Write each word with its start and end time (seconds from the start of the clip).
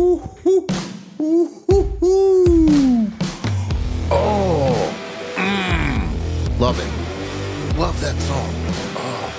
Oh, 0.00 0.22
mm, 5.34 6.60
love 6.60 6.78
it. 6.78 6.86
Love 7.76 8.00
that 8.00 8.14
song. 8.20 8.48
Oh, 8.94 9.34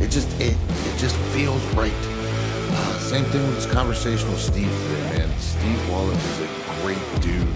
it 0.00 0.10
just 0.10 0.32
it 0.40 0.56
it 0.56 0.96
just 0.98 1.16
feels 1.34 1.62
right. 1.74 1.92
Uh, 1.92 2.98
same 2.98 3.24
thing 3.24 3.46
with 3.46 3.56
this 3.56 3.66
conversation 3.70 4.26
with 4.30 4.40
Steve 4.40 4.70
today, 4.70 5.18
man. 5.18 5.38
Steve 5.38 5.78
Wollett 5.90 6.16
is 6.16 6.40
a 6.40 6.48
great 6.80 7.20
dude. 7.20 7.46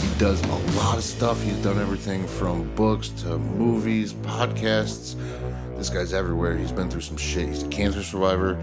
He 0.00 0.18
does 0.18 0.40
a 0.44 0.56
lot 0.78 0.96
of 0.96 1.04
stuff. 1.04 1.42
He's 1.42 1.62
done 1.62 1.78
everything 1.78 2.26
from 2.26 2.74
books 2.74 3.10
to 3.20 3.36
movies, 3.36 4.14
podcasts. 4.14 5.14
This 5.76 5.90
guy's 5.90 6.14
everywhere. 6.14 6.56
He's 6.56 6.72
been 6.72 6.88
through 6.88 7.02
some 7.02 7.18
shit. 7.18 7.48
He's 7.48 7.64
a 7.64 7.68
cancer 7.68 8.02
survivor. 8.02 8.56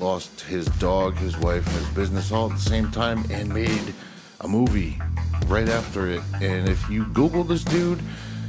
Lost 0.00 0.40
his 0.40 0.66
dog, 0.78 1.14
his 1.16 1.36
wife, 1.36 1.66
and 1.66 1.76
his 1.76 1.88
business 1.90 2.32
all 2.32 2.50
at 2.50 2.56
the 2.56 2.62
same 2.62 2.90
time 2.90 3.22
and 3.30 3.52
made 3.52 3.92
a 4.40 4.48
movie 4.48 4.98
right 5.46 5.68
after 5.68 6.08
it. 6.08 6.22
And 6.40 6.70
if 6.70 6.88
you 6.88 7.04
Google 7.06 7.44
this 7.44 7.62
dude, 7.62 8.00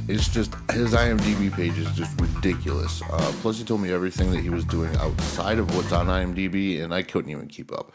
it's 0.08 0.28
just 0.28 0.54
his 0.70 0.94
IMDb 0.94 1.52
page 1.52 1.76
is 1.76 1.90
just 1.92 2.18
ridiculous. 2.18 3.02
Uh, 3.02 3.32
plus, 3.42 3.58
he 3.58 3.64
told 3.64 3.82
me 3.82 3.92
everything 3.92 4.30
that 4.30 4.40
he 4.40 4.48
was 4.48 4.64
doing 4.64 4.96
outside 4.96 5.58
of 5.58 5.76
what's 5.76 5.92
on 5.92 6.06
IMDb, 6.06 6.82
and 6.82 6.94
I 6.94 7.02
couldn't 7.02 7.30
even 7.30 7.48
keep 7.48 7.70
up. 7.70 7.92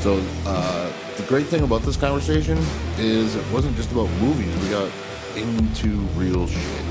So, 0.00 0.22
uh, 0.44 0.92
the 1.16 1.22
great 1.24 1.46
thing 1.46 1.62
about 1.62 1.82
this 1.82 1.96
conversation 1.96 2.58
is 2.98 3.34
it 3.34 3.52
wasn't 3.52 3.74
just 3.76 3.90
about 3.92 4.10
movies, 4.20 4.54
we 4.62 4.68
got 4.68 4.92
into 5.34 5.88
real 6.14 6.46
shit. 6.46 6.82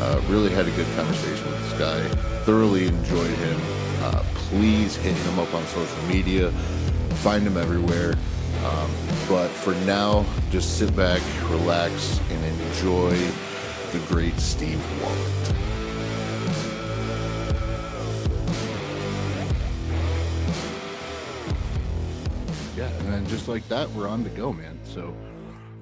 Uh, 0.00 0.20
really 0.28 0.50
had 0.50 0.66
a 0.66 0.72
good 0.72 0.86
conversation 0.96 1.46
with 1.46 1.70
this 1.70 1.78
guy, 1.78 2.02
thoroughly 2.44 2.88
enjoyed 2.88 3.30
him. 3.30 3.60
Please 4.50 4.94
hit 4.94 5.16
him 5.16 5.38
up 5.40 5.52
on 5.52 5.64
social 5.66 6.02
media, 6.04 6.52
find 7.22 7.44
him 7.44 7.56
everywhere. 7.56 8.14
Um, 8.64 8.90
but 9.28 9.48
for 9.48 9.74
now, 9.84 10.24
just 10.50 10.78
sit 10.78 10.94
back, 10.94 11.20
relax, 11.50 12.20
and 12.30 12.60
enjoy 12.62 13.10
the 13.90 13.98
great 14.08 14.38
Steve 14.38 14.78
Wollett. 15.00 15.54
Yeah, 22.76 22.88
and 22.88 23.12
then 23.12 23.26
just 23.26 23.48
like 23.48 23.66
that, 23.68 23.90
we're 23.90 24.06
on 24.06 24.22
to 24.22 24.30
go, 24.30 24.52
man. 24.52 24.78
So, 24.84 25.14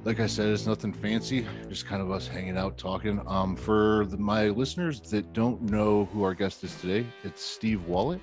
like 0.04 0.20
I 0.20 0.26
said, 0.26 0.48
it's 0.48 0.66
nothing 0.66 0.92
fancy, 0.92 1.46
just 1.68 1.86
kind 1.86 2.00
of 2.00 2.10
us 2.10 2.26
hanging 2.26 2.56
out 2.56 2.78
talking. 2.78 3.20
Um, 3.26 3.56
for 3.56 4.06
the, 4.06 4.16
my 4.16 4.48
listeners 4.48 5.00
that 5.10 5.32
don't 5.32 5.60
know 5.62 6.06
who 6.06 6.22
our 6.22 6.34
guest 6.34 6.64
is 6.64 6.74
today, 6.80 7.06
it's 7.24 7.42
Steve 7.42 7.80
Wollett. 7.88 8.20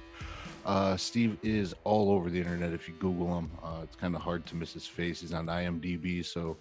Uh, 0.65 0.95
Steve 0.95 1.37
is 1.41 1.73
all 1.83 2.11
over 2.11 2.29
the 2.29 2.37
internet. 2.37 2.73
If 2.73 2.87
you 2.87 2.93
Google 2.99 3.39
him, 3.39 3.51
uh, 3.63 3.79
it's 3.83 3.95
kind 3.95 4.15
of 4.15 4.21
hard 4.21 4.45
to 4.47 4.55
miss 4.55 4.73
his 4.73 4.85
face. 4.85 5.21
He's 5.21 5.33
on 5.33 5.47
IMDb, 5.47 6.23
so 6.25 6.57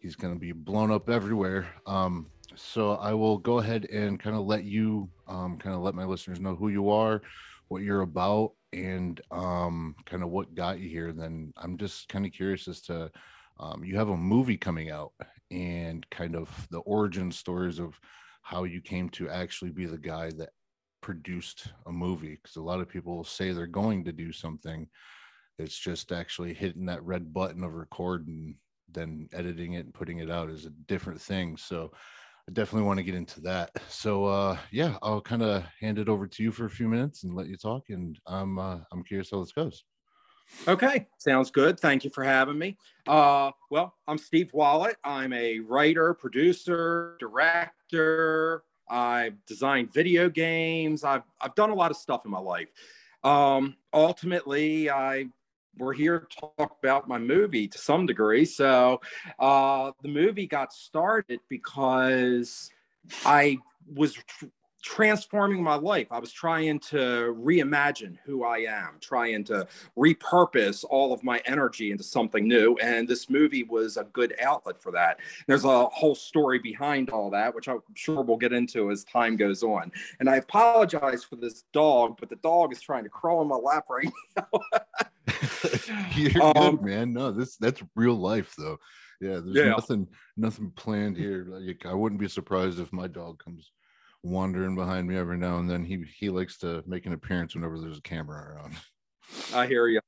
he's 0.00 0.14
going 0.14 0.32
to 0.32 0.38
be 0.38 0.52
blown 0.52 0.90
up 0.90 1.10
everywhere. 1.10 1.66
Um, 1.86 2.26
so 2.54 2.92
I 2.92 3.14
will 3.14 3.38
go 3.38 3.58
ahead 3.58 3.86
and 3.86 4.20
kind 4.20 4.36
of 4.36 4.46
let 4.46 4.64
you, 4.64 5.08
um, 5.26 5.56
kind 5.58 5.74
of 5.74 5.82
let 5.82 5.94
my 5.94 6.04
listeners 6.04 6.40
know 6.40 6.54
who 6.54 6.68
you 6.68 6.90
are, 6.90 7.22
what 7.68 7.82
you're 7.82 8.02
about, 8.02 8.52
and 8.72 9.20
um, 9.30 9.96
kind 10.06 10.22
of 10.22 10.30
what 10.30 10.54
got 10.54 10.78
you 10.78 10.88
here. 10.88 11.12
Then 11.12 11.52
I'm 11.56 11.76
just 11.78 12.08
kind 12.08 12.24
of 12.24 12.32
curious 12.32 12.68
as 12.68 12.80
to 12.82 13.10
um, 13.58 13.84
you 13.84 13.96
have 13.96 14.08
a 14.08 14.16
movie 14.16 14.56
coming 14.56 14.90
out 14.90 15.12
and 15.50 16.08
kind 16.10 16.36
of 16.36 16.48
the 16.70 16.80
origin 16.80 17.30
stories 17.30 17.78
of 17.78 17.98
how 18.42 18.64
you 18.64 18.80
came 18.80 19.08
to 19.10 19.28
actually 19.28 19.70
be 19.70 19.86
the 19.86 19.98
guy 19.98 20.30
that 20.30 20.50
produced 21.02 21.66
a 21.86 21.92
movie 21.92 22.38
because 22.40 22.56
a 22.56 22.62
lot 22.62 22.80
of 22.80 22.88
people 22.88 23.22
say 23.24 23.52
they're 23.52 23.66
going 23.66 24.04
to 24.04 24.12
do 24.12 24.32
something 24.32 24.88
it's 25.58 25.78
just 25.78 26.12
actually 26.12 26.54
hitting 26.54 26.86
that 26.86 27.02
red 27.04 27.32
button 27.32 27.62
of 27.62 27.74
record 27.74 28.26
and 28.26 28.54
then 28.90 29.28
editing 29.32 29.74
it 29.74 29.84
and 29.84 29.94
putting 29.94 30.18
it 30.18 30.30
out 30.30 30.48
is 30.48 30.64
a 30.64 30.70
different 30.86 31.20
thing 31.20 31.56
so 31.56 31.90
i 32.48 32.52
definitely 32.52 32.86
want 32.86 32.98
to 32.98 33.04
get 33.04 33.14
into 33.14 33.40
that 33.40 33.70
so 33.88 34.24
uh 34.24 34.56
yeah 34.70 34.96
i'll 35.02 35.20
kind 35.20 35.42
of 35.42 35.64
hand 35.80 35.98
it 35.98 36.08
over 36.08 36.26
to 36.26 36.42
you 36.42 36.50
for 36.50 36.64
a 36.64 36.70
few 36.70 36.88
minutes 36.88 37.24
and 37.24 37.34
let 37.34 37.48
you 37.48 37.56
talk 37.56 37.82
and 37.90 38.18
i'm 38.26 38.58
uh, 38.58 38.78
i'm 38.92 39.04
curious 39.04 39.30
how 39.30 39.40
this 39.40 39.52
goes 39.52 39.84
Okay, 40.68 41.06
sounds 41.18 41.50
good. 41.50 41.80
Thank 41.80 42.04
you 42.04 42.10
for 42.10 42.22
having 42.22 42.58
me. 42.58 42.76
Uh, 43.06 43.50
well, 43.70 43.94
I'm 44.06 44.18
Steve 44.18 44.50
Wollett. 44.54 44.94
I'm 45.02 45.32
a 45.32 45.60
writer, 45.60 46.14
producer, 46.14 47.16
director. 47.18 48.62
I've 48.92 49.44
designed 49.46 49.92
video 49.92 50.28
games. 50.28 51.02
I've 51.02 51.22
I've 51.40 51.54
done 51.54 51.70
a 51.70 51.74
lot 51.74 51.90
of 51.90 51.96
stuff 51.96 52.26
in 52.26 52.30
my 52.30 52.38
life. 52.38 52.68
Um, 53.24 53.76
ultimately, 53.92 54.90
I 54.90 55.26
we're 55.78 55.94
here 55.94 56.20
to 56.20 56.50
talk 56.58 56.76
about 56.82 57.08
my 57.08 57.18
movie 57.18 57.66
to 57.66 57.78
some 57.78 58.04
degree. 58.04 58.44
So 58.44 59.00
uh, 59.38 59.92
the 60.02 60.08
movie 60.08 60.46
got 60.46 60.72
started 60.72 61.40
because 61.48 62.70
I 63.24 63.56
was 63.94 64.18
transforming 64.82 65.62
my 65.62 65.76
life. 65.76 66.08
I 66.10 66.18
was 66.18 66.32
trying 66.32 66.78
to 66.80 67.34
reimagine 67.40 68.18
who 68.24 68.44
I 68.44 68.58
am, 68.58 68.98
trying 69.00 69.44
to 69.44 69.66
repurpose 69.96 70.84
all 70.90 71.12
of 71.12 71.22
my 71.24 71.40
energy 71.46 71.90
into 71.92 72.04
something 72.04 72.46
new. 72.46 72.76
And 72.82 73.06
this 73.08 73.30
movie 73.30 73.62
was 73.62 73.96
a 73.96 74.04
good 74.04 74.34
outlet 74.40 74.80
for 74.82 74.92
that. 74.92 75.18
There's 75.46 75.64
a 75.64 75.86
whole 75.86 76.14
story 76.16 76.58
behind 76.58 77.10
all 77.10 77.30
that, 77.30 77.54
which 77.54 77.68
I'm 77.68 77.80
sure 77.94 78.22
we'll 78.22 78.36
get 78.36 78.52
into 78.52 78.90
as 78.90 79.04
time 79.04 79.36
goes 79.36 79.62
on. 79.62 79.92
And 80.20 80.28
I 80.28 80.36
apologize 80.36 81.22
for 81.24 81.36
this 81.36 81.62
dog, 81.72 82.16
but 82.18 82.28
the 82.28 82.36
dog 82.36 82.72
is 82.72 82.80
trying 82.80 83.04
to 83.04 83.10
crawl 83.10 83.40
in 83.42 83.48
my 83.48 83.56
lap 83.56 83.86
right 83.88 84.10
now. 84.36 84.46
You're 86.16 86.42
Um, 86.42 86.76
good, 86.76 86.82
man. 86.82 87.12
No, 87.12 87.30
this 87.30 87.56
that's 87.56 87.82
real 87.94 88.14
life 88.16 88.54
though. 88.58 88.78
Yeah, 89.20 89.38
there's 89.38 89.56
Yeah. 89.56 89.68
nothing 89.70 90.08
nothing 90.36 90.70
planned 90.72 91.16
here. 91.16 91.46
Like 91.48 91.86
I 91.86 91.94
wouldn't 91.94 92.20
be 92.20 92.28
surprised 92.28 92.80
if 92.80 92.92
my 92.92 93.06
dog 93.06 93.42
comes 93.42 93.70
wandering 94.22 94.74
behind 94.74 95.08
me 95.08 95.16
every 95.16 95.36
now 95.36 95.58
and 95.58 95.68
then. 95.68 95.84
He 95.84 96.04
he 96.18 96.30
likes 96.30 96.56
to 96.58 96.82
make 96.86 97.06
an 97.06 97.12
appearance 97.12 97.54
whenever 97.54 97.78
there's 97.78 97.98
a 97.98 98.02
camera 98.02 98.54
around. 98.54 98.76
I 99.54 99.66
hear 99.66 99.88
you. 99.88 100.00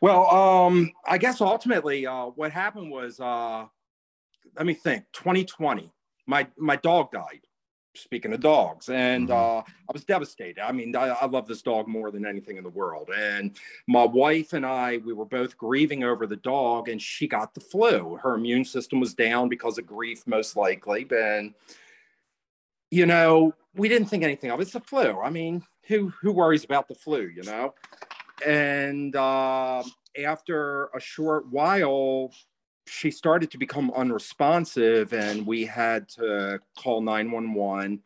Well, 0.00 0.28
um, 0.30 0.90
I 1.06 1.16
guess 1.18 1.40
ultimately, 1.40 2.06
uh, 2.06 2.26
what 2.26 2.50
happened 2.50 2.90
was, 2.90 3.20
uh, 3.20 3.66
let 4.56 4.66
me 4.66 4.74
think. 4.74 5.04
2020, 5.12 5.92
my 6.26 6.46
my 6.56 6.76
dog 6.76 7.10
died. 7.12 7.40
Speaking 7.94 8.34
of 8.34 8.40
dogs, 8.40 8.90
and 8.90 9.30
Mhm. 9.30 9.32
uh, 9.32 9.58
I 9.60 9.92
was 9.92 10.04
devastated. 10.04 10.60
I 10.60 10.70
mean, 10.70 10.94
I, 10.94 11.06
I 11.08 11.24
love 11.24 11.48
this 11.48 11.62
dog 11.62 11.88
more 11.88 12.10
than 12.10 12.26
anything 12.26 12.58
in 12.58 12.62
the 12.62 12.68
world. 12.68 13.08
And 13.16 13.56
my 13.86 14.04
wife 14.04 14.52
and 14.52 14.66
I, 14.66 14.98
we 14.98 15.14
were 15.14 15.24
both 15.24 15.56
grieving 15.56 16.04
over 16.04 16.26
the 16.26 16.36
dog, 16.36 16.90
and 16.90 17.00
she 17.00 17.26
got 17.26 17.54
the 17.54 17.60
flu. 17.60 18.16
Her 18.22 18.34
immune 18.34 18.66
system 18.66 19.00
was 19.00 19.14
down 19.14 19.48
because 19.48 19.78
of 19.78 19.86
grief, 19.86 20.26
most 20.26 20.56
likely. 20.58 21.06
And 21.10 21.54
you 22.96 23.06
know, 23.06 23.54
we 23.74 23.88
didn't 23.88 24.08
think 24.08 24.24
anything 24.24 24.50
of 24.50 24.58
it. 24.58 24.62
It's 24.62 24.72
the 24.72 24.80
flu. 24.80 25.20
I 25.20 25.30
mean, 25.30 25.62
who 25.88 26.12
who 26.20 26.32
worries 26.32 26.64
about 26.64 26.88
the 26.88 26.94
flu? 26.94 27.22
You 27.22 27.42
know 27.42 27.74
and 28.44 29.14
uh, 29.16 29.82
after 30.24 30.86
a 30.86 31.00
short 31.00 31.46
while 31.50 32.32
she 32.86 33.10
started 33.10 33.50
to 33.50 33.58
become 33.58 33.90
unresponsive 33.96 35.12
and 35.12 35.46
we 35.46 35.64
had 35.64 36.08
to 36.08 36.60
call 36.78 37.00
911 37.00 38.00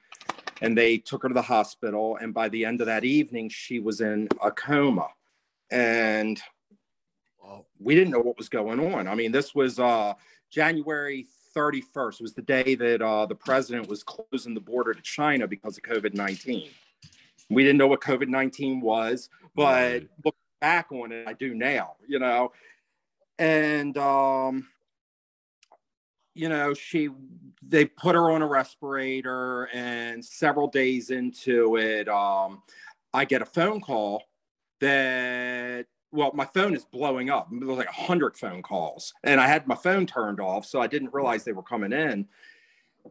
and 0.62 0.76
they 0.76 0.98
took 0.98 1.22
her 1.22 1.28
to 1.28 1.34
the 1.34 1.42
hospital 1.42 2.16
and 2.20 2.32
by 2.32 2.48
the 2.48 2.64
end 2.64 2.80
of 2.80 2.86
that 2.86 3.04
evening 3.04 3.48
she 3.48 3.78
was 3.78 4.00
in 4.00 4.28
a 4.42 4.50
coma 4.50 5.08
and 5.70 6.40
we 7.78 7.94
didn't 7.94 8.12
know 8.12 8.20
what 8.20 8.38
was 8.38 8.48
going 8.48 8.80
on 8.94 9.06
i 9.06 9.14
mean 9.14 9.32
this 9.32 9.54
was 9.54 9.78
uh, 9.78 10.14
january 10.50 11.26
31st 11.56 12.14
it 12.14 12.22
was 12.22 12.34
the 12.34 12.42
day 12.42 12.74
that 12.74 13.02
uh, 13.02 13.26
the 13.26 13.34
president 13.34 13.88
was 13.88 14.02
closing 14.02 14.54
the 14.54 14.60
border 14.60 14.94
to 14.94 15.02
china 15.02 15.46
because 15.46 15.76
of 15.76 15.82
covid-19 15.82 16.70
we 17.48 17.62
didn't 17.62 17.78
know 17.78 17.88
what 17.88 18.00
covid-19 18.00 18.80
was 18.80 19.28
but 19.54 19.92
Right. 19.92 20.08
look 20.24 20.36
back 20.60 20.92
on 20.92 21.10
it, 21.10 21.26
I 21.26 21.32
do 21.32 21.54
now, 21.54 21.96
you 22.06 22.18
know. 22.18 22.52
And 23.38 23.96
um, 23.98 24.68
you 26.34 26.48
know, 26.48 26.74
she 26.74 27.08
they 27.66 27.86
put 27.86 28.14
her 28.14 28.30
on 28.30 28.42
a 28.42 28.46
respirator, 28.46 29.64
and 29.72 30.24
several 30.24 30.68
days 30.68 31.10
into 31.10 31.76
it, 31.76 32.08
um, 32.08 32.62
I 33.12 33.24
get 33.24 33.42
a 33.42 33.46
phone 33.46 33.80
call 33.80 34.22
that 34.80 35.86
well, 36.12 36.32
my 36.34 36.44
phone 36.46 36.74
is 36.74 36.84
blowing 36.84 37.30
up. 37.30 37.48
There 37.50 37.68
was 37.68 37.78
like 37.78 37.88
a 37.88 37.92
hundred 37.92 38.36
phone 38.36 38.62
calls, 38.62 39.14
and 39.22 39.40
I 39.40 39.46
had 39.46 39.66
my 39.66 39.76
phone 39.76 40.06
turned 40.06 40.40
off, 40.40 40.66
so 40.66 40.80
I 40.80 40.86
didn't 40.86 41.14
realize 41.14 41.44
they 41.44 41.52
were 41.52 41.62
coming 41.62 41.92
in 41.92 42.26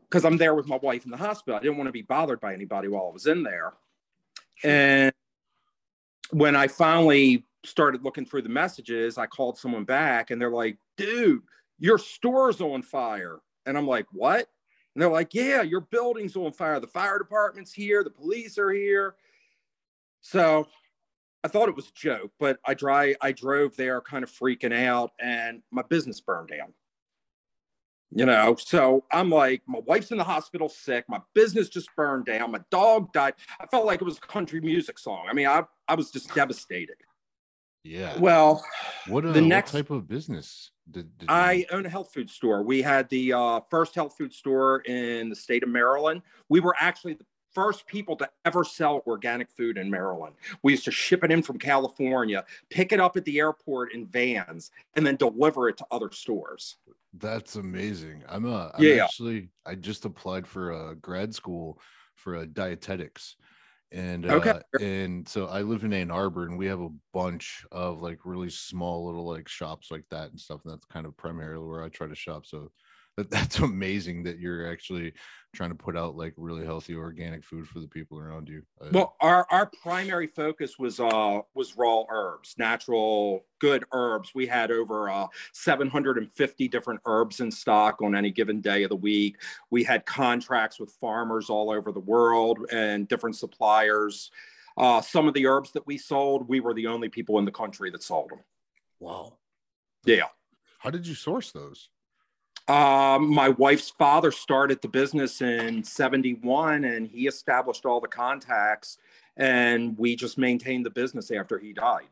because 0.10 0.26
I'm 0.26 0.38
there 0.38 0.56
with 0.56 0.68
my 0.68 0.78
wife 0.78 1.06
in 1.06 1.12
the 1.12 1.18
hospital. 1.18 1.58
I 1.58 1.62
didn't 1.62 1.78
want 1.78 1.88
to 1.88 1.94
be 1.94 2.02
bothered 2.02 2.40
by 2.40 2.54
anybody 2.54 2.88
while 2.88 3.08
I 3.10 3.14
was 3.14 3.28
in 3.28 3.44
there. 3.44 3.74
And 4.64 5.14
when 6.32 6.56
I 6.56 6.68
finally 6.68 7.46
started 7.66 8.04
looking 8.04 8.26
through 8.26 8.44
the 8.44 8.50
messages, 8.50 9.18
I 9.18 9.26
called 9.26 9.58
someone 9.58 9.84
back 9.84 10.32
and 10.32 10.42
they're 10.42 10.52
like, 10.52 10.78
dude, 10.98 11.42
your 11.80 11.98
store's 11.98 12.62
on 12.62 12.82
fire. 12.82 13.40
And 13.66 13.78
I'm 13.78 13.88
like, 13.88 14.06
what? 14.12 14.48
And 14.94 15.02
they're 15.02 15.12
like, 15.12 15.34
yeah, 15.34 15.62
your 15.62 15.82
building's 15.82 16.36
on 16.36 16.52
fire. 16.52 16.80
The 16.80 16.88
fire 16.88 17.18
department's 17.18 17.74
here, 17.74 18.04
the 18.04 18.10
police 18.10 18.58
are 18.58 18.72
here. 18.72 19.16
So 20.22 20.68
I 21.44 21.48
thought 21.48 21.70
it 21.70 21.76
was 21.76 21.88
a 21.88 21.94
joke, 21.94 22.32
but 22.40 22.60
I 22.66 22.74
dry 22.74 23.16
I 23.22 23.32
drove 23.32 23.76
there 23.76 24.02
kind 24.02 24.24
of 24.24 24.32
freaking 24.32 24.74
out 24.74 25.12
and 25.20 25.62
my 25.72 25.84
business 25.84 26.20
burned 26.20 26.50
down. 26.50 26.74
You 28.12 28.26
know, 28.26 28.56
so 28.58 29.04
I'm 29.12 29.30
like, 29.30 29.62
my 29.68 29.80
wife's 29.86 30.10
in 30.10 30.18
the 30.18 30.24
hospital 30.24 30.68
sick, 30.68 31.06
my 31.08 31.22
business 31.36 31.70
just 31.70 31.96
burned 31.96 32.26
down, 32.26 32.52
my 32.52 32.62
dog 32.72 33.14
died. 33.14 33.36
I 33.60 33.68
felt 33.68 33.86
like 33.86 34.02
it 34.02 34.06
was 34.06 34.18
a 34.18 34.22
country 34.22 34.60
music 34.62 34.98
song. 34.98 35.28
I 35.30 35.34
mean, 35.34 35.46
I, 35.46 35.64
I 35.88 35.94
was 35.94 36.10
just 36.10 36.34
devastated. 36.34 36.96
Yeah. 37.84 38.18
Well, 38.18 38.66
what, 39.08 39.26
uh, 39.26 39.32
the 39.32 39.42
next 39.42 39.74
what 39.74 39.80
type 39.82 39.90
of 39.92 40.08
business 40.08 40.72
did, 40.90 41.16
did 41.20 41.30
I 41.30 41.52
you... 41.54 41.66
own 41.72 41.86
a 41.86 41.90
health 41.90 42.12
food 42.12 42.32
store. 42.32 42.64
We 42.64 42.82
had 42.82 43.08
the 43.10 43.34
uh, 43.34 43.60
first 43.70 43.94
health 43.94 44.16
food 44.18 44.34
store 44.34 44.80
in 44.82 45.30
the 45.30 45.36
state 45.36 45.62
of 45.62 45.70
Maryland. 45.70 46.24
We 46.50 46.62
were 46.62 46.76
actually 46.80 47.14
the 47.14 47.26
first 47.54 47.88
people 47.88 48.16
to 48.18 48.30
ever 48.46 48.64
sell 48.64 49.02
organic 49.08 49.50
food 49.52 49.78
in 49.78 49.90
Maryland. 49.90 50.36
We 50.64 50.74
used 50.74 50.86
to 50.86 50.92
ship 50.92 51.24
it 51.24 51.32
in 51.32 51.42
from 51.44 51.60
California, 51.60 52.46
pick 52.70 52.92
it 52.92 53.00
up 53.00 53.18
at 53.18 53.26
the 53.26 53.40
airport 53.40 53.94
in 53.94 54.08
vans, 54.08 54.72
and 54.96 55.06
then 55.06 55.16
deliver 55.16 55.70
it 55.70 55.78
to 55.78 55.86
other 55.92 56.12
stores. 56.12 56.78
That's 57.14 57.56
amazing. 57.56 58.24
I'm 58.28 58.46
a 58.46 58.72
I'm 58.76 58.92
Yeah. 58.92 58.92
actually 58.92 59.50
I 59.66 59.76
just 59.76 60.06
applied 60.06 60.48
for 60.48 60.72
a 60.72 60.96
grad 60.96 61.34
school 61.34 61.82
for 62.16 62.36
a 62.36 62.46
dietetics. 62.46 63.36
And 63.92 64.26
Okay. 64.30 64.54
uh 64.54 64.62
and 64.80 65.28
so 65.28 65.48
I 65.48 65.62
live 65.64 65.84
in 65.84 65.94
Ann 65.94 66.12
Arbor 66.12 66.46
and 66.46 66.58
we 66.58 66.68
have 66.68 66.82
a 66.82 66.90
bunch 67.14 67.66
of 67.72 68.02
like 68.02 68.26
really 68.26 68.50
small 68.52 69.06
little 69.08 69.28
like 69.28 69.48
shops 69.48 69.92
like 69.92 70.06
that 70.12 70.32
and 70.32 70.40
stuff. 70.40 70.64
And 70.66 70.74
that's 70.74 70.86
kind 70.86 71.06
of 71.08 71.18
primarily 71.18 71.68
where 71.68 71.84
I 71.84 71.90
try 71.90 72.08
to 72.08 72.16
shop. 72.16 72.46
So 72.48 72.72
that, 73.18 73.30
that's 73.30 73.60
amazing 73.60 74.24
that 74.24 74.40
you're 74.40 74.72
actually 74.72 75.14
trying 75.54 75.70
to 75.70 75.76
put 75.76 75.98
out 75.98 76.16
like 76.16 76.34
really 76.38 76.64
healthy 76.64 76.96
organic 76.96 77.44
food 77.44 77.68
for 77.68 77.80
the 77.80 77.88
people 77.88 78.20
around 78.20 78.48
you. 78.48 78.62
Well, 78.92 79.16
our, 79.20 79.48
our 79.50 79.72
primary 79.82 80.28
focus 80.28 80.78
was 80.78 81.00
uh 81.00 81.42
was 81.54 81.76
raw 81.76 82.04
herbs, 82.10 82.56
natural 82.58 83.46
good 83.60 83.84
herbs. 83.92 84.32
We 84.36 84.46
had 84.46 84.72
over 84.72 85.10
uh 85.10 85.28
750 85.54 86.68
different 86.68 87.02
herbs 87.06 87.40
in 87.40 87.52
stock 87.52 88.02
on 88.02 88.16
any 88.16 88.32
given 88.32 88.62
day 88.62 88.84
of 88.84 88.90
the 88.90 88.96
week. 88.96 89.38
We 89.72 89.84
had 89.84 90.06
contracts 90.06 90.80
with 90.80 90.92
farmers 91.02 91.50
all 91.50 91.72
over 91.72 91.92
the 91.92 92.00
world 92.00 92.60
and 92.72 93.08
different 93.08 93.36
suppliers. 93.36 94.32
Uh, 94.78 95.02
some 95.02 95.28
of 95.28 95.34
the 95.34 95.46
herbs 95.46 95.72
that 95.74 95.86
we 95.86 95.98
sold, 95.98 96.48
we 96.48 96.62
were 96.62 96.74
the 96.74 96.88
only 96.88 97.10
people 97.10 97.38
in 97.38 97.44
the 97.44 97.52
country 97.52 97.90
that 97.90 98.02
sold 98.02 98.30
them. 98.30 98.40
wow. 99.00 99.34
Yeah. 100.06 100.28
How 100.78 100.90
did 100.90 101.06
you 101.06 101.16
source 101.16 101.52
those? 101.52 101.90
Um, 102.68 103.30
my 103.34 103.50
wife's 103.50 103.90
father 103.90 104.32
started 104.32 104.82
the 104.82 104.88
business 104.88 105.42
in 105.42 105.84
71 105.84 106.84
and 106.84 107.08
he 107.08 107.26
established 107.28 107.86
all 107.86 108.00
the 108.00 108.08
contacts 108.08 108.98
and 109.38 109.98
we 109.98 110.16
just 110.16 110.38
maintained 110.38 110.86
the 110.86 110.90
business 110.92 111.32
after 111.32 111.58
he 111.58 111.74
died. 111.74 112.10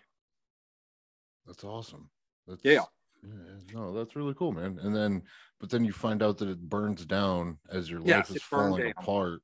That's 1.45 1.63
awesome. 1.63 2.09
That's, 2.47 2.61
Yeah. 2.63 2.83
yeah. 3.23 3.29
No, 3.73 3.93
that's 3.93 4.15
really 4.15 4.33
cool, 4.33 4.51
man. 4.51 4.79
And 4.81 4.95
then, 4.95 5.23
but 5.59 5.69
then 5.69 5.85
you 5.85 5.91
find 5.91 6.23
out 6.23 6.37
that 6.39 6.49
it 6.49 6.59
burns 6.69 7.05
down 7.05 7.59
as 7.69 7.89
your 7.89 7.99
life 7.99 8.07
Yes, 8.07 8.29
is 8.31 8.41
falling 8.43 8.83
down. 8.83 8.93
apart. 8.97 9.41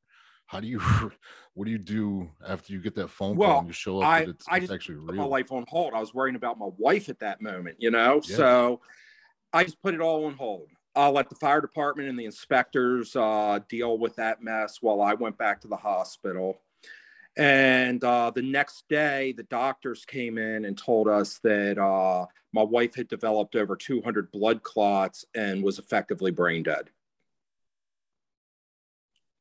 How 0.48 0.60
do 0.60 0.68
you, 0.68 0.80
what 1.54 1.66
do 1.66 1.72
you 1.72 1.78
do 1.78 2.30
after 2.48 2.74
you 2.74 2.80
get 2.80 2.96
that 2.96 3.10
phone 3.10 3.36
Well, 3.38 3.50
call 3.50 3.58
and 3.60 3.68
you 3.68 3.74
show 3.74 4.02
up 4.02 4.08
I- 4.08 4.20
that 4.22 4.30
it's, 4.30 4.46
I 4.48 4.58
it's 4.58 4.64
just 4.64 4.74
actually 4.74 5.06
put 5.06 5.16
my 5.16 5.24
life 5.26 5.52
on 5.52 5.66
hold. 5.68 5.94
I 5.94 6.00
was 6.00 6.14
worrying 6.14 6.36
about 6.36 6.58
my 6.58 6.70
wife 6.78 7.10
at 7.10 7.20
that 7.20 7.42
moment, 7.42 7.78
you 7.80 7.92
know? 7.92 8.22
Yeah. 8.26 8.36
So 8.38 8.82
I 9.52 9.64
just 9.64 9.82
put 9.82 9.94
it 9.94 10.02
all 10.02 10.26
on 10.26 10.34
hold. 10.34 10.70
I'll 10.95 11.12
let 11.13 11.30
the 11.30 11.36
fire 11.36 11.62
department 11.62 12.10
and 12.10 12.19
the 12.19 12.25
inspectors 12.25 13.16
uh, 13.16 13.60
deal 13.68 13.98
with 13.98 14.16
that 14.18 14.44
mess 14.44 14.81
while 14.81 15.01
I 15.01 15.13
went 15.16 15.38
back 15.38 15.62
to 15.62 15.68
the 15.68 15.75
hospital. 15.75 16.62
And 17.36 18.04
uh, 18.04 18.31
the 18.34 18.44
next 18.44 18.88
day, 18.90 19.34
the 19.36 19.44
doctors 19.44 20.06
came 20.06 20.38
in 20.38 20.66
and 20.66 20.78
told 20.78 21.07
us 21.07 21.40
that 21.40 21.80
uh, 21.80 22.28
my 22.51 22.62
wife 22.62 22.94
had 22.95 23.07
developed 23.07 23.56
over 23.56 23.75
200 23.75 24.31
blood 24.31 24.62
clots 24.62 25.25
and 25.34 25.63
was 25.63 25.80
effectively 25.80 26.30
brain 26.30 26.62
dead. 26.63 26.90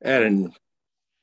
And 0.00 0.52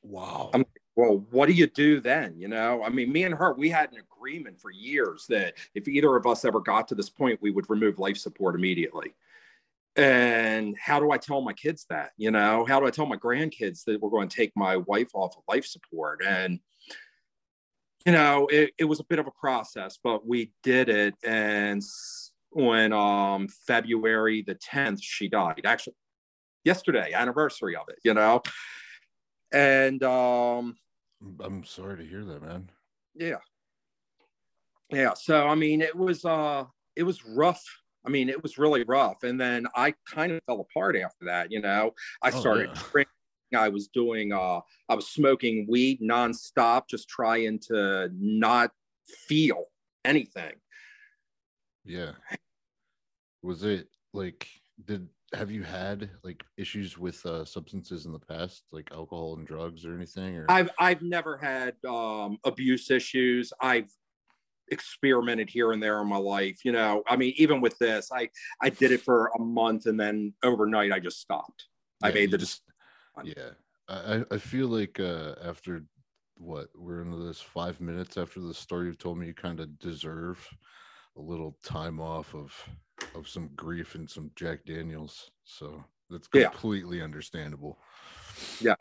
Wow. 0.04 0.52
I'm- 0.54 0.66
well, 0.96 1.26
what 1.32 1.46
do 1.46 1.54
you 1.54 1.66
do 1.68 2.02
then? 2.02 2.38
You 2.38 2.50
know, 2.50 2.84
I 2.84 2.90
mean, 2.90 3.12
me 3.12 3.24
and 3.24 3.34
her, 3.34 3.54
we 3.54 3.70
had 3.70 3.92
an 3.94 4.00
agreement 4.00 4.60
for 4.60 4.70
years 4.70 5.26
that 5.28 5.54
if 5.74 5.88
either 5.88 6.14
of 6.18 6.28
us 6.28 6.44
ever 6.44 6.60
got 6.60 6.90
to 6.90 6.96
this 6.96 7.10
point, 7.10 7.42
we 7.42 7.52
would 7.52 7.70
remove 7.70 8.00
life 8.00 8.18
support 8.18 8.54
immediately. 8.56 9.14
And 9.96 10.76
how 10.80 11.00
do 11.00 11.12
I 11.12 11.18
tell 11.18 11.42
my 11.42 11.54
kids 11.54 11.86
that? 11.90 12.12
You 12.18 12.32
know, 12.32 12.66
how 12.68 12.80
do 12.80 12.86
I 12.86 12.92
tell 12.92 13.06
my 13.06 13.18
grandkids 13.18 13.84
that 13.86 14.00
we're 14.00 14.10
going 14.10 14.30
to 14.30 14.36
take 14.36 14.52
my 14.56 14.78
wife 14.78 15.10
off 15.14 15.36
of 15.38 15.44
life 15.48 15.66
support? 15.66 16.22
And, 16.26 16.60
you 18.06 18.12
know, 18.14 18.48
it, 18.48 18.72
it 18.78 18.86
was 18.86 19.00
a 19.00 19.06
bit 19.06 19.20
of 19.20 19.28
a 19.28 19.32
process, 19.32 19.98
but 20.02 20.26
we 20.26 20.52
did 20.64 20.90
it. 20.90 21.16
And 21.24 21.84
on 22.56 22.94
um, 22.94 23.48
February 23.68 24.44
the 24.46 24.56
10th, 24.56 25.00
she 25.02 25.28
died. 25.28 25.62
Actually, 25.66 25.96
yesterday, 26.64 27.12
anniversary 27.14 27.76
of 27.76 27.90
it, 27.90 27.98
you 28.04 28.14
know? 28.14 28.42
And 29.52 30.02
um, 30.04 30.78
I'm 31.44 31.64
sorry 31.66 31.98
to 31.98 32.06
hear 32.06 32.24
that, 32.24 32.42
man. 32.42 32.70
yeah 33.16 33.38
yeah 34.92 35.14
so 35.14 35.48
i 35.48 35.56
mean 35.56 35.82
it 35.82 35.96
was 35.96 36.26
uh 36.26 36.64
it 36.96 37.04
was 37.04 37.26
rough 37.26 37.64
i 38.06 38.10
mean 38.10 38.30
it 38.30 38.42
was 38.42 38.58
really 38.58 38.84
rough 38.84 39.24
and 39.24 39.40
then 39.40 39.66
i 39.76 39.94
kind 40.08 40.32
of 40.32 40.40
fell 40.46 40.60
apart 40.62 40.96
after 40.96 41.26
that 41.26 41.52
you 41.52 41.62
know 41.62 41.92
i 42.24 42.30
Oh, 42.30 42.40
started 42.40 42.70
yeah. 42.74 42.82
drinking 42.92 43.12
i 43.58 43.70
was 43.70 43.88
doing 43.88 44.32
uh 44.32 44.60
i 44.90 44.96
was 44.96 45.08
smoking 45.10 45.66
weed 45.70 46.00
nonstop 46.02 46.84
just 46.90 47.08
trying 47.10 47.60
to 47.60 48.10
not 48.14 48.72
feel 49.28 49.66
anything 50.06 50.54
Yeah. 51.86 52.12
Was 53.42 53.64
it 53.64 53.88
like, 54.14 54.48
did, 54.86 55.08
have 55.34 55.50
you 55.50 55.64
had 55.64 56.10
like 56.24 56.44
issues 56.58 56.98
with 56.98 57.26
uh, 57.26 57.46
substances 57.46 58.06
in 58.06 58.12
the 58.12 58.20
past, 58.20 58.64
like 58.72 58.90
alcohol 58.92 59.36
and 59.38 59.48
drugs 59.48 59.86
or 59.86 59.96
anything? 59.96 60.36
Or 60.38 60.46
i've 60.50 60.70
i've 60.80 61.02
never 61.02 61.38
had 61.38 61.74
um 61.88 62.38
abuse 62.44 62.92
issues 62.92 63.52
i've 63.62 63.90
experimented 64.72 65.50
here 65.50 65.72
and 65.72 65.82
there 65.82 66.02
in 66.02 66.08
my 66.08 66.18
life 66.18 66.64
you 66.64 66.72
know 66.72 67.04
i 67.08 67.16
mean 67.16 67.34
even 67.38 67.62
with 67.62 67.78
this 67.80 68.12
i 68.12 68.30
i 68.62 68.70
did 68.70 68.92
it 68.92 69.02
for 69.02 69.28
a 69.38 69.40
month 69.40 69.86
and 69.86 70.00
then 70.00 70.34
overnight 70.44 70.92
i 70.92 71.00
just 71.00 71.20
stopped. 71.20 71.66
I 72.04 72.12
made 72.12 72.32
the 72.32 72.38
just 72.38 72.62
yeah. 73.24 73.50
I, 73.90 74.24
I- 74.32 74.38
feel 74.38 74.68
like 74.68 75.00
uh 75.00 75.36
after 75.44 75.84
what 76.36 76.70
we're 76.76 77.02
into 77.02 77.18
this 77.18 77.42
five 77.42 77.82
minutes 77.82 78.16
after 78.18 78.40
the 78.40 78.54
story 78.54 78.86
you've 78.88 78.98
told 78.98 79.18
me 79.18 79.28
you 79.28 79.34
kind 79.34 79.60
of 79.60 79.78
deserve 79.80 80.48
a 81.18 81.22
little 81.22 81.58
time 81.64 82.00
off 82.00 82.34
of 82.34 82.54
of 83.16 83.28
some 83.28 83.50
grief 83.56 83.96
and 83.96 84.10
some 84.10 84.32
jack 84.36 84.64
daniels. 84.66 85.32
So 85.44 85.84
that's 86.10 86.30
Yeah. 86.34 86.50
completely 86.50 87.02
understandable. 87.02 87.78
Yeah. 88.62 88.76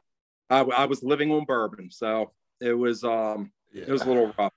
I, 0.51 0.61
I 0.61 0.85
was 0.85 1.03
living 1.03 1.33
on 1.33 1.45
bourbon, 1.45 1.91
so 1.91 2.31
it 2.61 2.75
was 2.75 3.03
um 3.03 3.51
yeah 3.73 3.85
it 3.89 3.91
was 3.91 4.03
a 4.03 4.09
little 4.09 4.33
rough. 4.39 4.53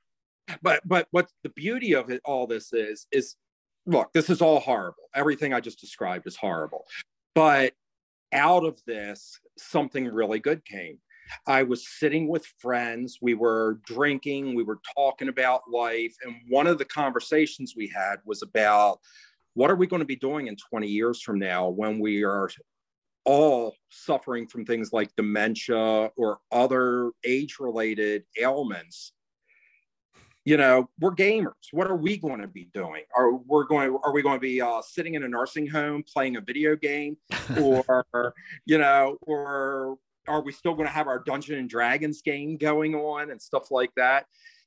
But 0.61 0.81
but 0.85 1.07
what 1.11 1.29
the 1.43 1.49
beauty 1.49 1.93
of 1.93 2.09
it 2.09 2.21
all 2.25 2.47
this 2.47 2.73
is 2.73 3.07
is 3.11 3.35
look, 3.85 4.11
this 4.13 4.29
is 4.29 4.41
all 4.41 4.59
horrible. 4.59 5.03
Everything 5.15 5.53
I 5.53 5.59
just 5.59 5.79
described 5.79 6.27
is 6.27 6.35
horrible. 6.35 6.85
But 7.33 7.73
out 8.33 8.65
of 8.65 8.81
this, 8.85 9.39
something 9.57 10.07
really 10.07 10.39
good 10.39 10.63
came. 10.65 10.99
I 11.47 11.63
was 11.63 11.87
sitting 11.87 12.27
with 12.27 12.45
friends, 12.59 13.19
we 13.21 13.33
were 13.35 13.79
drinking, 13.85 14.53
we 14.53 14.63
were 14.63 14.79
talking 14.95 15.29
about 15.29 15.61
life, 15.71 16.13
and 16.23 16.35
one 16.49 16.67
of 16.67 16.77
the 16.77 16.85
conversations 16.85 17.73
we 17.75 17.87
had 17.87 18.17
was 18.25 18.41
about 18.41 18.99
what 19.53 19.71
are 19.71 19.75
we 19.75 19.87
going 19.87 20.01
to 20.01 20.05
be 20.05 20.15
doing 20.15 20.47
in 20.47 20.55
20 20.55 20.87
years 20.87 21.21
from 21.21 21.39
now 21.39 21.69
when 21.69 21.99
we 21.99 22.23
are 22.23 22.49
all 23.23 23.75
suffering 23.89 24.47
from 24.47 24.65
things 24.65 24.91
like 24.91 25.15
dementia 25.15 26.09
or 26.15 26.39
other 26.51 27.11
age 27.23 27.57
related 27.59 28.23
ailments 28.39 29.13
you 30.45 30.57
know 30.57 30.89
we're 30.99 31.11
gamers. 31.15 31.53
What 31.71 31.87
are 31.87 31.95
we 31.95 32.17
going 32.17 32.41
to 32.41 32.47
be 32.47 32.69
doing? 32.73 33.03
Are 33.15 33.31
we 33.31 33.65
going 33.67 33.97
are 34.03 34.13
we 34.13 34.21
going 34.21 34.37
to 34.37 34.41
be 34.41 34.61
uh, 34.61 34.81
sitting 34.81 35.15
in 35.15 35.23
a 35.23 35.27
nursing 35.27 35.67
home 35.67 36.03
playing 36.11 36.35
a 36.37 36.41
video 36.41 36.75
game? 36.75 37.17
Or 37.57 38.33
you 38.65 38.77
know 38.77 39.17
or 39.23 39.97
are 40.27 40.41
we 40.41 40.51
still 40.51 40.73
going 40.73 40.87
to 40.87 40.93
have 40.93 41.07
our 41.07 41.19
dungeon 41.19 41.57
and 41.59 41.69
dragons 41.69 42.21
game 42.21 42.55
going 42.57 42.95
on 42.95 43.29
and 43.29 43.41
stuff 43.41 43.71
like 43.71 43.91
that? 43.97 44.25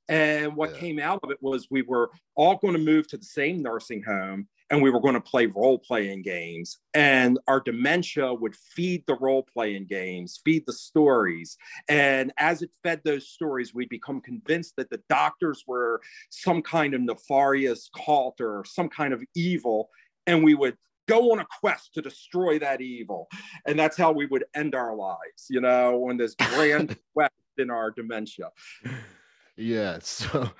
And 0.09 0.54
what 0.54 0.73
Yeah. 0.75 0.81
came 0.81 0.99
out 0.99 1.21
of 1.23 1.31
it 1.31 1.38
was 1.40 1.69
we 1.71 1.83
were 1.83 2.11
all 2.35 2.57
going 2.57 2.75
to 2.75 2.78
move 2.78 3.09
to 3.09 3.16
the 3.16 3.25
same 3.25 3.62
nursing 3.62 4.02
home 4.02 4.49
and 4.71 4.83
we 4.83 4.90
were 4.90 5.00
going 5.00 5.14
to 5.14 5.21
play 5.21 5.47
role 5.47 5.78
playing 5.78 6.23
games 6.23 6.78
and 6.94 7.38
our 7.47 7.61
dementia 7.61 8.33
would 8.33 8.54
feed 8.56 9.04
the 9.06 9.16
role 9.16 9.47
playing 9.52 9.87
games 9.87 10.40
feed 10.44 10.64
the 10.66 10.73
stories 10.73 11.56
and 11.88 12.33
as 12.38 12.62
it 12.62 12.71
fed 12.83 13.00
those 13.04 13.28
stories 13.28 13.75
we'd 13.75 13.88
become 13.88 14.21
convinced 14.21 14.75
that 14.76 14.90
the 14.90 15.00
doctors 15.09 15.64
were 15.66 16.00
some 16.30 16.62
kind 16.62 16.94
of 16.94 17.00
nefarious 17.00 17.90
cult 18.04 18.40
or 18.40 18.64
some 18.66 18.88
kind 18.88 19.12
of 19.12 19.23
evil 19.35 19.88
and 20.26 20.42
we 20.42 20.54
would 20.54 20.76
go 21.06 21.33
on 21.33 21.40
a 21.40 21.47
quest 21.61 21.92
to 21.92 22.00
destroy 22.00 22.59
that 22.59 22.80
evil 22.80 23.28
and 23.66 23.78
that's 23.78 23.97
how 23.97 24.11
we 24.11 24.26
would 24.26 24.44
end 24.54 24.75
our 24.75 24.94
lives 24.94 25.47
you 25.50 25.61
know 25.61 26.09
on 26.09 26.16
this 26.16 26.35
grand 26.35 26.97
quest 27.14 27.33
in 27.59 27.71
our 27.71 27.90
dementia 27.90 28.50
yeah 29.56 29.99
so 30.00 30.50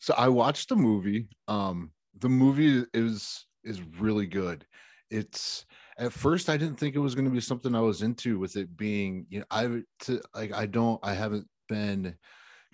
So 0.00 0.14
I 0.16 0.28
watched 0.28 0.70
the 0.70 0.76
movie. 0.76 1.28
Um, 1.46 1.92
the 2.18 2.28
movie 2.28 2.84
is 2.94 3.46
is 3.64 3.80
really 3.98 4.26
good. 4.26 4.66
It's 5.10 5.66
at 5.98 6.12
first 6.12 6.48
I 6.48 6.56
didn't 6.56 6.76
think 6.76 6.94
it 6.94 7.00
was 7.00 7.14
going 7.14 7.24
to 7.26 7.30
be 7.30 7.40
something 7.40 7.74
I 7.74 7.80
was 7.80 8.02
into 8.02 8.38
with 8.38 8.56
it 8.56 8.76
being, 8.76 9.26
you 9.28 9.40
know, 9.40 9.46
I 9.50 9.82
to 10.00 10.20
like 10.34 10.52
I 10.52 10.66
don't 10.66 11.00
I 11.02 11.14
haven't 11.14 11.46
been 11.68 12.16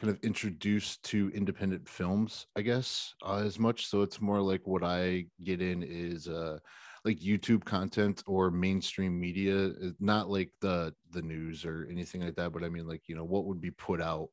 kind 0.01 0.11
of 0.11 0.19
introduced 0.23 1.03
to 1.05 1.31
independent 1.35 1.89
films, 1.89 2.47
I 2.55 2.63
guess, 2.63 3.15
uh, 3.25 3.39
as 3.39 3.59
much. 3.59 3.87
So 3.87 4.03
it's 4.03 4.21
more 4.21 4.41
like 4.41 4.67
what 4.67 4.85
I 4.85 5.27
get 5.43 5.63
in 5.63 5.83
is 5.83 6.29
uh 6.29 6.59
like 7.05 7.21
YouTube 7.21 7.65
content 7.65 8.23
or 8.27 8.51
mainstream 8.51 9.19
media, 9.19 9.73
not 10.01 10.29
like 10.29 10.51
the 10.61 10.93
the 11.13 11.23
news 11.23 11.65
or 11.65 11.87
anything 11.91 12.21
like 12.23 12.35
that, 12.35 12.53
but 12.53 12.65
I 12.65 12.69
mean 12.69 12.87
like, 12.87 13.03
you 13.07 13.15
know, 13.15 13.25
what 13.25 13.45
would 13.47 13.61
be 13.61 13.71
put 13.71 14.03
out, 14.03 14.29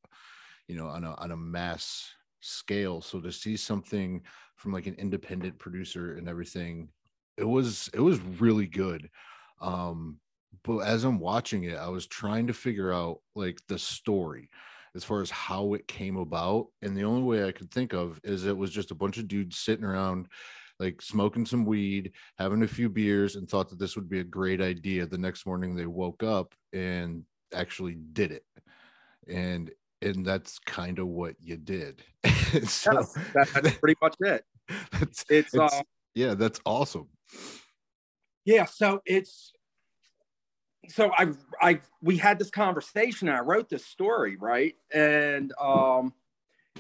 you 0.67 0.75
know, 0.75 0.88
on 0.88 1.03
a 1.03 1.13
on 1.15 1.31
a 1.31 1.38
mass 1.38 2.12
scale. 2.41 3.00
So 3.01 3.22
to 3.22 3.31
see 3.31 3.55
something 3.55 4.22
from 4.55 4.72
like 4.72 4.88
an 4.88 4.95
independent 4.95 5.60
producer 5.60 6.15
and 6.15 6.29
everything, 6.29 6.89
it 7.38 7.43
was 7.43 7.89
it 7.93 8.00
was 8.00 8.19
really 8.19 8.67
good. 8.67 9.10
Um, 9.62 10.19
but 10.63 10.79
as 10.79 11.03
I'm 11.03 11.19
watching 11.19 11.63
it, 11.63 11.77
I 11.77 11.89
was 11.89 12.07
trying 12.07 12.48
to 12.48 12.53
figure 12.53 12.93
out 12.93 13.19
like 13.36 13.60
the 13.67 13.79
story 13.79 14.50
as 14.95 15.03
far 15.03 15.22
as 15.22 15.31
how 15.31 15.74
it 15.74 15.88
came 15.88 16.17
about. 16.17 16.67
And 16.81 16.95
the 16.95 17.03
only 17.03 17.24
way 17.24 17.48
I 17.48 17.51
could 17.51 17.72
think 17.72 17.93
of 17.93 18.19
is 18.24 18.45
it 18.45 18.57
was 18.57 18.72
just 18.72 18.91
a 18.91 18.95
bunch 18.95 19.17
of 19.17 19.27
dudes 19.27 19.57
sitting 19.57 19.86
around 19.86 20.27
like 20.79 21.01
smoking 21.01 21.45
some 21.45 21.65
weed, 21.65 22.12
having 22.38 22.63
a 22.63 22.67
few 22.67 22.89
beers, 22.89 23.36
and 23.36 23.50
thought 23.50 23.69
that 23.69 23.79
this 23.79 23.95
would 23.95 24.10
be 24.10 24.19
a 24.19 24.24
great 24.24 24.62
idea. 24.62 25.05
The 25.05 25.17
next 25.17 25.45
morning 25.45 25.75
they 25.75 25.86
woke 25.86 26.24
up 26.24 26.53
and 26.72 27.24
actually 27.53 27.95
did 27.95 28.31
it. 28.31 28.43
And 29.27 29.72
and 30.03 30.25
that's 30.25 30.60
kind 30.60 31.00
of 31.00 31.07
what 31.07 31.36
you 31.39 31.57
did. 31.57 32.03
so 32.67 32.91
yes, 32.93 33.17
that's 33.33 33.77
pretty 33.79 33.95
much 34.01 34.15
it. 34.19 34.45
It's, 35.01 35.25
it's, 35.29 35.53
it's 35.53 35.74
uh, 35.74 35.81
yeah, 36.13 36.33
that's 36.36 36.60
awesome. 36.65 37.07
Yeah, 38.45 38.65
so 38.65 39.01
it's 39.05 39.53
so 40.89 41.12
I 41.17 41.31
I 41.62 41.81
we 42.01 42.17
had 42.17 42.39
this 42.39 42.50
conversation 42.50 43.29
and 43.29 43.38
I 43.38 43.41
wrote 43.41 43.69
this 43.69 43.86
story, 43.86 44.36
right? 44.36 44.75
And 44.93 45.53
um 45.60 46.13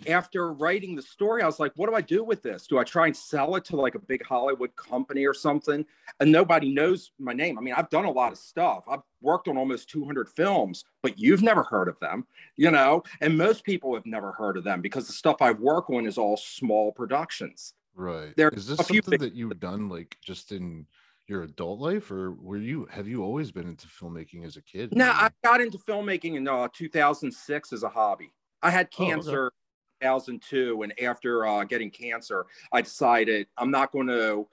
after 0.07 0.53
writing 0.53 0.95
the 0.95 1.01
story, 1.01 1.41
I 1.41 1.45
was 1.45 1.59
like, 1.59 1.71
what 1.75 1.89
do 1.89 1.95
I 1.95 2.01
do 2.01 2.23
with 2.23 2.41
this? 2.41 2.67
Do 2.67 2.77
I 2.77 2.83
try 2.83 3.07
and 3.07 3.15
sell 3.15 3.55
it 3.55 3.65
to 3.65 3.75
like 3.75 3.95
a 3.95 3.99
big 3.99 4.25
Hollywood 4.25 4.75
company 4.75 5.25
or 5.25 5.33
something? 5.33 5.85
And 6.19 6.31
nobody 6.31 6.73
knows 6.73 7.11
my 7.19 7.33
name. 7.33 7.57
I 7.57 7.61
mean, 7.61 7.73
I've 7.75 7.89
done 7.89 8.05
a 8.05 8.11
lot 8.11 8.31
of 8.31 8.37
stuff. 8.37 8.85
I've 8.89 9.01
worked 9.21 9.47
on 9.47 9.57
almost 9.57 9.89
200 9.89 10.29
films, 10.29 10.83
but 11.01 11.17
you've 11.17 11.41
never 11.41 11.63
heard 11.63 11.87
of 11.87 11.99
them, 11.99 12.25
you 12.55 12.71
know? 12.71 13.03
And 13.21 13.37
most 13.37 13.63
people 13.63 13.93
have 13.93 14.05
never 14.05 14.31
heard 14.31 14.57
of 14.57 14.63
them 14.63 14.81
because 14.81 15.07
the 15.07 15.13
stuff 15.13 15.37
I 15.41 15.51
work 15.51 15.89
on 15.89 16.05
is 16.05 16.17
all 16.17 16.37
small 16.37 16.91
productions. 16.91 17.73
Right. 17.95 18.35
There 18.35 18.49
is 18.49 18.67
this 18.67 18.77
something 18.77 19.01
big- 19.07 19.19
that 19.19 19.33
you've 19.33 19.59
done 19.59 19.89
like 19.89 20.17
just 20.21 20.51
in 20.51 20.87
your 21.27 21.43
adult 21.43 21.79
life 21.79 22.11
or 22.11 22.33
were 22.33 22.57
you 22.57 22.85
have 22.91 23.07
you 23.07 23.23
always 23.23 23.49
been 23.49 23.65
into 23.65 23.87
filmmaking 23.87 24.45
as 24.45 24.57
a 24.57 24.61
kid? 24.61 24.93
No, 24.93 25.09
I 25.09 25.29
got 25.43 25.61
into 25.61 25.77
filmmaking 25.77 26.35
in 26.35 26.47
uh, 26.47 26.67
2006 26.73 27.71
as 27.71 27.83
a 27.83 27.89
hobby. 27.89 28.33
I 28.61 28.71
had 28.71 28.91
cancer. 28.91 29.43
Oh, 29.43 29.47
okay 29.47 29.62
2002 30.03 30.83
and 30.83 30.93
after 31.01 31.45
uh, 31.45 31.63
getting 31.63 31.89
cancer 31.89 32.45
i 32.71 32.81
decided 32.81 33.47
i'm 33.57 33.71
not 33.71 33.91
going 33.91 34.07
to 34.07 34.47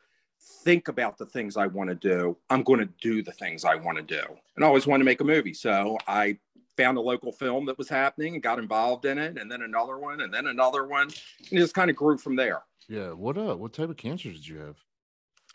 think 0.65 0.89
about 0.89 1.19
the 1.19 1.27
things 1.27 1.57
i 1.57 1.67
want 1.67 1.91
to 1.91 1.95
do. 1.95 2.37
I'm 2.49 2.63
going 2.63 2.81
to 2.81 2.89
do 3.01 3.23
the 3.23 3.33
things 3.33 3.65
i 3.65 3.75
want 3.75 3.99
to 3.99 4.03
do. 4.03 4.23
And 4.57 4.65
i 4.65 4.69
always 4.69 4.87
wanted 4.87 5.01
to 5.01 5.05
make 5.05 5.21
a 5.21 5.25
movie. 5.25 5.55
So 5.55 5.99
i 6.07 6.39
found 6.77 6.97
a 6.97 7.01
local 7.01 7.33
film 7.33 7.67
that 7.67 7.77
was 7.77 7.89
happening 7.89 8.35
and 8.35 8.43
got 8.43 8.59
involved 8.59 9.05
in 9.05 9.19
it 9.19 9.39
and 9.39 9.51
then 9.51 9.63
another 9.63 9.99
one 9.99 10.23
and 10.23 10.33
then 10.33 10.47
another 10.47 10.87
one. 10.87 11.09
And 11.51 11.59
it 11.59 11.59
just 11.59 11.75
kind 11.75 11.91
of 11.91 11.97
grew 11.97 12.17
from 12.17 12.37
there. 12.37 12.63
Yeah. 12.89 13.11
What 13.11 13.37
uh 13.37 13.57
what 13.57 13.73
type 13.73 13.91
of 13.91 13.97
cancer 13.97 14.31
did 14.31 14.47
you 14.47 14.59
have? 14.59 14.77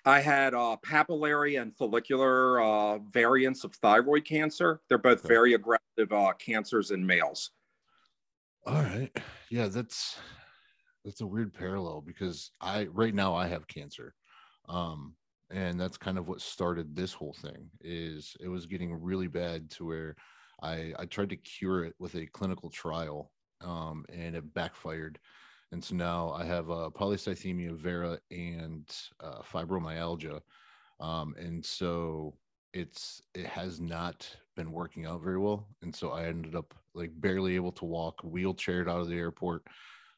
I 0.08 0.20
had 0.20 0.54
uh, 0.54 0.78
papillary 0.86 1.60
and 1.60 1.76
follicular 1.76 2.62
uh, 2.62 3.00
variants 3.00 3.64
of 3.64 3.74
thyroid 3.74 4.24
cancer. 4.24 4.80
They're 4.88 5.00
both 5.00 5.20
okay. 5.20 5.28
very 5.28 5.56
aggressive 5.56 6.12
uh, 6.12 6.34
cancers 6.34 6.92
in 6.92 7.04
males. 7.04 7.50
All 8.66 8.82
right. 8.82 9.12
Yeah, 9.52 9.68
that's 9.68 10.18
that's 11.04 11.22
a 11.22 11.28
weird 11.28 11.54
parallel 11.54 12.02
because 12.02 12.52
I 12.62 12.86
right 12.86 13.14
now 13.14 13.36
I 13.36 13.48
have 13.48 13.68
cancer. 13.68 14.14
Um 14.68 15.16
and 15.52 15.80
that's 15.80 15.98
kind 15.98 16.18
of 16.18 16.28
what 16.28 16.42
started 16.42 16.96
this 16.96 17.14
whole 17.14 17.34
thing 17.34 17.70
is 17.82 18.36
it 18.42 18.48
was 18.48 18.66
getting 18.66 18.94
really 18.94 19.28
bad 19.28 19.70
to 19.72 19.86
where 19.86 20.16
I 20.64 20.94
I 20.98 21.06
tried 21.06 21.30
to 21.30 21.38
cure 21.38 21.86
it 21.86 21.94
with 22.00 22.16
a 22.16 22.26
clinical 22.28 22.70
trial 22.70 23.32
um 23.62 24.06
and 24.12 24.36
it 24.36 24.54
backfired. 24.54 25.20
And 25.72 25.84
so 25.84 25.96
now 25.96 26.32
I 26.32 26.46
have 26.46 26.70
uh, 26.72 26.90
polycythemia 26.96 27.76
vera 27.76 28.20
and 28.32 28.88
uh, 29.20 29.42
fibromyalgia. 29.42 30.40
Um, 31.00 31.36
and 31.38 31.66
so 31.66 32.38
it's 32.74 33.22
it 33.34 33.46
has 33.48 33.80
not 33.82 34.30
been 34.56 34.72
working 34.72 35.06
out 35.06 35.22
very 35.24 35.38
well 35.40 35.68
and 35.82 35.96
so 35.96 36.12
i 36.12 36.26
ended 36.26 36.56
up 36.56 36.74
like 36.96 37.12
barely 37.14 37.56
able 37.56 37.72
to 37.74 37.86
walk 37.86 38.22
wheelchaired 38.24 38.90
out 38.90 39.02
of 39.02 39.10
the 39.10 39.18
airport 39.18 39.64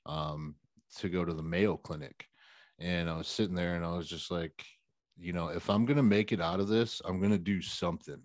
um, 0.05 0.55
to 0.97 1.09
go 1.09 1.25
to 1.25 1.33
the 1.33 1.43
mayo 1.43 1.77
clinic. 1.77 2.25
And 2.79 3.09
i 3.09 3.17
was 3.17 3.27
sitting 3.27 3.55
there 3.55 3.75
and 3.75 3.83
i 3.83 3.91
was 3.91 4.07
just 4.07 4.29
like 4.29 4.63
you 5.17 5.33
know 5.33 5.47
if 5.47 5.67
i'm 5.69 5.85
gonna 5.85 6.03
make 6.03 6.31
it 6.31 6.39
out 6.39 6.59
of 6.59 6.67
this 6.67 7.01
i'm 7.05 7.19
gonna 7.19 7.37
do 7.37 7.61
something 7.61 8.21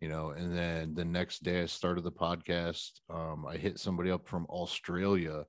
you 0.00 0.08
know? 0.08 0.30
And 0.30 0.56
then 0.56 0.94
the 0.94 1.04
next 1.04 1.42
day 1.42 1.62
i 1.62 1.66
started 1.66 2.04
the 2.04 2.12
podcast. 2.12 3.00
Um, 3.10 3.44
i 3.46 3.56
hit 3.56 3.78
somebody 3.78 4.10
up 4.10 4.28
from 4.28 4.46
australia 4.48 5.44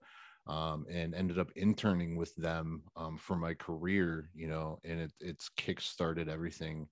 um, 0.48 0.88
and 0.92 1.14
ended 1.14 1.38
up 1.38 1.52
interning 1.56 2.16
with 2.16 2.36
them 2.36 2.82
um, 2.96 3.18
for 3.18 3.36
my 3.36 3.54
career 3.54 4.30
you 4.34 4.48
know? 4.48 4.80
And 4.84 5.00
it, 5.02 5.14
it's 5.20 5.50
kick 5.50 5.80
started 5.80 6.28
everything 6.28 6.88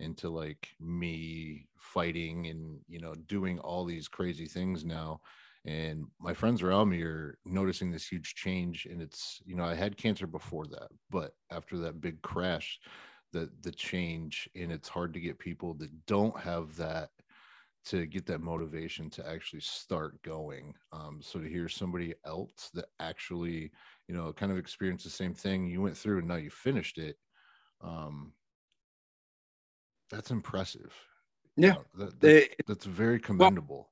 into 0.00 0.28
like 0.28 0.68
me 0.80 1.66
fighting 1.76 2.46
and 2.46 2.78
you 2.88 3.00
know 3.00 3.14
doing 3.26 3.58
all 3.60 3.84
these 3.84 4.08
crazy 4.08 4.46
things 4.46 4.84
now 4.84 5.20
and 5.64 6.04
my 6.20 6.32
friends 6.32 6.62
around 6.62 6.88
me 6.88 7.02
are 7.02 7.36
noticing 7.44 7.90
this 7.90 8.06
huge 8.06 8.34
change 8.34 8.86
and 8.90 9.02
it's 9.02 9.40
you 9.44 9.56
know 9.56 9.64
i 9.64 9.74
had 9.74 9.96
cancer 9.96 10.26
before 10.26 10.66
that 10.66 10.88
but 11.10 11.32
after 11.50 11.76
that 11.78 12.00
big 12.00 12.20
crash 12.22 12.78
the 13.32 13.50
the 13.62 13.72
change 13.72 14.48
and 14.54 14.72
it's 14.72 14.88
hard 14.88 15.12
to 15.12 15.20
get 15.20 15.38
people 15.38 15.74
that 15.74 15.90
don't 16.06 16.38
have 16.38 16.74
that 16.76 17.10
to 17.84 18.06
get 18.06 18.26
that 18.26 18.40
motivation 18.40 19.08
to 19.08 19.26
actually 19.26 19.60
start 19.60 20.20
going 20.22 20.74
um, 20.92 21.20
so 21.22 21.38
to 21.38 21.48
hear 21.48 21.68
somebody 21.68 22.14
else 22.26 22.70
that 22.74 22.86
actually 23.00 23.70
you 24.08 24.14
know 24.14 24.32
kind 24.32 24.52
of 24.52 24.58
experienced 24.58 25.04
the 25.04 25.10
same 25.10 25.34
thing 25.34 25.66
you 25.66 25.80
went 25.80 25.96
through 25.96 26.18
and 26.18 26.28
now 26.28 26.36
you 26.36 26.50
finished 26.50 26.98
it 26.98 27.16
um, 27.82 28.32
that's 30.10 30.30
impressive. 30.30 30.92
Yeah, 31.56 31.76
that, 31.96 32.20
that, 32.20 32.48
that's 32.66 32.84
very 32.84 33.18
commendable. 33.18 33.76
Well, 33.76 33.88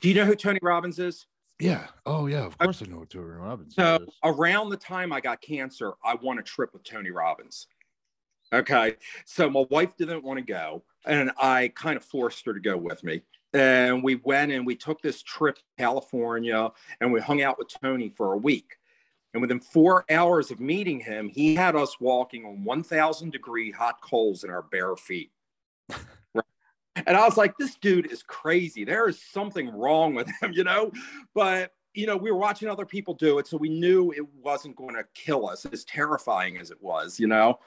do 0.00 0.08
you 0.08 0.14
know 0.14 0.24
who 0.24 0.34
Tony 0.34 0.60
Robbins 0.62 0.98
is? 0.98 1.26
Yeah. 1.58 1.86
Oh, 2.06 2.26
yeah. 2.26 2.44
Of 2.44 2.56
course, 2.58 2.82
I, 2.82 2.86
I 2.86 2.88
know 2.88 2.98
who 3.00 3.06
Tony 3.06 3.24
Robbins 3.24 3.74
so, 3.74 3.96
is. 3.96 4.14
around 4.22 4.70
the 4.70 4.76
time 4.76 5.12
I 5.12 5.20
got 5.20 5.40
cancer, 5.40 5.94
I 6.04 6.14
won 6.14 6.38
a 6.38 6.42
trip 6.42 6.72
with 6.72 6.84
Tony 6.84 7.10
Robbins. 7.10 7.66
Okay. 8.52 8.96
So, 9.24 9.50
my 9.50 9.64
wife 9.70 9.96
didn't 9.96 10.22
want 10.22 10.38
to 10.38 10.44
go, 10.44 10.84
and 11.04 11.32
I 11.38 11.72
kind 11.74 11.96
of 11.96 12.04
forced 12.04 12.46
her 12.46 12.54
to 12.54 12.60
go 12.60 12.76
with 12.76 13.02
me. 13.02 13.22
And 13.54 14.04
we 14.04 14.16
went 14.16 14.52
and 14.52 14.66
we 14.66 14.76
took 14.76 15.00
this 15.00 15.22
trip 15.22 15.56
to 15.56 15.62
California 15.78 16.70
and 17.00 17.12
we 17.12 17.20
hung 17.20 17.40
out 17.40 17.58
with 17.58 17.68
Tony 17.82 18.10
for 18.10 18.34
a 18.34 18.36
week. 18.36 18.76
And 19.32 19.40
within 19.40 19.60
four 19.60 20.04
hours 20.10 20.50
of 20.50 20.60
meeting 20.60 21.00
him, 21.00 21.28
he 21.28 21.54
had 21.54 21.74
us 21.74 21.98
walking 21.98 22.44
on 22.44 22.64
1,000 22.64 23.30
degree 23.30 23.70
hot 23.70 24.00
coals 24.02 24.44
in 24.44 24.50
our 24.50 24.62
bare 24.62 24.96
feet. 24.96 25.30
And 27.06 27.16
I 27.16 27.24
was 27.24 27.36
like, 27.36 27.56
this 27.56 27.76
dude 27.76 28.10
is 28.10 28.22
crazy. 28.22 28.84
There 28.84 29.08
is 29.08 29.22
something 29.22 29.70
wrong 29.70 30.14
with 30.14 30.28
him, 30.40 30.52
you 30.52 30.64
know? 30.64 30.90
But, 31.34 31.72
you 31.94 32.06
know, 32.06 32.16
we 32.16 32.30
were 32.30 32.38
watching 32.38 32.68
other 32.68 32.86
people 32.86 33.14
do 33.14 33.38
it. 33.38 33.46
So 33.46 33.56
we 33.56 33.68
knew 33.68 34.12
it 34.12 34.26
wasn't 34.42 34.76
going 34.76 34.94
to 34.94 35.04
kill 35.14 35.48
us, 35.48 35.64
as 35.66 35.84
terrifying 35.84 36.58
as 36.58 36.70
it 36.70 36.82
was, 36.82 37.20
you 37.20 37.26
know? 37.26 37.58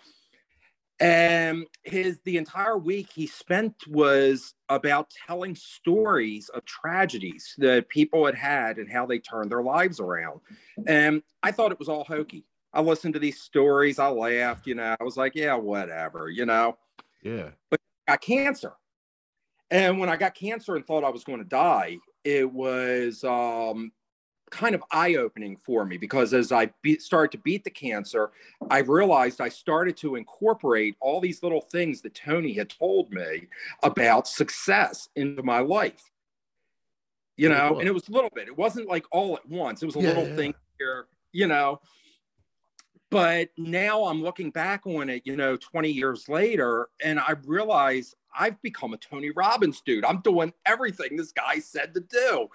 And 1.00 1.66
his 1.84 2.20
the 2.26 2.38
entire 2.38 2.78
week 2.78 3.10
he 3.12 3.26
spent 3.26 3.74
was 3.88 4.54
about 4.70 5.12
telling 5.26 5.56
stories 5.56 6.48
of 6.50 6.64
tragedies 6.66 7.56
that 7.58 7.90
people 7.90 8.24
had 8.24 8.36
had 8.36 8.78
and 8.78 8.88
how 8.88 9.08
they 9.08 9.18
turned 9.18 9.52
their 9.52 9.64
lives 9.64 10.00
around. 10.00 10.42
And 10.86 11.24
I 11.42 11.52
thought 11.52 11.72
it 11.72 11.80
was 11.80 11.90
all 11.90 12.04
hokey. 12.04 12.46
I 12.72 12.82
listened 12.82 13.16
to 13.16 13.20
these 13.20 13.42
stories, 13.42 13.98
I 13.98 14.10
laughed, 14.10 14.68
you 14.68 14.76
know, 14.76 14.96
I 15.00 15.04
was 15.04 15.18
like, 15.18 15.34
yeah, 15.34 15.56
whatever, 15.56 16.30
you 16.30 16.46
know. 16.46 16.78
Yeah. 17.24 17.50
But 17.72 17.82
got 18.12 18.22
cancer. 18.22 18.74
And 19.70 20.00
when 20.00 20.10
I 20.10 20.18
got 20.18 20.36
cancer 20.36 20.76
and 20.76 20.86
thought 20.86 21.04
I 21.04 21.10
was 21.10 21.24
going 21.24 21.40
to 21.40 21.46
die, 21.46 21.98
it 22.24 22.52
was 22.52 23.24
um, 23.24 23.92
kind 24.50 24.76
of 24.76 24.84
eye 24.92 25.16
opening 25.16 25.56
for 25.56 25.86
me 25.86 25.98
because 25.98 26.34
as 26.34 26.52
I 26.52 26.72
be- 26.82 27.00
started 27.00 27.32
to 27.32 27.38
beat 27.38 27.64
the 27.64 27.70
cancer, 27.70 28.32
I 28.70 28.80
realized 28.80 29.40
I 29.40 29.48
started 29.48 29.96
to 29.98 30.16
incorporate 30.16 30.98
all 31.00 31.22
these 31.22 31.42
little 31.42 31.62
things 31.62 32.02
that 32.02 32.14
Tony 32.14 32.54
had 32.54 32.70
told 32.70 33.12
me 33.12 33.48
about 33.82 34.28
success 34.28 35.08
into 35.16 35.42
my 35.42 35.60
life. 35.60 36.12
You 37.38 37.50
know, 37.50 37.80
and 37.80 37.88
it 37.88 37.94
was 37.94 38.08
a 38.10 38.12
little 38.12 38.30
bit, 38.36 38.48
it 38.48 38.58
wasn't 38.58 38.88
like 38.88 39.06
all 39.12 39.36
at 39.36 39.48
once, 39.48 39.82
it 39.82 39.86
was 39.86 39.96
a 39.96 40.02
yeah, 40.02 40.10
little 40.10 40.28
yeah. 40.28 40.36
thing 40.36 40.54
here, 40.78 41.08
you 41.32 41.48
know. 41.48 41.80
But 43.12 43.50
now 43.58 44.06
I'm 44.06 44.24
looking 44.24 44.52
back 44.52 44.88
on 44.88 45.10
it, 45.10 45.24
you 45.26 45.36
know, 45.36 45.58
20 45.58 45.92
years 45.92 46.30
later, 46.30 46.88
and 47.04 47.20
I 47.20 47.34
realize 47.46 48.16
I've 48.34 48.60
become 48.62 48.94
a 48.94 48.98
Tony 48.98 49.32
Robbins 49.32 49.82
dude. 49.82 50.06
I'm 50.06 50.22
doing 50.22 50.54
everything 50.66 51.18
this 51.18 51.34
guy 51.34 51.60
said 51.60 51.94
to 51.94 52.00
do. 52.00 52.48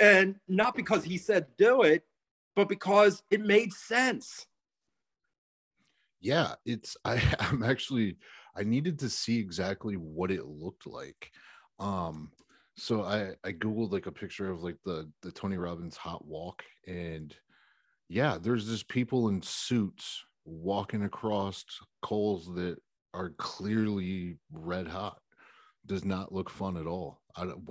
And 0.00 0.34
not 0.48 0.74
because 0.74 1.04
he 1.04 1.16
said 1.16 1.46
do 1.56 1.82
it, 1.82 2.04
but 2.56 2.68
because 2.68 3.22
it 3.30 3.40
made 3.40 3.72
sense. 3.72 4.46
Yeah, 6.20 6.54
it's 6.66 6.96
I 7.04 7.22
I'm 7.38 7.62
actually 7.62 8.16
I 8.56 8.64
needed 8.64 8.98
to 9.00 9.08
see 9.08 9.38
exactly 9.38 9.94
what 9.94 10.32
it 10.32 10.44
looked 10.44 10.88
like. 10.88 11.30
Um 11.78 12.32
so 12.76 13.04
I 13.04 13.34
I 13.44 13.52
googled 13.52 13.92
like 13.92 14.06
a 14.06 14.12
picture 14.12 14.50
of 14.50 14.62
like 14.62 14.76
the 14.84 15.08
the 15.22 15.30
Tony 15.30 15.56
Robbins 15.56 15.96
hot 15.96 16.26
walk 16.26 16.64
and 16.88 17.34
yeah, 18.10 18.38
there's 18.42 18.66
just 18.66 18.88
people 18.88 19.28
in 19.28 19.40
suits 19.40 20.24
walking 20.44 21.04
across 21.04 21.64
coals 22.02 22.52
that 22.56 22.76
are 23.14 23.30
clearly 23.38 24.36
red 24.52 24.88
hot. 24.88 25.18
Does 25.86 26.04
not 26.04 26.32
look 26.32 26.50
fun 26.50 26.76
at 26.76 26.86
all. 26.86 27.22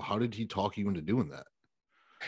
How 0.01 0.17
did 0.17 0.33
he 0.33 0.45
talk 0.45 0.77
you 0.77 0.87
into 0.87 1.01
doing 1.01 1.29
that? 1.29 1.45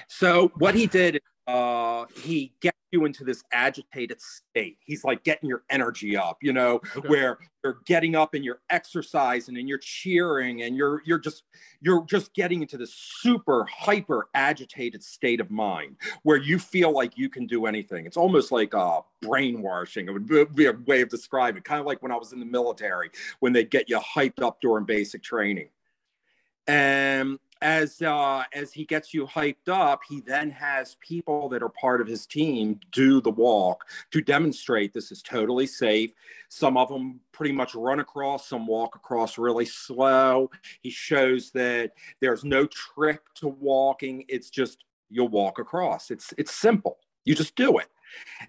So 0.10 0.52
what 0.56 0.76
he 0.76 0.88
did, 0.88 1.22
uh, 1.48 2.06
he 2.14 2.54
gets 2.62 2.78
you 2.92 3.06
into 3.06 3.24
this 3.24 3.44
agitated 3.52 4.22
state. 4.22 4.78
He's 4.86 5.04
like 5.04 5.24
getting 5.24 5.48
your 5.50 5.64
energy 5.70 6.18
up, 6.18 6.38
you 6.42 6.54
know, 6.54 6.82
okay. 6.96 7.08
where 7.08 7.40
you're 7.64 7.80
getting 7.86 8.16
up 8.16 8.34
and 8.34 8.44
you're 8.44 8.62
exercising 8.70 9.58
and 9.58 9.68
you're 9.68 9.78
cheering 9.78 10.64
and 10.64 10.76
you're 10.76 11.02
you're 11.06 11.20
just 11.20 11.44
you're 11.82 12.04
just 12.06 12.34
getting 12.34 12.62
into 12.62 12.78
this 12.78 12.94
super 12.94 13.66
hyper 13.66 14.30
agitated 14.34 15.04
state 15.04 15.40
of 15.40 15.50
mind 15.52 15.96
where 16.24 16.38
you 16.38 16.60
feel 16.60 16.92
like 16.92 17.18
you 17.18 17.30
can 17.30 17.48
do 17.48 17.66
anything. 17.66 18.06
It's 18.06 18.18
almost 18.18 18.52
like 18.52 18.74
uh, 18.74 19.02
brainwashing. 19.22 20.08
It 20.08 20.12
would 20.12 20.56
be 20.56 20.66
a 20.66 20.74
way 20.86 21.02
of 21.02 21.10
describing 21.10 21.60
it, 21.60 21.64
kind 21.64 21.80
of 21.80 21.86
like 21.86 22.02
when 22.02 22.12
I 22.12 22.18
was 22.18 22.34
in 22.34 22.40
the 22.40 22.46
military 22.46 23.12
when 23.40 23.54
they 23.54 23.64
get 23.64 23.90
you 23.90 24.00
hyped 24.00 24.42
up 24.42 24.60
during 24.62 24.86
basic 24.86 25.24
training. 25.24 25.70
And 26.68 27.40
as 27.62 28.02
uh, 28.02 28.44
as 28.54 28.74
he 28.74 28.86
gets 28.86 29.14
you 29.14 29.26
hyped 29.26 29.70
up, 29.70 30.02
he 30.08 30.22
then 30.22 30.50
has 30.50 30.96
people 31.00 31.48
that 31.50 31.62
are 31.62 31.70
part 31.70 32.02
of 32.02 32.08
his 32.08 32.26
team 32.26 32.80
do 32.92 33.22
the 33.22 33.30
walk 33.30 33.88
to 34.12 34.22
demonstrate 34.22 34.94
this 34.94 35.12
is 35.12 35.22
totally 35.22 35.68
safe. 35.68 36.12
Some 36.50 36.76
of 36.76 36.90
them 36.90 37.20
pretty 37.32 37.54
much 37.54 37.76
run 37.76 38.00
across, 38.00 38.48
some 38.48 38.66
walk 38.66 38.96
across 38.96 39.38
really 39.38 39.66
slow. 39.66 40.50
He 40.82 40.90
shows 40.90 41.52
that 41.52 41.92
there's 42.20 42.44
no 42.44 42.66
trick 42.66 43.22
to 43.36 43.48
walking. 43.48 44.26
It's 44.28 44.50
just 44.50 44.84
you'll 45.10 45.30
walk 45.30 45.60
across. 45.60 46.10
It's 46.10 46.34
it's 46.38 46.54
simple. 46.54 46.98
You 47.26 47.36
just 47.36 47.56
do 47.56 47.78
it, 47.78 47.88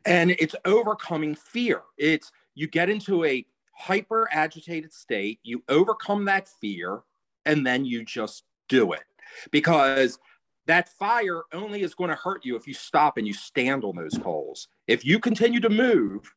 and 0.06 0.30
it's 0.30 0.54
overcoming 0.64 1.34
fear. 1.34 1.82
It's 1.98 2.32
you 2.54 2.66
get 2.66 2.88
into 2.88 3.24
a 3.24 3.44
hyper 3.74 4.28
agitated 4.32 4.92
state. 4.94 5.40
You 5.42 5.62
overcome 5.68 6.24
that 6.26 6.48
fear, 6.48 7.02
and 7.44 7.66
then 7.66 7.84
you 7.84 8.04
just 8.04 8.44
do 8.68 8.92
it 8.92 9.02
because 9.50 10.18
that 10.66 10.88
fire 10.90 11.42
only 11.52 11.82
is 11.82 11.94
going 11.94 12.10
to 12.10 12.16
hurt 12.16 12.44
you 12.44 12.56
if 12.56 12.66
you 12.66 12.74
stop 12.74 13.18
and 13.18 13.26
you 13.26 13.32
stand 13.32 13.84
on 13.84 13.96
those 13.96 14.16
coals. 14.22 14.68
If 14.86 15.04
you 15.04 15.18
continue 15.18 15.60
to 15.60 15.68
move, 15.68 16.32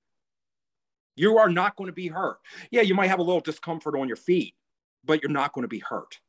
you 1.16 1.38
are 1.38 1.50
not 1.50 1.76
going 1.76 1.88
to 1.88 1.94
be 1.94 2.08
hurt. 2.08 2.40
Yeah, 2.72 2.82
you 2.82 2.96
might 2.96 3.08
have 3.08 3.20
a 3.20 3.24
little 3.24 3.42
discomfort 3.42 3.96
on 3.96 4.08
your 4.08 4.18
feet, 4.18 4.56
but 5.04 5.22
you're 5.22 5.32
not 5.32 5.54
going 5.54 5.64
to 5.64 5.70
be 5.70 5.80
hurt. 5.80 6.20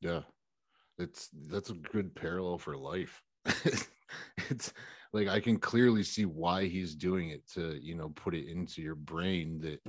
Yeah. 0.00 0.20
It's 0.98 1.30
that's 1.46 1.70
a 1.70 1.74
good 1.74 2.14
parallel 2.14 2.58
for 2.58 2.76
life. 2.76 3.22
it's 4.50 4.72
like 5.12 5.28
I 5.28 5.40
can 5.40 5.58
clearly 5.58 6.02
see 6.02 6.24
why 6.24 6.66
he's 6.66 6.94
doing 6.94 7.30
it 7.30 7.48
to, 7.54 7.78
you 7.80 7.94
know, 7.94 8.10
put 8.10 8.34
it 8.34 8.48
into 8.48 8.82
your 8.82 8.96
brain 8.96 9.60
that 9.60 9.80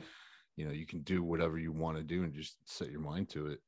you 0.60 0.65
know, 0.65 0.73
you 0.73 0.86
can 0.86 0.99
do 1.04 1.23
whatever 1.23 1.58
you 1.58 1.71
want 1.71 1.95
to 1.95 2.04
do 2.04 2.23
and 2.23 2.34
just 2.34 2.58
set 2.65 2.91
your 2.91 2.99
mind 2.99 3.30
to 3.30 3.47
it. 3.47 3.62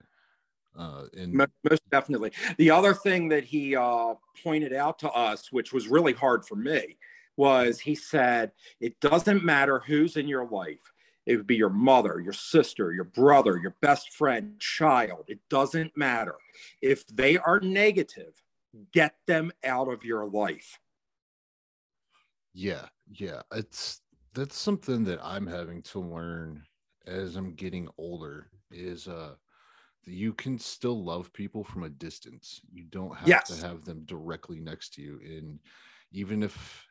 Uh, 0.78 1.04
and 1.18 1.34
most 1.34 1.82
definitely. 1.92 2.32
The 2.58 2.72
other 2.72 2.94
thing 2.94 3.30
that 3.30 3.44
he 3.44 3.76
uh, 3.76 4.14
pointed 4.44 4.74
out 4.74 5.00
to 5.00 5.12
us, 5.12 5.52
which 5.52 5.74
was 5.74 5.88
really 5.88 6.14
hard 6.14 6.46
for 6.46 6.56
me, 6.56 6.98
was 7.38 7.80
he 7.80 7.96
said, 7.96 8.52
It 8.80 9.00
doesn't 9.00 9.44
matter 9.44 9.80
who's 9.80 10.18
in 10.18 10.28
your 10.28 10.48
life. 10.48 10.94
It 11.26 11.36
would 11.38 11.48
be 11.48 11.56
your 11.56 11.70
mother, 11.70 12.20
your 12.20 12.34
sister, 12.34 12.94
your 12.94 13.04
brother, 13.04 13.58
your 13.58 13.76
best 13.82 14.14
friend, 14.14 14.60
child. 14.60 15.26
It 15.28 15.40
doesn't 15.50 15.96
matter. 15.96 16.36
If 16.82 17.06
they 17.08 17.38
are 17.38 17.60
negative, 17.60 18.42
get 18.92 19.16
them 19.28 19.52
out 19.64 19.88
of 19.88 20.04
your 20.04 20.26
life. 20.26 20.80
Yeah, 22.54 22.88
yeah. 23.08 23.42
It's 23.54 24.02
that's 24.34 24.58
something 24.58 25.04
that 25.06 25.20
I'm 25.24 25.46
having 25.46 25.82
to 25.84 26.00
learn 26.00 26.64
as 27.06 27.36
I'm 27.36 27.54
getting 27.54 27.88
older 27.98 28.48
is 28.72 29.08
uh 29.08 29.36
you 30.06 30.34
can 30.34 30.58
still 30.58 31.04
love 31.04 31.32
people 31.34 31.64
from 31.64 31.84
a 31.84 31.90
distance. 31.90 32.62
You 32.72 32.86
don't 32.86 33.16
have 33.16 33.28
yes. 33.28 33.48
to 33.50 33.68
have 33.68 33.86
them 33.86 34.04
directly 34.06 34.60
next 34.60 34.94
to 34.96 35.02
you. 35.02 35.20
And 35.24 35.60
even 36.12 36.44
if 36.44 36.86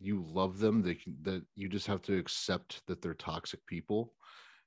you 0.00 0.24
love 0.28 0.58
them, 0.58 0.82
they 0.82 0.94
can 0.94 1.16
that 1.22 1.42
you 1.54 1.68
just 1.68 1.86
have 1.86 2.02
to 2.02 2.18
accept 2.18 2.82
that 2.86 3.00
they're 3.00 3.14
toxic 3.14 3.64
people. 3.66 4.12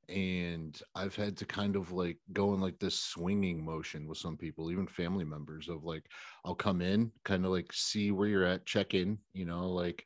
And 0.10 0.82
I've 0.96 1.18
had 1.18 1.36
to 1.38 1.46
kind 1.46 1.76
of 1.76 1.92
like 1.92 2.18
go 2.32 2.54
in 2.54 2.62
like 2.62 2.80
this 2.80 2.98
swinging 2.98 3.64
motion 3.64 4.08
with 4.08 4.18
some 4.18 4.38
people, 4.38 4.72
even 4.72 4.88
family 4.88 5.26
members, 5.26 5.68
of 5.68 5.84
like, 5.84 6.06
I'll 6.46 6.56
come 6.56 6.82
in, 6.82 7.12
kind 7.26 7.44
of 7.44 7.52
like 7.52 7.74
see 7.74 8.12
where 8.12 8.30
you're 8.30 8.46
at, 8.46 8.66
check 8.66 8.94
in, 8.94 9.18
you 9.34 9.44
know, 9.44 9.70
like 9.70 10.06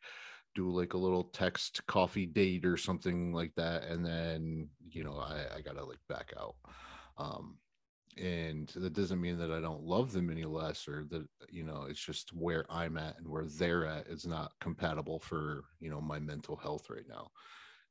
do 0.56 0.72
like 0.72 0.96
a 0.96 0.98
little 0.98 1.26
text 1.26 1.86
coffee 1.86 2.26
date 2.26 2.66
or 2.66 2.78
something 2.78 3.32
like 3.32 3.54
that. 3.56 3.84
And 3.84 4.04
then, 4.04 4.70
you 4.90 5.04
know, 5.04 5.20
I, 5.20 5.58
I 5.58 5.62
gotta 5.62 5.86
like 5.86 6.00
back 6.10 6.34
out 6.40 6.56
um, 7.18 7.58
and 8.18 8.68
that 8.76 8.94
doesn't 8.94 9.22
mean 9.22 9.38
that 9.38 9.52
I 9.52 9.62
don't 9.62 9.84
love 9.84 10.12
them 10.12 10.30
any 10.30 10.44
less 10.44 10.88
or 10.88 11.06
that 11.12 11.28
you 11.50 11.64
know 11.64 11.86
it's 11.90 12.04
just 12.04 12.34
where 12.34 12.66
I'm 12.70 12.98
at 12.98 13.18
and 13.18 13.28
where 13.28 13.46
they're 13.46 13.86
at 13.86 14.08
is 14.08 14.26
not 14.28 14.52
compatible 14.60 15.20
for 15.20 15.64
you 15.80 15.90
know 15.90 16.02
my 16.02 16.20
mental 16.20 16.56
health 16.56 16.90
right 16.90 17.08
now. 17.08 17.32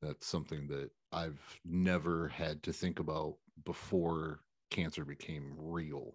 That's 0.03 0.27
something 0.27 0.67
that 0.69 0.91
I've 1.13 1.41
never 1.65 2.29
had 2.29 2.63
to 2.65 2.73
think 2.73 3.01
about 3.01 3.37
before 3.65 4.41
cancer 4.71 5.05
became 5.05 5.55
real. 5.57 6.15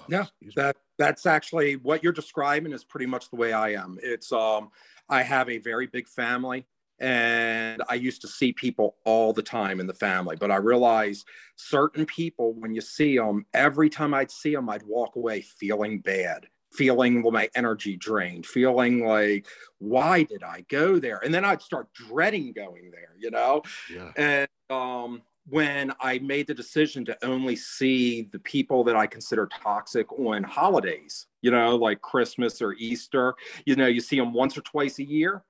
Oh, 0.00 0.04
yeah, 0.08 0.26
that 0.56 0.76
that's 0.98 1.26
actually 1.26 1.76
what 1.76 2.02
you're 2.02 2.12
describing 2.12 2.72
is 2.72 2.84
pretty 2.84 3.06
much 3.06 3.30
the 3.30 3.36
way 3.36 3.52
I 3.52 3.74
am. 3.74 3.98
It's 4.02 4.32
um 4.32 4.70
I 5.08 5.22
have 5.22 5.48
a 5.48 5.58
very 5.58 5.86
big 5.86 6.08
family 6.08 6.66
and 7.00 7.82
I 7.88 7.94
used 7.94 8.20
to 8.22 8.28
see 8.28 8.52
people 8.52 8.96
all 9.04 9.32
the 9.32 9.42
time 9.42 9.80
in 9.80 9.86
the 9.86 9.94
family. 9.94 10.36
But 10.36 10.50
I 10.50 10.56
realized 10.56 11.26
certain 11.56 12.06
people, 12.06 12.54
when 12.54 12.74
you 12.74 12.80
see 12.80 13.16
them, 13.16 13.46
every 13.54 13.88
time 13.88 14.14
I'd 14.14 14.30
see 14.30 14.54
them, 14.54 14.68
I'd 14.68 14.82
walk 14.82 15.16
away 15.16 15.42
feeling 15.42 16.00
bad, 16.00 16.46
feeling 16.72 17.22
my 17.22 17.48
energy 17.54 17.96
drained, 17.96 18.46
feeling 18.46 19.04
like, 19.06 19.46
why 19.78 20.24
did 20.24 20.42
I 20.42 20.64
go 20.68 20.98
there? 20.98 21.20
And 21.24 21.32
then 21.32 21.44
I'd 21.44 21.62
start 21.62 21.92
dreading 21.92 22.52
going 22.52 22.90
there, 22.90 23.14
you 23.18 23.30
know? 23.30 23.62
Yeah. 23.92 24.10
And 24.16 24.48
um, 24.70 25.22
when 25.48 25.92
I 26.00 26.18
made 26.18 26.46
the 26.46 26.54
decision 26.54 27.04
to 27.06 27.24
only 27.24 27.56
see 27.56 28.22
the 28.32 28.38
people 28.40 28.84
that 28.84 28.96
I 28.96 29.06
consider 29.06 29.48
toxic 29.62 30.12
on 30.12 30.42
holidays, 30.42 31.26
you 31.42 31.50
know, 31.50 31.76
like 31.76 32.00
Christmas 32.02 32.60
or 32.60 32.74
Easter, 32.74 33.34
you 33.64 33.76
know, 33.76 33.86
you 33.86 34.00
see 34.00 34.18
them 34.18 34.34
once 34.34 34.58
or 34.58 34.62
twice 34.62 34.98
a 34.98 35.04
year 35.04 35.44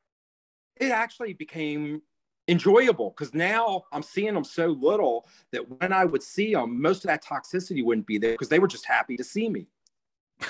it 0.81 0.91
actually 0.91 1.33
became 1.33 2.03
enjoyable 2.49 3.11
because 3.11 3.35
now 3.35 3.85
I'm 3.93 4.03
seeing 4.03 4.35
them 4.35 4.45
so 4.45 4.69
little 4.69 5.29
that 5.53 5.69
when 5.69 5.93
I 5.93 6.05
would 6.05 6.23
see 6.23 6.55
them, 6.55 6.81
most 6.81 7.05
of 7.05 7.09
that 7.09 7.23
toxicity 7.23 7.85
wouldn't 7.85 8.07
be 8.07 8.19
there 8.19 8.33
because 8.33 8.49
they 8.49 8.59
were 8.59 8.67
just 8.67 8.87
happy 8.87 9.17
to 9.17 9.25
see 9.25 9.49
me. 9.49 9.67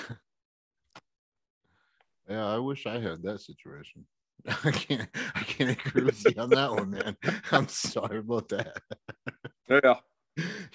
yeah, 2.29 2.45
I 2.45 2.57
wish 2.57 2.85
I 2.85 2.99
had 2.99 3.21
that 3.23 3.41
situation. 3.41 4.05
I 4.63 4.71
can't 4.71 5.09
I 5.35 5.41
can't 5.41 5.71
agree 5.71 6.03
with 6.03 6.23
you 6.23 6.41
on 6.41 6.49
that 6.51 6.71
one, 6.71 6.91
man. 6.91 7.17
I'm 7.51 7.67
sorry 7.67 8.19
about 8.19 8.47
that. 8.49 8.81
yeah. 9.69 9.95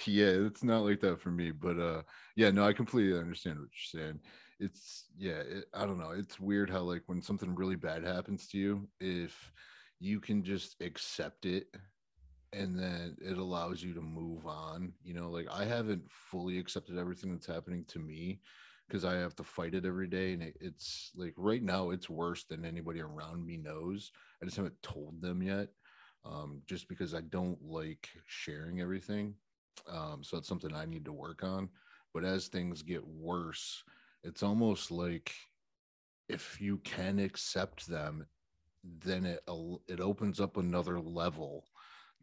Yeah, 0.05 0.45
it's 0.45 0.63
not 0.63 0.83
like 0.83 0.99
that 0.99 1.19
for 1.19 1.31
me, 1.31 1.49
but 1.49 1.79
uh 1.79 2.03
yeah, 2.35 2.51
no, 2.51 2.67
I 2.67 2.73
completely 2.73 3.17
understand 3.17 3.57
what 3.57 3.69
you're 3.73 4.01
saying 4.01 4.19
it's 4.59 5.05
yeah 5.17 5.39
it, 5.39 5.65
i 5.73 5.85
don't 5.85 5.99
know 5.99 6.11
it's 6.11 6.39
weird 6.39 6.69
how 6.69 6.79
like 6.79 7.03
when 7.07 7.21
something 7.21 7.53
really 7.55 7.75
bad 7.75 8.03
happens 8.03 8.47
to 8.47 8.57
you 8.57 8.87
if 8.99 9.51
you 9.99 10.19
can 10.19 10.43
just 10.43 10.75
accept 10.81 11.45
it 11.45 11.67
and 12.53 12.77
then 12.79 13.15
it 13.21 13.37
allows 13.37 13.83
you 13.83 13.93
to 13.93 14.01
move 14.01 14.45
on 14.45 14.93
you 15.03 15.13
know 15.13 15.29
like 15.29 15.47
i 15.51 15.65
haven't 15.65 16.03
fully 16.09 16.57
accepted 16.57 16.97
everything 16.97 17.31
that's 17.31 17.47
happening 17.47 17.83
to 17.87 17.99
me 17.99 18.39
because 18.87 19.03
i 19.03 19.13
have 19.13 19.35
to 19.35 19.43
fight 19.43 19.73
it 19.73 19.85
every 19.85 20.07
day 20.07 20.33
and 20.33 20.43
it, 20.43 20.55
it's 20.61 21.11
like 21.15 21.33
right 21.37 21.63
now 21.63 21.89
it's 21.89 22.09
worse 22.09 22.43
than 22.45 22.63
anybody 22.65 23.01
around 23.01 23.45
me 23.45 23.57
knows. 23.57 24.11
I 24.41 24.45
just 24.45 24.57
haven't 24.57 24.81
told 24.83 25.21
them 25.21 25.41
yet 25.41 25.69
um, 26.23 26.61
just 26.65 26.87
because 26.87 27.13
i 27.13 27.21
don't 27.21 27.57
like 27.61 28.09
sharing 28.25 28.81
everything 28.81 29.33
um, 29.91 30.23
so 30.23 30.37
it's 30.37 30.47
something 30.47 30.73
i 30.73 30.85
need 30.85 31.05
to 31.05 31.11
work 31.13 31.43
on. 31.43 31.69
But 32.13 32.23
as 32.23 32.47
things 32.47 32.81
get 32.81 33.05
worse 33.05 33.83
it's 34.25 34.43
almost 34.43 34.91
like 34.91 35.33
if 36.27 36.59
you 36.59 36.77
can 36.77 37.19
accept 37.19 37.87
them 37.87 38.25
then 38.83 39.25
it 39.25 39.41
it 39.87 39.99
opens 39.99 40.39
up 40.39 40.57
another 40.57 40.99
level 40.99 41.65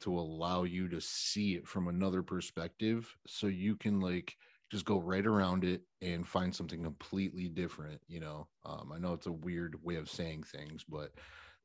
to 0.00 0.18
allow 0.18 0.64
you 0.64 0.88
to 0.88 1.00
see 1.00 1.54
it 1.54 1.66
from 1.66 1.86
another 1.86 2.22
perspective. 2.22 3.16
So 3.26 3.46
you 3.46 3.76
can 3.76 4.00
like 4.00 4.36
just 4.70 4.84
go 4.84 4.98
right 4.98 5.26
around 5.26 5.64
it 5.64 5.82
and 6.00 6.26
find 6.26 6.54
something 6.54 6.82
completely 6.82 7.48
different 7.48 8.00
you 8.08 8.20
know? 8.20 8.48
Um, 8.64 8.90
i 8.94 8.98
know 8.98 9.12
it's 9.12 9.26
a 9.26 9.32
weird 9.32 9.76
way 9.82 9.96
of 9.96 10.08
saying 10.08 10.44
things 10.44 10.82
but 10.88 11.12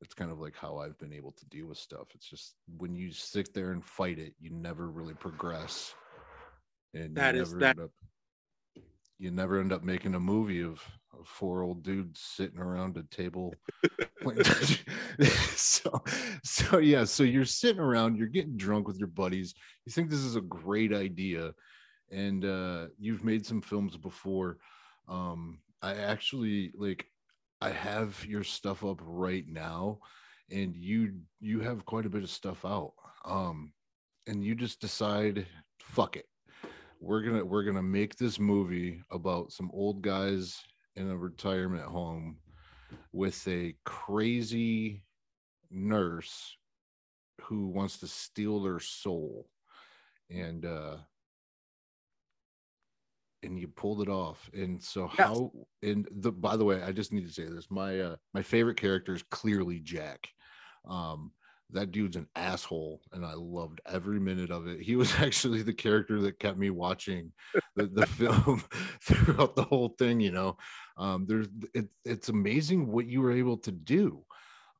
it's 0.02 0.14
kind 0.14 0.30
of 0.30 0.38
like 0.40 0.54
how 0.54 0.76
i've 0.76 0.98
been 0.98 1.12
able 1.12 1.32
to 1.32 1.46
deal 1.46 1.66
with 1.66 1.78
stuff. 1.78 2.08
It's 2.14 2.28
just 2.28 2.54
when 2.76 2.94
you 2.94 3.10
sit 3.10 3.54
there 3.54 3.72
and 3.72 3.84
fight 3.84 4.18
it 4.18 4.34
you 4.38 4.50
never 4.50 4.88
really 4.88 5.14
progress. 5.14 5.94
And 6.94 7.16
that 7.16 7.34
is 7.34 7.54
that 7.56 7.78
up, 7.78 7.90
you 9.18 9.30
never 9.30 9.60
end 9.60 9.72
up 9.72 9.82
making 9.82 10.14
a 10.14 10.20
movie 10.20 10.62
of, 10.62 10.80
of 11.18 11.26
four 11.26 11.62
old 11.62 11.82
dudes 11.82 12.20
sitting 12.20 12.58
around 12.58 12.96
a 12.96 13.02
table 13.14 13.54
so 15.56 16.02
so 16.44 16.78
yeah 16.78 17.04
so 17.04 17.22
you're 17.22 17.44
sitting 17.44 17.80
around 17.80 18.16
you're 18.16 18.26
getting 18.26 18.56
drunk 18.56 18.86
with 18.86 18.98
your 18.98 19.08
buddies 19.08 19.54
you 19.84 19.92
think 19.92 20.08
this 20.08 20.20
is 20.20 20.36
a 20.36 20.40
great 20.40 20.92
idea 20.92 21.52
and 22.10 22.44
uh 22.44 22.86
you've 22.98 23.24
made 23.24 23.44
some 23.44 23.60
films 23.60 23.96
before. 23.96 24.58
Um 25.08 25.60
i 25.80 25.94
actually 25.94 26.72
like 26.76 27.06
i 27.60 27.70
have 27.70 28.24
your 28.26 28.42
stuff 28.42 28.84
up 28.84 29.00
right 29.02 29.44
now 29.46 29.98
and 30.50 30.74
you 30.74 31.14
you 31.40 31.60
have 31.60 31.84
quite 31.84 32.06
a 32.06 32.10
bit 32.10 32.22
of 32.22 32.30
stuff 32.30 32.64
out. 32.64 32.92
Um 33.24 33.72
and 34.26 34.44
you 34.44 34.54
just 34.54 34.80
decide 34.80 35.46
fuck 35.80 36.16
it 36.16 36.26
we're 37.00 37.22
gonna 37.22 37.44
we're 37.44 37.62
gonna 37.64 37.82
make 37.82 38.16
this 38.16 38.38
movie 38.38 39.00
about 39.10 39.52
some 39.52 39.70
old 39.72 40.02
guys 40.02 40.60
in 40.96 41.10
a 41.10 41.16
retirement 41.16 41.84
home 41.84 42.38
with 43.12 43.46
a 43.46 43.74
crazy 43.84 45.04
nurse 45.70 46.56
who 47.42 47.68
wants 47.68 47.98
to 47.98 48.06
steal 48.06 48.62
their 48.62 48.80
soul. 48.80 49.48
And 50.30 50.66
uh 50.66 50.96
and 53.44 53.58
you 53.58 53.68
pulled 53.68 54.02
it 54.02 54.08
off. 54.08 54.50
And 54.52 54.82
so 54.82 55.10
yes. 55.16 55.28
how 55.28 55.52
and 55.82 56.08
the 56.10 56.32
by 56.32 56.56
the 56.56 56.64
way 56.64 56.82
i 56.82 56.90
just 56.90 57.12
need 57.12 57.26
to 57.26 57.32
say 57.32 57.44
this. 57.44 57.70
My 57.70 58.00
uh 58.00 58.16
my 58.34 58.42
favorite 58.42 58.76
character 58.76 59.14
is 59.14 59.22
clearly 59.30 59.80
jack. 59.80 60.28
Um 60.88 61.32
that 61.70 61.92
dude's 61.92 62.16
an 62.16 62.26
asshole 62.34 63.00
and 63.12 63.24
i 63.24 63.34
loved 63.34 63.80
every 63.86 64.18
minute 64.18 64.50
of 64.50 64.66
it. 64.66 64.80
He 64.80 64.96
was 64.96 65.12
actually 65.18 65.62
the 65.62 65.72
character 65.72 66.20
that 66.22 66.38
kept 66.38 66.58
me 66.58 66.70
watching 66.70 67.32
the, 67.76 67.86
the 67.86 68.06
film 68.18 68.62
throughout 69.02 69.56
the 69.56 69.64
whole 69.64 69.94
thing 69.98 70.20
you 70.20 70.32
know? 70.32 70.56
Um 70.96 71.26
there's 71.26 71.48
it, 71.74 71.88
it's 72.04 72.28
amazing 72.28 72.90
what 72.90 73.06
you 73.06 73.20
were 73.20 73.32
able 73.32 73.58
to 73.58 73.72
do 73.72 74.24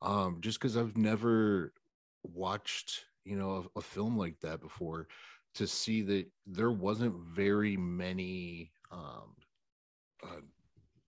um 0.01 0.37
just 0.41 0.59
because 0.59 0.77
i've 0.77 0.97
never 0.97 1.73
watched 2.23 3.05
you 3.25 3.37
know 3.37 3.69
a, 3.75 3.79
a, 3.79 3.81
film 3.81 4.17
like 4.17 4.39
that 4.39 4.61
before 4.61 5.07
to 5.55 5.67
see 5.67 6.01
that 6.01 6.25
there 6.47 6.71
wasn't 6.71 7.15
very 7.15 7.75
many 7.75 8.71
um 8.91 9.35
uh, 10.23 10.41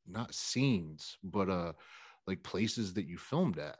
not 0.07 0.33
scenes 0.33 1.17
but 1.23 1.49
uh 1.49 1.71
like 2.27 2.43
places 2.43 2.93
that 2.93 3.07
you 3.07 3.17
filmed 3.17 3.57
at 3.57 3.77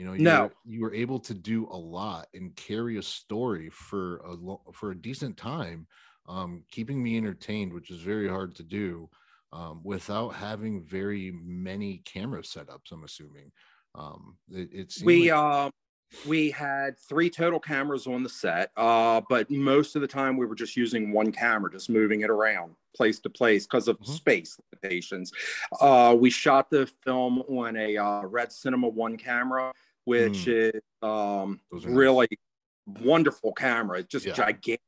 you 0.00 0.06
know, 0.06 0.14
you, 0.14 0.22
no. 0.22 0.42
were, 0.44 0.52
you 0.64 0.80
were 0.80 0.94
able 0.94 1.20
to 1.20 1.34
do 1.34 1.68
a 1.70 1.76
lot 1.76 2.26
and 2.32 2.56
carry 2.56 2.96
a 2.96 3.02
story 3.02 3.68
for 3.68 4.16
a 4.24 4.32
lo- 4.32 4.62
for 4.72 4.92
a 4.92 4.96
decent 4.96 5.36
time, 5.36 5.86
um, 6.26 6.62
keeping 6.70 7.02
me 7.02 7.18
entertained, 7.18 7.70
which 7.70 7.90
is 7.90 8.00
very 8.00 8.26
hard 8.26 8.54
to 8.54 8.62
do 8.62 9.10
um, 9.52 9.82
without 9.84 10.30
having 10.30 10.82
very 10.82 11.32
many 11.44 11.98
camera 12.06 12.40
setups. 12.40 12.92
I'm 12.92 13.04
assuming. 13.04 13.52
Um, 13.94 14.38
it, 14.50 14.70
it 14.72 14.94
we 15.04 15.30
like- 15.30 15.38
um 15.38 15.70
we 16.26 16.50
had 16.50 16.98
three 16.98 17.28
total 17.28 17.60
cameras 17.60 18.06
on 18.06 18.22
the 18.22 18.28
set, 18.30 18.70
uh, 18.78 19.20
but 19.28 19.50
most 19.50 19.96
of 19.96 20.02
the 20.02 20.08
time 20.08 20.38
we 20.38 20.46
were 20.46 20.54
just 20.54 20.76
using 20.78 21.12
one 21.12 21.30
camera, 21.30 21.70
just 21.70 21.90
moving 21.90 22.22
it 22.22 22.30
around 22.30 22.74
place 22.96 23.20
to 23.20 23.30
place 23.30 23.66
because 23.66 23.86
of 23.86 23.98
mm-hmm. 24.00 24.12
space 24.12 24.58
limitations. 24.72 25.30
Uh, 25.78 26.16
we 26.18 26.30
shot 26.30 26.70
the 26.70 26.90
film 27.04 27.40
on 27.48 27.76
a 27.76 27.98
uh, 27.98 28.22
Red 28.22 28.50
Cinema 28.50 28.88
One 28.88 29.18
camera 29.18 29.72
which 30.04 30.44
mm. 30.46 30.74
is 30.74 30.82
um, 31.02 31.60
really 31.70 32.28
nice. 32.30 33.02
wonderful 33.04 33.52
camera. 33.52 34.00
It's 34.00 34.08
just 34.08 34.26
yeah. 34.26 34.32
gigantic. 34.32 34.80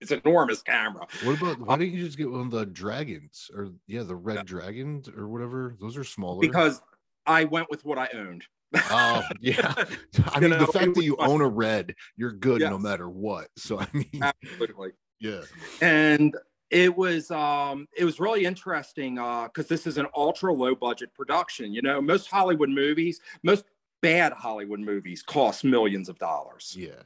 It's 0.00 0.12
enormous 0.12 0.62
camera. 0.62 1.06
What 1.24 1.40
about 1.40 1.60
why 1.60 1.76
don't 1.76 1.90
you 1.90 2.04
just 2.04 2.16
get 2.16 2.30
one 2.30 2.40
of 2.40 2.50
the 2.50 2.64
dragons 2.64 3.50
or 3.54 3.72
yeah, 3.86 4.02
the 4.02 4.16
red 4.16 4.36
yeah. 4.36 4.42
dragons 4.44 5.08
or 5.08 5.28
whatever? 5.28 5.76
Those 5.78 5.96
are 5.96 6.04
smaller. 6.04 6.40
Because 6.40 6.80
I 7.26 7.44
went 7.44 7.68
with 7.70 7.84
what 7.84 7.98
I 7.98 8.08
owned. 8.14 8.44
oh 8.74 9.22
yeah. 9.40 9.74
I 10.26 10.40
mean 10.40 10.50
know, 10.50 10.58
the 10.58 10.66
fact 10.68 10.94
that 10.94 11.04
you 11.04 11.16
own 11.18 11.40
a 11.42 11.48
red, 11.48 11.94
you're 12.16 12.32
good 12.32 12.60
yes. 12.60 12.70
no 12.70 12.78
matter 12.78 13.10
what. 13.10 13.48
So 13.56 13.78
I 13.78 13.86
mean 13.92 14.22
absolutely. 14.22 14.90
Yeah. 15.22 15.42
And 15.82 16.34
it 16.70 16.96
was 16.96 17.30
um 17.30 17.86
it 17.96 18.04
was 18.04 18.20
really 18.20 18.44
interesting 18.44 19.18
uh 19.18 19.44
because 19.44 19.66
this 19.66 19.86
is 19.86 19.98
an 19.98 20.06
ultra 20.16 20.52
low 20.52 20.74
budget 20.74 21.12
production 21.14 21.72
you 21.72 21.82
know? 21.82 22.00
Most 22.00 22.28
hollywood 22.28 22.70
movies 22.70 23.20
most 23.42 23.64
bad 24.00 24.32
hollywood 24.32 24.80
movies 24.80 25.22
cost 25.22 25.64
millions 25.64 26.08
of 26.08 26.18
dollars. 26.18 26.74
Yeah. 26.78 27.02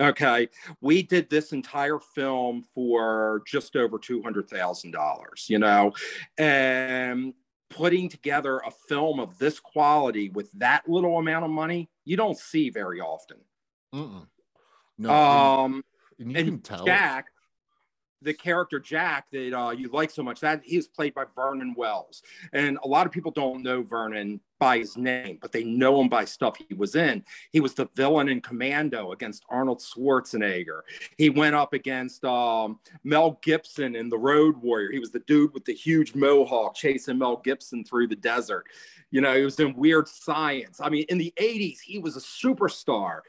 Okay? 0.00 0.48
We 0.80 1.02
did 1.02 1.30
this 1.30 1.52
entire 1.52 1.98
film 1.98 2.64
for 2.74 3.42
just 3.46 3.76
over 3.76 3.98
$200000 3.98 5.48
you 5.48 5.58
know? 5.58 5.92
And 6.38 7.34
putting 7.70 8.08
together 8.10 8.58
a 8.58 8.70
film 8.70 9.18
of 9.18 9.38
this 9.38 9.58
quality 9.58 10.28
with 10.28 10.52
that 10.52 10.86
little 10.86 11.18
amount 11.18 11.44
of 11.44 11.50
money 11.50 11.88
you 12.04 12.16
don't 12.16 12.36
see 12.36 12.68
very 12.68 13.00
often. 13.00 13.38
Mm-mm. 13.94 14.26
no 14.98 15.10
um 15.10 15.84
and, 16.18 16.36
and, 16.36 16.48
and 16.48 16.84
jack 16.84 17.26
the 18.22 18.34
character 18.34 18.78
Jack 18.78 19.26
that 19.32 19.58
uh, 19.58 19.70
you 19.70 19.88
like 19.88 20.10
so 20.10 20.22
much. 20.22 20.40
That 20.40 20.62
he 20.64 20.76
is 20.76 20.88
played 20.88 21.14
by 21.14 21.24
Vernon 21.34 21.74
Wells, 21.76 22.22
and 22.52 22.78
a 22.82 22.88
lot 22.88 23.06
of 23.06 23.12
people 23.12 23.30
don't 23.30 23.62
know 23.62 23.82
Vernon 23.82 24.40
by 24.62 24.78
his 24.78 24.96
name, 24.96 25.38
but 25.40 25.50
they 25.50 25.64
know 25.64 26.00
him 26.00 26.08
by 26.08 26.24
stuff 26.24 26.56
he 26.68 26.74
was 26.74 26.94
in. 26.94 27.24
He 27.50 27.58
was 27.58 27.74
the 27.74 27.88
villain 27.96 28.28
in 28.28 28.40
Commando 28.40 29.10
against 29.10 29.44
Arnold 29.48 29.80
Schwarzenegger. 29.80 30.82
He 31.18 31.30
went 31.30 31.56
up 31.56 31.72
against 31.72 32.24
um, 32.24 32.78
Mel 33.02 33.40
Gibson 33.42 33.96
in 33.96 34.08
The 34.08 34.18
Road 34.18 34.56
Warrior. 34.56 34.92
He 34.92 35.00
was 35.00 35.10
the 35.10 35.18
dude 35.26 35.52
with 35.52 35.64
the 35.64 35.74
huge 35.74 36.14
mohawk 36.14 36.76
chasing 36.76 37.18
Mel 37.18 37.38
Gibson 37.38 37.82
through 37.82 38.06
the 38.06 38.14
desert. 38.14 38.66
You 39.10 39.20
know, 39.20 39.36
he 39.36 39.42
was 39.42 39.58
in 39.58 39.74
Weird 39.74 40.06
Science. 40.06 40.80
I 40.80 40.90
mean, 40.90 41.06
in 41.08 41.18
the 41.18 41.34
80s, 41.36 41.80
he 41.80 41.98
was 41.98 42.16
a 42.16 42.20
superstar. 42.20 43.22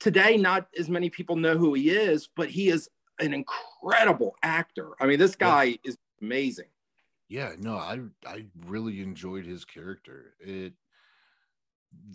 Today, 0.00 0.38
not 0.38 0.68
as 0.78 0.88
many 0.88 1.10
people 1.10 1.36
know 1.36 1.58
who 1.58 1.74
he 1.74 1.90
is, 1.90 2.30
but 2.34 2.48
he 2.48 2.70
is 2.70 2.88
an 3.22 3.34
incredible 3.34 4.36
actor. 4.42 4.90
I 5.00 5.06
mean, 5.06 5.18
this 5.18 5.36
guy 5.36 5.64
yeah. 5.64 5.76
is 5.84 5.98
amazing. 6.20 6.66
Yeah, 7.28 7.52
no, 7.58 7.76
I 7.76 8.00
I 8.26 8.44
really 8.66 9.00
enjoyed 9.00 9.46
his 9.46 9.64
character. 9.64 10.34
It 10.40 10.74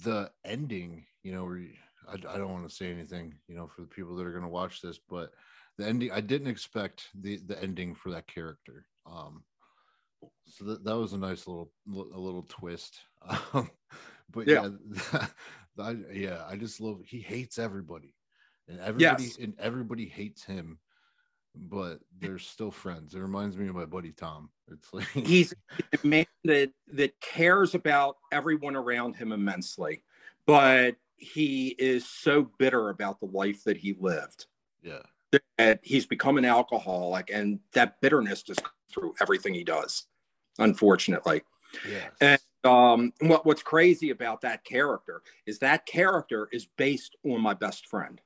the 0.03 0.31
ending, 0.45 1.05
you 1.23 1.31
know, 1.31 1.45
where 1.45 1.61
I, 2.07 2.13
I 2.13 2.37
don't 2.37 2.51
want 2.51 2.67
to 2.69 2.75
say 2.75 2.91
anything, 2.91 3.33
you 3.47 3.55
know, 3.55 3.67
for 3.67 3.81
the 3.81 3.87
people 3.87 4.15
that 4.15 4.25
are 4.25 4.31
going 4.31 4.43
to 4.43 4.49
watch 4.49 4.81
this, 4.81 4.99
but 5.09 5.31
the 5.77 5.85
ending, 5.85 6.11
I 6.11 6.21
didn't 6.21 6.47
expect 6.47 7.07
the 7.19 7.37
the 7.45 7.61
ending 7.61 7.95
for 7.95 8.11
that 8.11 8.27
character. 8.27 8.85
Um, 9.05 9.43
so 10.45 10.65
that, 10.65 10.83
that 10.83 10.97
was 10.97 11.13
a 11.13 11.17
nice 11.17 11.47
little 11.47 11.71
a 11.87 12.19
little 12.19 12.45
twist. 12.47 12.99
Um, 13.53 13.69
but 14.29 14.47
yeah, 14.47 14.69
yeah, 15.13 15.27
I, 15.79 15.95
yeah, 16.11 16.43
I 16.47 16.57
just 16.57 16.81
love. 16.81 16.99
He 17.05 17.21
hates 17.21 17.57
everybody, 17.57 18.13
and 18.67 18.79
everybody 18.79 19.23
yes. 19.23 19.37
and 19.37 19.53
everybody 19.59 20.05
hates 20.05 20.43
him 20.43 20.79
but 21.59 21.99
they're 22.19 22.39
still 22.39 22.71
friends. 22.71 23.15
It 23.15 23.19
reminds 23.19 23.57
me 23.57 23.67
of 23.67 23.75
my 23.75 23.85
buddy 23.85 24.11
Tom. 24.11 24.49
It's 24.71 24.93
like 24.93 25.07
he's 25.13 25.53
a 25.93 26.07
man 26.07 26.25
that 26.43 26.71
that 26.93 27.19
cares 27.21 27.75
about 27.75 28.17
everyone 28.31 28.75
around 28.75 29.15
him 29.15 29.31
immensely, 29.31 30.03
but 30.45 30.95
he 31.17 31.69
is 31.79 32.07
so 32.07 32.49
bitter 32.57 32.89
about 32.89 33.19
the 33.19 33.25
life 33.25 33.63
that 33.63 33.77
he 33.77 33.95
lived. 33.99 34.45
Yeah. 34.83 35.01
That 35.57 35.79
he's 35.83 36.05
become 36.05 36.37
an 36.37 36.45
alcoholic 36.45 37.29
and 37.33 37.59
that 37.73 37.99
bitterness 37.99 38.43
just 38.43 38.61
through 38.91 39.15
everything 39.19 39.53
he 39.53 39.63
does, 39.63 40.05
unfortunately. 40.57 41.41
Yes. 41.89 42.11
And 42.21 42.41
um, 42.63 43.13
what, 43.19 43.45
what's 43.45 43.63
crazy 43.63 44.11
about 44.11 44.41
that 44.41 44.63
character 44.63 45.21
is 45.45 45.59
that 45.59 45.85
character 45.85 46.47
is 46.51 46.67
based 46.77 47.15
on 47.25 47.41
my 47.41 47.53
best 47.53 47.87
friend. 47.87 48.21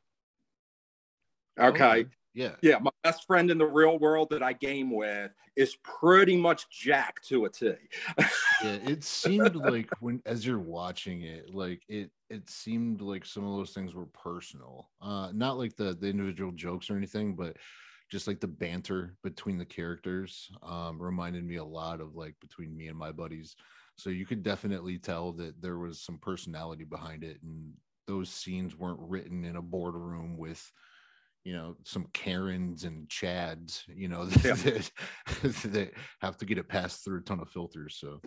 Okay. 1.59 1.83
okay. 1.83 2.09
Yeah. 2.33 2.55
Yeah. 2.61 2.77
My 2.79 2.90
best 3.03 3.25
friend 3.25 3.49
in 3.51 3.57
the 3.57 3.65
real 3.65 3.99
world 3.99 4.29
that 4.31 4.43
I 4.43 4.53
game 4.53 4.91
with 4.91 5.31
is 5.55 5.75
pretty 5.83 6.37
much 6.37 6.69
Jack 6.69 7.21
to 7.23 7.45
a 7.45 7.49
T. 7.49 7.73
yeah. 8.63 8.77
It 8.87 9.03
seemed 9.03 9.55
like 9.55 9.89
when 9.99 10.21
as 10.25 10.45
you're 10.45 10.59
watching 10.59 11.23
it, 11.23 11.53
like 11.53 11.83
it 11.87 12.11
it 12.29 12.49
seemed 12.49 13.01
like 13.01 13.25
some 13.25 13.45
of 13.45 13.57
those 13.57 13.71
things 13.71 13.93
were 13.93 14.07
personal. 14.07 14.89
Uh 15.01 15.31
not 15.33 15.57
like 15.57 15.75
the 15.75 15.95
the 15.95 16.07
individual 16.07 16.51
jokes 16.51 16.89
or 16.89 16.97
anything, 16.97 17.35
but 17.35 17.57
just 18.11 18.27
like 18.27 18.41
the 18.41 18.47
banter 18.47 19.15
between 19.23 19.57
the 19.57 19.65
characters 19.65 20.51
um, 20.63 21.01
reminded 21.01 21.45
me 21.45 21.55
a 21.55 21.63
lot 21.63 22.01
of 22.01 22.13
like 22.13 22.35
between 22.41 22.75
me 22.75 22.87
and 22.87 22.97
my 22.97 23.11
buddies. 23.11 23.55
So 23.95 24.09
you 24.09 24.25
could 24.25 24.43
definitely 24.43 24.97
tell 24.97 25.31
that 25.33 25.61
there 25.61 25.77
was 25.77 26.01
some 26.01 26.17
personality 26.17 26.83
behind 26.83 27.23
it, 27.23 27.37
and 27.41 27.71
those 28.07 28.29
scenes 28.29 28.75
weren't 28.75 28.99
written 28.99 29.45
in 29.45 29.55
a 29.55 29.61
boardroom 29.61 30.37
with 30.37 30.71
you 31.43 31.53
know 31.53 31.75
some 31.83 32.05
karens 32.13 32.83
and 32.83 33.07
chads 33.09 33.83
you 33.87 34.07
know 34.07 34.25
that, 34.25 34.91
that, 35.63 35.91
have 36.21 36.37
to 36.37 36.45
get 36.45 36.57
it 36.57 36.67
passed 36.67 37.03
through 37.03 37.19
a 37.19 37.21
ton 37.21 37.39
of 37.39 37.49
filters 37.49 37.97
so 37.99 38.21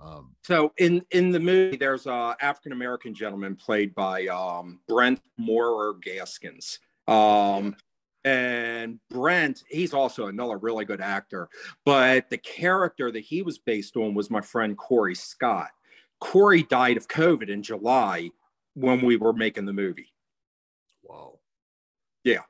um, 0.00 0.34
so 0.42 0.72
in 0.78 1.02
in 1.10 1.30
the 1.30 1.40
movie 1.40 1.76
there's 1.76 2.06
a 2.06 2.36
african 2.40 2.72
american 2.72 3.14
gentleman 3.14 3.54
played 3.54 3.94
by 3.94 4.26
um, 4.26 4.80
brent 4.88 5.20
moore 5.38 5.94
gaskins 6.02 6.78
um, 7.08 7.74
and 8.24 8.98
brent 9.10 9.62
he's 9.68 9.94
also 9.94 10.26
another 10.26 10.58
really 10.58 10.84
good 10.84 11.00
actor 11.00 11.48
but 11.84 12.28
the 12.30 12.38
character 12.38 13.10
that 13.10 13.20
he 13.20 13.42
was 13.42 13.58
based 13.58 13.96
on 13.96 14.14
was 14.14 14.30
my 14.30 14.40
friend 14.40 14.76
corey 14.76 15.14
scott. 15.14 15.70
Corey 16.18 16.62
died 16.64 16.96
of 16.96 17.08
covid 17.08 17.48
in 17.48 17.62
july 17.62 18.30
when 18.76 19.00
we 19.00 19.16
were 19.16 19.32
making 19.32 19.64
the 19.64 19.72
movie. 19.72 20.12
Wow. 21.02 21.38
Yeah. 22.22 22.42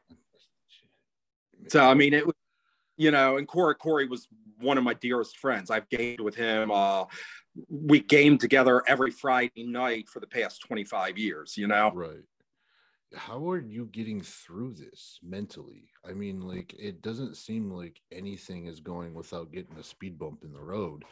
So 1.68 1.84
I 1.84 1.94
mean, 1.94 2.14
it 2.14 2.26
was, 2.26 2.34
you 2.96 3.10
know, 3.10 3.36
and 3.36 3.46
Corey 3.46 3.74
Corey 3.74 4.06
was 4.06 4.28
one 4.58 4.78
of 4.78 4.84
my 4.84 4.94
dearest 4.94 5.38
friends. 5.38 5.70
I've 5.70 5.88
gamed 5.88 6.20
with 6.20 6.34
him. 6.34 6.70
Uh, 6.70 7.04
we 7.68 8.00
gamed 8.00 8.40
together 8.40 8.82
every 8.86 9.10
Friday 9.10 9.64
night 9.64 10.08
for 10.08 10.20
the 10.20 10.26
past 10.26 10.62
25 10.66 11.18
years, 11.18 11.56
you 11.56 11.66
know? 11.66 11.90
Right. 11.94 12.24
How 13.14 13.50
are 13.50 13.60
you 13.60 13.86
getting 13.86 14.20
through 14.20 14.74
this 14.74 15.18
mentally? 15.22 15.88
I 16.08 16.12
mean, 16.12 16.40
like, 16.40 16.74
it 16.78 17.02
doesn't 17.02 17.36
seem 17.36 17.70
like 17.70 18.00
anything 18.12 18.66
is 18.66 18.80
going 18.80 19.14
without 19.14 19.52
getting 19.52 19.76
a 19.78 19.82
speed 19.82 20.18
bump 20.18 20.42
in 20.44 20.52
the 20.52 20.60
road. 20.60 21.04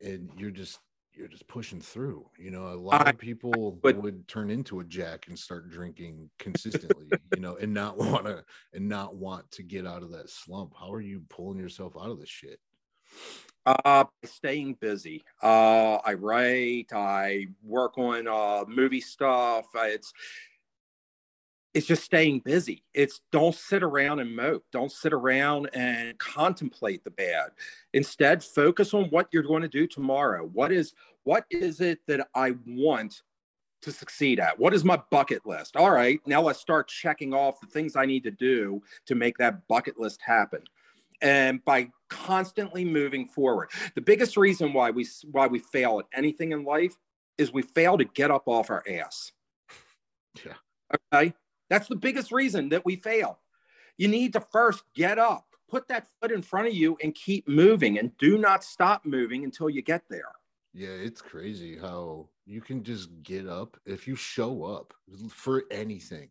And 0.00 0.30
you're 0.36 0.50
just 0.50 0.78
you're 1.16 1.28
just 1.28 1.48
pushing 1.48 1.80
through. 1.80 2.28
You 2.38 2.50
know, 2.50 2.68
a 2.68 2.76
lot 2.76 3.08
of 3.08 3.18
people 3.18 3.72
but, 3.82 3.96
would 3.96 4.28
turn 4.28 4.50
into 4.50 4.80
a 4.80 4.84
jack 4.84 5.26
and 5.28 5.38
start 5.38 5.70
drinking 5.70 6.30
consistently, 6.38 7.06
you 7.34 7.40
know, 7.40 7.56
and 7.56 7.72
not 7.72 7.96
want 7.98 8.26
to 8.26 8.44
and 8.72 8.88
not 8.88 9.16
want 9.16 9.50
to 9.52 9.62
get 9.62 9.86
out 9.86 10.02
of 10.02 10.12
that 10.12 10.30
slump. 10.30 10.74
How 10.78 10.92
are 10.92 11.00
you 11.00 11.22
pulling 11.28 11.58
yourself 11.58 11.96
out 11.96 12.10
of 12.10 12.20
this 12.20 12.28
shit? 12.28 12.60
Uh, 13.64 14.04
staying 14.24 14.74
busy. 14.74 15.24
Uh, 15.42 15.96
I 15.96 16.14
write. 16.14 16.92
I 16.92 17.46
work 17.64 17.98
on 17.98 18.28
uh, 18.28 18.64
movie 18.68 19.00
stuff. 19.00 19.66
It's 19.74 20.12
it's 21.76 21.86
just 21.86 22.04
staying 22.04 22.38
busy. 22.38 22.82
It's 22.94 23.20
don't 23.32 23.54
sit 23.54 23.82
around 23.82 24.20
and 24.20 24.34
mope. 24.34 24.64
Don't 24.72 24.90
sit 24.90 25.12
around 25.12 25.68
and 25.74 26.18
contemplate 26.18 27.04
the 27.04 27.10
bad. 27.10 27.50
Instead, 27.92 28.42
focus 28.42 28.94
on 28.94 29.10
what 29.10 29.28
you're 29.30 29.42
going 29.42 29.60
to 29.60 29.68
do 29.68 29.86
tomorrow. 29.86 30.46
What 30.54 30.72
is 30.72 30.94
what 31.24 31.44
is 31.50 31.82
it 31.82 31.98
that 32.06 32.28
I 32.34 32.54
want 32.66 33.20
to 33.82 33.92
succeed 33.92 34.40
at? 34.40 34.58
What 34.58 34.72
is 34.72 34.86
my 34.86 34.98
bucket 35.10 35.44
list? 35.44 35.76
All 35.76 35.90
right, 35.90 36.18
now 36.24 36.40
let's 36.40 36.60
start 36.60 36.88
checking 36.88 37.34
off 37.34 37.60
the 37.60 37.66
things 37.66 37.94
I 37.94 38.06
need 38.06 38.24
to 38.24 38.30
do 38.30 38.80
to 39.04 39.14
make 39.14 39.36
that 39.36 39.68
bucket 39.68 40.00
list 40.00 40.22
happen. 40.24 40.62
And 41.20 41.62
by 41.66 41.90
constantly 42.08 42.86
moving 42.86 43.28
forward, 43.28 43.68
the 43.94 44.00
biggest 44.00 44.38
reason 44.38 44.72
why 44.72 44.92
we 44.92 45.06
why 45.30 45.46
we 45.46 45.58
fail 45.58 45.98
at 45.98 46.06
anything 46.18 46.52
in 46.52 46.64
life 46.64 46.96
is 47.36 47.52
we 47.52 47.60
fail 47.60 47.98
to 47.98 48.06
get 48.06 48.30
up 48.30 48.44
off 48.46 48.70
our 48.70 48.82
ass. 48.88 49.32
Yeah. 50.44 50.52
Okay 51.14 51.34
that's 51.68 51.88
the 51.88 51.96
biggest 51.96 52.32
reason 52.32 52.68
that 52.70 52.84
we 52.84 52.96
fail. 52.96 53.38
You 53.96 54.08
need 54.08 54.32
to 54.34 54.40
first 54.40 54.82
get 54.94 55.18
up, 55.18 55.46
put 55.68 55.88
that 55.88 56.06
foot 56.20 56.32
in 56.32 56.42
front 56.42 56.68
of 56.68 56.74
you, 56.74 56.96
and 57.02 57.14
keep 57.14 57.48
moving, 57.48 57.98
and 57.98 58.16
do 58.18 58.38
not 58.38 58.62
stop 58.62 59.04
moving 59.04 59.44
until 59.44 59.70
you 59.70 59.82
get 59.82 60.02
there. 60.10 60.32
Yeah, 60.72 60.88
it's 60.88 61.22
crazy 61.22 61.78
how 61.78 62.28
you 62.44 62.60
can 62.60 62.84
just 62.84 63.08
get 63.22 63.48
up 63.48 63.78
if 63.86 64.06
you 64.06 64.14
show 64.14 64.64
up 64.64 64.92
for 65.30 65.64
anything. 65.70 66.28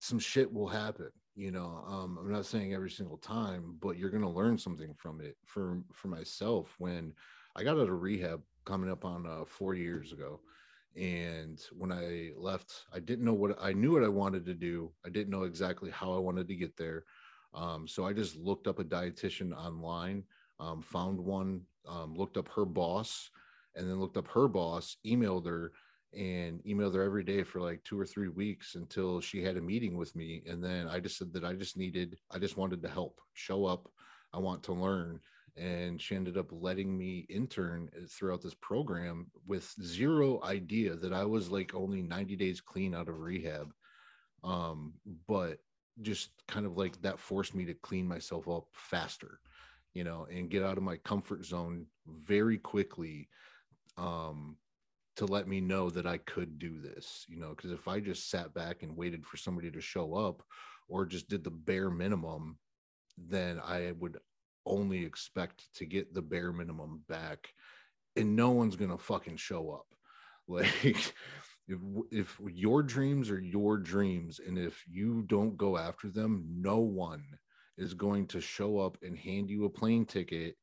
Some 0.00 0.18
shit 0.18 0.50
will 0.50 0.68
happen, 0.68 1.10
you 1.36 1.50
know. 1.50 1.84
Um, 1.86 2.18
I'm 2.18 2.32
not 2.32 2.46
saying 2.46 2.72
every 2.72 2.90
single 2.90 3.18
time, 3.18 3.76
but 3.80 3.98
you're 3.98 4.10
gonna 4.10 4.30
learn 4.30 4.56
something 4.56 4.94
from 4.94 5.20
it. 5.20 5.36
For 5.44 5.82
for 5.92 6.08
myself, 6.08 6.74
when 6.78 7.12
I 7.54 7.64
got 7.64 7.76
out 7.76 7.90
of 7.90 8.00
rehab 8.00 8.42
coming 8.64 8.90
up 8.90 9.04
on 9.04 9.26
uh, 9.26 9.44
four 9.44 9.74
years 9.74 10.12
ago, 10.12 10.40
and 10.96 11.60
when 11.76 11.92
i 11.92 12.30
left 12.36 12.84
i 12.92 12.98
didn't 12.98 13.24
know 13.24 13.32
what 13.32 13.56
i 13.62 13.72
knew 13.72 13.92
what 13.92 14.04
i 14.04 14.08
wanted 14.08 14.44
to 14.44 14.54
do 14.54 14.90
i 15.04 15.08
didn't 15.08 15.30
know 15.30 15.44
exactly 15.44 15.90
how 15.90 16.12
i 16.12 16.18
wanted 16.18 16.48
to 16.48 16.54
get 16.54 16.76
there 16.76 17.04
um, 17.54 17.86
so 17.86 18.04
i 18.04 18.12
just 18.12 18.36
looked 18.36 18.66
up 18.66 18.78
a 18.78 18.84
dietitian 18.84 19.56
online 19.56 20.22
um, 20.60 20.82
found 20.82 21.18
one 21.18 21.60
um, 21.88 22.14
looked 22.14 22.36
up 22.36 22.48
her 22.48 22.64
boss 22.64 23.30
and 23.76 23.88
then 23.88 24.00
looked 24.00 24.16
up 24.16 24.28
her 24.28 24.48
boss 24.48 24.96
emailed 25.06 25.46
her 25.46 25.72
and 26.16 26.62
emailed 26.64 26.94
her 26.94 27.02
every 27.02 27.22
day 27.22 27.42
for 27.42 27.60
like 27.60 27.84
two 27.84 28.00
or 28.00 28.06
three 28.06 28.28
weeks 28.28 28.74
until 28.74 29.20
she 29.20 29.42
had 29.42 29.56
a 29.56 29.60
meeting 29.60 29.96
with 29.96 30.16
me 30.16 30.42
and 30.48 30.64
then 30.64 30.88
i 30.88 30.98
just 30.98 31.18
said 31.18 31.32
that 31.32 31.44
i 31.44 31.52
just 31.52 31.76
needed 31.76 32.16
i 32.30 32.38
just 32.38 32.56
wanted 32.56 32.82
to 32.82 32.88
help 32.88 33.20
show 33.34 33.66
up 33.66 33.88
i 34.32 34.38
want 34.38 34.62
to 34.62 34.72
learn 34.72 35.20
and 35.56 36.00
she 36.00 36.14
ended 36.14 36.36
up 36.36 36.48
letting 36.50 36.96
me 36.96 37.26
intern 37.28 37.88
uh, 37.96 38.06
throughout 38.08 38.42
this 38.42 38.54
program 38.54 39.30
with 39.46 39.74
zero 39.82 40.40
idea 40.44 40.94
that 40.96 41.12
I 41.12 41.24
was 41.24 41.50
like 41.50 41.74
only 41.74 42.02
90 42.02 42.36
days 42.36 42.60
clean 42.60 42.94
out 42.94 43.08
of 43.08 43.18
rehab. 43.18 43.72
Um, 44.44 44.94
but 45.26 45.58
just 46.02 46.30
kind 46.46 46.64
of 46.64 46.76
like 46.76 47.00
that 47.02 47.18
forced 47.18 47.54
me 47.54 47.64
to 47.66 47.74
clean 47.74 48.06
myself 48.06 48.48
up 48.48 48.66
faster, 48.72 49.40
you 49.94 50.04
know, 50.04 50.26
and 50.30 50.50
get 50.50 50.62
out 50.62 50.78
of 50.78 50.84
my 50.84 50.96
comfort 50.98 51.44
zone 51.44 51.86
very 52.06 52.58
quickly. 52.58 53.28
Um, 53.96 54.56
to 55.16 55.26
let 55.26 55.48
me 55.48 55.60
know 55.60 55.90
that 55.90 56.06
I 56.06 56.18
could 56.18 56.60
do 56.60 56.80
this, 56.80 57.26
you 57.28 57.40
know, 57.40 57.48
because 57.48 57.72
if 57.72 57.88
I 57.88 57.98
just 57.98 58.30
sat 58.30 58.54
back 58.54 58.84
and 58.84 58.96
waited 58.96 59.26
for 59.26 59.36
somebody 59.36 59.68
to 59.68 59.80
show 59.80 60.14
up 60.14 60.44
or 60.88 61.04
just 61.04 61.28
did 61.28 61.42
the 61.42 61.50
bare 61.50 61.90
minimum, 61.90 62.56
then 63.16 63.58
I 63.58 63.92
would 63.98 64.18
only 64.68 65.04
expect 65.04 65.72
to 65.74 65.86
get 65.86 66.14
the 66.14 66.22
bare 66.22 66.52
minimum 66.52 67.02
back 67.08 67.52
and 68.16 68.36
no 68.36 68.50
one's 68.50 68.76
gonna 68.76 68.98
fucking 68.98 69.36
show 69.36 69.70
up. 69.70 69.86
Like 70.50 71.12
if, 71.68 71.82
if 72.10 72.40
your 72.50 72.82
dreams 72.82 73.28
are 73.28 73.38
your 73.38 73.76
dreams 73.76 74.40
and 74.46 74.56
if 74.56 74.82
you 74.90 75.24
don't 75.26 75.58
go 75.58 75.76
after 75.76 76.08
them 76.08 76.42
no 76.56 76.78
one 76.78 77.22
is 77.76 77.92
going 77.92 78.26
to 78.28 78.40
show 78.40 78.78
up 78.78 78.96
and 79.02 79.14
hand 79.14 79.50
you 79.50 79.66
a 79.66 79.68
plane 79.68 80.06
ticket 80.06 80.56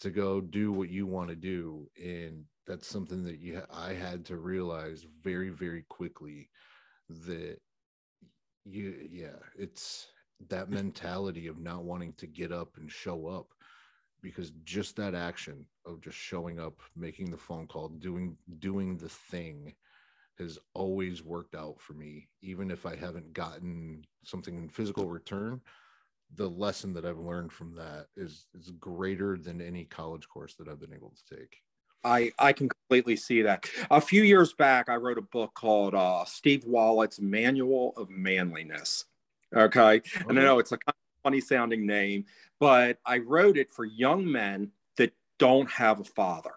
to 0.00 0.10
go 0.10 0.40
do 0.40 0.72
what 0.72 0.88
you 0.88 1.06
want 1.06 1.28
to 1.28 1.36
do. 1.36 1.88
And 2.04 2.46
that's 2.68 2.86
something 2.86 3.24
that 3.24 3.40
you 3.40 3.62
i 3.72 3.92
had 3.94 4.24
to 4.26 4.36
realize 4.36 5.06
very 5.22 5.48
very 5.48 5.84
quickly 5.88 6.50
that 7.08 7.56
you 8.64 9.08
yeah 9.10 9.40
it's 9.58 10.08
that 10.48 10.70
mentality 10.70 11.46
of 11.46 11.58
not 11.58 11.84
wanting 11.84 12.12
to 12.14 12.26
get 12.26 12.52
up 12.52 12.76
and 12.76 12.90
show 12.90 13.26
up 13.26 13.48
because 14.22 14.52
just 14.64 14.96
that 14.96 15.14
action 15.14 15.64
of 15.84 16.00
just 16.00 16.16
showing 16.16 16.58
up 16.58 16.80
making 16.96 17.30
the 17.30 17.36
phone 17.36 17.66
call 17.66 17.88
doing 17.88 18.36
doing 18.58 18.96
the 18.96 19.08
thing 19.08 19.74
has 20.38 20.58
always 20.74 21.22
worked 21.22 21.54
out 21.54 21.80
for 21.80 21.94
me 21.94 22.28
even 22.42 22.70
if 22.70 22.86
i 22.86 22.94
haven't 22.94 23.32
gotten 23.32 24.04
something 24.24 24.56
in 24.56 24.68
physical 24.68 25.08
return 25.08 25.60
the 26.36 26.48
lesson 26.48 26.92
that 26.92 27.04
i've 27.04 27.18
learned 27.18 27.52
from 27.52 27.74
that 27.74 28.06
is 28.16 28.46
is 28.54 28.70
greater 28.78 29.36
than 29.36 29.60
any 29.60 29.84
college 29.84 30.28
course 30.28 30.54
that 30.54 30.68
i've 30.68 30.80
been 30.80 30.94
able 30.94 31.12
to 31.12 31.36
take 31.36 31.58
I, 32.04 32.30
I 32.38 32.52
can 32.52 32.68
completely 32.68 33.16
see 33.16 33.42
that. 33.42 33.68
A 33.90 34.00
few 34.00 34.22
years 34.22 34.52
back, 34.52 34.88
I 34.88 34.94
wrote 34.94 35.18
a 35.18 35.22
book 35.22 35.52
called 35.54 35.96
uh, 35.96 36.24
Steve 36.24 36.64
Wollett's 36.64 37.20
Manual 37.20 37.92
of 37.96 38.08
Manliness. 38.08 39.04
Okay. 39.54 39.80
okay. 39.80 40.02
And 40.28 40.38
I 40.38 40.42
know 40.42 40.58
it's 40.58 40.72
a 40.72 40.78
kind 40.78 40.88
of 40.88 41.22
funny 41.22 41.40
sounding 41.40 41.86
name, 41.86 42.24
but 42.58 42.98
I 43.04 43.18
wrote 43.18 43.56
it 43.56 43.72
for 43.72 43.84
young 43.84 44.30
men 44.30 44.70
that 44.96 45.12
don't 45.38 45.70
have 45.70 46.00
a 46.00 46.04
father. 46.04 46.54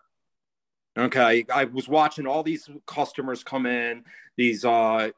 Okay. 0.98 1.46
I 1.54 1.66
was 1.66 1.88
watching 1.88 2.28
all 2.28 2.44
these 2.44 2.70
customers 2.86 3.44
come 3.44 3.66
in, 3.66 4.04
these 4.36 4.66
uh, 4.66 5.12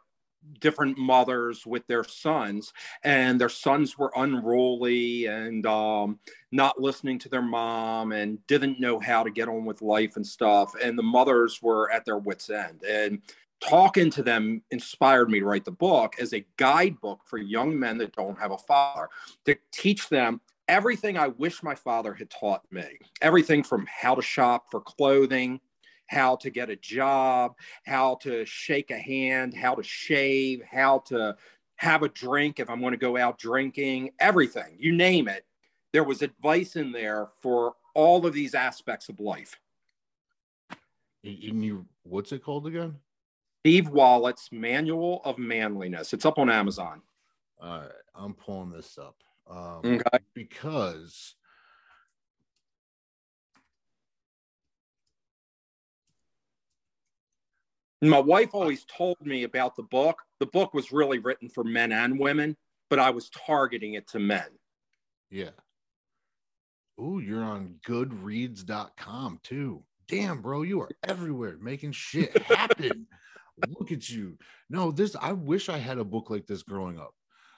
different 0.60 0.98
mothers 0.98 1.66
with 1.66 1.86
their 1.88 2.04
sons, 2.04 2.74
and 3.04 3.40
their 3.40 3.50
sons 3.50 3.98
were 3.98 4.12
unruly 4.16 5.26
and 5.26 5.66
um, 5.66 6.20
not 6.52 6.80
listening 6.80 7.18
to 7.20 7.30
their 7.30 7.42
mom 7.42 8.12
and 8.12 8.46
didn't 8.48 8.80
know 8.80 9.00
how 9.00 9.24
to 9.24 9.32
get 9.32 9.48
on 9.48 9.66
with 9.66 9.82
life 9.82 10.16
and 10.16 10.26
stuff. 10.26 10.74
And 10.82 10.98
the 10.98 11.04
mothers 11.04 11.62
were 11.62 11.92
at 11.92 12.06
their 12.06 12.18
wits' 12.18 12.50
end. 12.50 12.84
And 12.84 13.22
talking 13.68 14.10
to 14.12 14.24
them 14.24 14.62
inspired 14.72 15.30
me 15.30 15.40
to 15.40 15.46
write 15.46 15.66
the 15.66 15.72
book 15.72 16.16
as 16.20 16.34
a 16.34 16.46
guidebook 16.58 17.22
for 17.26 17.38
young 17.38 17.78
men 17.78 17.98
that 17.98 18.16
don't 18.16 18.40
have 18.40 18.52
a 18.52 18.58
father 18.58 19.10
to 19.46 19.56
teach 19.72 20.10
them 20.10 20.42
everything 20.68 21.18
I 21.18 21.28
wish 21.28 21.64
my 21.64 21.76
father 21.76 22.14
had 22.14 22.30
taught 22.30 22.64
me. 22.72 23.00
Everything 23.22 23.64
from 23.64 23.86
how 23.86 24.16
to 24.16 24.22
shop 24.22 24.66
for 24.72 24.82
clothing, 24.82 25.60
how 26.08 26.36
to 26.38 26.50
get 26.50 26.70
a 26.70 26.76
job, 26.76 27.56
how 27.86 28.16
to 28.22 28.46
shake 28.46 28.92
a 28.92 28.98
hand, 28.98 29.54
how 29.54 29.76
to 29.76 29.84
shave, 29.84 30.62
how 30.70 31.00
to 31.08 31.36
have 31.76 32.04
a 32.04 32.10
drink, 32.10 32.60
if 32.60 32.70
I'm 32.70 32.80
going 32.80 32.92
to 32.92 32.98
go 32.98 33.18
out 33.18 33.38
drinking, 33.38 34.12
everything, 34.20 34.78
you 34.80 34.94
name 34.94 35.28
it. 35.28 35.46
There 35.92 36.04
was 36.04 36.22
advice 36.22 36.76
in 36.76 36.92
there 36.92 37.30
for 37.42 37.74
all 37.94 38.26
of 38.26 38.34
these 38.34 38.56
aspects 38.56 39.10
of 39.10 39.20
life. 39.20 39.60
And 41.24 41.64
you, 41.64 41.86
what's 42.04 42.32
it 42.32 42.44
called 42.44 42.68
again? 42.68 42.96
Steve 43.64 43.88
Wollett's 43.92 44.50
Manual 44.52 45.22
of 45.24 45.38
Manliness. 45.38 46.12
It's 46.12 46.26
up 46.26 46.38
on 46.38 46.50
Amazon. 46.50 47.02
All 47.62 47.80
right, 47.80 47.90
I'm 48.14 48.34
pulling 48.34 48.72
this 48.72 48.98
up 48.98 49.16
um, 49.50 49.80
Okay. 49.86 50.20
because 50.34 51.36
My 58.02 58.20
wife 58.20 58.50
always 58.54 58.84
told 58.86 59.16
me 59.26 59.44
about 59.44 59.76
the 59.78 59.84
book. 59.84 60.22
The 60.40 60.46
book 60.46 60.74
was 60.74 60.92
really 60.92 61.20
written 61.20 61.48
for 61.48 61.64
men 61.64 61.94
and 61.94 62.20
women, 62.20 62.58
but 62.90 63.00
I 63.00 63.10
was 63.10 63.30
targeting 63.30 63.94
it 63.94 64.08
to 64.10 64.20
men. 64.20 64.48
yeah. 65.30 65.52
Ooh, 67.02 67.20
you're 67.20 67.44
on 67.44 67.80
goodreads.com 67.88 69.40
too. 69.42 69.84
Damn, 70.08 70.42
bro, 70.44 70.62
you 70.62 70.80
are 70.82 70.92
everywhere 71.08 71.58
making 71.60 71.94
shit 71.94 72.38
happen. 72.44 73.08
Look 73.58 73.92
at 73.92 74.10
you. 74.10 74.38
No, 74.70 74.92
this 74.92 75.16
I 75.16 75.34
wish 75.34 75.70
I 75.70 75.78
had 75.78 76.00
a 76.00 76.04
book 76.06 76.30
like 76.30 76.48
this 76.48 76.64
growing 76.64 77.00
up. 77.00 77.14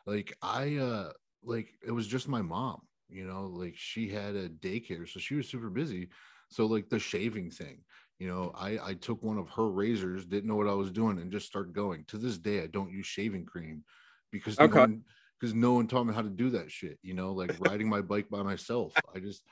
Like 0.05 0.34
I 0.41 0.75
uh 0.75 1.13
like 1.43 1.69
it 1.86 1.91
was 1.91 2.08
just 2.08 2.27
my 2.27 2.41
mom, 2.41 2.81
you 3.10 3.25
know, 3.25 3.45
like 3.47 3.75
she 3.77 4.10
had 4.10 4.36
a 4.36 4.49
daycare, 4.49 5.08
so 5.08 5.19
she 5.19 5.36
was 5.36 5.47
super 5.47 5.69
busy. 5.69 6.10
So 6.49 6.65
like 6.65 6.89
the 6.89 6.99
shaving 6.99 7.49
thing, 7.49 7.84
you 8.19 8.27
know, 8.27 8.51
I 8.55 8.77
I 8.89 8.93
took 8.95 9.23
one 9.23 9.38
of 9.38 9.49
her 9.49 9.69
razors, 9.69 10.25
didn't 10.25 10.49
know 10.49 10.55
what 10.55 10.67
I 10.67 10.73
was 10.73 10.91
doing, 10.91 11.19
and 11.19 11.31
just 11.31 11.47
started 11.47 11.73
going. 11.73 12.03
To 12.05 12.17
this 12.17 12.38
day, 12.38 12.62
I 12.62 12.67
don't 12.67 12.91
use 12.91 13.05
shaving 13.08 13.45
cream 13.45 13.84
because 14.31 14.60
no 14.60 14.67
Okay. 14.67 14.79
one 14.79 15.03
because 15.39 15.53
no 15.53 15.73
one 15.73 15.88
taught 15.88 16.05
me 16.05 16.13
how 16.13 16.21
to 16.21 16.29
do 16.29 16.49
that 16.51 16.71
shit, 16.71 16.97
you 17.03 17.13
know, 17.13 17.34
like 17.34 17.51
riding 17.53 17.89
my 17.89 18.01
bike 18.01 18.29
by 18.29 18.41
myself. 18.43 19.01
I 19.13 19.19
just 19.19 19.43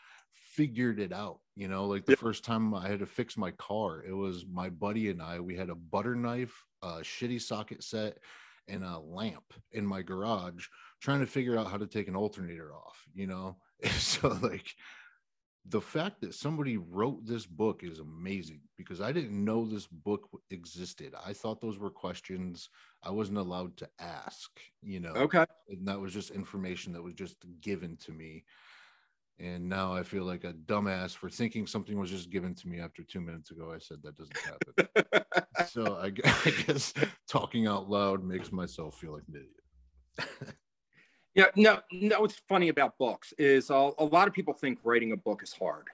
figured 0.56 1.00
it 1.00 1.12
out, 1.12 1.40
you 1.56 1.68
know, 1.68 1.86
like 1.86 2.06
the 2.06 2.12
Yeah. 2.12 2.16
first 2.16 2.44
time 2.44 2.74
I 2.74 2.88
had 2.88 3.00
to 3.00 3.06
fix 3.06 3.38
my 3.38 3.52
car, 3.52 4.04
it 4.04 4.14
was 4.14 4.46
my 4.46 4.70
buddy 4.70 5.10
and 5.10 5.22
I, 5.22 5.40
we 5.40 5.56
had 5.56 5.70
a 5.70 5.76
butter 5.76 6.16
knife, 6.16 6.66
a 6.82 6.98
shitty 7.02 7.42
socket 7.42 7.84
set, 7.84 8.20
and 8.68 8.84
a 8.84 8.98
lamp 9.00 9.54
in 9.72 9.86
my 9.86 10.02
garage 10.02 10.68
trying 11.02 11.20
to 11.20 11.28
figure 11.28 11.58
out 11.58 11.68
how 11.70 11.78
to 11.78 11.88
take 11.88 12.08
an 12.08 12.16
alternator 12.16 12.74
off, 12.74 13.04
you 13.14 13.28
know? 13.28 13.58
so 13.98 14.30
like 14.42 14.74
the 15.66 15.82
fact 15.82 16.20
that 16.22 16.34
somebody 16.34 16.78
wrote 16.78 17.26
this 17.26 17.46
book 17.46 17.84
is 17.84 18.00
amazing 18.00 18.62
because 18.78 19.00
I 19.00 19.14
didn't 19.14 19.44
know 19.46 19.66
this 19.66 19.88
book 19.88 20.28
existed. 20.50 21.14
I 21.26 21.32
thought 21.34 21.62
those 21.62 21.80
were 21.80 21.90
questions 21.90 22.70
I 23.02 23.12
wasn't 23.12 23.38
allowed 23.38 23.78
to 23.78 23.90
ask, 24.00 24.52
you 24.82 25.00
know 25.00 25.24
Okay. 25.24 25.46
and 25.70 25.88
that 25.88 25.98
was 26.00 26.12
just 26.14 26.30
information 26.32 26.92
that 26.92 27.02
was 27.02 27.14
just 27.14 27.38
given 27.62 27.96
to 27.96 28.12
me 28.12 28.44
and 29.40 29.68
now 29.68 29.94
i 29.94 30.04
feel 30.04 30.24
like 30.24 30.44
a 30.44 30.54
dumbass 30.54 31.16
for 31.16 31.30
thinking 31.30 31.66
something 31.66 31.98
was 31.98 32.10
just 32.10 32.30
given 32.30 32.54
to 32.54 32.68
me 32.68 32.80
after 32.80 33.04
two 33.04 33.20
minutes 33.20 33.52
ago 33.52 33.72
i 33.74 33.80
said 33.80 33.98
that 34.04 34.16
doesn't 34.16 34.38
happen 34.38 35.68
so 35.68 35.96
I, 36.02 36.06
I 36.46 36.52
guess 36.68 36.94
talking 37.28 37.68
out 37.68 37.90
loud 37.90 38.24
makes 38.24 38.52
myself 38.52 39.00
feel 39.00 39.14
like 39.14 39.24
an 39.28 39.36
idiot 39.36 40.56
Yeah, 41.36 41.46
no, 41.56 41.80
no. 41.92 42.22
What's 42.22 42.40
funny 42.48 42.70
about 42.70 42.98
books 43.00 43.34
is 43.40 43.72
uh, 43.72 43.90
a 43.98 44.06
lot 44.06 44.28
of 44.28 44.36
people 44.36 44.54
think 44.54 44.78
writing 44.84 45.14
a 45.14 45.18
book 45.18 45.42
is 45.42 45.52
hard. 45.52 45.88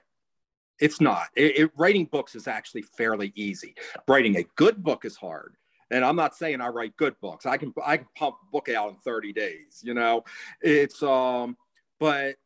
It's 0.80 1.00
not. 1.00 1.28
It, 1.34 1.58
it- 1.58 1.70
writing 1.78 2.04
books 2.04 2.34
is 2.34 2.46
actually 2.46 2.82
fairly 2.82 3.32
easy. 3.34 3.74
Writing 4.06 4.36
a 4.36 4.44
good 4.56 4.82
book 4.82 5.06
is 5.06 5.16
hard. 5.16 5.54
And 5.90 6.04
I'm 6.04 6.14
not 6.14 6.36
saying 6.36 6.60
I 6.60 6.68
write 6.68 6.94
good 6.98 7.18
books. 7.22 7.46
I 7.46 7.56
can 7.56 7.72
I 7.84 7.96
can 7.96 8.06
pump 8.16 8.36
a 8.46 8.50
book 8.52 8.68
out 8.68 8.90
in 8.90 8.96
30 8.96 9.32
days. 9.32 9.80
You 9.82 9.94
know, 9.94 10.24
it's 10.60 11.02
um. 11.02 11.56
But 11.98 12.36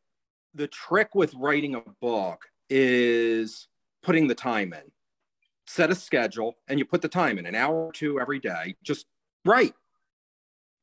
the 0.55 0.69
trick 0.69 1.15
with 1.15 1.35
writing 1.35 1.75
a 1.75 1.83
book 2.01 2.47
is 2.71 3.69
putting 4.03 4.27
the 4.29 4.35
time 4.35 4.73
in. 4.73 4.83
Set 5.67 5.91
a 5.91 5.95
schedule, 5.95 6.57
and 6.69 6.79
you 6.79 6.85
put 6.85 7.03
the 7.03 7.09
time 7.09 7.39
in 7.39 7.47
an 7.47 7.55
hour 7.55 7.87
or 7.87 7.93
two 7.93 8.21
every 8.21 8.39
day. 8.39 8.75
Just 8.83 9.07
write 9.45 9.75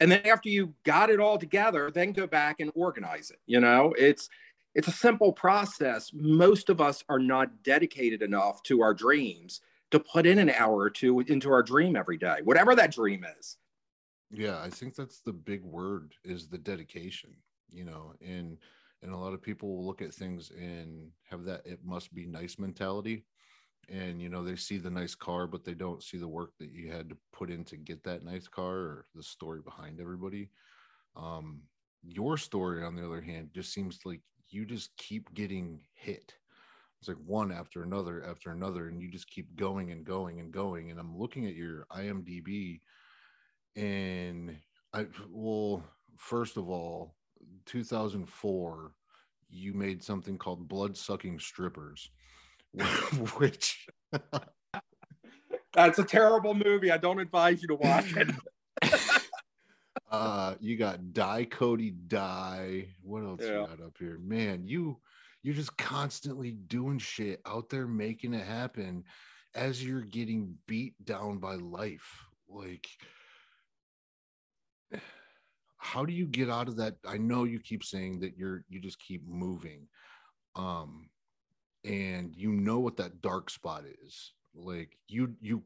and 0.01 0.11
then 0.11 0.25
after 0.25 0.49
you 0.49 0.73
got 0.83 1.09
it 1.09 1.19
all 1.19 1.37
together 1.37 1.89
then 1.91 2.11
go 2.11 2.27
back 2.27 2.59
and 2.59 2.71
organize 2.75 3.31
it 3.31 3.39
you 3.45 3.59
know 3.59 3.93
it's 3.97 4.27
it's 4.75 4.87
a 4.87 4.91
simple 4.91 5.31
process 5.31 6.11
most 6.13 6.69
of 6.69 6.81
us 6.81 7.03
are 7.07 7.19
not 7.19 7.63
dedicated 7.63 8.21
enough 8.21 8.61
to 8.63 8.81
our 8.81 8.93
dreams 8.93 9.61
to 9.91 9.99
put 9.99 10.25
in 10.25 10.39
an 10.39 10.49
hour 10.49 10.77
or 10.77 10.89
two 10.89 11.19
into 11.21 11.51
our 11.51 11.63
dream 11.63 11.95
every 11.95 12.17
day 12.17 12.37
whatever 12.43 12.75
that 12.75 12.91
dream 12.91 13.25
is 13.39 13.57
yeah 14.31 14.59
i 14.61 14.69
think 14.69 14.95
that's 14.95 15.21
the 15.21 15.33
big 15.33 15.63
word 15.63 16.13
is 16.23 16.47
the 16.47 16.57
dedication 16.57 17.31
you 17.71 17.85
know 17.85 18.13
and 18.25 18.57
and 19.03 19.11
a 19.11 19.17
lot 19.17 19.33
of 19.33 19.41
people 19.41 19.75
will 19.75 19.85
look 19.85 20.01
at 20.01 20.13
things 20.13 20.51
and 20.57 21.09
have 21.29 21.43
that 21.45 21.61
it 21.65 21.79
must 21.83 22.13
be 22.13 22.25
nice 22.25 22.59
mentality 22.59 23.25
and 23.89 24.21
you 24.21 24.29
know 24.29 24.43
they 24.43 24.55
see 24.55 24.77
the 24.77 24.89
nice 24.89 25.15
car 25.15 25.47
but 25.47 25.65
they 25.65 25.73
don't 25.73 26.03
see 26.03 26.17
the 26.17 26.27
work 26.27 26.51
that 26.59 26.71
you 26.71 26.91
had 26.91 27.09
to 27.09 27.17
put 27.33 27.49
in 27.49 27.63
to 27.65 27.77
get 27.77 28.03
that 28.03 28.23
nice 28.23 28.47
car 28.47 28.75
or 28.75 29.05
the 29.15 29.23
story 29.23 29.59
behind 29.61 29.99
everybody. 29.99 30.49
Um 31.15 31.61
your 32.03 32.37
story 32.37 32.83
on 32.83 32.95
the 32.95 33.05
other 33.05 33.21
hand 33.21 33.49
just 33.53 33.73
seems 33.73 33.99
like 34.05 34.21
you 34.49 34.65
just 34.65 34.95
keep 34.97 35.31
getting 35.33 35.81
hit. 35.93 36.33
It's 36.99 37.07
like 37.07 37.17
one 37.25 37.51
after 37.51 37.83
another 37.83 38.23
after 38.23 38.51
another 38.51 38.87
and 38.87 39.01
you 39.01 39.09
just 39.09 39.29
keep 39.29 39.55
going 39.55 39.91
and 39.91 40.05
going 40.05 40.39
and 40.39 40.51
going 40.51 40.91
and 40.91 40.99
i'm 40.99 41.17
looking 41.17 41.47
at 41.47 41.55
your 41.55 41.87
imdb 41.91 42.79
and 43.75 44.55
i 44.93 45.07
well 45.31 45.83
first 46.15 46.57
of 46.57 46.69
all 46.69 47.15
2004 47.65 48.91
you 49.49 49.73
made 49.73 50.01
something 50.03 50.37
called 50.37 50.67
blood 50.67 50.95
sucking 50.95 51.39
strippers 51.39 52.09
which 53.37 53.87
that's 55.73 55.99
a 55.99 56.03
terrible 56.03 56.53
movie. 56.53 56.91
I 56.91 56.97
don't 56.97 57.19
advise 57.19 57.61
you 57.61 57.67
to 57.69 57.75
watch 57.75 58.15
it. 58.15 58.29
Uh 60.09 60.55
you 60.59 60.77
got 60.77 61.13
die 61.13 61.45
cody 61.45 61.91
die. 61.91 62.87
What 63.01 63.23
else 63.23 63.41
Yeah. 63.41 63.61
you 63.61 63.67
got 63.67 63.81
up 63.81 63.95
here? 63.97 64.19
Man 64.21 64.65
you 64.65 64.99
you're 65.41 65.55
just 65.55 65.77
constantly 65.77 66.51
doing 66.51 66.97
shit 66.99 67.41
out 67.45 67.69
there 67.69 67.87
making 67.87 68.33
it 68.33 68.45
happen 68.45 69.03
as 69.55 69.83
you're 69.83 70.01
getting 70.01 70.55
beat 70.67 70.93
down 71.05 71.37
by 71.39 71.55
life. 71.55 72.25
Like 72.49 72.87
how 75.83 76.05
do 76.05 76.13
you 76.13 76.27
get 76.27 76.47
out 76.47 76.67
of 76.67 76.77
that? 76.77 76.95
I 77.07 77.17
know 77.17 77.43
you 77.43 77.59
keep 77.59 77.83
saying 77.83 78.19
that 78.19 78.37
you're 78.37 78.63
you 78.69 78.79
just 78.79 78.99
keep 78.99 79.27
moving 79.27 79.87
um 80.55 81.09
and 81.83 82.33
you 82.35 82.51
know 82.51 82.79
what 82.79 82.97
that 82.97 83.21
dark 83.21 83.49
spot 83.49 83.83
is. 84.05 84.33
Like 84.53 84.95
you 85.07 85.33
you 85.41 85.63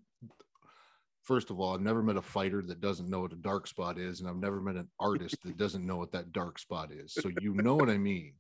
first 1.24 1.50
of 1.50 1.60
all 1.60 1.74
i've 1.74 1.82
never 1.82 2.04
met 2.04 2.18
a 2.18 2.22
fighter 2.22 2.62
that 2.62 2.80
doesn't 2.80 3.10
know 3.10 3.22
what 3.22 3.34
a 3.34 3.38
dark 3.38 3.66
spot 3.66 3.98
is 3.98 4.20
and 4.20 4.30
i've 4.30 4.36
never 4.36 4.62
met 4.62 4.76
an 4.76 4.88
artist 5.00 5.36
that 5.44 5.58
doesn't 5.58 5.86
know 5.86 5.98
what 5.98 6.12
that 6.12 6.32
dark 6.32 6.60
spot 6.60 6.92
is. 6.92 7.14
So 7.14 7.32
you 7.42 7.54
know 7.54 7.76
what 7.76 7.90
i 7.90 7.98
mean. 7.98 8.34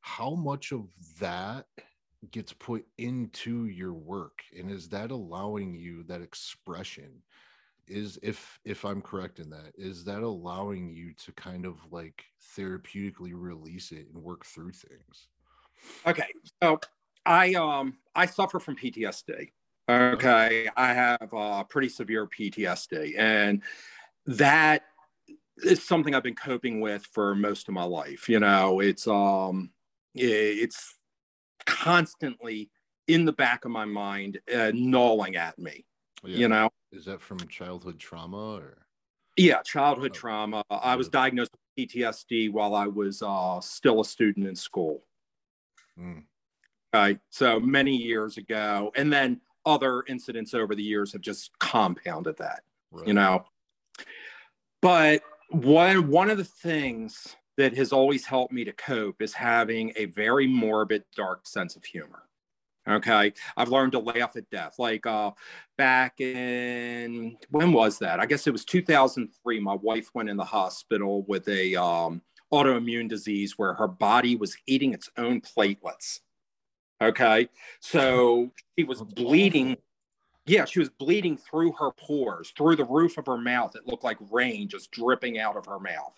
How 0.00 0.34
much 0.34 0.72
of 0.72 0.88
that 1.20 1.66
gets 2.30 2.52
put 2.52 2.84
into 2.98 3.66
your 3.66 3.94
work 3.94 4.38
and 4.56 4.70
is 4.70 4.88
that 4.90 5.10
allowing 5.10 5.74
you 5.74 6.04
that 6.04 6.22
expression 6.22 7.22
is 7.88 8.18
if 8.22 8.60
if 8.64 8.84
i'm 8.84 9.02
correct 9.02 9.38
in 9.38 9.50
that 9.50 9.72
is 9.74 10.04
that 10.04 10.22
allowing 10.22 10.88
you 10.88 11.12
to 11.14 11.32
kind 11.32 11.66
of 11.66 11.78
like 11.90 12.24
therapeutically 12.56 13.32
release 13.34 13.92
it 13.92 14.06
and 14.12 14.22
work 14.22 14.44
through 14.46 14.72
things 14.72 15.28
Okay, 16.06 16.26
so 16.62 16.80
I 17.24 17.54
um 17.54 17.94
I 18.14 18.26
suffer 18.26 18.58
from 18.58 18.76
PTSD. 18.76 19.50
Okay, 19.88 20.68
I 20.76 20.94
have 20.94 21.34
uh, 21.34 21.64
pretty 21.64 21.88
severe 21.88 22.26
PTSD, 22.26 23.18
and 23.18 23.62
that 24.26 24.82
is 25.64 25.82
something 25.82 26.14
I've 26.14 26.22
been 26.22 26.34
coping 26.34 26.80
with 26.80 27.04
for 27.06 27.34
most 27.34 27.68
of 27.68 27.74
my 27.74 27.84
life. 27.84 28.28
You 28.28 28.40
know, 28.40 28.80
it's 28.80 29.06
um 29.06 29.70
it's 30.14 30.96
constantly 31.66 32.70
in 33.08 33.24
the 33.24 33.32
back 33.32 33.64
of 33.64 33.70
my 33.70 33.84
mind, 33.84 34.40
uh, 34.54 34.72
gnawing 34.74 35.36
at 35.36 35.58
me. 35.58 35.84
Yeah. 36.24 36.36
You 36.36 36.48
know, 36.48 36.70
is 36.92 37.04
that 37.06 37.20
from 37.20 37.38
childhood 37.48 37.98
trauma 37.98 38.54
or 38.56 38.86
yeah, 39.36 39.62
childhood 39.62 40.12
Oh. 40.14 40.18
trauma. 40.18 40.62
I 40.70 40.94
was 40.94 41.08
diagnosed 41.08 41.52
with 41.52 41.88
PTSD 41.88 42.50
while 42.52 42.74
I 42.74 42.86
was 42.86 43.22
uh, 43.22 43.60
still 43.60 44.00
a 44.00 44.04
student 44.04 44.46
in 44.46 44.54
school. 44.56 45.04
Mm, 45.98 46.24
Right. 46.92 47.18
So 47.30 47.58
many 47.58 47.96
years 47.96 48.36
ago. 48.36 48.92
And 48.94 49.10
then 49.12 49.40
other 49.64 50.02
incidents 50.06 50.52
over 50.52 50.74
the 50.74 50.82
years 50.82 51.12
have 51.12 51.22
just 51.22 51.58
compounded 51.58 52.36
that, 52.38 52.62
right. 52.90 53.06
you 53.06 53.14
know. 53.14 53.46
But 54.82 55.22
one 55.50 56.08
one 56.08 56.30
of 56.30 56.36
the 56.38 56.44
things 56.44 57.34
that 57.56 57.76
has 57.76 57.92
always 57.92 58.24
helped 58.26 58.52
me 58.52 58.64
to 58.64 58.72
cope 58.72 59.22
is 59.22 59.32
having 59.32 59.92
a 59.96 60.06
very 60.06 60.46
morbid, 60.46 61.04
dark 61.16 61.46
sense 61.46 61.76
of 61.76 61.84
humor. 61.84 62.24
Okay. 62.88 63.32
I've 63.56 63.68
learned 63.68 63.92
to 63.92 64.00
laugh 64.00 64.36
at 64.36 64.50
death. 64.50 64.74
Like 64.78 65.06
uh, 65.06 65.30
back 65.78 66.20
in, 66.20 67.36
when 67.50 67.72
was 67.72 67.98
that? 68.00 68.18
I 68.18 68.26
guess 68.26 68.46
it 68.46 68.52
was 68.52 68.64
2003. 68.64 69.60
My 69.60 69.74
wife 69.74 70.10
went 70.14 70.28
in 70.28 70.36
the 70.36 70.44
hospital 70.44 71.24
with 71.28 71.46
a 71.48 71.76
um, 71.76 72.22
autoimmune 72.52 73.08
disease 73.08 73.54
where 73.56 73.74
her 73.74 73.88
body 73.88 74.36
was 74.36 74.56
eating 74.66 74.92
its 74.92 75.08
own 75.16 75.40
platelets. 75.40 76.20
Okay. 77.00 77.48
So 77.80 78.50
she 78.76 78.84
was 78.84 79.02
bleeding. 79.02 79.76
Yeah, 80.44 80.64
she 80.64 80.80
was 80.80 80.88
bleeding 80.88 81.36
through 81.36 81.72
her 81.78 81.92
pores, 81.92 82.52
through 82.56 82.74
the 82.74 82.84
roof 82.84 83.16
of 83.16 83.26
her 83.26 83.38
mouth. 83.38 83.76
It 83.76 83.86
looked 83.86 84.02
like 84.02 84.18
rain 84.30 84.68
just 84.68 84.90
dripping 84.90 85.38
out 85.38 85.56
of 85.56 85.66
her 85.66 85.78
mouth. 85.78 86.14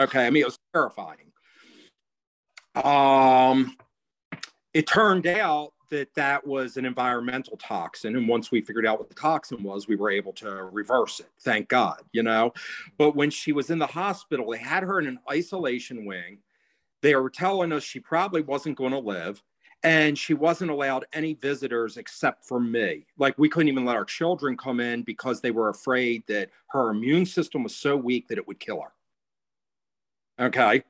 Okay. 0.00 0.26
I 0.26 0.30
mean, 0.30 0.42
it 0.42 0.46
was 0.46 0.58
terrifying. 0.72 1.30
Um, 2.74 3.76
it 4.72 4.88
turned 4.88 5.28
out 5.28 5.72
that 5.90 6.14
that 6.14 6.46
was 6.46 6.76
an 6.76 6.84
environmental 6.84 7.56
toxin. 7.56 8.16
And 8.16 8.28
once 8.28 8.50
we 8.50 8.60
figured 8.60 8.86
out 8.86 8.98
what 8.98 9.08
the 9.08 9.14
toxin 9.14 9.62
was 9.62 9.88
we 9.88 9.96
were 9.96 10.10
able 10.10 10.32
to 10.34 10.50
reverse 10.72 11.20
it. 11.20 11.30
Thank 11.40 11.68
god 11.68 12.02
you 12.12 12.22
know? 12.22 12.52
But 12.98 13.16
when 13.16 13.30
she 13.30 13.52
was 13.52 13.70
in 13.70 13.78
the 13.78 13.86
hospital 13.86 14.50
they 14.50 14.58
had 14.58 14.82
her 14.82 14.98
in 15.00 15.06
an 15.06 15.18
isolation 15.30 16.04
wing. 16.04 16.38
They 17.02 17.14
were 17.16 17.30
telling 17.30 17.70
us 17.72 17.82
she 17.82 18.00
probably 18.00 18.40
wasn't 18.40 18.78
going 18.78 18.92
to 18.92 18.98
live 18.98 19.42
and 19.84 20.18
she 20.18 20.32
wasn't 20.32 20.70
allowed 20.70 21.04
any 21.12 21.34
visitors 21.34 21.98
except 21.98 22.46
for 22.46 22.58
me. 22.58 23.04
Like 23.18 23.38
we 23.38 23.50
couldn't 23.50 23.68
even 23.68 23.84
let 23.84 23.96
our 23.96 24.06
children 24.06 24.56
come 24.56 24.80
in 24.80 25.02
because 25.02 25.40
they 25.40 25.50
were 25.50 25.68
afraid 25.68 26.26
that 26.26 26.48
her 26.68 26.88
immune 26.88 27.26
system 27.26 27.62
was 27.62 27.76
so 27.76 27.94
weak 27.94 28.26
that 28.28 28.38
it 28.38 28.48
would 28.48 28.58
kill 28.58 28.80
her. 28.80 30.46
Okay? 30.46 30.82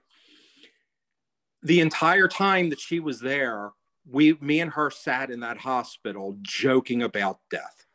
The 1.64 1.80
entire 1.80 2.28
time 2.28 2.70
that 2.70 2.78
she 2.78 3.00
was 3.00 3.18
there 3.18 3.72
we 4.10 4.34
me 4.40 4.60
and 4.60 4.72
her 4.72 4.90
sat 4.90 5.30
in 5.30 5.40
that 5.40 5.58
hospital 5.58 6.36
joking 6.42 7.02
about 7.02 7.40
death 7.50 7.86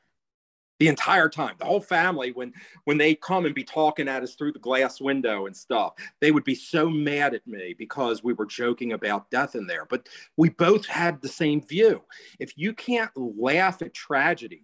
the 0.79 0.87
entire 0.87 1.27
time. 1.27 1.55
The 1.59 1.65
whole 1.65 1.81
family 1.81 2.31
when 2.31 2.53
when 2.85 2.97
they 2.97 3.15
come 3.15 3.45
and 3.45 3.53
be 3.53 3.63
talking 3.63 4.07
at 4.07 4.23
us 4.23 4.35
through 4.35 4.53
the 4.53 4.59
glass 4.59 5.01
window 5.01 5.45
and 5.45 5.55
stuff 5.55 5.93
they 6.21 6.31
would 6.31 6.45
be 6.45 6.55
so 6.55 6.89
mad 6.89 7.33
at 7.33 7.45
me 7.45 7.75
because 7.77 8.23
we 8.23 8.33
were 8.33 8.45
joking 8.45 8.93
about 8.93 9.29
death 9.29 9.55
in 9.55 9.67
there. 9.67 9.85
But 9.85 10.07
we 10.37 10.49
both 10.49 10.85
had 10.85 11.21
the 11.21 11.27
same 11.27 11.61
view. 11.61 12.01
If 12.39 12.53
you 12.57 12.73
can't 12.73 13.11
laugh 13.15 13.81
at 13.81 13.93
tragedy 13.93 14.63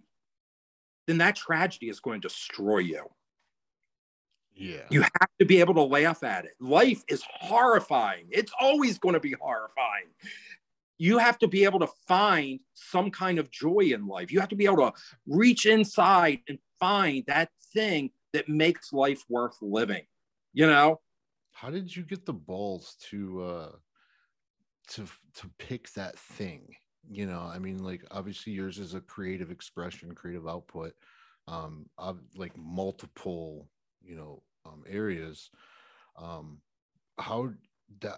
then 1.06 1.18
that 1.18 1.36
tragedy 1.36 1.88
is 1.88 2.00
going 2.00 2.20
to 2.20 2.28
destroy 2.28 2.78
you. 2.78 3.04
Yeah. 4.54 4.86
You 4.90 5.02
have 5.02 5.28
to 5.38 5.44
be 5.44 5.60
able 5.60 5.74
to 5.74 5.82
laugh 5.82 6.22
at 6.22 6.46
it. 6.46 6.52
Life 6.60 7.04
is 7.08 7.22
horrifying. 7.30 8.26
It's 8.30 8.52
always 8.58 8.98
going 8.98 9.12
to 9.12 9.20
be 9.20 9.34
horrifying 9.38 10.06
you 10.98 11.18
have 11.18 11.38
to 11.38 11.48
be 11.48 11.64
able 11.64 11.80
to 11.80 11.88
find 12.06 12.60
some 12.74 13.10
kind 13.10 13.38
of 13.38 13.50
joy 13.50 13.90
in 13.92 14.06
life. 14.06 14.32
You 14.32 14.40
have 14.40 14.48
to 14.50 14.56
be 14.56 14.66
able 14.66 14.78
to 14.78 14.92
reach 15.26 15.66
inside 15.66 16.40
and 16.48 16.58
find 16.80 17.24
that 17.26 17.50
thing 17.72 18.10
that 18.32 18.48
makes 18.48 18.92
life 18.92 19.22
worth 19.28 19.56
living. 19.60 20.04
You 20.52 20.66
know? 20.66 21.00
How 21.52 21.70
did 21.70 21.94
you 21.94 22.02
get 22.02 22.26
the 22.26 22.32
balls 22.32 22.96
to 23.10 23.42
uh 23.42 23.72
to 24.88 25.06
to 25.34 25.50
pick 25.58 25.92
that 25.92 26.18
thing? 26.18 26.74
You 27.08 27.26
know, 27.26 27.40
I 27.40 27.58
mean 27.58 27.82
like 27.82 28.04
obviously 28.10 28.52
yours 28.52 28.78
is 28.78 28.94
a 28.94 29.00
creative 29.00 29.50
expression, 29.50 30.14
creative 30.14 30.48
output 30.48 30.94
um 31.48 31.86
of 31.98 32.20
like 32.34 32.56
multiple, 32.56 33.68
you 34.02 34.16
know, 34.16 34.42
um 34.64 34.84
areas. 34.88 35.50
Um 36.16 36.58
how 37.18 37.50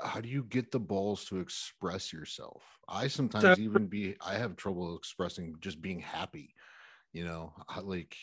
how 0.05 0.21
do 0.21 0.29
you 0.29 0.43
get 0.43 0.71
the 0.71 0.81
balls 0.81 1.25
to 1.27 1.41
express 1.41 2.12
yourself? 2.12 2.62
I 2.89 3.09
sometimes 3.09 3.45
so, 3.45 3.55
even 3.59 3.87
be 3.87 4.16
i 4.21 4.35
have 4.35 4.57
trouble 4.57 4.97
expressing 4.97 5.55
just 5.61 5.83
being 5.83 6.01
happy 6.01 6.55
you 7.12 7.25
know 7.25 7.55
like 7.83 8.16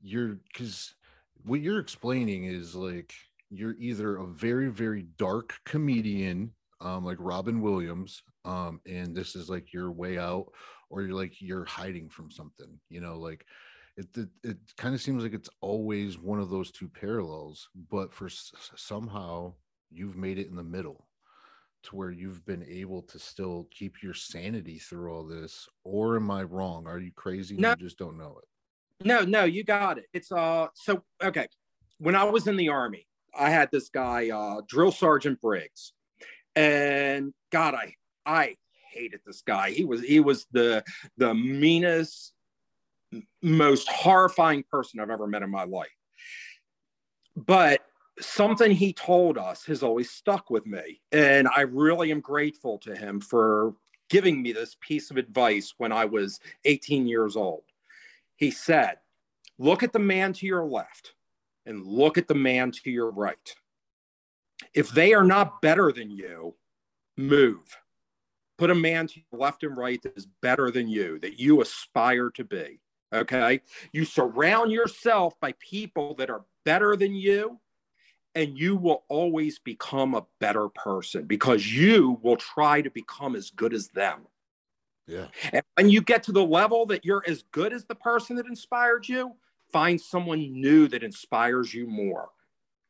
you're 0.00 0.36
because 0.52 0.94
what 1.44 1.60
you're 1.60 1.80
explaining 1.80 2.44
is 2.44 2.74
like 2.74 3.14
you're 3.50 3.76
either 3.78 4.16
a 4.16 4.26
very 4.26 4.68
very 4.70 5.02
dark 5.02 5.54
comedian 5.64 6.54
um 6.80 7.04
like 7.04 7.18
robin 7.20 7.60
williams 7.60 8.22
um 8.44 8.80
and 8.86 9.16
this 9.16 9.36
is 9.36 9.48
like 9.48 9.72
your 9.72 9.92
way 9.92 10.18
out 10.18 10.46
or 10.90 11.02
you're 11.02 11.14
like 11.16 11.40
you're 11.40 11.64
hiding 11.64 12.08
from 12.08 12.30
something 12.30 12.80
you 12.88 13.00
know 13.00 13.18
like 13.18 13.46
it 13.96 14.06
it, 14.16 14.28
it 14.42 14.58
kind 14.76 14.94
of 14.94 15.00
seems 15.00 15.22
like 15.22 15.34
it's 15.34 15.50
always 15.60 16.18
one 16.18 16.40
of 16.40 16.50
those 16.50 16.70
two 16.72 16.88
parallels 16.88 17.68
but 17.90 18.12
for 18.12 18.28
somehow 18.28 19.54
you've 19.94 20.16
made 20.16 20.38
it 20.38 20.48
in 20.48 20.56
the 20.56 20.62
middle 20.62 21.06
to 21.84 21.96
where 21.96 22.10
you've 22.10 22.44
been 22.46 22.64
able 22.64 23.02
to 23.02 23.18
still 23.18 23.68
keep 23.70 24.02
your 24.02 24.14
sanity 24.14 24.78
through 24.78 25.12
all 25.12 25.24
this 25.24 25.68
or 25.84 26.16
am 26.16 26.30
i 26.30 26.42
wrong? 26.42 26.86
Are 26.86 26.98
you 26.98 27.12
crazy 27.14 27.56
no, 27.56 27.70
you 27.70 27.76
just 27.76 27.98
don't 27.98 28.18
know 28.18 28.38
it? 28.38 29.06
No 29.06 29.20
no 29.22 29.44
you 29.44 29.64
got 29.64 29.98
it. 29.98 30.06
It's 30.12 30.32
uh 30.32 30.68
so 30.74 31.02
okay. 31.22 31.46
When 31.98 32.16
i 32.16 32.24
was 32.24 32.46
in 32.46 32.56
the 32.56 32.70
army 32.70 33.06
i 33.36 33.50
had 33.50 33.70
this 33.70 33.88
guy 33.88 34.30
uh 34.30 34.62
drill 34.68 34.92
sergeant 34.92 35.40
briggs 35.40 35.92
and 36.56 37.34
god 37.50 37.74
i 37.74 37.94
i 38.24 38.56
hated 38.94 39.20
this 39.26 39.42
guy. 39.42 39.70
He 39.70 39.84
was 39.84 40.02
he 40.02 40.20
was 40.20 40.46
the 40.52 40.82
the 41.18 41.34
meanest 41.34 42.32
most 43.42 43.88
horrifying 43.88 44.64
person 44.70 45.00
i've 45.00 45.10
ever 45.10 45.26
met 45.26 45.42
in 45.42 45.50
my 45.50 45.64
life. 45.64 45.88
But 47.36 47.83
something 48.20 48.70
he 48.70 48.92
told 48.92 49.38
us 49.38 49.64
has 49.66 49.82
always 49.82 50.10
stuck 50.10 50.50
with 50.50 50.66
me. 50.66 51.00
And 51.12 51.48
I 51.48 51.62
really 51.62 52.10
am 52.10 52.20
grateful 52.20 52.78
to 52.78 52.94
him 52.94 53.20
for 53.20 53.74
giving 54.08 54.42
me 54.42 54.52
this 54.52 54.76
piece 54.80 55.10
of 55.10 55.16
advice 55.16 55.74
when 55.78 55.92
I 55.92 56.04
was 56.04 56.40
18 56.64 57.06
years 57.06 57.36
old. 57.36 57.64
He 58.36 58.50
said, 58.50 58.98
Look 59.58 59.82
at 59.82 59.92
the 59.92 60.00
man 60.00 60.32
to 60.34 60.46
your 60.46 60.64
left 60.64 61.14
and 61.64 61.86
look 61.86 62.18
at 62.18 62.26
the 62.26 62.34
man 62.34 62.72
to 62.72 62.90
your 62.90 63.10
right. 63.10 63.54
If 64.74 64.90
they 64.90 65.14
are 65.14 65.24
not 65.24 65.62
better 65.62 65.92
than 65.92 66.10
you, 66.10 66.56
move. 67.16 67.76
Put 68.58 68.70
a 68.70 68.74
man 68.74 69.06
to 69.08 69.20
your 69.20 69.40
left 69.40 69.62
and 69.62 69.76
right 69.76 70.02
that 70.02 70.16
is 70.16 70.26
better 70.42 70.70
than 70.70 70.88
you, 70.88 71.18
that 71.20 71.38
you 71.38 71.60
aspire 71.60 72.30
to 72.30 72.44
be. 72.44 72.80
Okay. 73.12 73.60
You 73.92 74.04
surround 74.04 74.72
yourself 74.72 75.38
by 75.40 75.54
people 75.60 76.14
that 76.16 76.30
are 76.30 76.44
better 76.64 76.96
than 76.96 77.14
you 77.14 77.60
and 78.34 78.58
you 78.58 78.76
will 78.76 79.04
always 79.08 79.58
become 79.58 80.14
a 80.14 80.26
better 80.40 80.68
person 80.68 81.24
because 81.24 81.72
you 81.72 82.18
will 82.22 82.36
try 82.36 82.82
to 82.82 82.90
become 82.90 83.36
as 83.36 83.50
good 83.50 83.72
as 83.72 83.88
them. 83.88 84.26
Yeah. 85.06 85.26
And 85.52 85.62
when 85.74 85.90
you 85.90 86.00
get 86.00 86.22
to 86.24 86.32
the 86.32 86.44
level 86.44 86.86
that 86.86 87.04
you're 87.04 87.22
as 87.26 87.44
good 87.52 87.72
as 87.72 87.84
the 87.84 87.94
person 87.94 88.36
that 88.36 88.46
inspired 88.46 89.08
you, 89.08 89.34
find 89.72 90.00
someone 90.00 90.40
new 90.60 90.88
that 90.88 91.02
inspires 91.02 91.74
you 91.74 91.86
more. 91.86 92.30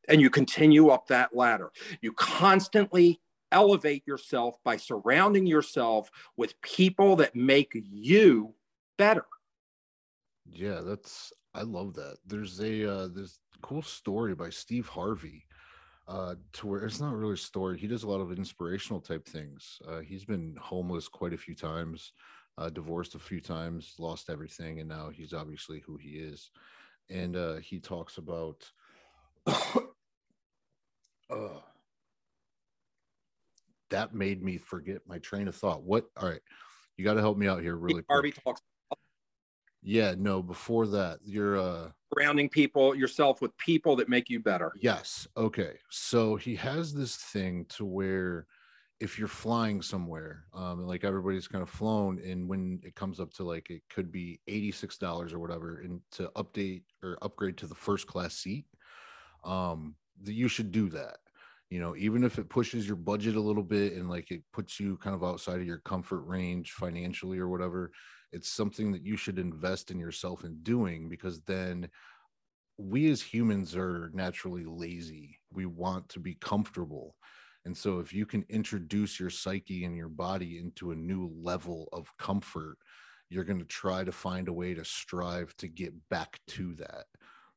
And 0.08 0.20
you 0.20 0.30
continue 0.30 0.88
up 0.88 1.08
that 1.08 1.34
ladder. 1.34 1.72
You 2.00 2.12
constantly 2.12 3.20
elevate 3.50 4.06
yourself 4.06 4.56
by 4.64 4.76
surrounding 4.76 5.46
yourself 5.46 6.10
with 6.36 6.60
people 6.60 7.16
that 7.16 7.34
make 7.34 7.72
you 7.90 8.54
better. 8.98 9.24
Yeah, 10.50 10.80
that's 10.82 11.32
I 11.54 11.62
love 11.62 11.94
that. 11.94 12.16
There's 12.26 12.60
a 12.60 12.90
uh 12.90 13.08
there's 13.08 13.38
cool 13.64 13.80
story 13.80 14.34
by 14.34 14.50
Steve 14.50 14.86
Harvey 14.86 15.46
uh 16.06 16.34
to 16.52 16.66
where 16.66 16.84
it's 16.84 17.00
not 17.00 17.16
really 17.16 17.32
a 17.32 17.36
story 17.36 17.78
he 17.78 17.86
does 17.86 18.02
a 18.02 18.06
lot 18.06 18.20
of 18.20 18.30
inspirational 18.30 19.00
type 19.00 19.26
things 19.26 19.80
uh 19.88 20.00
he's 20.00 20.26
been 20.26 20.54
homeless 20.60 21.08
quite 21.08 21.32
a 21.32 21.38
few 21.38 21.54
times 21.54 22.12
uh 22.58 22.68
divorced 22.68 23.14
a 23.14 23.18
few 23.18 23.40
times 23.40 23.94
lost 23.98 24.28
everything 24.28 24.80
and 24.80 24.88
now 24.90 25.08
he's 25.08 25.32
obviously 25.32 25.80
who 25.80 25.96
he 25.96 26.10
is 26.10 26.50
and 27.08 27.36
uh 27.36 27.54
he 27.54 27.80
talks 27.80 28.18
about 28.18 28.70
uh 29.46 29.78
that 33.88 34.14
made 34.14 34.42
me 34.42 34.58
forget 34.58 35.00
my 35.06 35.16
train 35.20 35.48
of 35.48 35.56
thought 35.56 35.82
what 35.82 36.04
all 36.18 36.28
right 36.28 36.42
you 36.98 37.04
got 37.04 37.14
to 37.14 37.20
help 37.20 37.38
me 37.38 37.48
out 37.48 37.62
here 37.62 37.76
really 37.76 38.02
Harvey 38.10 38.30
quick. 38.30 38.44
talks 38.44 38.60
yeah, 39.84 40.14
no, 40.16 40.42
before 40.42 40.86
that, 40.88 41.18
you're 41.22 41.58
uh 41.58 41.90
surrounding 42.14 42.48
people 42.48 42.94
yourself 42.94 43.40
with 43.40 43.56
people 43.58 43.96
that 43.96 44.08
make 44.08 44.30
you 44.30 44.40
better. 44.40 44.72
Yes. 44.80 45.26
Okay. 45.36 45.78
So 45.90 46.36
he 46.36 46.56
has 46.56 46.92
this 46.92 47.16
thing 47.16 47.66
to 47.70 47.84
where 47.84 48.46
if 49.00 49.18
you're 49.18 49.28
flying 49.28 49.82
somewhere, 49.82 50.44
um, 50.54 50.86
like 50.86 51.04
everybody's 51.04 51.48
kind 51.48 51.62
of 51.62 51.68
flown, 51.68 52.20
and 52.24 52.48
when 52.48 52.80
it 52.84 52.94
comes 52.94 53.20
up 53.20 53.32
to 53.34 53.44
like 53.44 53.68
it 53.70 53.82
could 53.90 54.12
be 54.12 54.40
$86 54.48 55.32
or 55.32 55.38
whatever, 55.38 55.80
and 55.80 56.00
to 56.12 56.30
update 56.36 56.82
or 57.02 57.18
upgrade 57.20 57.56
to 57.58 57.66
the 57.66 57.74
first 57.74 58.06
class 58.06 58.34
seat, 58.34 58.66
um, 59.44 59.96
you 60.24 60.48
should 60.48 60.70
do 60.70 60.88
that. 60.90 61.16
You 61.70 61.80
know, 61.80 61.96
even 61.96 62.22
if 62.22 62.38
it 62.38 62.48
pushes 62.48 62.86
your 62.86 62.96
budget 62.96 63.34
a 63.34 63.40
little 63.40 63.62
bit 63.62 63.94
and 63.94 64.08
like 64.08 64.30
it 64.30 64.42
puts 64.52 64.78
you 64.78 64.96
kind 64.98 65.16
of 65.16 65.24
outside 65.24 65.56
of 65.56 65.66
your 65.66 65.78
comfort 65.78 66.20
range 66.20 66.72
financially 66.72 67.38
or 67.38 67.48
whatever, 67.48 67.90
it's 68.34 68.50
something 68.50 68.92
that 68.92 69.04
you 69.04 69.16
should 69.16 69.38
invest 69.38 69.90
in 69.90 69.98
yourself 69.98 70.44
in 70.44 70.56
doing 70.62 71.08
because 71.08 71.40
then 71.42 71.88
we 72.78 73.10
as 73.10 73.22
humans 73.22 73.76
are 73.76 74.10
naturally 74.14 74.64
lazy 74.64 75.38
we 75.52 75.66
want 75.66 76.08
to 76.08 76.20
be 76.20 76.34
comfortable 76.40 77.16
And 77.66 77.76
so 77.76 78.00
if 78.00 78.12
you 78.12 78.26
can 78.26 78.44
introduce 78.48 79.20
your 79.20 79.30
psyche 79.30 79.84
and 79.86 79.96
your 79.96 80.10
body 80.10 80.58
into 80.58 80.92
a 80.92 80.96
new 80.96 81.30
level 81.42 81.88
of 81.92 82.12
comfort, 82.18 82.76
you're 83.30 83.44
going 83.44 83.60
to 83.60 83.64
try 83.66 84.04
to 84.04 84.12
find 84.12 84.48
a 84.48 84.52
way 84.52 84.74
to 84.74 84.84
strive 84.84 85.56
to 85.56 85.68
get 85.68 85.94
back 86.10 86.40
to 86.48 86.74
that. 86.76 87.06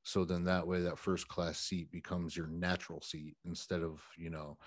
So 0.04 0.26
then 0.26 0.46
that 0.46 0.68
way 0.68 0.82
that 0.82 0.98
first 0.98 1.28
class 1.28 1.60
seat 1.60 1.92
becomes 1.92 2.36
your 2.38 2.48
natural 2.48 3.02
seat 3.02 3.36
instead 3.46 3.84
of, 3.84 4.02
you 4.18 4.30
know, 4.30 4.58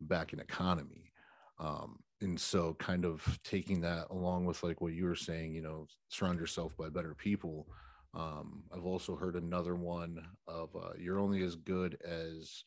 back 0.00 0.32
in 0.32 0.40
economy. 0.40 1.12
Um, 1.60 1.98
and 2.20 2.38
so 2.38 2.74
kind 2.74 3.04
of 3.04 3.38
taking 3.44 3.80
that 3.82 4.06
along 4.10 4.44
with 4.44 4.62
like 4.62 4.80
what 4.80 4.92
you 4.92 5.04
were 5.04 5.14
saying, 5.14 5.54
you 5.54 5.62
know, 5.62 5.86
surround 6.08 6.40
yourself 6.40 6.76
by 6.76 6.88
better 6.88 7.14
people. 7.14 7.66
Um, 8.14 8.64
I've 8.74 8.86
also 8.86 9.14
heard 9.14 9.36
another 9.36 9.74
one 9.76 10.26
of 10.46 10.74
uh, 10.74 10.92
you're 10.98 11.20
only 11.20 11.42
as 11.42 11.56
good 11.56 11.98
as 12.04 12.64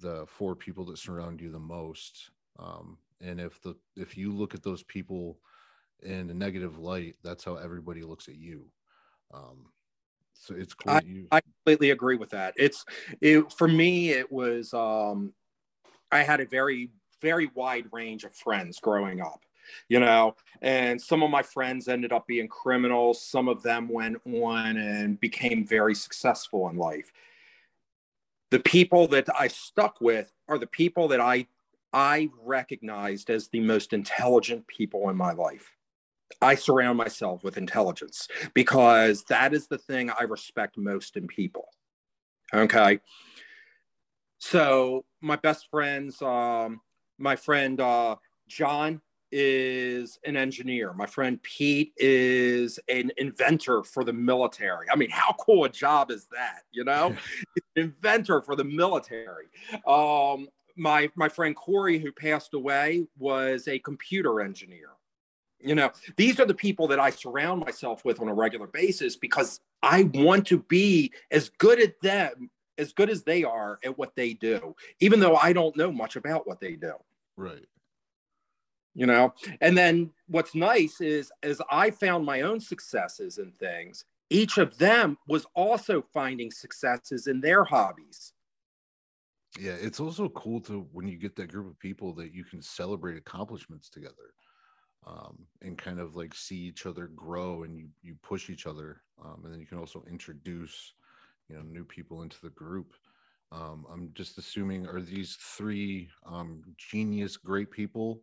the 0.00 0.26
four 0.26 0.54
people 0.54 0.84
that 0.86 0.98
surround 0.98 1.40
you 1.40 1.50
the 1.50 1.58
most. 1.58 2.30
Um, 2.58 2.98
and 3.20 3.40
if 3.40 3.60
the 3.62 3.76
if 3.96 4.16
you 4.16 4.32
look 4.32 4.54
at 4.54 4.62
those 4.62 4.82
people 4.82 5.38
in 6.02 6.28
a 6.28 6.34
negative 6.34 6.78
light 6.78 7.16
that's 7.22 7.44
how 7.44 7.56
everybody 7.56 8.02
looks 8.02 8.28
at 8.28 8.36
you. 8.36 8.66
Um, 9.32 9.66
so 10.34 10.54
it's 10.54 10.74
cool 10.74 10.92
I, 10.92 11.00
you... 11.04 11.26
I 11.32 11.40
completely 11.40 11.90
agree 11.90 12.16
with 12.16 12.30
that. 12.30 12.54
It's 12.56 12.84
it 13.20 13.50
for 13.52 13.66
me 13.66 14.10
it 14.10 14.30
was 14.30 14.74
um 14.74 15.32
i 16.12 16.22
had 16.22 16.40
a 16.40 16.46
very 16.46 16.90
very 17.24 17.50
wide 17.54 17.86
range 17.92 18.24
of 18.24 18.34
friends 18.34 18.78
growing 18.78 19.20
up 19.20 19.40
you 19.88 19.98
know 19.98 20.34
and 20.60 21.00
some 21.00 21.22
of 21.22 21.30
my 21.30 21.42
friends 21.42 21.88
ended 21.88 22.12
up 22.12 22.26
being 22.26 22.48
criminals 22.48 23.20
some 23.22 23.48
of 23.48 23.62
them 23.62 23.88
went 23.88 24.16
on 24.26 24.76
and 24.76 25.18
became 25.20 25.66
very 25.66 25.94
successful 25.94 26.68
in 26.68 26.76
life 26.76 27.10
the 28.50 28.60
people 28.60 29.08
that 29.08 29.28
I 29.36 29.48
stuck 29.48 30.00
with 30.00 30.32
are 30.48 30.58
the 30.58 30.66
people 30.68 31.08
that 31.08 31.20
I 31.20 31.48
I 31.92 32.30
recognized 32.42 33.30
as 33.30 33.48
the 33.48 33.60
most 33.60 33.92
intelligent 33.92 34.66
people 34.66 35.10
in 35.10 35.16
my 35.16 35.32
life. 35.32 35.72
I 36.42 36.56
surround 36.56 36.98
myself 36.98 37.44
with 37.44 37.56
intelligence 37.56 38.28
because 38.52 39.24
that 39.24 39.54
is 39.54 39.68
the 39.68 39.78
thing 39.78 40.10
I 40.10 40.24
respect 40.24 40.76
most 40.76 41.16
in 41.16 41.28
people. 41.28 41.66
Okay. 42.52 42.98
So 44.38 45.04
my 45.20 45.36
best 45.36 45.68
friends, 45.70 46.20
um, 46.20 46.80
my 47.18 47.36
friend 47.36 47.80
uh, 47.80 48.16
John 48.48 49.00
is 49.36 50.18
an 50.24 50.36
engineer. 50.36 50.92
My 50.92 51.06
friend 51.06 51.42
Pete 51.42 51.92
is 51.96 52.78
an 52.88 53.10
inventor 53.16 53.82
for 53.82 54.04
the 54.04 54.12
military. 54.12 54.86
I 54.92 54.96
mean, 54.96 55.10
how 55.10 55.34
cool 55.40 55.64
a 55.64 55.68
job 55.68 56.12
is 56.12 56.28
that? 56.30 56.62
You 56.70 56.84
know, 56.84 57.16
inventor 57.76 58.42
for 58.42 58.54
the 58.54 58.64
military. 58.64 59.46
Um, 59.86 60.48
my 60.76 61.10
my 61.16 61.28
friend 61.28 61.54
Corey, 61.56 61.98
who 61.98 62.12
passed 62.12 62.54
away, 62.54 63.06
was 63.18 63.66
a 63.66 63.78
computer 63.80 64.40
engineer. 64.40 64.90
You 65.60 65.74
know, 65.74 65.90
these 66.16 66.38
are 66.38 66.44
the 66.44 66.54
people 66.54 66.86
that 66.88 67.00
I 67.00 67.10
surround 67.10 67.64
myself 67.64 68.04
with 68.04 68.20
on 68.20 68.28
a 68.28 68.34
regular 68.34 68.66
basis 68.66 69.16
because 69.16 69.60
I 69.82 70.04
want 70.14 70.46
to 70.48 70.58
be 70.58 71.12
as 71.30 71.48
good 71.58 71.80
at 71.80 72.00
them 72.02 72.50
as 72.78 72.92
good 72.92 73.10
as 73.10 73.22
they 73.22 73.44
are 73.44 73.78
at 73.84 73.96
what 73.96 74.14
they 74.16 74.34
do, 74.34 74.74
even 75.00 75.20
though 75.20 75.36
I 75.36 75.52
don't 75.52 75.76
know 75.76 75.92
much 75.92 76.16
about 76.16 76.46
what 76.46 76.60
they 76.60 76.76
do. 76.76 76.94
Right. 77.36 77.64
You 78.94 79.06
know? 79.06 79.34
And 79.60 79.76
then 79.76 80.10
what's 80.28 80.54
nice 80.54 81.00
is 81.00 81.32
as 81.42 81.60
i 81.70 81.90
found 81.90 82.24
my 82.24 82.42
own 82.42 82.60
successes 82.60 83.38
and 83.38 83.56
things 83.58 84.04
each 84.30 84.58
of 84.58 84.78
them 84.78 85.18
was 85.28 85.46
also 85.54 86.02
finding 86.12 86.50
successes 86.50 87.26
in 87.26 87.40
their 87.40 87.64
hobbies. 87.64 88.32
Yeah 89.58 89.76
it's 89.80 90.00
also 90.00 90.28
cool 90.30 90.60
to 90.62 90.86
when 90.92 91.08
you 91.08 91.18
get 91.18 91.36
that 91.36 91.50
group 91.50 91.70
of 91.70 91.78
people 91.78 92.12
that 92.14 92.32
you 92.32 92.44
can 92.44 92.62
celebrate 92.62 93.16
accomplishments 93.16 93.88
together 93.90 94.34
um, 95.06 95.38
and 95.62 95.76
kind 95.76 96.00
of 96.00 96.16
like 96.16 96.34
see 96.34 96.56
each 96.56 96.86
other 96.86 97.08
grow 97.08 97.64
and 97.64 97.76
you 97.76 97.88
you 98.02 98.16
push 98.22 98.48
each 98.50 98.66
other 98.66 99.02
um, 99.24 99.42
and 99.44 99.52
then 99.52 99.60
you 99.60 99.66
can 99.66 99.78
also 99.78 100.04
introduce 100.08 100.94
you 101.54 101.60
know 101.60 101.66
new 101.70 101.84
people 101.84 102.22
into 102.22 102.40
the 102.42 102.50
group. 102.50 102.94
Um, 103.52 103.86
i'm 103.92 104.10
just 104.14 104.36
assuming 104.36 104.86
are 104.88 105.00
these 105.00 105.36
three 105.38 106.08
um, 106.26 106.62
genius 106.76 107.36
great 107.36 107.70
people 107.70 108.22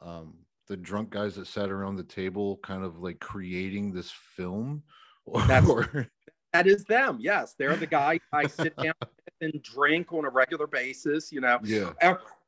um, 0.00 0.34
the 0.68 0.76
drunk 0.76 1.10
guys 1.10 1.34
that 1.36 1.46
sat 1.46 1.70
around 1.70 1.96
the 1.96 2.04
table 2.04 2.58
kind 2.62 2.82
of 2.82 3.00
like 3.00 3.20
creating 3.20 3.92
this 3.92 4.10
film? 4.10 4.82
That's, 5.46 5.68
or 5.68 6.08
that 6.52 6.66
is 6.66 6.84
them 6.84 7.18
yes. 7.20 7.54
They're 7.58 7.76
the 7.76 7.86
guy 7.86 8.20
i 8.32 8.46
sit 8.46 8.76
down 8.76 8.94
and 9.40 9.62
drink 9.62 10.12
on 10.12 10.24
a 10.24 10.30
regular 10.30 10.66
basis 10.66 11.30
you 11.32 11.40
know. 11.40 11.58
Yeah. 11.62 11.92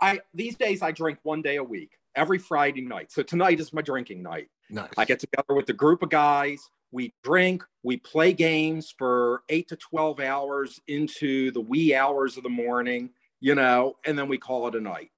I 0.01 0.21
these 0.33 0.57
days 0.57 0.81
i 0.81 0.93
drink 0.93 1.19
one 1.23 1.43
day 1.43 1.57
a 1.57 1.65
week 1.65 1.99
every 2.15 2.39
friday 2.39 2.83
night. 2.83 3.13
So 3.13 3.23
tonight 3.23 3.61
is 3.61 3.73
my 3.73 3.83
drinking 3.83 4.23
night. 4.23 4.49
Nice. 4.71 4.91
i 4.97 5.05
get 5.05 5.21
together 5.21 5.55
with 5.55 5.69
a 5.69 5.75
group 5.75 6.03
of 6.03 6.09
guys 6.09 6.71
we 6.93 7.13
drink 7.23 7.63
we 7.83 7.97
play 7.97 8.33
games 8.33 8.95
for 8.97 9.43
8 9.49 9.69
to 9.69 9.77
12 9.77 10.21
hours 10.21 10.81
into 10.89 11.51
the 11.51 11.61
wee 11.61 11.95
hours 11.95 12.37
of 12.37 12.43
the 12.43 12.49
morning 12.49 13.11
you 13.41 13.55
know 13.55 13.97
and 14.07 14.19
then 14.19 14.29
we 14.29 14.39
call 14.39 14.67
it 14.69 14.75
a 14.75 14.81
night 14.81 15.11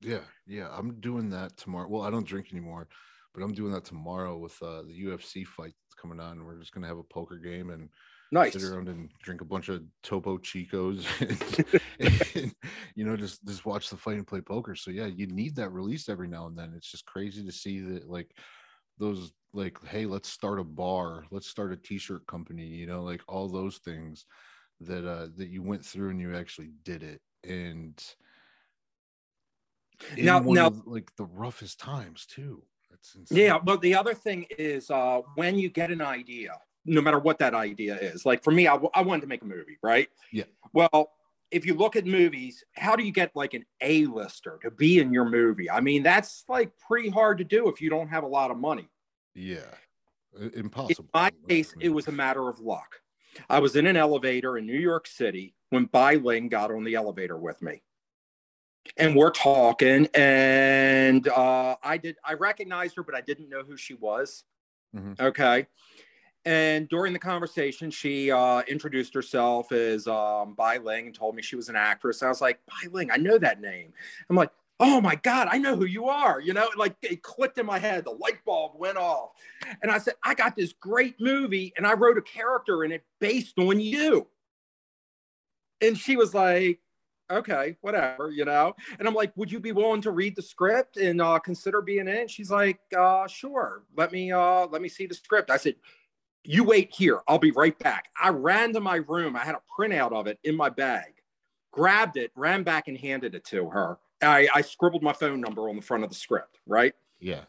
yeah, 0.00 0.20
yeah, 0.46 0.68
I'm 0.72 1.00
doing 1.00 1.30
that 1.30 1.56
tomorrow. 1.56 1.88
Well, 1.88 2.02
I 2.02 2.10
don't 2.10 2.26
drink 2.26 2.48
anymore, 2.52 2.86
but 3.34 3.42
I'm 3.42 3.52
doing 3.52 3.72
that 3.72 3.84
tomorrow 3.84 4.36
with 4.36 4.60
uh, 4.62 4.82
the 4.82 5.04
UFC 5.04 5.46
fight 5.46 5.74
that's 5.84 6.00
coming 6.00 6.20
on. 6.20 6.44
We're 6.44 6.58
just 6.58 6.72
gonna 6.72 6.86
have 6.86 6.98
a 6.98 7.02
poker 7.02 7.38
game 7.38 7.70
and 7.70 7.88
nice. 8.30 8.52
sit 8.52 8.62
around 8.62 8.88
and 8.88 9.10
drink 9.22 9.40
a 9.40 9.46
bunch 9.46 9.68
of 9.68 9.82
Topo 10.02 10.38
Chicos, 10.38 11.06
and, 12.00 12.20
and, 12.44 12.54
you 12.94 13.04
know, 13.04 13.16
just 13.16 13.44
just 13.46 13.64
watch 13.64 13.88
the 13.88 13.96
fight 13.96 14.16
and 14.16 14.26
play 14.26 14.40
poker. 14.40 14.74
So 14.74 14.90
yeah, 14.90 15.06
you 15.06 15.26
need 15.26 15.56
that 15.56 15.72
release 15.72 16.08
every 16.08 16.28
now 16.28 16.46
and 16.46 16.58
then. 16.58 16.74
It's 16.76 16.90
just 16.90 17.06
crazy 17.06 17.44
to 17.44 17.52
see 17.52 17.80
that 17.80 18.08
like 18.08 18.30
those 18.98 19.32
like, 19.56 19.84
hey, 19.86 20.06
let's 20.06 20.28
start 20.28 20.60
a 20.60 20.64
bar, 20.64 21.24
let's 21.30 21.48
start 21.48 21.72
a 21.72 21.76
t-shirt 21.76 22.26
company, 22.26 22.66
you 22.66 22.86
know, 22.86 23.02
like 23.02 23.22
all 23.26 23.48
those 23.48 23.78
things 23.78 24.26
that 24.80 25.08
uh 25.08 25.28
that 25.36 25.48
you 25.48 25.62
went 25.62 25.84
through 25.84 26.10
and 26.10 26.20
you 26.20 26.36
actually 26.36 26.70
did 26.84 27.02
it 27.02 27.22
and 27.48 27.98
now, 30.18 30.38
now, 30.40 30.66
of, 30.66 30.86
like 30.86 31.10
the 31.16 31.24
roughest 31.24 31.80
times 31.80 32.26
too. 32.26 32.62
Yeah, 33.30 33.58
but 33.58 33.80
the 33.80 33.94
other 33.94 34.14
thing 34.14 34.46
is 34.58 34.90
uh, 34.90 35.20
when 35.34 35.58
you 35.58 35.68
get 35.68 35.90
an 35.90 36.00
idea, 36.00 36.52
no 36.84 37.00
matter 37.00 37.18
what 37.18 37.38
that 37.38 37.54
idea 37.54 37.96
is. 37.96 38.24
Like 38.24 38.44
for 38.44 38.50
me, 38.50 38.68
I, 38.68 38.78
I 38.94 39.02
wanted 39.02 39.22
to 39.22 39.26
make 39.26 39.42
a 39.42 39.46
movie, 39.46 39.78
right? 39.82 40.08
Yeah. 40.32 40.44
Well, 40.72 41.10
if 41.50 41.66
you 41.66 41.74
look 41.74 41.96
at 41.96 42.06
movies, 42.06 42.64
how 42.74 42.96
do 42.96 43.04
you 43.04 43.12
get 43.12 43.30
like 43.34 43.54
an 43.54 43.64
A-lister 43.80 44.58
to 44.62 44.70
be 44.70 44.98
in 44.98 45.12
your 45.12 45.28
movie? 45.28 45.70
I 45.70 45.80
mean, 45.80 46.02
that's 46.02 46.44
like 46.48 46.70
pretty 46.78 47.08
hard 47.08 47.38
to 47.38 47.44
do 47.44 47.68
if 47.68 47.80
you 47.80 47.90
don't 47.90 48.08
have 48.08 48.24
a 48.24 48.28
lot 48.28 48.50
of 48.50 48.58
money. 48.58 48.88
Yeah, 49.36 49.60
impossible. 50.54 51.04
In 51.04 51.08
my 51.14 51.30
case, 51.48 51.74
it 51.78 51.90
was 51.90 52.08
a 52.08 52.12
matter 52.12 52.48
of 52.48 52.58
luck. 52.58 53.00
I 53.50 53.58
was 53.58 53.76
in 53.76 53.86
an 53.86 53.96
elevator 53.96 54.56
in 54.56 54.66
New 54.66 54.78
York 54.78 55.06
City 55.06 55.54
when 55.70 55.84
Bai 55.84 56.14
Ling 56.14 56.48
got 56.48 56.70
on 56.70 56.84
the 56.84 56.94
elevator 56.94 57.36
with 57.36 57.60
me 57.60 57.82
and 58.96 59.14
we're 59.16 59.30
talking 59.30 60.06
and 60.14 61.28
uh, 61.28 61.76
i 61.82 61.96
did 61.96 62.16
i 62.24 62.34
recognized 62.34 62.96
her 62.96 63.02
but 63.02 63.14
i 63.14 63.20
didn't 63.20 63.48
know 63.48 63.62
who 63.62 63.76
she 63.76 63.94
was 63.94 64.44
mm-hmm. 64.94 65.12
okay 65.20 65.66
and 66.44 66.88
during 66.88 67.12
the 67.12 67.18
conversation 67.18 67.90
she 67.90 68.30
uh, 68.30 68.62
introduced 68.68 69.12
herself 69.14 69.72
as 69.72 70.06
um, 70.06 70.54
bai 70.54 70.78
ling 70.78 71.06
and 71.06 71.14
told 71.14 71.34
me 71.34 71.42
she 71.42 71.56
was 71.56 71.68
an 71.68 71.76
actress 71.76 72.22
i 72.22 72.28
was 72.28 72.40
like 72.40 72.60
bai 72.66 72.88
ling 72.90 73.10
i 73.10 73.16
know 73.16 73.38
that 73.38 73.60
name 73.60 73.92
i'm 74.30 74.36
like 74.36 74.50
oh 74.80 75.00
my 75.00 75.14
god 75.16 75.48
i 75.50 75.58
know 75.58 75.74
who 75.74 75.86
you 75.86 76.06
are 76.06 76.40
you 76.40 76.52
know 76.52 76.68
like 76.76 76.94
it 77.02 77.22
clicked 77.22 77.58
in 77.58 77.66
my 77.66 77.78
head 77.78 78.04
the 78.04 78.10
light 78.10 78.44
bulb 78.44 78.72
went 78.76 78.96
off 78.96 79.30
and 79.82 79.90
i 79.90 79.98
said 79.98 80.14
i 80.22 80.34
got 80.34 80.54
this 80.54 80.72
great 80.72 81.18
movie 81.20 81.72
and 81.76 81.86
i 81.86 81.92
wrote 81.94 82.18
a 82.18 82.22
character 82.22 82.84
in 82.84 82.92
it 82.92 83.02
based 83.20 83.58
on 83.58 83.80
you 83.80 84.26
and 85.80 85.96
she 85.96 86.16
was 86.16 86.34
like 86.34 86.80
okay, 87.30 87.76
whatever, 87.80 88.30
you 88.30 88.44
know? 88.44 88.74
And 88.98 89.08
I'm 89.08 89.14
like, 89.14 89.32
would 89.36 89.50
you 89.50 89.60
be 89.60 89.72
willing 89.72 90.00
to 90.02 90.10
read 90.10 90.36
the 90.36 90.42
script 90.42 90.96
and 90.96 91.20
uh, 91.20 91.38
consider 91.38 91.82
being 91.82 92.00
in 92.00 92.08
it? 92.08 92.30
She's 92.30 92.50
like, 92.50 92.78
uh, 92.96 93.26
sure. 93.26 93.82
Let 93.96 94.12
me 94.12 94.32
uh, 94.32 94.66
let 94.66 94.82
me 94.82 94.88
see 94.88 95.06
the 95.06 95.14
script. 95.14 95.50
I 95.50 95.56
said, 95.56 95.74
you 96.44 96.64
wait 96.64 96.94
here. 96.94 97.20
I'll 97.26 97.38
be 97.38 97.50
right 97.50 97.76
back. 97.78 98.06
I 98.20 98.28
ran 98.28 98.72
to 98.74 98.80
my 98.80 98.96
room. 98.96 99.36
I 99.36 99.44
had 99.44 99.56
a 99.56 99.62
printout 99.78 100.12
of 100.12 100.26
it 100.26 100.38
in 100.44 100.56
my 100.56 100.68
bag, 100.68 101.14
grabbed 101.72 102.16
it, 102.16 102.30
ran 102.36 102.62
back 102.62 102.88
and 102.88 102.96
handed 102.96 103.34
it 103.34 103.44
to 103.46 103.68
her. 103.70 103.98
I, 104.22 104.48
I 104.54 104.60
scribbled 104.62 105.02
my 105.02 105.12
phone 105.12 105.40
number 105.40 105.68
on 105.68 105.76
the 105.76 105.82
front 105.82 106.04
of 106.04 106.10
the 106.10 106.16
script, 106.16 106.58
right? 106.66 106.94
Yeah. 107.20 107.42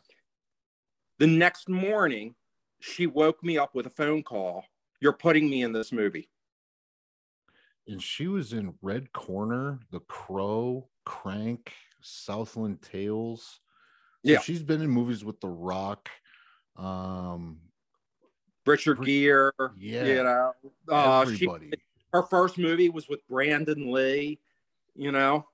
The 1.20 1.28
next 1.28 1.70
morning, 1.70 2.36
she 2.80 3.08
woke 3.08 3.44
me 3.44 3.58
up 3.58 3.74
with 3.74 3.86
a 3.86 3.92
phone 3.92 4.24
call. 4.24 4.66
You're 5.00 5.14
putting 5.14 5.50
me 5.50 5.64
in 5.64 5.72
this 5.72 5.92
movie 5.92 6.30
and 7.88 8.02
she 8.02 8.28
was 8.28 8.54
in 8.54 8.74
Red 8.82 9.12
Corner, 9.14 9.80
The 9.92 10.02
Crow, 10.02 10.88
Crank, 11.06 11.74
Southland 12.02 12.82
Tales. 12.82 13.60
So 14.26 14.34
yeah, 14.34 14.40
she's 14.40 14.64
been 14.64 14.82
in 14.82 14.90
movies 14.90 15.24
with 15.24 15.40
The 15.40 15.48
Rock, 15.48 16.10
um, 16.76 17.60
Richard 18.66 19.04
Gere. 19.04 19.52
Yeah, 19.78 20.06
you 20.06 20.24
know, 20.24 20.52
uh, 20.92 21.22
everybody. 21.22 21.70
She, 21.70 21.82
her 22.14 22.24
first 22.24 22.58
movie 22.58 22.90
was 22.90 23.08
with 23.08 23.26
Brandon 23.28 23.92
Lee. 23.92 24.40
You 24.96 25.12
know, 25.12 25.48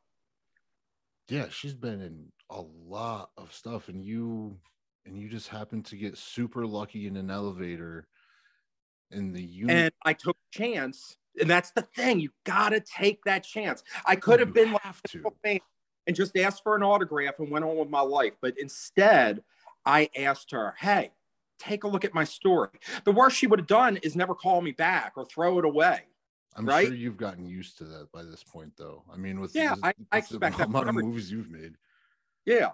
Yeah, 1.30 1.50
she's 1.50 1.74
been 1.74 2.02
in 2.02 2.32
a 2.50 2.62
lot 2.62 3.32
of 3.38 3.54
stuff, 3.54 3.88
and 3.90 4.04
you 4.04 4.60
and 5.06 5.18
you 5.18 5.30
just 5.30 5.50
happened 5.50 5.86
to 5.88 5.98
get 5.98 6.18
super 6.18 6.66
lucky 6.66 7.08
in 7.08 7.18
an 7.18 7.30
elevator 7.30 8.08
in 9.12 9.34
the. 9.34 9.44
And 9.68 9.92
I 10.04 10.14
took 10.14 10.36
a 10.36 10.58
chance, 10.58 11.18
and 11.40 11.50
that's 11.50 11.72
the 11.72 11.82
thing. 11.84 12.20
You 12.20 12.32
gotta 12.44 12.82
take 12.82 13.24
that 13.24 13.44
chance. 13.44 13.84
I 14.06 14.16
could 14.16 14.40
have 14.40 14.54
been 14.54 14.78
have 14.84 15.02
to. 15.06 15.36
like 15.46 15.64
and 16.06 16.16
just 16.16 16.36
asked 16.38 16.64
for 16.64 16.76
an 16.76 16.84
autograph 16.84 17.40
and 17.40 17.50
went 17.50 17.64
on 17.64 17.78
with 17.78 17.90
my 17.90 18.02
life, 18.02 18.34
but 18.42 18.58
instead, 18.60 19.44
I 19.86 20.10
asked 20.18 20.52
her, 20.52 20.76
"Hey, 20.78 21.14
take 21.60 21.84
a 21.86 21.88
look 21.88 22.04
at 22.04 22.14
my 22.14 22.26
story." 22.26 22.72
The 23.06 23.14
worst 23.14 23.38
she 23.38 23.48
would 23.48 23.60
have 23.60 23.68
done 23.68 23.98
is 23.98 24.16
never 24.18 24.36
call 24.36 24.62
me 24.62 24.74
back 24.74 25.14
or 25.16 25.26
throw 25.26 25.60
it 25.60 25.66
away. 25.66 26.08
I'm 26.56 26.66
right? 26.66 26.86
sure 26.88 26.96
you've 26.96 27.18
gotten 27.18 27.46
used 27.46 27.78
to 27.80 27.84
that 27.86 28.12
by 28.12 28.24
this 28.24 28.44
point, 28.44 28.74
though. 28.78 29.04
I 29.12 29.18
mean, 29.18 29.40
with 29.40 29.56
Yeah, 29.56 29.76
this- 29.76 29.84
I- 29.84 29.88
I 29.90 29.94
the 30.12 30.18
expect 30.18 30.58
that 30.58 30.68
amount 30.68 30.90
of 30.90 30.96
movies 30.96 31.32
you've 31.32 31.50
made. 31.50 31.78
Yeah. 32.46 32.72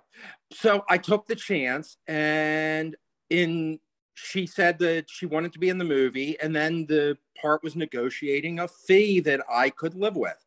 So 0.51 0.83
I 0.89 0.97
took 0.97 1.27
the 1.27 1.35
chance 1.35 1.97
and 2.07 2.95
in 3.29 3.79
she 4.15 4.45
said 4.45 4.79
that 4.79 5.09
she 5.09 5.25
wanted 5.25 5.53
to 5.53 5.59
be 5.59 5.69
in 5.69 5.77
the 5.77 5.85
movie 5.85 6.37
and 6.41 6.53
then 6.53 6.85
the 6.87 7.17
part 7.41 7.63
was 7.63 7.75
negotiating 7.75 8.59
a 8.59 8.67
fee 8.67 9.21
that 9.21 9.39
I 9.49 9.69
could 9.69 9.93
live 9.95 10.15
with. 10.17 10.43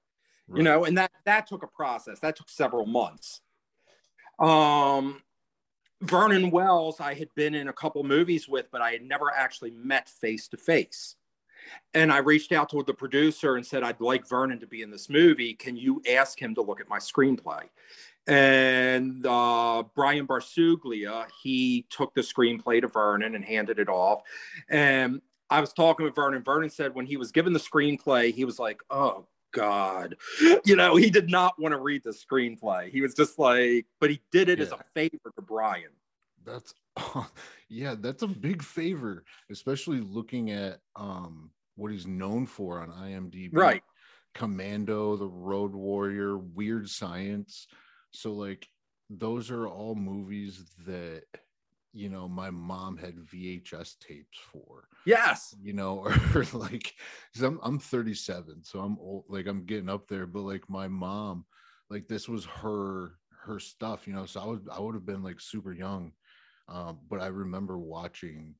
You 0.55 0.63
know, 0.63 0.85
and 0.85 0.99
that 0.99 1.11
that 1.25 1.47
took 1.47 1.63
a 1.63 1.67
process. 1.69 2.19
That 2.21 2.37
took 2.37 2.51
several 2.51 2.85
months. 2.85 3.41
Um 4.39 5.23
Vernon 6.03 6.51
Wells 6.51 7.01
I 7.01 7.15
had 7.15 7.29
been 7.37 7.55
in 7.55 7.69
a 7.69 7.73
couple 7.73 8.03
movies 8.03 8.49
with 8.49 8.67
but 8.73 8.83
I 8.83 8.91
had 8.91 9.03
never 9.03 9.31
actually 9.31 9.71
met 9.71 10.09
face 10.09 10.49
to 10.49 10.57
face. 10.57 11.17
And 11.95 12.13
I 12.13 12.19
reached 12.19 12.53
out 12.53 12.71
to 12.71 12.83
the 12.83 12.95
producer 12.95 13.57
and 13.57 13.67
said, 13.67 13.83
I'd 13.83 14.01
like 14.01 14.29
Vernon 14.29 14.61
to 14.61 14.67
be 14.67 14.83
in 14.83 14.91
this 14.91 15.11
movie. 15.11 15.55
Can 15.55 15.77
you 15.77 16.03
ask 16.11 16.41
him 16.41 16.55
to 16.55 16.63
look 16.63 16.81
at 16.81 16.89
my 16.89 16.99
screenplay? 16.99 17.65
And 18.27 19.27
uh, 19.27 19.83
Brian 19.95 20.27
Barsuglia, 20.27 21.27
he 21.43 21.87
took 21.91 22.15
the 22.15 22.21
screenplay 22.21 22.81
to 22.81 22.89
Vernon 22.89 23.35
and 23.35 23.45
handed 23.45 23.79
it 23.79 23.89
off. 23.89 24.23
And 24.69 25.21
I 25.51 25.61
was 25.61 25.73
talking 25.73 26.05
with 26.05 26.15
Vernon. 26.15 26.43
Vernon 26.43 26.71
said 26.71 26.95
when 26.95 27.07
he 27.07 27.17
was 27.17 27.33
given 27.33 27.53
the 27.53 27.61
screenplay, 27.61 28.33
he 28.33 28.45
was 28.45 28.59
like, 28.59 28.81
oh, 28.91 29.27
God. 29.53 30.17
You 30.65 30.77
know, 30.77 30.97
he 30.97 31.11
did 31.11 31.29
not 31.29 31.61
want 31.61 31.73
to 31.73 31.79
read 31.79 32.05
the 32.05 32.11
screenplay. 32.11 32.91
He 32.91 33.01
was 33.03 33.15
just 33.15 33.39
like, 33.39 33.87
but 34.01 34.11
he 34.11 34.21
did 34.31 34.49
it 34.49 34.61
as 34.61 34.71
a 34.71 34.79
favor 34.95 35.33
to 35.35 35.43
Brian. 35.43 35.91
That's 36.45 36.75
yeah, 37.69 37.95
that's 37.99 38.23
a 38.23 38.29
big 38.29 38.63
favor, 38.63 39.25
especially 39.51 40.01
looking 40.01 40.51
at 40.51 40.81
um 40.97 41.53
what 41.75 41.93
he's 41.93 42.07
known 42.07 42.47
for 42.47 42.81
on 42.81 42.91
IMDb. 42.91 43.53
Right. 43.53 43.83
Commando, 44.35 45.17
The 45.17 45.29
Road 45.29 45.75
Warrior, 45.75 46.39
Weird 46.39 46.89
Science. 46.89 47.67
So 48.13 48.35
like 48.35 48.69
those 49.11 49.51
are 49.51 49.69
all 49.69 49.95
movies 49.95 50.75
that 50.87 51.25
you 51.93 52.09
know 52.09 52.29
my 52.29 52.51
mom 52.51 52.97
had 52.99 53.19
VHS 53.21 53.97
tapes 53.97 54.39
for. 54.39 54.89
Yes. 55.05 55.57
you 55.61 55.73
know, 55.73 55.99
or 56.35 56.45
like, 56.55 56.95
'cause 57.35 57.43
I'm 57.43 57.61
I'm 57.63 57.79
37, 57.79 58.65
so 58.65 58.81
I'm 58.81 58.99
old, 58.99 59.25
like 59.29 59.47
I'm 59.47 59.65
getting 59.67 59.89
up 59.89 60.09
there, 60.09 60.27
but 60.27 60.43
like 60.43 60.69
my 60.69 60.89
mom, 60.89 61.47
like 61.91 62.09
this 62.09 62.29
was 62.29 62.45
her 62.47 63.19
her 63.45 63.59
stuff, 63.59 64.07
you 64.07 64.15
know. 64.15 64.27
So 64.27 64.41
I 64.41 64.47
would 64.47 64.69
I 64.71 64.81
would 64.81 64.95
have 64.95 65.07
been 65.07 65.23
like 65.23 65.41
super 65.41 65.73
young, 65.73 66.13
um, 66.69 67.01
but 67.09 67.21
I 67.21 67.27
remember 67.27 67.79
watching, 67.79 68.55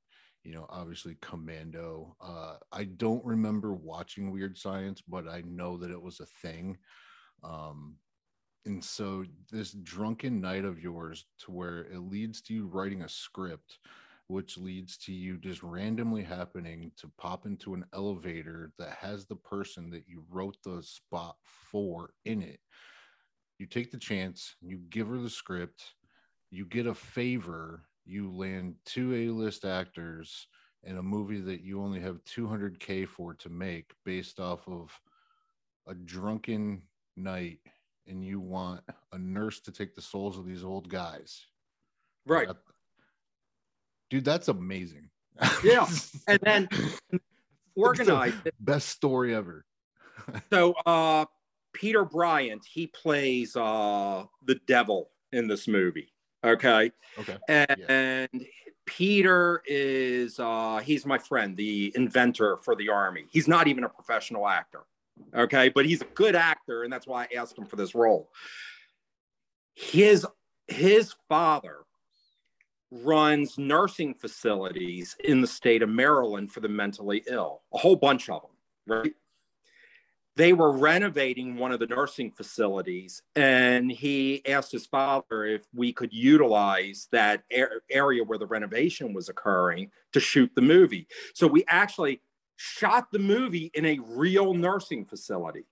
you 0.45 0.55
know, 0.55 0.67
obviously 0.69 1.17
Commando. 1.21 2.17
Uh, 2.21 2.57
I 2.73 2.85
don't 2.85 3.25
remember 3.25 3.75
watching 3.75 4.31
Weird 4.31 4.59
Science, 4.59 5.03
but 5.07 5.29
I 5.29 5.43
know 5.47 5.77
that 5.79 5.91
it 5.91 6.01
was 6.01 6.21
a 6.21 6.27
thing. 6.27 6.79
Um, 7.43 7.97
and 8.65 8.83
so 8.83 9.25
this 9.51 9.73
drunken 9.73 10.41
night 10.41 10.65
of 10.65 10.81
yours 10.81 11.25
to 11.41 11.51
where 11.51 11.81
it 11.81 11.99
leads 11.99 12.41
to 12.43 12.55
you 12.55 12.67
writing 12.67 13.03
a 13.03 13.09
script 13.09 13.79
which 14.33 14.57
leads 14.57 14.97
to 14.97 15.13
you 15.13 15.37
just 15.37 15.63
randomly 15.63 16.23
happening 16.23 16.91
to 16.97 17.11
pop 17.19 17.45
into 17.45 17.75
an 17.75 17.85
elevator 17.93 18.73
that 18.79 18.93
has 18.93 19.27
the 19.27 19.37
person 19.37 19.91
that 19.91 20.05
you 20.07 20.25
wrote 20.31 20.57
the 20.65 20.83
spot 20.83 21.37
for 21.71 22.15
in 22.25 22.41
it. 22.41 22.59
You 23.59 23.67
take 23.67 23.91
the 23.91 23.99
chance, 23.99 24.55
you 24.63 24.81
give 24.89 25.09
her 25.09 25.19
the 25.19 25.29
script, 25.29 25.85
you 26.51 26.65
get 26.65 26.87
a 26.87 26.95
favor, 26.95 27.83
you 28.05 28.31
land 28.31 28.75
two 28.85 29.15
A 29.15 29.29
list 29.31 29.65
actors 29.65 30.47
in 30.85 30.99
a 30.99 31.03
movie 31.03 31.41
that 31.41 31.61
you 31.63 31.81
only 31.81 32.01
have 32.01 32.25
200K 32.25 33.07
for 33.07 33.35
to 33.35 33.49
make 33.49 33.93
based 34.05 34.41
off 34.41 34.67
of 34.67 34.91
a 35.87 35.95
drunken 35.95 36.83
night, 37.17 37.59
and 38.07 38.25
you 38.25 38.41
want 38.41 38.81
a 39.13 39.19
nurse 39.19 39.61
to 39.61 39.73
take 39.73 39.95
the 39.95 40.03
souls 40.03 40.39
of 40.39 40.47
these 40.47 40.65
old 40.65 40.89
guys. 40.89 41.47
Right. 42.27 42.49
That- 42.49 42.57
dude, 44.11 44.25
that's 44.25 44.49
amazing. 44.49 45.11
Yeah, 45.65 45.89
and 46.29 46.39
then 46.43 46.69
organized 47.75 48.47
it. 48.47 48.55
Best 48.61 48.89
story 48.89 49.35
ever. 49.35 49.65
So 50.51 50.75
uh 50.87 51.25
Peter 51.73 52.05
Bryant, 52.05 52.65
he 52.71 52.87
plays 52.87 53.57
uh 53.57 54.25
the 54.45 54.61
devil 54.67 55.11
in 55.33 55.49
this 55.49 55.67
movie. 55.67 56.13
Okay. 56.45 56.91
Okay. 57.19 57.37
And, 57.49 58.47
Peter 58.85 59.63
is 59.65 60.41
uh 60.41 60.81
he's 60.85 61.07
my 61.07 61.17
friend, 61.17 61.57
the 61.57 61.93
inventor 61.95 62.57
for 62.59 62.75
the 62.75 62.89
army. 62.89 63.25
He's 63.31 63.47
not 63.47 63.69
even 63.69 63.85
a 63.85 63.89
professional 63.89 64.49
actor. 64.49 64.81
Okay, 65.35 65.69
but 65.69 65.87
he's 65.87 66.03
a 66.03 66.07
good 66.07 66.35
actor, 66.35 66.83
and 66.83 66.93
that's 66.93 67.07
why 67.07 67.25
I 67.25 67.37
asked 67.39 67.57
him 67.57 67.65
for 67.65 67.77
this 67.77 67.95
role. 67.95 68.29
His 69.75 70.27
his 70.67 71.15
father 71.29 71.79
runs 72.91 73.57
nursing 73.57 74.15
facilities 74.15 75.17
in 75.25 75.41
the 75.41 75.47
state 75.47 75.83
of 75.83 75.89
Maryland 75.89 76.53
for 76.53 76.61
the 76.61 76.69
mentally 76.69 77.23
ill, 77.29 77.63
a 77.73 77.79
whole 77.79 77.97
bunch 77.97 78.29
of 78.29 78.43
them, 78.43 78.51
right? 78.87 79.15
They 80.35 80.55
were 80.55 80.73
renovating 80.73 81.57
one 81.57 81.73
of 81.73 81.79
the 81.81 81.87
nursing 81.87 82.31
facilities, 82.33 83.23
and 83.37 83.93
he 83.93 84.45
asked 84.47 84.73
his 84.73 84.87
father 84.87 85.45
if 85.45 85.67
we 85.75 85.93
could 85.93 86.13
utilize 86.13 87.07
that 87.13 87.45
ar- 87.55 87.83
area 87.91 88.25
where 88.25 88.39
the 88.39 88.47
renovation 88.47 89.13
was 89.13 89.29
occurring 89.29 89.91
to 90.13 90.21
shoot 90.21 90.51
the 90.55 90.63
movie. 90.63 91.07
So 91.35 91.47
we 91.47 91.65
actually 91.69 92.23
shot 92.57 93.11
the 93.11 93.19
movie 93.19 93.71
in 93.75 93.85
a 93.85 93.99
real 93.99 94.55
nursing 94.55 95.05
facility. 95.05 95.67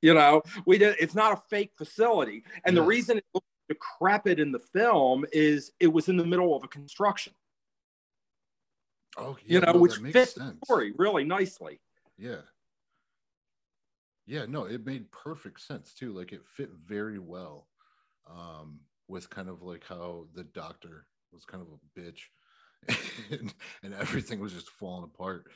You 0.00 0.14
know, 0.14 0.42
we 0.64 0.78
did. 0.78 0.96
It's 1.00 1.16
not 1.16 1.32
a 1.32 1.42
fake 1.50 1.72
facility, 1.76 2.44
and 2.64 2.76
the 2.76 2.82
Yeah. 2.82 2.86
reason 2.86 3.18
it 3.18 3.24
looked 3.34 3.46
decrepit 3.68 4.40
in 4.40 4.52
the 4.52 4.58
film 4.60 5.26
is 5.32 5.72
it 5.80 5.88
was 5.88 6.08
in 6.08 6.16
the 6.16 6.24
middle 6.24 6.56
of 6.56 6.64
a 6.64 6.68
construction. 6.68 7.34
Oh, 9.16 9.36
You 9.44 9.58
yeah, 9.58 9.66
know, 9.66 9.72
no, 9.72 9.80
which 9.80 9.96
fits 9.96 10.34
the 10.34 10.56
story 10.64 10.92
really 10.96 11.24
nicely. 11.24 11.80
Yeah. 12.16 12.42
Yeah, 14.28 14.44
no, 14.46 14.64
it 14.64 14.84
made 14.84 15.10
perfect 15.10 15.60
sense 15.60 15.94
too. 15.94 16.12
Like 16.12 16.32
it 16.32 16.46
fit 16.46 16.70
very 16.86 17.18
well 17.18 17.66
um 18.30 18.80
with 19.08 19.30
kind 19.30 19.48
of 19.48 19.62
like 19.62 19.84
how 19.88 20.26
the 20.34 20.44
doctor 20.44 21.06
was 21.32 21.46
kind 21.46 21.62
of 21.62 21.68
a 21.72 21.98
bitch 21.98 22.20
and, 23.30 23.54
and 23.82 23.94
everything 23.94 24.38
was 24.38 24.52
just 24.52 24.68
falling 24.68 25.04
apart. 25.04 25.46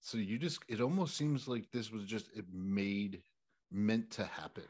So 0.00 0.18
you 0.18 0.38
just 0.38 0.60
it 0.68 0.80
almost 0.80 1.16
seems 1.16 1.46
like 1.46 1.70
this 1.70 1.92
was 1.92 2.04
just 2.04 2.26
it 2.36 2.46
made 2.52 3.22
meant 3.70 4.10
to 4.12 4.24
happen. 4.24 4.64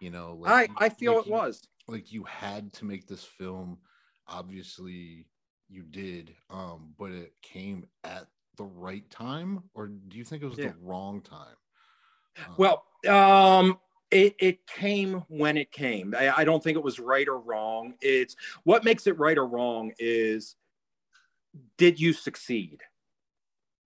You 0.00 0.10
know, 0.10 0.38
I 0.44 0.50
like, 0.66 0.70
I 0.76 0.88
feel 0.90 1.14
like 1.16 1.26
it 1.26 1.28
you- 1.28 1.32
was. 1.32 1.62
like 1.88 2.12
you 2.12 2.24
had 2.24 2.72
to 2.74 2.84
make 2.84 3.06
this 3.06 3.24
film 3.24 3.78
obviously 4.28 5.26
you 5.68 5.82
did 5.82 6.34
um 6.50 6.92
but 6.98 7.10
it 7.12 7.32
came 7.42 7.86
at 8.04 8.26
the 8.56 8.64
right 8.64 9.08
time 9.10 9.62
or 9.74 9.86
do 9.86 10.18
you 10.18 10.24
think 10.24 10.42
it 10.42 10.46
was 10.46 10.58
Yeah. 10.58 10.68
the 10.68 10.74
wrong 10.82 11.20
time 11.22 11.56
Well, 12.56 12.84
um, 13.08 13.78
it, 14.10 14.34
it 14.38 14.66
came 14.66 15.24
when 15.28 15.56
it 15.56 15.72
came. 15.72 16.14
I, 16.16 16.38
I 16.38 16.44
don't 16.44 16.62
think 16.62 16.76
it 16.76 16.84
was 16.84 16.98
right 16.98 17.26
or 17.26 17.38
wrong. 17.38 17.94
It's 18.00 18.36
what 18.64 18.84
makes 18.84 19.06
it 19.06 19.18
right 19.18 19.36
or 19.36 19.46
wrong 19.46 19.92
is 19.98 20.56
did 21.76 21.98
you 21.98 22.12
succeed? 22.12 22.82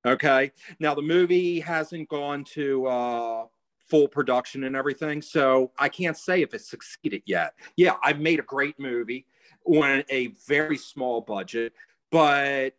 Okay. 0.06 0.52
Now 0.78 0.94
the 0.94 1.02
movie 1.02 1.60
hasn't 1.60 2.08
gone 2.08 2.44
to 2.54 2.86
uh, 2.86 3.44
full 3.88 4.08
production 4.08 4.64
and 4.64 4.74
everything, 4.74 5.20
so 5.20 5.72
I 5.78 5.88
can't 5.88 6.16
say 6.16 6.42
if 6.42 6.54
it 6.54 6.62
succeeded 6.62 7.22
yet. 7.26 7.54
Yeah, 7.76 7.94
I've 8.02 8.20
made 8.20 8.40
a 8.40 8.44
great 8.44 8.78
movie 8.78 9.26
on 9.66 10.04
a 10.08 10.28
very 10.46 10.78
small 10.78 11.20
budget, 11.20 11.74
but 12.10 12.74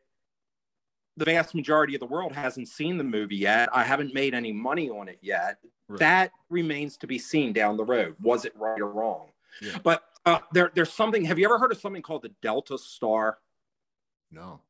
the 1.17 1.25
vast 1.25 1.53
majority 1.55 1.93
of 1.95 1.99
the 1.99 2.05
world 2.05 2.31
hasn't 2.31 2.67
seen 2.67 2.97
the 2.97 3.03
movie 3.03 3.35
yet. 3.35 3.69
I 3.73 3.83
haven't 3.83 4.13
made 4.13 4.33
any 4.33 4.51
money 4.51 4.89
on 4.89 5.07
it 5.07 5.19
yet. 5.21 5.57
Right. 5.87 5.99
That 5.99 6.31
remains 6.49 6.97
to 6.97 7.07
be 7.07 7.19
seen 7.19 7.53
down 7.53 7.77
the 7.77 7.83
road. 7.83 8.15
Was 8.21 8.45
it 8.45 8.53
right 8.55 8.79
or 8.79 8.89
wrong? 8.89 9.27
Yeah. 9.61 9.77
But 9.83 10.03
uh, 10.25 10.39
there, 10.53 10.71
there's 10.73 10.93
something. 10.93 11.25
Have 11.25 11.37
you 11.37 11.45
ever 11.45 11.59
heard 11.59 11.71
of 11.71 11.79
something 11.79 12.01
called 12.01 12.23
the 12.23 12.31
Delta 12.41 12.77
Star? 12.77 13.39
no 14.31 14.61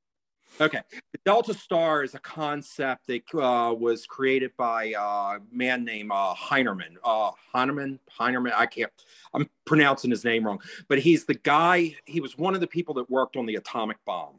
Okay. 0.60 0.82
The 1.14 1.20
Delta 1.24 1.54
Star 1.54 2.04
is 2.04 2.14
a 2.14 2.20
concept 2.20 3.08
that 3.08 3.22
uh, 3.34 3.74
was 3.74 4.06
created 4.06 4.52
by 4.58 4.94
a 4.98 5.40
man 5.52 5.86
named 5.86 6.12
uh, 6.14 6.36
Heinerman. 6.36 6.96
Uh, 7.04 7.32
Heinerman, 7.56 8.00
Heinerman, 8.20 8.52
I 8.54 8.66
can't, 8.66 8.92
I'm 9.34 9.50
pronouncing 9.66 10.12
his 10.12 10.26
name 10.26 10.46
wrong, 10.46 10.62
but 10.90 11.00
he's 11.00 11.26
the 11.26 11.36
guy, 11.36 11.96
he 12.06 12.20
was 12.20 12.38
one 12.38 12.54
of 12.54 12.62
the 12.62 12.68
people 12.68 12.96
that 12.96 13.10
worked 13.10 13.38
on 13.38 13.46
the 13.46 13.56
atomic 13.56 13.98
bomb 14.06 14.36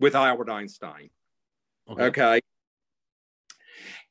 with 0.00 0.14
Albert 0.14 0.50
Einstein. 0.50 1.10
Okay. 1.88 2.04
okay. 2.04 2.40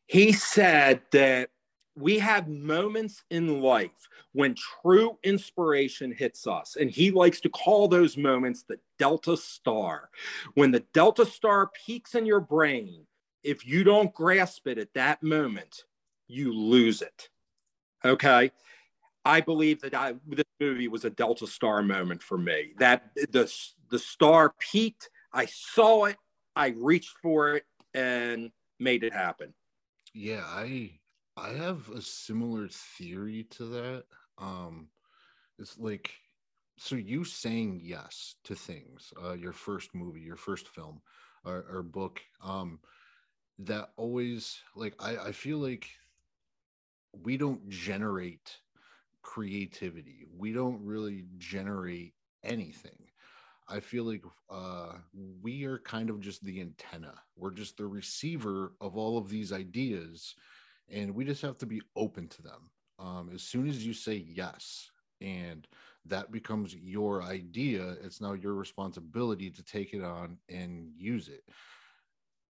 He 0.05 0.31
said 0.31 1.01
that 1.11 1.49
we 1.95 2.19
have 2.19 2.47
moments 2.47 3.23
in 3.29 3.61
life 3.61 4.07
when 4.31 4.55
true 4.55 5.17
inspiration 5.23 6.11
hits 6.11 6.47
us. 6.47 6.77
And 6.79 6.89
he 6.89 7.11
likes 7.11 7.41
to 7.41 7.49
call 7.49 7.87
those 7.87 8.17
moments 8.17 8.63
the 8.63 8.79
Delta 8.97 9.35
Star. 9.35 10.09
When 10.53 10.71
the 10.71 10.83
Delta 10.93 11.25
Star 11.25 11.69
peaks 11.85 12.15
in 12.15 12.25
your 12.25 12.39
brain, 12.39 13.05
if 13.43 13.67
you 13.67 13.83
don't 13.83 14.13
grasp 14.13 14.67
it 14.67 14.77
at 14.77 14.93
that 14.93 15.21
moment, 15.23 15.83
you 16.27 16.53
lose 16.53 17.01
it. 17.01 17.29
Okay. 18.05 18.51
I 19.25 19.41
believe 19.41 19.81
that 19.81 19.93
I, 19.93 20.13
this 20.27 20.45
movie 20.59 20.87
was 20.87 21.05
a 21.05 21.09
Delta 21.09 21.47
Star 21.47 21.81
moment 21.81 22.23
for 22.23 22.37
me. 22.37 22.73
That 22.79 23.11
the, 23.15 23.51
the 23.89 23.99
star 23.99 24.53
peaked, 24.59 25.09
I 25.34 25.45
saw 25.45 26.05
it, 26.05 26.17
I 26.55 26.73
reached 26.77 27.17
for 27.21 27.55
it, 27.55 27.65
and 27.93 28.51
made 28.80 29.03
it 29.03 29.13
happen. 29.13 29.53
Yeah, 30.13 30.43
I 30.45 30.99
I 31.38 31.49
have 31.49 31.89
a 31.89 32.01
similar 32.01 32.67
theory 32.69 33.45
to 33.51 33.65
that. 33.65 34.03
Um, 34.38 34.88
it's 35.57 35.77
like, 35.77 36.11
so 36.77 36.95
you 36.95 37.23
saying 37.23 37.82
yes 37.84 38.36
to 38.45 38.55
things, 38.55 39.13
uh, 39.23 39.34
your 39.34 39.53
first 39.53 39.93
movie, 39.93 40.21
your 40.21 40.36
first 40.36 40.67
film, 40.67 41.01
or, 41.45 41.65
or 41.71 41.84
book, 41.84 42.21
um, 42.43 42.80
that 43.59 43.89
always 43.97 44.59
like 44.75 44.95
I, 44.99 45.17
I 45.17 45.32
feel 45.32 45.57
like 45.59 45.88
we 47.23 47.38
don't 47.38 47.67
generate 47.69 48.57
creativity. 49.21 50.25
We 50.38 50.53
don't 50.53 50.84
really 50.84 51.25
generate 51.38 52.13
anything. 52.43 53.09
I 53.70 53.80
feel 53.80 54.03
like 54.03 54.24
uh, 54.49 54.93
we 55.41 55.65
are 55.65 55.78
kind 55.80 56.09
of 56.09 56.20
just 56.20 56.43
the 56.43 56.59
antenna. 56.59 57.13
We're 57.36 57.51
just 57.51 57.78
the 57.78 57.86
receiver 57.86 58.74
of 58.82 58.97
all 58.97 59.17
of 59.17 59.30
these 59.30 59.53
ideas 59.53 60.36
and 60.91 61.13
we 61.13 61.24
just 61.24 61.41
have 61.41 61.57
to 61.59 61.65
be 61.65 61.82
open 61.95 62.28
to 62.30 62.41
them. 62.41 62.70
Um, 62.97 63.30
as 63.34 63.43
soon 63.43 63.67
as 63.67 63.86
you 63.86 63.93
say 63.93 64.26
yes, 64.28 64.89
and 65.22 65.67
that 66.05 66.32
becomes 66.32 66.76
your 66.76 67.24
idea, 67.24 67.95
it's 68.03 68.22
now 68.22 68.34
your 68.34 68.53
responsibility 68.53 69.49
to 69.51 69.63
take 69.63 69.93
it 69.93 70.03
on 70.03 70.38
and 70.49 70.89
use 70.97 71.28
it. 71.28 71.43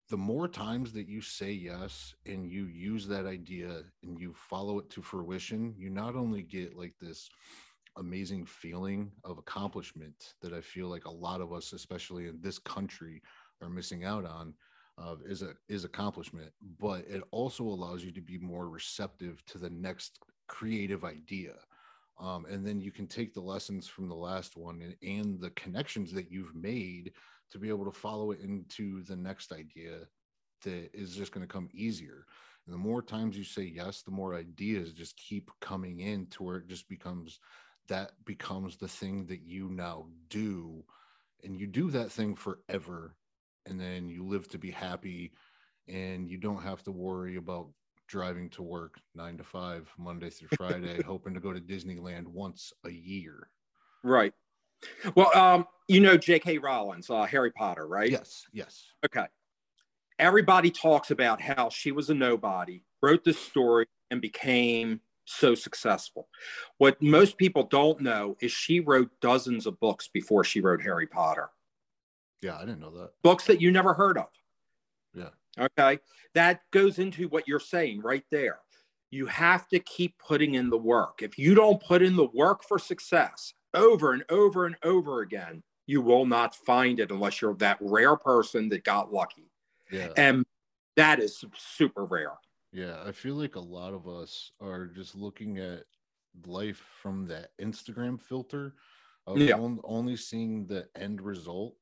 The 0.09 0.17
more 0.17 0.47
times 0.47 0.93
that 0.93 1.07
you 1.07 1.21
say 1.21 1.51
yes 1.51 2.13
and 2.25 2.47
you 2.47 2.65
use 2.65 3.07
that 3.07 3.25
idea 3.25 3.83
and 4.03 4.19
you 4.19 4.33
follow 4.33 4.77
it 4.79 4.89
to 4.91 5.01
fruition, 5.01 5.73
you 5.77 5.89
not 5.89 6.15
only 6.15 6.43
get 6.43 6.77
like 6.77 6.93
this 6.99 7.29
amazing 7.97 8.45
feeling 8.45 9.11
of 9.23 9.37
accomplishment 9.37 10.33
that 10.41 10.53
I 10.53 10.61
feel 10.61 10.87
like 10.87 11.05
a 11.05 11.11
lot 11.11 11.41
of 11.41 11.53
us, 11.53 11.73
especially 11.73 12.27
in 12.27 12.39
this 12.41 12.59
country, 12.59 13.21
are 13.61 13.69
missing 13.69 14.03
out 14.03 14.25
on, 14.25 14.53
uh, 14.97 15.15
is 15.25 15.41
a 15.41 15.53
is 15.67 15.83
accomplishment, 15.83 16.51
but 16.79 17.05
it 17.07 17.23
also 17.31 17.63
allows 17.63 18.03
you 18.03 18.11
to 18.11 18.21
be 18.21 18.37
more 18.37 18.69
receptive 18.69 19.43
to 19.45 19.57
the 19.57 19.69
next 19.69 20.19
creative 20.47 21.03
idea. 21.03 21.53
Um, 22.17 22.45
and 22.49 22.65
then 22.65 22.79
you 22.79 22.91
can 22.91 23.07
take 23.07 23.33
the 23.33 23.41
lessons 23.41 23.87
from 23.87 24.07
the 24.07 24.15
last 24.15 24.55
one 24.55 24.81
and, 24.81 24.95
and 25.01 25.39
the 25.39 25.49
connections 25.51 26.13
that 26.13 26.31
you've 26.31 26.55
made 26.55 27.11
to 27.51 27.59
be 27.59 27.69
able 27.69 27.85
to 27.85 27.91
follow 27.91 28.31
it 28.31 28.39
into 28.39 29.03
the 29.03 29.15
next 29.15 29.51
idea 29.51 29.99
that 30.63 30.89
is 30.93 31.15
just 31.15 31.31
going 31.33 31.45
to 31.45 31.53
come 31.53 31.69
easier. 31.73 32.25
And 32.65 32.73
the 32.73 32.79
more 32.79 33.01
times 33.01 33.37
you 33.37 33.43
say 33.43 33.63
yes, 33.63 34.01
the 34.01 34.11
more 34.11 34.33
ideas 34.33 34.93
just 34.93 35.17
keep 35.17 35.51
coming 35.61 35.99
in 35.99 36.27
to 36.27 36.43
where 36.43 36.57
it 36.57 36.67
just 36.67 36.87
becomes 36.89 37.39
that 37.87 38.11
becomes 38.25 38.77
the 38.77 38.87
thing 38.87 39.25
that 39.27 39.41
you 39.41 39.69
now 39.69 40.07
do. 40.29 40.83
And 41.43 41.59
you 41.59 41.67
do 41.67 41.91
that 41.91 42.11
thing 42.11 42.35
forever 42.35 43.15
and 43.65 43.79
then 43.79 44.07
you 44.07 44.25
live 44.25 44.47
to 44.49 44.57
be 44.57 44.71
happy 44.71 45.31
and 45.87 46.29
you 46.29 46.37
don't 46.37 46.61
have 46.61 46.83
to 46.83 46.91
worry 46.91 47.35
about 47.35 47.67
driving 48.07 48.49
to 48.49 48.61
work 48.61 48.99
nine 49.15 49.37
to 49.37 49.43
five 49.43 49.91
monday 49.97 50.29
through 50.29 50.49
friday 50.57 51.01
hoping 51.01 51.33
to 51.33 51.39
go 51.39 51.51
to 51.51 51.59
disneyland 51.59 52.27
once 52.27 52.71
a 52.85 52.89
year. 52.89 53.49
Right. 54.03 54.33
Well 55.15 55.35
um 55.35 55.65
you 55.87 55.99
know 55.99 56.17
j.k 56.17 56.57
rowling's 56.57 57.09
uh, 57.09 57.23
harry 57.23 57.51
potter 57.51 57.87
right? 57.87 58.09
Yes 58.09 58.45
yes. 58.53 58.85
Okay. 59.05 59.25
Everybody 60.17 60.71
talks 60.71 61.11
about 61.11 61.41
how 61.41 61.69
she 61.69 61.91
was 61.91 62.09
a 62.09 62.13
nobody 62.13 62.83
wrote 63.01 63.23
this 63.23 63.39
story 63.39 63.87
and 64.11 64.21
became 64.21 65.01
so 65.25 65.55
successful 65.55 66.27
what 66.77 67.01
most 67.01 67.37
people 67.37 67.63
don't 67.63 67.99
know 67.99 68.37
is 68.41 68.51
she 68.51 68.79
wrote 68.79 69.09
dozens 69.21 69.65
of 69.65 69.79
books 69.79 70.07
before 70.07 70.43
she 70.43 70.61
wrote 70.61 70.81
harry 70.81 71.07
potter 71.07 71.49
yeah, 72.45 72.57
I 72.57 72.59
didn't 72.59 72.81
know 72.81 72.91
that. 72.91 73.11
Books 73.23 73.45
that 73.47 73.59
you 73.59 73.71
never 73.71 73.93
heard 73.95 74.19
of. 74.19 74.27
Yeah. 75.15 75.29
Okay. 75.59 75.99
That 76.35 76.61
goes 76.71 76.99
into 76.99 77.27
what 77.29 77.47
you're 77.47 77.59
saying 77.59 78.01
right 78.01 78.23
there. 78.29 78.59
You 79.09 79.25
have 79.25 79.67
to 79.69 79.79
keep 79.79 80.15
putting 80.19 80.53
in 80.53 80.69
the 80.69 80.77
work. 80.77 81.23
If 81.23 81.39
you 81.39 81.55
don't 81.55 81.81
put 81.81 82.03
in 82.03 82.15
the 82.15 82.27
work 82.35 82.63
for 82.63 82.77
success 82.77 83.53
over 83.73 84.13
and 84.13 84.23
over 84.29 84.67
and 84.67 84.75
over 84.83 85.21
again, 85.21 85.63
you 85.87 86.01
will 86.01 86.27
not 86.27 86.53
find 86.53 86.99
it 86.99 87.09
unless 87.09 87.41
you're 87.41 87.55
that 87.55 87.77
rare 87.79 88.15
person 88.15 88.69
that 88.69 88.83
got 88.83 89.11
lucky. 89.11 89.49
Yeah. 89.91 90.09
And 90.15 90.45
that 90.97 91.19
is 91.19 91.43
super 91.57 92.05
rare. 92.05 92.33
Yeah. 92.75 92.97
I 93.05 93.11
feel 93.11 93.35
like 93.35 93.55
a 93.55 93.59
lot 93.59 93.93
of 93.93 94.07
us 94.07 94.51
are 94.59 94.87
just 94.87 95.15
looking 95.15 95.59
at 95.59 95.85
life 96.45 96.83
from 97.01 97.25
that 97.27 97.51
Instagram 97.61 98.19
filter 98.19 98.75
of 99.25 99.37
yeah. 99.37 99.55
only 99.83 100.17
seeing 100.17 100.65
the 100.65 100.87
end 100.95 101.21
result 101.21 101.75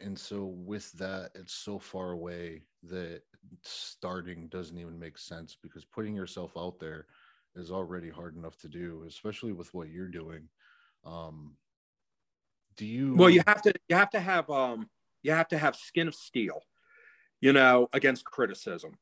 and 0.00 0.18
so 0.18 0.46
with 0.46 0.90
that 0.92 1.30
it's 1.34 1.52
so 1.52 1.78
far 1.78 2.12
away 2.12 2.62
that 2.82 3.22
starting 3.62 4.48
doesn't 4.48 4.78
even 4.78 4.98
make 4.98 5.18
sense 5.18 5.56
because 5.62 5.84
putting 5.84 6.14
yourself 6.14 6.52
out 6.56 6.78
there 6.80 7.06
is 7.54 7.70
already 7.70 8.08
hard 8.08 8.36
enough 8.36 8.56
to 8.56 8.68
do 8.68 9.04
especially 9.06 9.52
with 9.52 9.72
what 9.74 9.90
you're 9.90 10.08
doing 10.08 10.48
um 11.04 11.54
do 12.76 12.86
you 12.86 13.14
well 13.14 13.30
you 13.30 13.42
have 13.46 13.62
to 13.62 13.72
you 13.88 13.96
have 13.96 14.10
to 14.10 14.20
have 14.20 14.48
um 14.50 14.88
you 15.22 15.32
have 15.32 15.48
to 15.48 15.58
have 15.58 15.76
skin 15.76 16.08
of 16.08 16.14
steel 16.14 16.60
you 17.40 17.52
know 17.52 17.88
against 17.92 18.24
criticism 18.24 18.96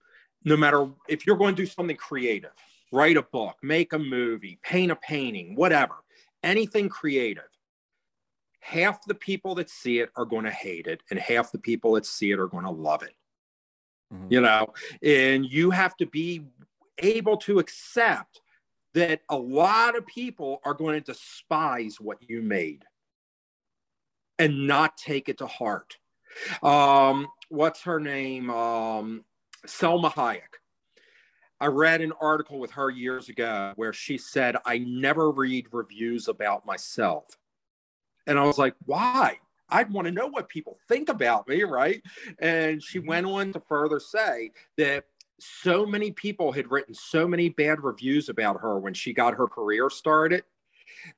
no 0.48 0.56
matter 0.56 0.88
if 1.08 1.26
you're 1.26 1.36
going 1.36 1.54
to 1.54 1.62
do 1.62 1.66
something 1.66 1.96
creative 1.96 2.52
write 2.92 3.16
a 3.16 3.22
book 3.22 3.56
make 3.62 3.92
a 3.92 3.98
movie 3.98 4.58
paint 4.62 4.90
a 4.90 4.96
painting 4.96 5.54
whatever 5.54 5.94
anything 6.42 6.88
creative 6.88 7.42
half 8.60 9.04
the 9.06 9.14
people 9.14 9.54
that 9.54 9.70
see 9.70 9.98
it 9.98 10.10
are 10.16 10.24
going 10.24 10.44
to 10.44 10.50
hate 10.50 10.86
it 10.86 11.02
and 11.10 11.18
half 11.18 11.52
the 11.52 11.58
people 11.58 11.92
that 11.92 12.04
see 12.04 12.30
it 12.30 12.38
are 12.38 12.48
going 12.48 12.64
to 12.64 12.70
love 12.70 13.02
it. 13.02 13.14
Mm-hmm. 14.12 14.32
you 14.32 14.40
know 14.40 14.72
and 15.02 15.44
you 15.44 15.70
have 15.70 15.96
to 15.98 16.06
be 16.06 16.46
able 16.98 17.36
to 17.36 17.58
accept 17.58 18.40
that 18.94 19.20
a 19.28 19.36
lot 19.36 19.96
of 19.96 20.06
people 20.06 20.60
are 20.64 20.74
going 20.74 20.94
to 20.94 21.12
despise 21.12 22.00
what 22.00 22.18
you 22.26 22.42
made 22.42 22.84
and 24.38 24.66
not 24.66 24.96
take 24.96 25.28
it 25.28 25.38
to 25.38 25.46
heart. 25.46 25.96
Um, 26.62 27.26
what's 27.48 27.82
her 27.82 28.00
name? 28.00 28.50
Um, 28.50 29.24
Salma 29.66 30.12
Hayek 30.12 30.58
I 31.60 31.66
read 31.66 32.00
an 32.00 32.12
article 32.20 32.60
with 32.60 32.70
her 32.72 32.88
years 32.88 33.28
ago 33.28 33.72
where 33.76 33.92
she 33.92 34.16
said, 34.16 34.56
I 34.64 34.78
never 34.78 35.30
read 35.30 35.66
reviews 35.72 36.28
about 36.28 36.64
myself. 36.64 37.24
And 38.26 38.38
I 38.38 38.44
was 38.44 38.58
like, 38.58 38.74
why? 38.86 39.38
I'd 39.68 39.92
want 39.92 40.06
to 40.06 40.12
know 40.12 40.28
what 40.28 40.48
people 40.48 40.78
think 40.88 41.08
about 41.08 41.48
me, 41.48 41.64
right? 41.64 42.00
And 42.38 42.82
she 42.82 42.98
mm-hmm. 42.98 43.08
went 43.08 43.26
on 43.26 43.52
to 43.52 43.60
further 43.60 43.98
say 43.98 44.52
that 44.76 45.04
so 45.40 45.84
many 45.84 46.10
people 46.12 46.52
had 46.52 46.70
written 46.70 46.94
so 46.94 47.26
many 47.26 47.48
bad 47.48 47.82
reviews 47.82 48.28
about 48.28 48.60
her 48.60 48.78
when 48.78 48.94
she 48.94 49.12
got 49.12 49.34
her 49.34 49.46
career 49.46 49.90
started 49.90 50.44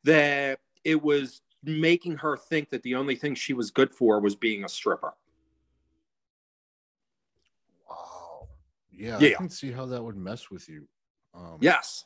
that 0.04 0.58
it 0.84 1.02
was 1.02 1.42
making 1.62 2.16
her 2.16 2.36
think 2.36 2.70
that 2.70 2.82
the 2.82 2.94
only 2.94 3.14
thing 3.14 3.34
she 3.34 3.52
was 3.52 3.70
good 3.70 3.94
for 3.94 4.20
was 4.20 4.34
being 4.34 4.64
a 4.64 4.68
stripper. 4.68 5.14
Yeah, 9.00 9.18
yeah. 9.18 9.30
I 9.30 9.34
can 9.34 9.50
see 9.50 9.72
how 9.72 9.86
that 9.86 10.02
would 10.02 10.16
mess 10.16 10.50
with 10.50 10.68
you. 10.68 10.86
Um, 11.34 11.58
yes 11.60 12.04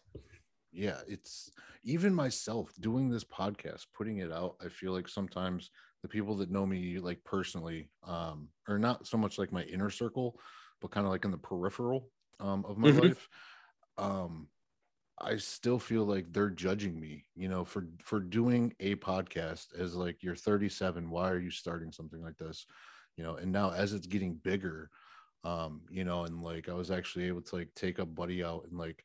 yeah 0.74 0.99
it's 1.07 1.51
even 1.84 2.14
myself 2.14 2.72
doing 2.80 3.09
this 3.09 3.24
podcast 3.24 3.86
putting 3.97 4.18
it 4.18 4.32
out 4.32 4.57
i 4.64 4.68
feel 4.68 4.92
like 4.92 5.09
sometimes 5.09 5.70
the 6.03 6.09
people 6.09 6.34
that 6.36 6.51
know 6.51 6.66
me 6.66 6.99
like 6.99 7.22
personally 7.24 7.88
um 8.07 8.49
are 8.68 8.78
not 8.78 9.07
so 9.07 9.16
much 9.16 9.38
like 9.38 9.53
my 9.53 9.62
inner 9.62 9.88
circle 9.88 10.38
but 10.80 10.90
kind 10.90 11.07
of 11.07 11.12
like 11.12 11.24
in 11.24 11.30
the 11.30 11.38
peripheral 11.38 12.11
um 12.40 12.64
of 12.68 12.76
my 12.76 12.88
mm-hmm. 12.90 13.07
life 13.07 13.28
um 13.99 14.49
i 15.20 15.36
still 15.36 15.78
feel 15.78 16.05
like 16.05 16.26
they're 16.32 16.51
judging 16.51 16.99
me 16.99 17.24
you 17.36 17.49
know 17.49 17.64
for 17.64 17.86
for 18.03 18.18
doing 18.18 18.74
a 18.80 18.97
podcast 18.97 19.66
as 19.78 19.95
like 19.95 20.22
you're 20.22 20.34
37 20.34 21.09
why 21.09 21.30
are 21.30 21.38
you 21.38 21.51
starting 21.51 21.92
something 21.92 22.20
like 22.20 22.36
this 22.36 22.66
you 23.16 23.22
know 23.22 23.36
and 23.36 23.53
now 23.53 23.70
as 23.70 23.92
it's 23.92 24.09
getting 24.09 24.34
bigger 24.34 24.90
um 25.45 25.82
you 25.90 26.05
know 26.05 26.24
and 26.24 26.42
like 26.42 26.68
i 26.68 26.72
was 26.72 26.90
actually 26.90 27.26
able 27.26 27.42
to 27.42 27.57
like 27.57 27.68
take 27.74 27.99
a 27.99 28.07
buddy 28.07 28.42
out 28.42 28.66
and 28.68 28.78
like 28.78 29.05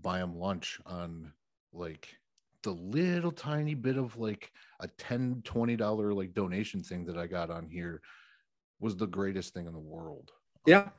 buy 0.00 0.18
him 0.20 0.38
lunch 0.38 0.80
on 0.86 1.32
like 1.72 2.16
the 2.62 2.70
little 2.70 3.32
tiny 3.32 3.74
bit 3.74 3.96
of 3.96 4.16
like 4.16 4.52
a 4.80 4.88
10 4.88 5.42
20 5.44 5.76
dollar 5.76 6.14
like 6.14 6.32
donation 6.32 6.82
thing 6.82 7.04
that 7.04 7.18
i 7.18 7.26
got 7.26 7.50
on 7.50 7.68
here 7.68 8.00
was 8.80 8.96
the 8.96 9.06
greatest 9.06 9.54
thing 9.54 9.66
in 9.66 9.72
the 9.72 9.78
world. 9.78 10.30
Yeah. 10.66 10.90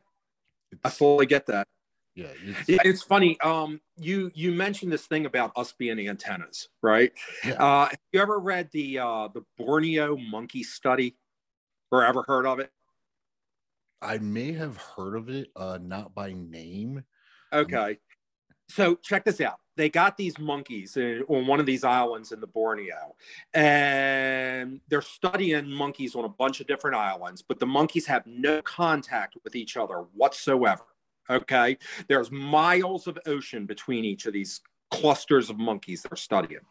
I 0.84 0.90
fully 0.90 1.26
get 1.26 1.46
that. 1.48 1.68
Yeah 2.16 2.28
it's, 2.46 2.70
yeah 2.70 2.78
it's 2.86 3.04
funny 3.04 3.38
um 3.42 3.82
you 3.98 4.32
you 4.34 4.54
mentioned 4.54 4.90
this 4.90 5.06
thing 5.06 5.26
about 5.26 5.52
us 5.58 5.74
being 5.78 6.00
antennas 6.08 6.70
right? 6.82 7.12
Yeah. 7.44 7.56
uh 7.56 7.90
have 7.90 8.00
you 8.14 8.22
ever 8.22 8.40
read 8.40 8.70
the 8.72 9.00
uh 9.00 9.28
the 9.34 9.42
borneo 9.58 10.16
monkey 10.16 10.64
study 10.64 11.18
or 11.92 12.06
ever 12.06 12.24
heard 12.26 12.46
of 12.46 12.60
it 12.60 12.72
i 14.06 14.18
may 14.20 14.54
have 14.54 14.78
heard 14.78 15.16
of 15.16 15.30
it 15.30 15.50
uh 15.56 15.78
not 15.82 16.14
by 16.14 16.34
name. 16.34 17.04
Okay. 17.54 17.98
So 18.68 18.96
check 18.96 19.24
this 19.26 19.42
out. 19.42 19.60
They 19.78 19.90
got 19.90 20.18
these 20.18 20.40
monkeys 20.40 20.98
in, 20.98 21.24
on 21.28 21.46
one 21.46 21.60
of 21.60 21.66
these 21.66 21.84
islands 21.84 22.32
in 22.32 22.40
the 22.40 22.48
borneo 22.48 23.16
and 23.54 24.80
they're 24.90 25.02
studying 25.02 25.70
monkeys 25.70 26.16
on 26.16 26.26
a 26.26 26.30
bunch 26.30 26.62
of 26.62 26.68
different 26.68 26.96
islands 26.96 27.42
but 27.42 27.60
the 27.60 27.66
monkeys 27.66 28.06
have 28.08 28.26
no 28.26 28.62
contact 28.62 29.36
with 29.44 29.56
each 29.56 29.78
other 29.78 30.06
whatsoever 30.14 30.84
okay? 31.30 31.78
There's 32.08 32.32
miles 32.32 33.08
of 33.08 33.18
ocean 33.26 33.66
between 33.66 34.06
each 34.06 34.26
of 34.26 34.34
these 34.34 34.62
clusters 34.92 35.50
of 35.50 35.58
monkeys 35.58 36.04
they're 36.04 36.16
studying. 36.16 36.62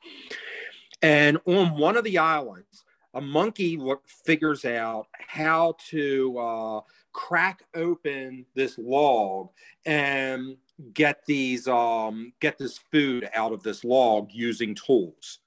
And 1.02 1.38
on 1.46 1.76
one 1.76 1.96
of 1.96 2.04
the 2.04 2.18
islands 2.18 2.84
a 3.14 3.20
monkey 3.20 3.80
figures 4.26 4.64
out 4.64 5.06
how 5.12 5.76
to 5.90 6.36
uh, 6.36 6.80
crack 7.14 7.62
open 7.74 8.44
this 8.54 8.76
log 8.76 9.48
and 9.86 10.56
get 10.92 11.24
these 11.26 11.66
um 11.68 12.32
get 12.40 12.58
this 12.58 12.78
food 12.92 13.30
out 13.34 13.52
of 13.52 13.62
this 13.62 13.84
log 13.84 14.28
using 14.32 14.74
tools. 14.74 15.38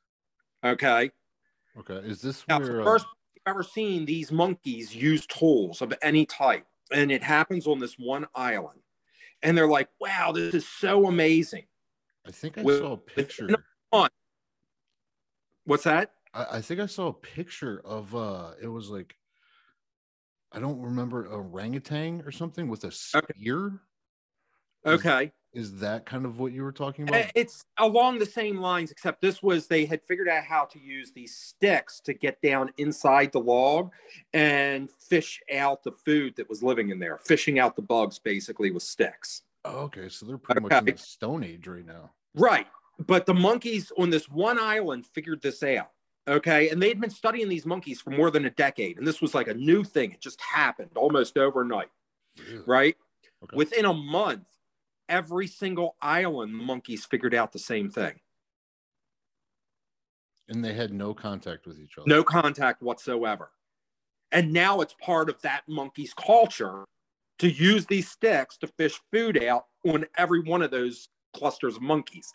Okay? 0.64 1.12
Okay 1.78 2.08
is 2.08 2.22
this 2.22 2.44
now, 2.48 2.60
where, 2.60 2.84
first 2.84 3.06
uh... 3.06 3.10
i've 3.46 3.52
ever 3.52 3.64
seen 3.64 4.06
these 4.06 4.32
monkeys 4.32 4.96
use 4.96 5.28
tools 5.28 5.82
of 5.82 5.94
any 6.02 6.26
type 6.26 6.66
and 6.92 7.12
it 7.12 7.22
happens 7.22 7.68
on 7.68 7.78
this 7.78 7.96
one 8.00 8.26
island 8.34 8.80
and 9.44 9.56
they're 9.56 9.68
like 9.68 9.90
wow 10.00 10.32
this 10.32 10.56
is 10.56 10.68
so 10.68 11.08
amazing. 11.08 11.66
I 12.26 12.32
think 12.32 12.58
i 12.58 12.62
With, 12.62 12.80
saw 12.80 12.94
a 12.94 12.98
picture. 12.98 13.48
what's 15.66 15.84
that? 15.84 16.12
I, 16.34 16.58
I 16.58 16.62
think 16.62 16.80
i 16.80 16.86
saw 16.86 17.08
a 17.08 17.14
picture 17.14 17.82
of 17.86 18.16
uh 18.16 18.52
it 18.62 18.68
was 18.68 18.90
like 18.90 19.16
i 20.52 20.60
don't 20.60 20.82
remember 20.82 21.28
orangutan 21.28 22.22
or 22.26 22.32
something 22.32 22.68
with 22.68 22.84
a 22.84 22.92
spear 22.92 23.66
okay. 23.68 23.82
Okay. 24.86 25.32
Is 25.54 25.80
that 25.80 26.06
kind 26.06 26.26
of 26.26 26.40
what 26.40 26.52
you 26.52 26.62
were 26.62 26.72
talking 26.72 27.10
eh, 27.10 27.22
about? 27.22 27.32
It's 27.34 27.66
along 27.80 28.20
the 28.20 28.26
same 28.26 28.58
lines, 28.58 28.92
except 28.92 29.22
this 29.22 29.42
was 29.42 29.68
they 29.68 29.86
had 29.86 30.02
figured 30.04 30.30
out 30.30 30.44
how 30.44 30.66
to 30.66 30.80
use 30.80 31.12
these 31.12 31.36
sticks 31.36 32.00
to 32.02 32.14
get 32.14 32.42
down 32.42 32.70
inside 32.78 33.32
the 33.32 33.40
log 33.40 33.92
and 34.34 34.90
fish 34.92 35.42
out 35.54 35.84
the 35.84 35.92
food 35.92 36.36
that 36.36 36.48
was 36.48 36.62
living 36.62 36.90
in 36.90 37.00
there, 37.00 37.18
fishing 37.18 37.60
out 37.60 37.76
the 37.76 37.82
bugs 37.82 38.20
basically 38.20 38.72
with 38.72 38.84
sticks. 38.84 39.44
Oh, 39.66 39.80
okay. 39.86 40.10
So 40.10 40.26
they're 40.26 40.38
pretty 40.38 40.64
okay. 40.64 40.76
much 40.76 40.88
in 40.90 40.96
the 40.96 41.02
Stone 41.02 41.44
Age 41.44 41.68
right 41.68 41.86
now. 41.86 42.12
Right. 42.36 42.68
But 43.00 43.26
the 43.26 43.34
monkeys 43.34 43.92
on 43.98 44.10
this 44.10 44.30
one 44.30 44.60
island 44.60 45.06
figured 45.08 45.42
this 45.42 45.64
out. 45.64 45.92
Okay. 46.28 46.70
And 46.70 46.82
they'd 46.82 47.00
been 47.00 47.10
studying 47.10 47.50
these 47.50 47.66
monkeys 47.66 48.02
for 48.02 48.12
more 48.12 48.32
than 48.32 48.46
a 48.46 48.50
decade. 48.50 48.98
And 48.98 49.08
this 49.08 49.22
was 49.22 49.34
like 49.34 49.48
a 49.48 49.54
new 49.54 49.84
thing. 49.84 50.12
It 50.12 50.22
just 50.22 50.42
happened 50.42 50.92
almost 50.96 51.38
overnight. 51.38 51.90
Really? 52.50 52.64
Right. 52.66 52.96
Okay. 53.44 53.56
Within 53.56 53.86
a 53.86 53.94
month, 53.94 54.46
every 55.10 55.48
single 55.48 55.96
island, 56.02 56.54
the 56.60 56.64
monkeys 56.64 57.06
figured 57.06 57.34
out 57.34 57.52
the 57.52 57.60
same 57.60 57.90
thing. 57.90 58.20
And 60.50 60.64
they 60.64 60.74
had 60.74 60.94
no 60.94 61.14
contact 61.14 61.68
with 61.68 61.80
each 61.80 61.98
other. 61.98 62.08
No 62.08 62.24
contact 62.24 62.82
whatsoever. 62.82 63.52
And 64.32 64.52
now 64.52 64.82
it's 64.82 64.96
part 65.02 65.30
of 65.30 65.42
that 65.42 65.64
monkey's 65.68 66.14
culture 66.14 66.86
to 67.40 67.50
use 67.50 67.86
these 67.86 68.10
sticks 68.10 68.58
to 68.58 68.68
fish 68.68 69.00
food 69.12 69.44
out 69.44 69.66
on 69.86 70.06
every 70.18 70.42
one 70.42 70.62
of 70.62 70.72
those 70.72 71.10
clusters 71.34 71.76
of 71.76 71.82
monkeys. 71.82 72.32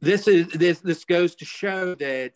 This 0.00 0.26
is 0.26 0.48
this 0.48 0.80
this 0.80 1.04
goes 1.04 1.34
to 1.36 1.44
show 1.44 1.94
that 1.96 2.32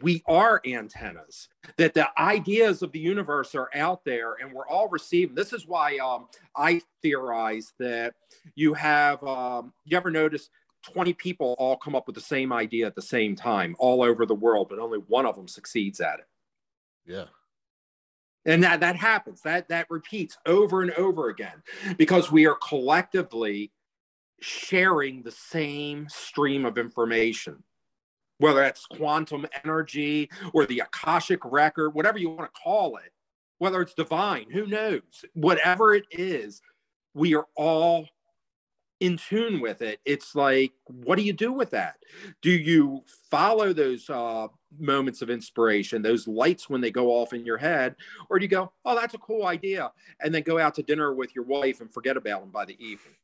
we 0.00 0.22
are 0.26 0.60
antennas 0.64 1.48
that 1.76 1.94
the 1.94 2.08
ideas 2.20 2.82
of 2.82 2.92
the 2.92 2.98
universe 2.98 3.54
are 3.54 3.68
out 3.74 4.04
there 4.04 4.34
and 4.40 4.52
we're 4.52 4.66
all 4.68 4.88
receiving. 4.88 5.34
This 5.34 5.52
is 5.52 5.66
why 5.66 5.98
um, 5.98 6.28
i 6.56 6.80
theorize 7.02 7.72
that 7.78 8.14
you 8.54 8.74
have 8.74 9.22
um, 9.24 9.72
you 9.84 9.96
ever 9.96 10.10
notice 10.10 10.48
20 10.92 11.12
people 11.14 11.54
all 11.58 11.76
come 11.76 11.94
up 11.94 12.06
with 12.06 12.14
the 12.14 12.22
same 12.22 12.52
idea 12.52 12.86
at 12.86 12.94
the 12.94 13.02
same 13.02 13.36
time 13.36 13.76
all 13.78 14.02
over 14.02 14.26
the 14.26 14.34
world 14.34 14.68
but 14.68 14.78
only 14.78 14.98
one 14.98 15.26
of 15.26 15.36
them 15.36 15.48
succeeds 15.48 16.00
at 16.00 16.20
it? 16.20 16.26
Yeah. 17.06 17.24
And 18.44 18.62
that 18.64 18.80
that 18.80 18.96
happens. 18.96 19.42
That 19.42 19.68
that 19.68 19.86
repeats 19.88 20.36
over 20.46 20.82
and 20.82 20.90
over 20.92 21.28
again 21.28 21.62
because 21.96 22.32
we 22.32 22.46
are 22.46 22.56
collectively 22.56 23.72
sharing 24.40 25.22
the 25.22 25.30
same 25.30 26.08
stream 26.08 26.64
of 26.64 26.76
information 26.76 27.62
whether 28.42 28.58
that's 28.58 28.86
quantum 28.86 29.46
energy 29.62 30.28
or 30.52 30.66
the 30.66 30.80
Akashic 30.80 31.38
record, 31.44 31.90
whatever 31.90 32.18
you 32.18 32.28
want 32.28 32.52
to 32.52 32.60
call 32.60 32.96
it, 32.96 33.12
whether 33.58 33.80
it's 33.80 33.94
divine, 33.94 34.50
who 34.50 34.66
knows? 34.66 35.24
Whatever 35.34 35.94
it 35.94 36.06
is, 36.10 36.60
we 37.14 37.36
are 37.36 37.46
all 37.54 38.08
in 38.98 39.16
tune 39.16 39.60
with 39.60 39.80
it. 39.80 40.00
It's 40.04 40.34
like, 40.34 40.72
what 40.86 41.18
do 41.18 41.22
you 41.22 41.32
do 41.32 41.52
with 41.52 41.70
that? 41.70 41.98
Do 42.40 42.50
you 42.50 43.04
follow 43.30 43.72
those 43.72 44.10
uh, 44.10 44.48
moments 44.76 45.22
of 45.22 45.30
inspiration, 45.30 46.02
those 46.02 46.26
lights 46.26 46.68
when 46.68 46.80
they 46.80 46.90
go 46.90 47.10
off 47.10 47.32
in 47.32 47.46
your 47.46 47.58
head, 47.58 47.94
or 48.28 48.40
do 48.40 48.44
you 48.44 48.48
go, 48.48 48.72
oh, 48.84 48.96
that's 48.96 49.14
a 49.14 49.18
cool 49.18 49.46
idea, 49.46 49.92
and 50.20 50.34
then 50.34 50.42
go 50.42 50.58
out 50.58 50.74
to 50.74 50.82
dinner 50.82 51.14
with 51.14 51.32
your 51.36 51.44
wife 51.44 51.80
and 51.80 51.94
forget 51.94 52.16
about 52.16 52.40
them 52.40 52.50
by 52.50 52.64
the 52.64 52.74
evening? 52.84 53.14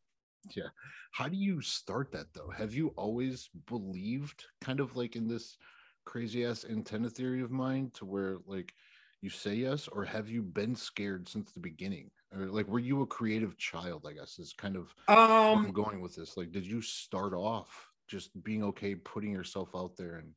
Yeah. 0.55 0.69
How 1.13 1.29
do 1.29 1.37
you 1.37 1.61
start 1.61 2.13
that 2.13 2.33
though? 2.35 2.51
Have 2.57 2.75
you 2.75 2.89
always 2.97 3.51
believed 3.67 4.45
kind 4.61 4.81
of 4.81 4.97
like 4.97 5.17
in 5.17 5.29
this 5.29 5.57
crazy 6.05 6.45
ass 6.45 6.65
antenna 6.69 7.11
theory 7.11 7.43
of 7.43 7.51
mine 7.51 7.91
to 7.95 8.07
where 8.07 8.39
like 8.47 8.75
you 9.21 9.31
say 9.31 9.55
yes, 9.55 9.89
or 9.89 10.05
have 10.05 10.29
you 10.29 10.43
been 10.43 10.75
scared 10.77 11.29
since 11.29 11.53
the 11.53 11.61
beginning? 11.61 12.11
Or 12.35 12.47
like 12.47 12.69
were 12.69 12.79
you 12.79 13.03
a 13.03 13.07
creative 13.07 13.57
child, 13.59 14.07
I 14.09 14.13
guess 14.13 14.39
is 14.39 14.53
kind 14.53 14.77
of 14.77 14.95
um 15.09 15.67
I'm 15.67 15.73
going 15.73 16.01
with 16.01 16.15
this. 16.15 16.37
Like, 16.37 16.53
did 16.53 16.67
you 16.67 16.81
start 16.81 17.35
off 17.35 17.91
just 18.07 18.31
being 18.43 18.63
okay 18.65 18.95
putting 18.95 19.33
yourself 19.33 19.71
out 19.75 19.97
there 19.97 20.17
and 20.17 20.33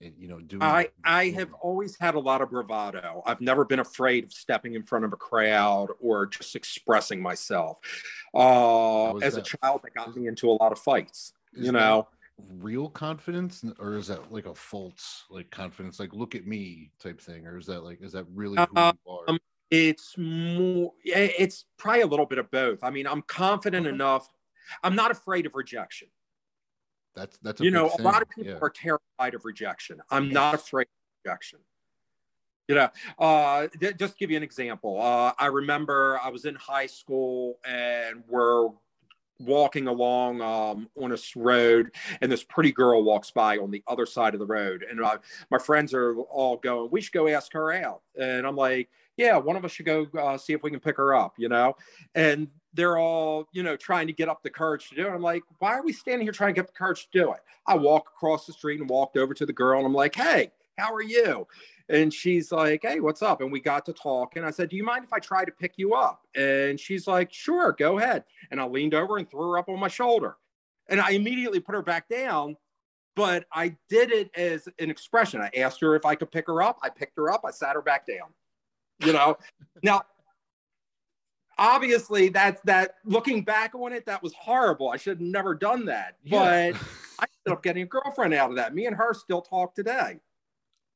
you 0.00 0.28
know 0.28 0.40
doing 0.40 0.62
i 0.62 0.88
i 1.04 1.30
have 1.30 1.52
always 1.54 1.96
had 1.98 2.14
a 2.14 2.18
lot 2.18 2.42
of 2.42 2.50
bravado. 2.50 3.22
I've 3.24 3.40
never 3.40 3.64
been 3.64 3.78
afraid 3.78 4.24
of 4.24 4.32
stepping 4.32 4.74
in 4.74 4.82
front 4.82 5.04
of 5.04 5.12
a 5.12 5.16
crowd 5.16 5.88
or 6.00 6.26
just 6.26 6.54
expressing 6.54 7.20
myself 7.22 7.78
uh 8.34 9.16
as 9.16 9.34
that? 9.34 9.48
a 9.48 9.56
child 9.56 9.80
that 9.84 9.94
got 9.94 10.14
me 10.14 10.26
into 10.26 10.50
a 10.50 10.52
lot 10.52 10.72
of 10.72 10.78
fights 10.78 11.32
is 11.54 11.66
you 11.66 11.72
know? 11.72 12.08
real 12.58 12.90
confidence 12.90 13.64
or 13.78 13.96
is 13.96 14.08
that 14.08 14.30
like 14.30 14.44
a 14.46 14.54
false 14.54 15.24
like 15.30 15.50
confidence 15.50 15.98
like 15.98 16.12
look 16.12 16.34
at 16.34 16.46
me 16.46 16.90
type 17.02 17.20
thing 17.20 17.46
or 17.46 17.56
is 17.56 17.64
that 17.66 17.82
like 17.82 18.02
is 18.02 18.12
that 18.12 18.26
really 18.34 18.58
who 18.58 18.76
um, 18.80 18.98
you 19.06 19.12
are? 19.12 19.38
it's 19.70 20.14
more 20.18 20.92
it's 21.04 21.64
probably 21.78 22.02
a 22.02 22.06
little 22.06 22.26
bit 22.26 22.38
of 22.38 22.50
both. 22.50 22.84
I 22.84 22.90
mean 22.90 23.06
i'm 23.06 23.22
confident 23.22 23.86
enough 23.86 24.28
i'm 24.84 24.94
not 24.94 25.10
afraid 25.10 25.46
of 25.46 25.54
rejection 25.54 26.08
that's 27.16 27.38
that's 27.38 27.60
you 27.60 27.70
know 27.70 27.88
thing. 27.88 28.00
a 28.00 28.08
lot 28.08 28.22
of 28.22 28.28
people 28.28 28.52
yeah. 28.52 28.58
are 28.60 28.70
terrified 28.70 29.34
of 29.34 29.44
rejection. 29.44 30.00
I'm 30.10 30.30
not 30.30 30.54
afraid 30.54 30.82
of 30.82 31.24
rejection. 31.24 31.58
You 32.68 32.74
know, 32.74 32.88
uh, 33.18 33.68
th- 33.80 33.96
just 33.96 34.18
give 34.18 34.30
you 34.30 34.36
an 34.36 34.42
example. 34.42 35.00
Uh, 35.00 35.32
I 35.38 35.46
remember 35.46 36.20
I 36.22 36.28
was 36.28 36.44
in 36.44 36.56
high 36.56 36.86
school 36.86 37.58
and 37.64 38.24
we're 38.28 38.68
walking 39.38 39.86
along 39.86 40.40
um, 40.40 40.88
on 41.00 41.12
a 41.12 41.16
road, 41.36 41.92
and 42.20 42.30
this 42.30 42.42
pretty 42.42 42.72
girl 42.72 43.02
walks 43.04 43.30
by 43.30 43.58
on 43.58 43.70
the 43.70 43.82
other 43.86 44.06
side 44.06 44.34
of 44.34 44.40
the 44.40 44.46
road, 44.46 44.84
and 44.88 45.02
uh, 45.02 45.18
my 45.50 45.58
friends 45.58 45.94
are 45.94 46.16
all 46.16 46.56
going, 46.56 46.90
"We 46.90 47.00
should 47.00 47.12
go 47.12 47.28
ask 47.28 47.52
her 47.52 47.72
out," 47.72 48.02
and 48.20 48.46
I'm 48.46 48.56
like, 48.56 48.88
"Yeah, 49.16 49.36
one 49.38 49.56
of 49.56 49.64
us 49.64 49.72
should 49.72 49.86
go 49.86 50.06
uh, 50.18 50.36
see 50.36 50.52
if 50.52 50.62
we 50.62 50.70
can 50.70 50.80
pick 50.80 50.96
her 50.96 51.14
up," 51.14 51.34
you 51.38 51.48
know, 51.48 51.76
and 52.14 52.48
they're 52.76 52.98
all, 52.98 53.48
you 53.52 53.62
know, 53.62 53.76
trying 53.76 54.06
to 54.06 54.12
get 54.12 54.28
up 54.28 54.42
the 54.42 54.50
courage 54.50 54.88
to 54.90 54.94
do 54.94 55.06
it. 55.06 55.10
I'm 55.10 55.22
like, 55.22 55.42
why 55.58 55.72
are 55.74 55.82
we 55.82 55.92
standing 55.92 56.26
here 56.26 56.32
trying 56.32 56.54
to 56.54 56.60
get 56.60 56.66
the 56.66 56.72
courage 56.72 57.08
to 57.10 57.18
do 57.18 57.32
it? 57.32 57.40
I 57.66 57.74
walk 57.74 58.10
across 58.14 58.46
the 58.46 58.52
street 58.52 58.80
and 58.80 58.88
walked 58.88 59.16
over 59.16 59.34
to 59.34 59.46
the 59.46 59.52
girl 59.52 59.78
and 59.78 59.86
I'm 59.86 59.94
like, 59.94 60.14
hey, 60.14 60.52
how 60.78 60.92
are 60.92 61.02
you? 61.02 61.46
And 61.88 62.12
she's 62.12 62.52
like, 62.52 62.82
hey, 62.82 63.00
what's 63.00 63.22
up? 63.22 63.40
And 63.40 63.50
we 63.50 63.60
got 63.60 63.86
to 63.86 63.92
talk. 63.92 64.36
And 64.36 64.44
I 64.44 64.50
said, 64.50 64.68
do 64.68 64.76
you 64.76 64.84
mind 64.84 65.04
if 65.04 65.12
I 65.12 65.18
try 65.18 65.44
to 65.44 65.52
pick 65.52 65.74
you 65.76 65.94
up? 65.94 66.22
And 66.34 66.78
she's 66.78 67.06
like, 67.06 67.32
sure, 67.32 67.72
go 67.72 67.98
ahead. 67.98 68.24
And 68.50 68.60
I 68.60 68.66
leaned 68.66 68.94
over 68.94 69.16
and 69.16 69.28
threw 69.28 69.52
her 69.52 69.58
up 69.58 69.68
on 69.68 69.80
my 69.80 69.88
shoulder. 69.88 70.36
And 70.88 71.00
I 71.00 71.10
immediately 71.10 71.60
put 71.60 71.74
her 71.74 71.82
back 71.82 72.08
down. 72.08 72.56
But 73.14 73.46
I 73.50 73.74
did 73.88 74.12
it 74.12 74.30
as 74.36 74.68
an 74.78 74.90
expression. 74.90 75.40
I 75.40 75.50
asked 75.56 75.80
her 75.80 75.96
if 75.96 76.04
I 76.04 76.14
could 76.16 76.30
pick 76.30 76.46
her 76.48 76.62
up. 76.62 76.78
I 76.82 76.90
picked 76.90 77.16
her 77.16 77.32
up. 77.32 77.44
I 77.46 77.50
sat 77.50 77.74
her 77.74 77.80
back 77.80 78.06
down. 78.06 78.28
you 79.00 79.14
know. 79.14 79.38
now, 79.82 80.02
obviously, 81.58 82.28
that's 82.28 82.60
that. 82.62 82.94
Looking 83.04 83.42
back 83.42 83.74
on 83.74 83.92
it, 83.92 84.06
that 84.06 84.22
was 84.22 84.32
horrible. 84.34 84.90
I 84.90 84.96
should 84.96 85.18
have 85.18 85.26
never 85.26 85.54
done 85.54 85.86
that. 85.86 86.16
Yeah. 86.22 86.72
But 86.72 86.80
I 87.20 87.26
ended 87.46 87.58
up 87.58 87.62
getting 87.62 87.82
a 87.82 87.86
girlfriend 87.86 88.34
out 88.34 88.50
of 88.50 88.56
that. 88.56 88.74
Me 88.74 88.86
and 88.86 88.96
her 88.96 89.14
still 89.14 89.42
talk 89.42 89.74
today. 89.74 90.18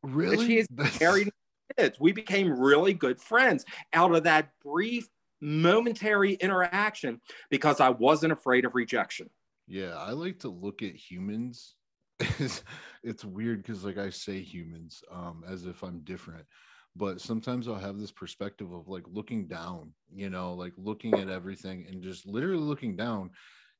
Really? 0.02 0.36
And 0.36 0.46
she's 0.46 0.66
married 1.00 1.30
kids. 1.76 1.98
We 2.00 2.12
became 2.12 2.58
really 2.58 2.94
good 2.94 3.20
friends 3.20 3.64
out 3.92 4.14
of 4.14 4.24
that 4.24 4.50
brief 4.64 5.08
momentary 5.40 6.34
interaction 6.34 7.20
because 7.50 7.80
I 7.80 7.90
wasn't 7.90 8.32
afraid 8.32 8.64
of 8.64 8.74
rejection. 8.74 9.30
Yeah, 9.66 9.96
I 9.96 10.12
like 10.12 10.40
to 10.40 10.48
look 10.48 10.82
at 10.82 10.94
humans. 10.94 11.74
it's, 13.02 13.24
weird 13.24 13.62
because 13.62 13.82
like 13.82 13.96
I 13.96 14.10
say 14.10 14.42
humans 14.42 15.02
um 15.10 15.42
as 15.48 15.64
if 15.64 15.82
I'm 15.82 16.00
different. 16.00 16.44
But 16.96 17.20
sometimes 17.20 17.68
I'll 17.68 17.76
have 17.76 17.98
this 17.98 18.10
perspective 18.10 18.72
of 18.72 18.88
like 18.88 19.04
looking 19.06 19.46
down, 19.46 19.92
you 20.12 20.28
know, 20.28 20.54
like 20.54 20.72
looking 20.76 21.14
at 21.14 21.28
everything 21.28 21.86
and 21.88 22.02
just 22.02 22.26
literally 22.26 22.62
looking 22.62 22.96
down 22.96 23.30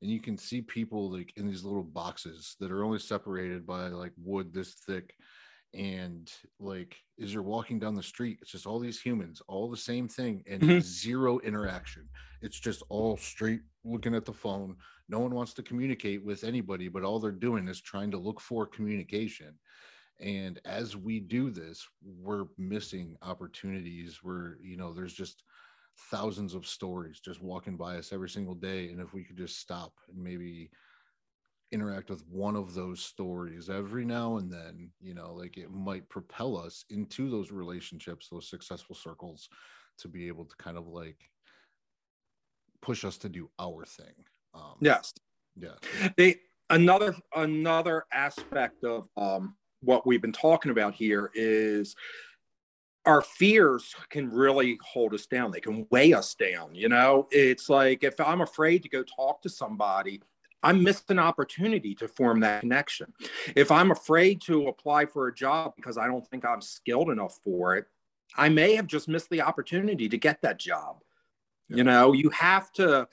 and 0.01 0.09
you 0.09 0.19
can 0.19 0.37
see 0.37 0.61
people 0.61 1.11
like 1.11 1.31
in 1.35 1.47
these 1.47 1.63
little 1.63 1.83
boxes 1.83 2.55
that 2.59 2.71
are 2.71 2.83
only 2.83 2.99
separated 2.99 3.65
by 3.65 3.87
like 3.87 4.13
wood 4.17 4.53
this 4.53 4.75
thick 4.85 5.13
and 5.73 6.31
like 6.59 6.97
as 7.21 7.33
you're 7.33 7.43
walking 7.43 7.79
down 7.79 7.95
the 7.95 8.03
street 8.03 8.37
it's 8.41 8.51
just 8.51 8.65
all 8.65 8.79
these 8.79 8.99
humans 8.99 9.41
all 9.47 9.69
the 9.69 9.77
same 9.77 10.07
thing 10.07 10.43
and 10.49 10.61
mm-hmm. 10.61 10.79
zero 10.79 11.39
interaction. 11.39 12.07
It's 12.41 12.59
just 12.59 12.81
all 12.89 13.17
straight 13.17 13.61
looking 13.83 14.15
at 14.15 14.25
the 14.25 14.33
phone. 14.33 14.75
No 15.07 15.19
one 15.19 15.35
wants 15.35 15.53
to 15.53 15.63
communicate 15.63 16.25
with 16.25 16.43
anybody 16.43 16.87
but 16.87 17.03
all 17.03 17.19
they're 17.19 17.31
doing 17.31 17.67
is 17.67 17.81
trying 17.81 18.11
to 18.11 18.17
look 18.17 18.41
for 18.41 18.65
communication 18.65 19.53
and 20.21 20.59
as 20.65 20.95
we 20.95 21.19
do 21.19 21.49
this 21.49 21.85
we're 22.03 22.45
missing 22.57 23.17
opportunities 23.21 24.19
where 24.21 24.57
you 24.61 24.77
know 24.77 24.93
there's 24.93 25.13
just 25.13 25.43
thousands 26.09 26.53
of 26.53 26.65
stories 26.65 27.19
just 27.19 27.41
walking 27.41 27.77
by 27.77 27.97
us 27.97 28.11
every 28.11 28.29
single 28.29 28.55
day. 28.55 28.89
And 28.89 28.99
if 28.99 29.13
we 29.13 29.23
could 29.23 29.37
just 29.37 29.59
stop 29.59 29.93
and 30.09 30.21
maybe 30.21 30.71
interact 31.71 32.09
with 32.09 32.23
one 32.27 32.55
of 32.55 32.73
those 32.73 32.99
stories 33.01 33.69
every 33.69 34.03
now 34.03 34.35
and 34.35 34.51
then 34.51 34.89
you 34.99 35.13
know 35.13 35.33
like 35.33 35.55
it 35.57 35.71
might 35.71 36.09
propel 36.09 36.57
us 36.57 36.83
into 36.89 37.29
those 37.29 37.49
relationships 37.49 38.27
those 38.29 38.49
successful 38.49 38.93
circles 38.93 39.47
to 39.97 40.09
be 40.09 40.27
able 40.27 40.43
to 40.43 40.53
kind 40.57 40.77
of 40.77 40.89
like 40.89 41.15
push 42.81 43.05
us 43.05 43.17
to 43.17 43.29
do 43.29 43.49
our 43.57 43.85
thing. 43.85 44.13
Um 44.53 44.75
yes. 44.81 45.13
yeah. 45.55 45.75
They 46.17 46.37
another 46.69 47.15
another 47.35 48.03
aspect 48.11 48.83
of 48.83 49.07
um 49.15 49.55
what 49.81 50.05
we've 50.05 50.21
been 50.21 50.31
talking 50.31 50.71
about 50.71 50.93
here 50.93 51.31
is 51.33 51.95
our 53.05 53.21
fears 53.21 53.95
can 54.09 54.29
really 54.29 54.77
hold 54.83 55.13
us 55.13 55.25
down 55.25 55.51
they 55.51 55.59
can 55.59 55.87
weigh 55.89 56.13
us 56.13 56.35
down 56.35 56.73
you 56.73 56.89
know 56.89 57.27
it's 57.31 57.69
like 57.69 58.03
if 58.03 58.19
i'm 58.19 58.41
afraid 58.41 58.83
to 58.83 58.89
go 58.89 59.03
talk 59.03 59.41
to 59.41 59.49
somebody 59.49 60.21
I 60.63 60.73
missed 60.73 61.09
an 61.09 61.19
opportunity 61.19 61.95
to 61.95 62.07
form 62.07 62.39
that 62.41 62.61
connection. 62.61 63.13
If 63.55 63.71
I'm 63.71 63.91
afraid 63.91 64.41
to 64.41 64.67
apply 64.67 65.05
for 65.05 65.27
a 65.27 65.33
job 65.33 65.73
because 65.75 65.97
I 65.97 66.07
don't 66.07 66.27
think 66.27 66.45
I'm 66.45 66.61
skilled 66.61 67.09
enough 67.09 67.39
for 67.43 67.75
it, 67.75 67.85
I 68.37 68.49
may 68.49 68.75
have 68.75 68.87
just 68.87 69.07
missed 69.07 69.29
the 69.29 69.41
opportunity 69.41 70.07
to 70.07 70.17
get 70.17 70.41
that 70.41 70.59
job. 70.59 70.97
Yeah. 71.67 71.77
You 71.77 71.83
know, 71.83 72.13
you 72.13 72.29
have 72.29 72.71
to 72.73 73.07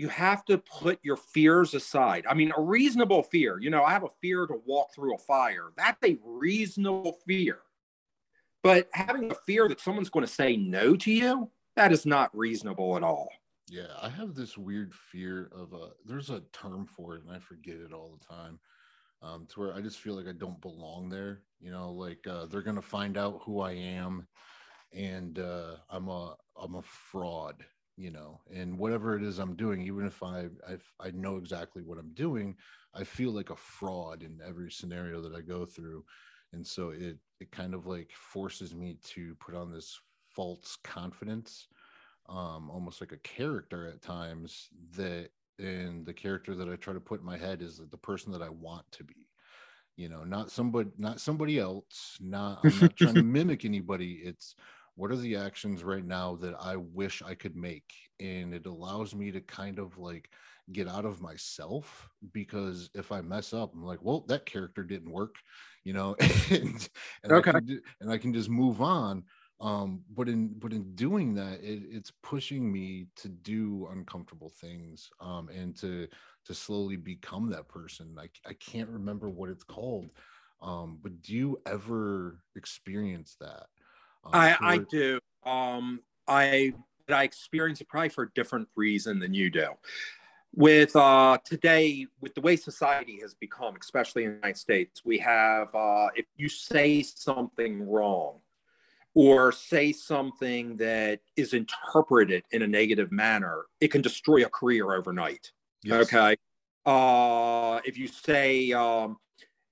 you 0.00 0.08
have 0.08 0.46
to 0.46 0.56
put 0.56 0.98
your 1.02 1.18
fears 1.18 1.74
aside. 1.74 2.24
I 2.26 2.32
mean, 2.32 2.54
a 2.56 2.60
reasonable 2.62 3.22
fear, 3.22 3.60
you 3.60 3.68
know, 3.68 3.84
I 3.84 3.92
have 3.92 4.02
a 4.02 4.16
fear 4.22 4.46
to 4.46 4.54
walk 4.64 4.94
through 4.94 5.14
a 5.14 5.18
fire. 5.18 5.72
That's 5.76 6.02
a 6.02 6.16
reasonable 6.24 7.18
fear. 7.26 7.58
But 8.62 8.88
having 8.94 9.30
a 9.30 9.34
fear 9.34 9.68
that 9.68 9.78
someone's 9.78 10.08
going 10.08 10.24
to 10.24 10.32
say 10.32 10.56
no 10.56 10.96
to 10.96 11.12
you, 11.12 11.50
that 11.76 11.92
is 11.92 12.06
not 12.06 12.34
reasonable 12.34 12.96
at 12.96 13.02
all. 13.02 13.28
Yeah, 13.68 13.92
I 14.00 14.08
have 14.08 14.34
this 14.34 14.56
weird 14.56 14.94
fear 14.94 15.50
of 15.54 15.74
a. 15.74 15.90
There's 16.06 16.30
a 16.30 16.40
term 16.54 16.86
for 16.86 17.16
it, 17.16 17.22
and 17.22 17.36
I 17.36 17.38
forget 17.38 17.76
it 17.76 17.92
all 17.92 18.18
the 18.18 18.34
time. 18.34 18.58
Um, 19.22 19.46
to 19.50 19.60
where 19.60 19.74
I 19.74 19.82
just 19.82 19.98
feel 19.98 20.14
like 20.14 20.26
I 20.26 20.32
don't 20.32 20.62
belong 20.62 21.10
there. 21.10 21.42
You 21.60 21.72
know, 21.72 21.92
like 21.92 22.26
uh, 22.26 22.46
they're 22.46 22.62
gonna 22.62 22.80
find 22.80 23.18
out 23.18 23.42
who 23.44 23.60
I 23.60 23.72
am, 23.72 24.26
and 24.92 25.38
uh, 25.38 25.76
I'm 25.90 26.08
a 26.08 26.36
I'm 26.60 26.76
a 26.76 26.82
fraud. 26.82 27.64
You 28.00 28.10
know, 28.10 28.40
and 28.50 28.78
whatever 28.78 29.14
it 29.14 29.22
is 29.22 29.38
I'm 29.38 29.56
doing, 29.56 29.82
even 29.82 30.06
if 30.06 30.22
I 30.22 30.46
I, 30.66 30.78
I 30.98 31.10
know 31.10 31.36
exactly 31.36 31.82
what 31.82 31.98
I'm 31.98 32.14
doing, 32.14 32.56
I 32.94 33.04
feel 33.04 33.30
like 33.32 33.50
a 33.50 33.56
fraud 33.56 34.22
in 34.22 34.40
every 34.46 34.70
scenario 34.70 35.20
that 35.20 35.34
I 35.34 35.42
go 35.42 35.66
through, 35.66 36.04
and 36.52 36.66
so 36.66 36.90
it 36.90 37.18
it 37.40 37.50
kind 37.52 37.74
of 37.74 37.86
like 37.86 38.10
forces 38.12 38.74
me 38.74 38.96
to 39.04 39.34
put 39.34 39.54
on 39.54 39.70
this 39.70 40.00
false 40.30 40.78
confidence 40.82 41.66
um, 42.30 42.70
almost 42.70 43.00
like 43.00 43.12
a 43.12 43.16
character 43.18 43.88
at 43.88 44.02
times 44.02 44.68
that 44.96 45.30
and 45.58 46.06
the 46.06 46.12
character 46.12 46.54
that 46.54 46.68
I 46.68 46.76
try 46.76 46.94
to 46.94 47.00
put 47.00 47.20
in 47.20 47.26
my 47.26 47.36
head 47.36 47.60
is 47.60 47.80
the 47.90 47.96
person 47.96 48.32
that 48.32 48.40
I 48.40 48.48
want 48.48 48.90
to 48.92 49.04
be. 49.04 49.26
You 49.96 50.08
know, 50.08 50.24
not 50.24 50.50
somebody, 50.50 50.90
not 50.96 51.20
somebody 51.20 51.58
else. 51.58 52.16
Not 52.20 52.60
I'm 52.64 52.78
not 52.80 52.96
trying 52.96 53.16
to 53.16 53.22
mimic 53.22 53.64
anybody. 53.64 54.20
It's 54.24 54.54
what 55.00 55.10
are 55.10 55.16
the 55.16 55.36
actions 55.36 55.82
right 55.82 56.04
now 56.04 56.36
that 56.36 56.54
I 56.60 56.76
wish 56.76 57.22
I 57.22 57.34
could 57.34 57.56
make, 57.56 57.92
and 58.20 58.54
it 58.54 58.66
allows 58.66 59.14
me 59.14 59.30
to 59.32 59.40
kind 59.40 59.78
of 59.78 59.96
like 59.98 60.30
get 60.72 60.88
out 60.88 61.04
of 61.04 61.20
myself 61.22 62.08
because 62.32 62.90
if 62.94 63.10
I 63.12 63.20
mess 63.22 63.52
up, 63.52 63.72
I'm 63.74 63.84
like, 63.84 64.02
well, 64.02 64.24
that 64.28 64.46
character 64.46 64.84
didn't 64.84 65.10
work, 65.12 65.36
you 65.84 65.92
know, 65.92 66.16
and, 66.50 66.88
and 67.24 67.32
okay, 67.32 67.50
I 67.54 67.60
can, 67.60 67.80
and 68.00 68.10
I 68.10 68.18
can 68.18 68.32
just 68.32 68.50
move 68.50 68.80
on 68.82 69.24
um 69.62 70.00
but 70.16 70.28
in 70.28 70.48
but 70.58 70.72
in 70.72 70.94
doing 70.94 71.34
that 71.34 71.60
it, 71.62 71.82
it's 71.90 72.10
pushing 72.22 72.72
me 72.72 73.06
to 73.14 73.28
do 73.28 73.86
uncomfortable 73.92 74.50
things 74.60 75.10
um 75.20 75.50
and 75.50 75.76
to 75.76 76.08
to 76.46 76.54
slowly 76.54 76.96
become 76.96 77.50
that 77.50 77.68
person. 77.68 78.16
I, 78.18 78.28
I 78.48 78.54
can't 78.54 78.88
remember 78.88 79.28
what 79.28 79.50
it's 79.50 79.64
called 79.64 80.10
um 80.62 80.98
but 81.02 81.20
do 81.22 81.34
you 81.34 81.60
ever 81.66 82.40
experience 82.56 83.36
that 83.40 83.66
um, 84.24 84.30
i 84.34 84.56
i 84.60 84.78
do 84.90 85.18
um 85.44 86.00
i 86.28 86.72
i 87.08 87.24
experience 87.24 87.80
it 87.80 87.88
probably 87.88 88.08
for 88.08 88.24
a 88.24 88.30
different 88.34 88.68
reason 88.76 89.18
than 89.18 89.34
you 89.34 89.50
do 89.50 89.68
with 90.52 90.96
uh, 90.96 91.38
today 91.44 92.06
with 92.20 92.34
the 92.34 92.40
way 92.40 92.56
society 92.56 93.20
has 93.20 93.34
become 93.34 93.74
especially 93.80 94.24
in 94.24 94.30
the 94.30 94.36
united 94.36 94.58
states 94.58 95.02
we 95.04 95.16
have 95.18 95.72
uh, 95.74 96.08
if 96.16 96.26
you 96.36 96.48
say 96.48 97.02
something 97.02 97.88
wrong 97.88 98.40
or 99.14 99.52
say 99.52 99.92
something 99.92 100.76
that 100.76 101.20
is 101.36 101.52
interpreted 101.52 102.44
in 102.52 102.62
a 102.62 102.66
negative 102.66 103.10
manner, 103.10 103.66
it 103.80 103.88
can 103.88 104.02
destroy 104.02 104.44
a 104.44 104.48
career 104.48 104.94
overnight. 104.94 105.50
Yes. 105.82 106.06
Okay. 106.12 106.36
Uh, 106.86 107.80
if 107.84 107.98
you 107.98 108.06
say, 108.06 108.72
um, 108.72 109.16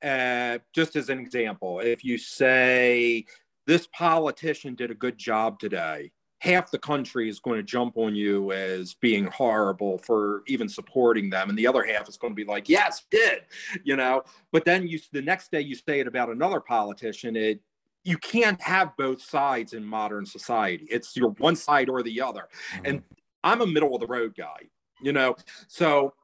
uh, 0.03 0.59
just 0.74 0.96
as 0.96 1.09
an 1.09 1.18
example, 1.18 1.80
if 1.80 2.05
you 2.05 2.18
say 2.18 3.24
this 3.68 3.86
politician 3.92 4.74
did 4.74 4.90
a 4.90 4.94
good 4.94 5.16
job 5.16 5.60
today, 5.60 6.10
half 6.40 6.72
the 6.72 6.78
country 6.78 7.28
is 7.28 7.38
going 7.38 7.58
to 7.58 7.62
jump 7.62 7.96
on 7.96 8.16
you 8.16 8.50
as 8.50 8.94
being 8.94 9.26
horrible 9.26 9.98
for 9.98 10.42
even 10.48 10.68
supporting 10.68 11.30
them 11.30 11.48
and 11.48 11.58
the 11.58 11.66
other 11.66 11.84
half 11.84 12.08
is 12.08 12.16
going 12.16 12.32
to 12.32 12.36
be 12.36 12.44
like 12.44 12.68
yes 12.68 13.02
did 13.10 13.40
you 13.82 13.96
know 13.96 14.22
but 14.52 14.64
then 14.64 14.86
you 14.86 15.00
the 15.10 15.20
next 15.20 15.50
day 15.50 15.60
you 15.60 15.74
say 15.74 15.98
it 15.98 16.06
about 16.06 16.28
another 16.28 16.60
politician 16.60 17.34
it 17.34 17.60
you 18.08 18.16
can't 18.16 18.60
have 18.62 18.96
both 18.96 19.20
sides 19.20 19.74
in 19.74 19.84
modern 19.84 20.24
society. 20.24 20.86
It's 20.90 21.14
your 21.14 21.30
one 21.32 21.56
side 21.56 21.90
or 21.90 22.02
the 22.02 22.22
other. 22.22 22.48
Mm-hmm. 22.72 22.86
And 22.86 23.02
I'm 23.44 23.60
a 23.60 23.66
middle 23.66 23.94
of 23.94 24.00
the 24.00 24.06
road 24.06 24.34
guy, 24.34 24.68
you 25.02 25.12
know. 25.12 25.36
So 25.66 26.14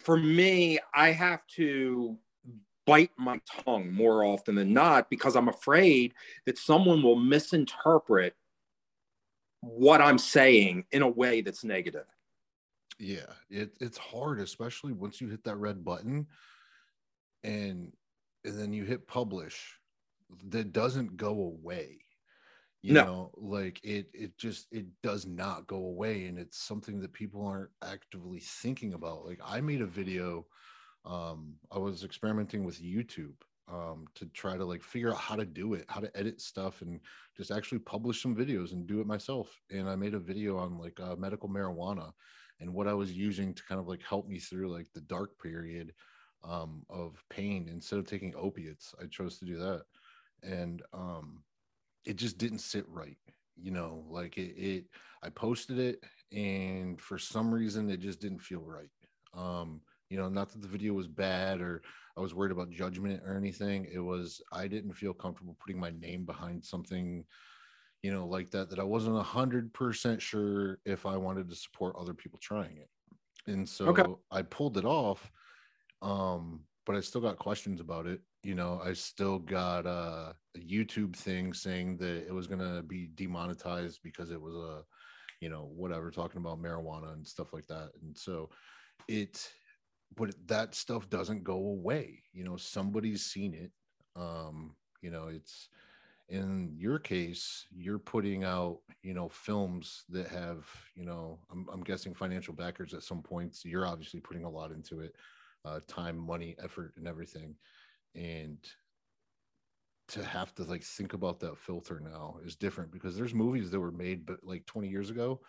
for 0.00 0.16
me, 0.16 0.80
I 0.92 1.12
have 1.12 1.46
to 1.56 2.18
bite 2.86 3.10
my 3.16 3.40
tongue 3.64 3.92
more 3.92 4.24
often 4.24 4.54
than 4.54 4.72
not 4.72 5.10
because 5.10 5.36
I'm 5.36 5.48
afraid 5.48 6.14
that 6.46 6.58
someone 6.58 7.02
will 7.02 7.16
misinterpret 7.16 8.34
what 9.60 10.00
I'm 10.00 10.18
saying 10.18 10.84
in 10.92 11.02
a 11.02 11.08
way 11.08 11.40
that's 11.40 11.64
negative. 11.64 12.06
Yeah, 12.98 13.26
it, 13.50 13.72
it's 13.80 13.98
hard, 13.98 14.40
especially 14.40 14.92
once 14.92 15.20
you 15.20 15.28
hit 15.28 15.44
that 15.44 15.56
red 15.56 15.84
button 15.84 16.26
and 17.44 17.92
and 18.44 18.58
then 18.58 18.72
you 18.72 18.84
hit 18.84 19.06
publish 19.06 19.78
that 20.48 20.72
doesn't 20.72 21.16
go 21.16 21.28
away 21.28 22.00
you 22.82 22.94
no. 22.94 23.04
know 23.04 23.30
like 23.36 23.80
it 23.84 24.08
it 24.12 24.36
just 24.38 24.66
it 24.72 24.86
does 25.02 25.26
not 25.26 25.66
go 25.66 25.76
away 25.76 26.26
and 26.26 26.38
it's 26.38 26.58
something 26.58 27.00
that 27.00 27.12
people 27.12 27.46
aren't 27.46 27.70
actively 27.82 28.40
thinking 28.40 28.94
about 28.94 29.24
like 29.24 29.40
i 29.44 29.60
made 29.60 29.80
a 29.80 29.86
video 29.86 30.46
um 31.06 31.54
i 31.72 31.78
was 31.78 32.04
experimenting 32.04 32.64
with 32.64 32.82
youtube 32.82 33.34
um 33.68 34.06
to 34.14 34.26
try 34.26 34.56
to 34.56 34.64
like 34.64 34.82
figure 34.82 35.10
out 35.10 35.18
how 35.18 35.34
to 35.36 35.44
do 35.44 35.74
it 35.74 35.84
how 35.88 36.00
to 36.00 36.14
edit 36.16 36.40
stuff 36.40 36.82
and 36.82 37.00
just 37.36 37.50
actually 37.50 37.78
publish 37.78 38.22
some 38.22 38.36
videos 38.36 38.72
and 38.72 38.86
do 38.86 39.00
it 39.00 39.06
myself 39.06 39.60
and 39.70 39.88
i 39.88 39.96
made 39.96 40.14
a 40.14 40.18
video 40.18 40.56
on 40.56 40.78
like 40.78 40.98
uh, 41.00 41.16
medical 41.16 41.48
marijuana 41.48 42.12
and 42.60 42.72
what 42.72 42.88
i 42.88 42.94
was 42.94 43.12
using 43.12 43.54
to 43.54 43.62
kind 43.64 43.80
of 43.80 43.88
like 43.88 44.02
help 44.02 44.28
me 44.28 44.38
through 44.38 44.72
like 44.72 44.86
the 44.94 45.00
dark 45.02 45.30
period 45.42 45.92
um 46.44 46.84
of 46.90 47.24
pain 47.30 47.68
instead 47.70 47.98
of 47.98 48.06
taking 48.06 48.34
opiates 48.36 48.94
i 49.02 49.06
chose 49.06 49.38
to 49.38 49.44
do 49.44 49.56
that 49.56 49.82
and 50.42 50.82
um 50.92 51.42
it 52.06 52.16
just 52.16 52.38
didn't 52.38 52.60
sit 52.60 52.88
right. 52.88 53.18
You 53.60 53.72
know, 53.72 54.04
like 54.08 54.38
it, 54.38 54.54
it 54.56 54.84
I 55.22 55.28
posted 55.28 55.78
it 55.78 56.02
and 56.32 57.00
for 57.00 57.18
some 57.18 57.52
reason 57.52 57.90
it 57.90 58.00
just 58.00 58.20
didn't 58.20 58.38
feel 58.38 58.60
right. 58.60 58.88
Um, 59.34 59.80
you 60.10 60.16
know, 60.16 60.28
not 60.28 60.50
that 60.50 60.62
the 60.62 60.68
video 60.68 60.92
was 60.92 61.08
bad 61.08 61.60
or 61.60 61.82
I 62.16 62.20
was 62.20 62.34
worried 62.34 62.52
about 62.52 62.70
judgment 62.70 63.22
or 63.26 63.36
anything. 63.36 63.86
It 63.92 63.98
was 63.98 64.40
I 64.52 64.68
didn't 64.68 64.94
feel 64.94 65.12
comfortable 65.12 65.56
putting 65.60 65.80
my 65.80 65.90
name 65.90 66.24
behind 66.24 66.64
something, 66.64 67.24
you 68.02 68.12
know, 68.12 68.26
like 68.26 68.50
that 68.50 68.70
that 68.70 68.78
I 68.78 68.84
wasn't 68.84 69.18
a 69.18 69.22
hundred 69.22 69.72
percent 69.74 70.22
sure 70.22 70.78
if 70.84 71.04
I 71.06 71.16
wanted 71.16 71.48
to 71.50 71.56
support 71.56 71.96
other 71.98 72.14
people 72.14 72.38
trying 72.40 72.78
it. 72.78 72.88
And 73.46 73.68
so 73.68 73.86
okay. 73.86 74.04
I 74.30 74.42
pulled 74.42 74.78
it 74.78 74.84
off. 74.84 75.30
Um, 76.02 76.60
but 76.84 76.94
I 76.94 77.00
still 77.00 77.20
got 77.20 77.38
questions 77.38 77.80
about 77.80 78.06
it. 78.06 78.20
You 78.44 78.54
know, 78.54 78.80
I 78.84 78.92
still 78.92 79.40
got 79.40 79.86
uh, 79.86 80.32
a 80.56 80.60
YouTube 80.60 81.16
thing 81.16 81.52
saying 81.52 81.96
that 81.98 82.26
it 82.26 82.32
was 82.32 82.46
gonna 82.46 82.82
be 82.82 83.08
demonetized 83.08 84.00
because 84.04 84.30
it 84.30 84.40
was 84.40 84.54
a, 84.54 84.82
you 85.40 85.48
know, 85.48 85.68
whatever, 85.74 86.10
talking 86.10 86.40
about 86.40 86.62
marijuana 86.62 87.12
and 87.12 87.26
stuff 87.26 87.52
like 87.52 87.66
that. 87.66 87.90
And 88.02 88.16
so 88.16 88.48
it 89.08 89.50
but 90.14 90.34
that 90.46 90.74
stuff 90.74 91.08
doesn't 91.10 91.44
go 91.44 91.56
away 91.56 92.22
you 92.32 92.44
know 92.44 92.56
somebody's 92.56 93.24
seen 93.24 93.54
it 93.54 93.70
um 94.14 94.74
you 95.02 95.10
know 95.10 95.28
it's 95.28 95.68
in 96.28 96.72
your 96.76 96.98
case 96.98 97.66
you're 97.70 97.98
putting 97.98 98.42
out 98.42 98.78
you 99.02 99.14
know 99.14 99.28
films 99.28 100.04
that 100.08 100.26
have 100.26 100.66
you 100.94 101.04
know 101.04 101.38
i'm, 101.52 101.66
I'm 101.72 101.82
guessing 101.82 102.14
financial 102.14 102.54
backers 102.54 102.94
at 102.94 103.02
some 103.02 103.22
points 103.22 103.64
you're 103.64 103.86
obviously 103.86 104.20
putting 104.20 104.44
a 104.44 104.50
lot 104.50 104.72
into 104.72 105.00
it 105.00 105.14
uh, 105.66 105.80
time 105.88 106.16
money 106.16 106.56
effort 106.62 106.94
and 106.96 107.06
everything. 107.06 107.54
And 108.14 108.58
to 110.08 110.24
have 110.24 110.54
to 110.54 110.62
like 110.62 110.84
think 110.84 111.12
about 111.12 111.40
that 111.40 111.58
filter 111.58 112.00
now 112.00 112.36
is 112.44 112.54
different 112.54 112.92
because 112.92 113.16
there's 113.16 113.34
movies 113.34 113.70
that 113.70 113.80
were 113.80 113.90
made 113.90 114.24
but 114.24 114.38
like 114.44 114.64
20 114.64 114.86
years 114.86 115.10
ago 115.10 115.40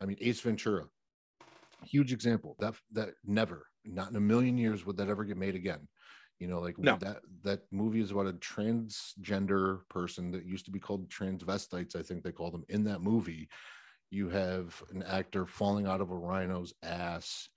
i 0.00 0.06
mean 0.06 0.16
ace 0.22 0.40
ventura 0.40 0.86
huge 1.86 2.12
example. 2.12 2.56
That 2.58 2.74
that 2.92 3.10
never 3.24 3.66
not 3.84 4.10
in 4.10 4.16
a 4.16 4.20
million 4.20 4.58
years 4.58 4.84
would 4.84 4.96
that 4.96 5.08
ever 5.08 5.24
get 5.24 5.36
made 5.36 5.54
again. 5.54 5.88
You 6.38 6.48
know 6.48 6.60
like 6.60 6.78
no. 6.78 6.98
that 7.00 7.20
that 7.44 7.60
movie 7.70 8.00
is 8.00 8.10
about 8.10 8.26
a 8.26 8.32
transgender 8.34 9.80
person 9.88 10.30
that 10.32 10.44
used 10.44 10.66
to 10.66 10.70
be 10.70 10.78
called 10.78 11.08
transvestites 11.08 11.96
i 11.96 12.02
think 12.02 12.22
they 12.22 12.32
called 12.32 12.52
them. 12.52 12.64
In 12.68 12.84
that 12.84 13.00
movie 13.00 13.48
you 14.10 14.28
have 14.28 14.82
an 14.92 15.02
actor 15.02 15.46
falling 15.46 15.86
out 15.86 16.00
of 16.00 16.10
a 16.10 16.16
rhino's 16.16 16.74
ass 16.82 17.48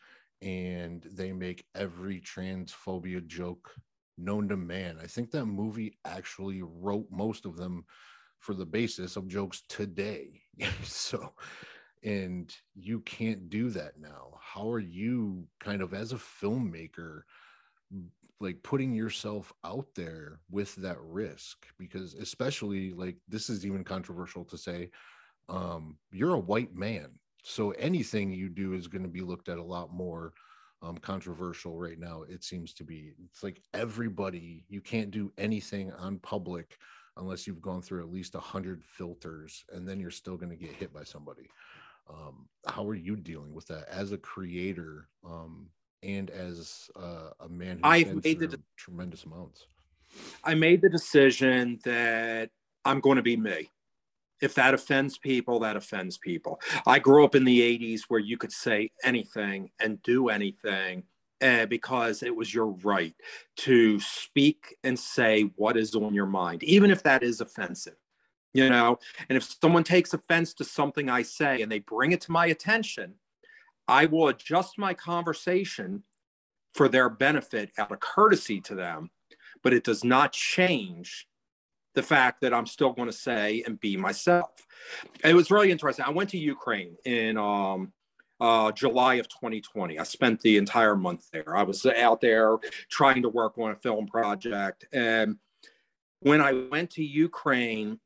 and 0.42 1.04
they 1.12 1.32
make 1.32 1.66
every 1.76 2.22
transphobia 2.22 3.26
joke 3.26 3.72
known 4.18 4.48
to 4.50 4.58
man. 4.58 4.98
I 5.02 5.08
think 5.08 5.32
that 5.32 5.46
movie 5.46 5.98
actually 6.06 6.62
wrote 6.62 7.08
most 7.12 7.46
of 7.46 7.58
them 7.58 7.86
for 8.40 8.54
the 8.54 8.66
basis 8.66 9.16
of 9.16 9.28
jokes 9.28 9.64
today. 9.68 10.42
So 10.84 11.34
and 12.04 12.56
you 12.76 13.02
can't 13.02 13.50
do 13.50 13.70
that 13.72 14.00
now. 14.00 14.40
How 14.42 14.70
are 14.72 14.80
you 14.80 15.48
kind 15.60 15.82
of 15.82 15.94
as 15.94 16.14
a 16.14 16.18
filmmaker 16.18 17.22
like 18.40 18.64
putting 18.64 18.94
yourself 18.94 19.52
out 19.66 19.88
there 19.96 20.40
with 20.50 20.76
that 20.76 20.98
risk? 21.02 21.66
Because 21.78 22.14
especially 22.14 22.94
like 22.94 23.18
this 23.28 23.50
is 23.50 23.66
even 23.66 23.84
controversial 23.84 24.46
to 24.46 24.58
say 24.58 24.90
um 25.50 25.98
you're 26.12 26.36
a 26.36 26.40
white 26.40 26.76
man 26.76 27.10
so 27.44 27.72
anything 27.72 28.32
you 28.32 28.50
do 28.50 28.74
is 28.74 28.88
going 28.88 29.02
to 29.02 29.10
be 29.10 29.22
looked 29.22 29.50
at 29.50 29.58
a 29.58 29.64
lot 29.64 29.92
more 29.92 30.32
um 30.84 30.98
controversial 30.98 31.78
right 31.78 31.98
now 31.98 32.24
it 32.30 32.44
seems 32.44 32.74
to 32.74 32.84
be. 32.84 33.14
It's 33.26 33.44
like 33.44 33.62
everybody 33.74 34.64
you 34.70 34.80
can't 34.80 35.12
do 35.12 35.32
anything 35.38 35.92
on 35.94 36.20
public 36.20 36.78
unless 37.18 37.46
you've 37.46 37.62
gone 37.62 37.82
through 37.82 38.02
at 38.02 38.12
least 38.12 38.36
a 38.36 38.40
hundred 38.40 38.84
filters 38.86 39.66
and 39.74 39.88
then 39.88 40.00
you're 40.00 40.12
still 40.12 40.38
going 40.38 40.50
to 40.52 40.56
get 40.56 40.72
hit 40.72 40.94
by 40.94 41.04
somebody 41.04 41.50
um, 42.10 42.48
how 42.66 42.88
are 42.88 42.96
you 42.96 43.16
dealing 43.16 43.54
with 43.54 43.68
that 43.68 43.88
as 43.90 44.12
a 44.12 44.18
creator 44.18 45.08
um, 45.26 45.68
and 46.04 46.30
as 46.30 46.90
uh, 46.96 47.30
a 47.40 47.50
man 47.50 47.80
I've 47.84 48.24
made 48.24 48.40
the 48.40 48.60
tremendous 48.78 49.24
amounts? 49.24 49.66
I 50.44 50.56
made 50.56 50.82
the 50.82 50.90
decision 50.90 51.80
that 51.86 52.50
I'm 52.86 53.00
going 53.00 53.18
to 53.18 53.22
be 53.22 53.38
me. 53.38 53.70
If 54.42 54.56
that 54.56 54.74
offends 54.74 55.18
people, 55.18 55.60
that 55.60 55.76
offends 55.76 56.18
people. 56.18 56.62
I 56.88 57.00
grew 57.00 57.26
up 57.26 57.36
in 57.36 57.44
the 57.44 57.60
80s 57.60 58.04
where 58.08 58.22
you 58.22 58.38
could 58.38 58.54
say 58.54 58.92
anything 59.04 59.70
and 59.82 60.02
do 60.02 60.30
anything 60.30 61.04
uh, 61.42 61.66
because 61.66 62.24
it 62.24 62.34
was 62.34 62.54
your 62.54 62.68
right 62.84 63.14
to 63.58 64.00
speak 64.00 64.78
and 64.84 64.98
say 64.98 65.44
what 65.58 65.76
is 65.76 65.94
on 65.94 66.14
your 66.14 66.26
mind, 66.26 66.64
even 66.64 66.90
if 66.90 67.04
that 67.04 67.22
is 67.22 67.42
offensive 67.42 67.96
you 68.54 68.70
know 68.70 68.98
and 69.30 69.38
if 69.38 69.44
someone 69.62 69.84
takes 69.84 70.14
offense 70.14 70.54
to 70.54 70.64
something 70.64 71.10
i 71.10 71.22
say 71.22 71.62
and 71.62 71.72
they 71.72 71.80
bring 71.80 72.12
it 72.12 72.22
to 72.22 72.32
my 72.32 72.48
attention 72.48 73.14
i 73.88 74.06
will 74.06 74.28
adjust 74.28 74.78
my 74.78 74.94
conversation 74.94 76.04
for 76.74 76.88
their 76.88 77.10
benefit 77.10 77.72
out 77.78 77.92
of 77.92 78.00
courtesy 78.00 78.60
to 78.62 78.76
them 78.76 79.10
but 79.64 79.74
it 79.74 79.84
does 79.84 80.04
not 80.04 80.32
change 80.32 81.28
the 81.96 82.04
fact 82.04 82.42
that 82.42 82.54
i'm 82.54 82.66
still 82.66 82.94
going 82.94 83.10
to 83.10 83.14
say 83.14 83.64
and 83.66 83.80
be 83.80 83.98
myself 83.98 84.52
it 85.24 85.36
was 85.36 85.52
really 85.52 85.72
interesting 85.72 86.06
i 86.06 86.12
went 86.12 86.30
to 86.30 86.38
ukraine 86.38 86.96
in 87.06 87.38
um, 87.38 87.92
uh, 88.42 88.72
July 88.72 89.16
of 89.16 89.28
2020. 89.28 90.00
I 90.00 90.04
spent 90.04 90.40
the 90.40 90.56
entire 90.56 90.96
month 90.96 91.30
there. 91.32 91.58
I 91.58 91.64
was 91.64 91.86
out 91.86 92.22
there 92.22 92.56
trying 92.90 93.22
to 93.24 93.30
work 93.30 93.58
on 93.58 93.72
a 93.72 93.76
film 93.76 94.08
project. 94.08 94.86
And 94.94 95.38
when 96.22 96.42
I 96.42 96.54
went 96.54 96.92
to 96.92 97.04
Ukraine, 97.04 98.00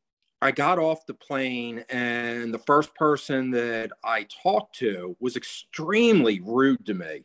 I 0.44 0.52
got 0.52 0.78
off 0.78 1.06
the 1.06 1.14
plane, 1.14 1.86
and 1.88 2.54
the 2.54 2.60
first 2.60 2.94
person 2.96 3.50
that 3.52 3.94
I 4.04 4.28
talked 4.44 4.76
to 4.80 5.16
was 5.22 5.38
extremely 5.38 6.41
rude 6.41 6.86
to 6.88 6.94
me. 6.94 7.06
And 7.06 7.24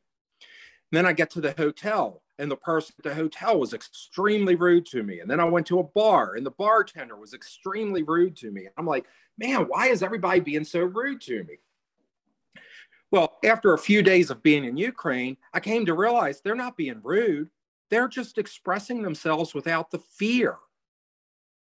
then 0.93 1.05
I 1.05 1.13
get 1.15 1.29
to 1.31 1.41
the 1.41 1.51
hotel, 1.51 2.23
and 2.39 2.49
the 2.49 2.57
person 2.57 2.95
at 2.97 3.03
the 3.03 3.17
hotel 3.17 3.59
was 3.59 3.75
extremely 3.75 4.55
rude 4.55 4.87
to 4.87 5.03
me. 5.03 5.19
And 5.19 5.29
then 5.29 5.41
I 5.41 5.47
went 5.47 5.67
to 5.67 5.81
a 5.81 5.83
bar, 5.83 6.37
and 6.37 6.47
the 6.47 6.53
bartender 6.53 7.17
was 7.17 7.35
extremely 7.35 8.05
rude 8.05 8.37
to 8.37 8.53
me. 8.53 8.69
I'm 8.77 8.87
like, 8.87 9.05
man, 9.37 9.63
why 9.63 9.89
is 9.89 10.05
everybody 10.05 10.39
being 10.39 10.63
so 10.63 10.85
rude 10.85 11.21
to 11.23 11.43
me? 11.43 11.59
Well, 13.11 13.39
after 13.45 13.75
a 13.75 13.79
few 13.79 14.01
days 14.01 14.31
of 14.31 14.45
being 14.45 14.65
in 14.65 14.77
Ukraine, 14.77 15.39
I 15.53 15.59
came 15.59 15.87
to 15.87 15.95
realize 15.95 16.41
they're 16.41 16.55
not 16.55 16.77
being 16.77 17.01
rude. 17.03 17.51
They're 17.91 18.07
just 18.07 18.39
expressing 18.39 19.03
themselves 19.03 19.55
without 19.55 19.91
the 19.91 19.99
fear 19.99 20.59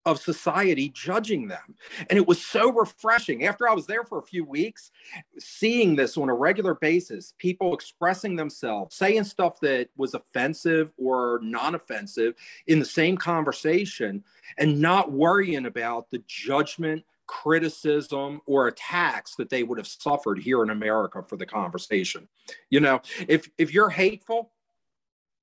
of 0.06 0.18
society 0.18 0.88
judging 0.88 1.46
them. 1.46 1.74
And 2.08 2.18
it 2.18 2.26
was 2.26 2.44
so 2.44 2.72
refreshing. 2.72 3.44
After 3.44 3.68
I 3.68 3.74
was 3.74 3.86
there 3.86 4.04
for 4.04 4.18
a 4.18 4.22
few 4.22 4.44
weeks, 4.44 4.90
seeing 5.38 5.94
this 5.94 6.16
on 6.16 6.28
a 6.30 6.34
regular 6.34 6.74
basis, 6.74 7.34
people 7.38 7.74
expressing 7.74 8.36
themselves, 8.36 8.96
saying 8.96 9.24
stuff 9.24 9.60
that 9.60 9.88
was 9.96 10.14
offensive 10.14 10.90
or 10.96 11.40
non 11.42 11.74
offensive 11.74 12.34
in 12.66 12.78
the 12.78 12.84
same 12.84 13.16
conversation, 13.16 14.24
and 14.58 14.80
not 14.80 15.12
worrying 15.12 15.66
about 15.66 16.10
the 16.10 16.22
judgment, 16.26 17.04
criticism, 17.26 18.40
or 18.46 18.68
attacks 18.68 19.34
that 19.36 19.50
they 19.50 19.62
would 19.62 19.78
have 19.78 19.86
suffered 19.86 20.38
here 20.38 20.62
in 20.62 20.70
America 20.70 21.22
for 21.22 21.36
the 21.36 21.46
conversation. 21.46 22.26
You 22.70 22.80
know, 22.80 23.02
if, 23.28 23.48
if 23.58 23.72
you're 23.72 23.90
hateful, 23.90 24.50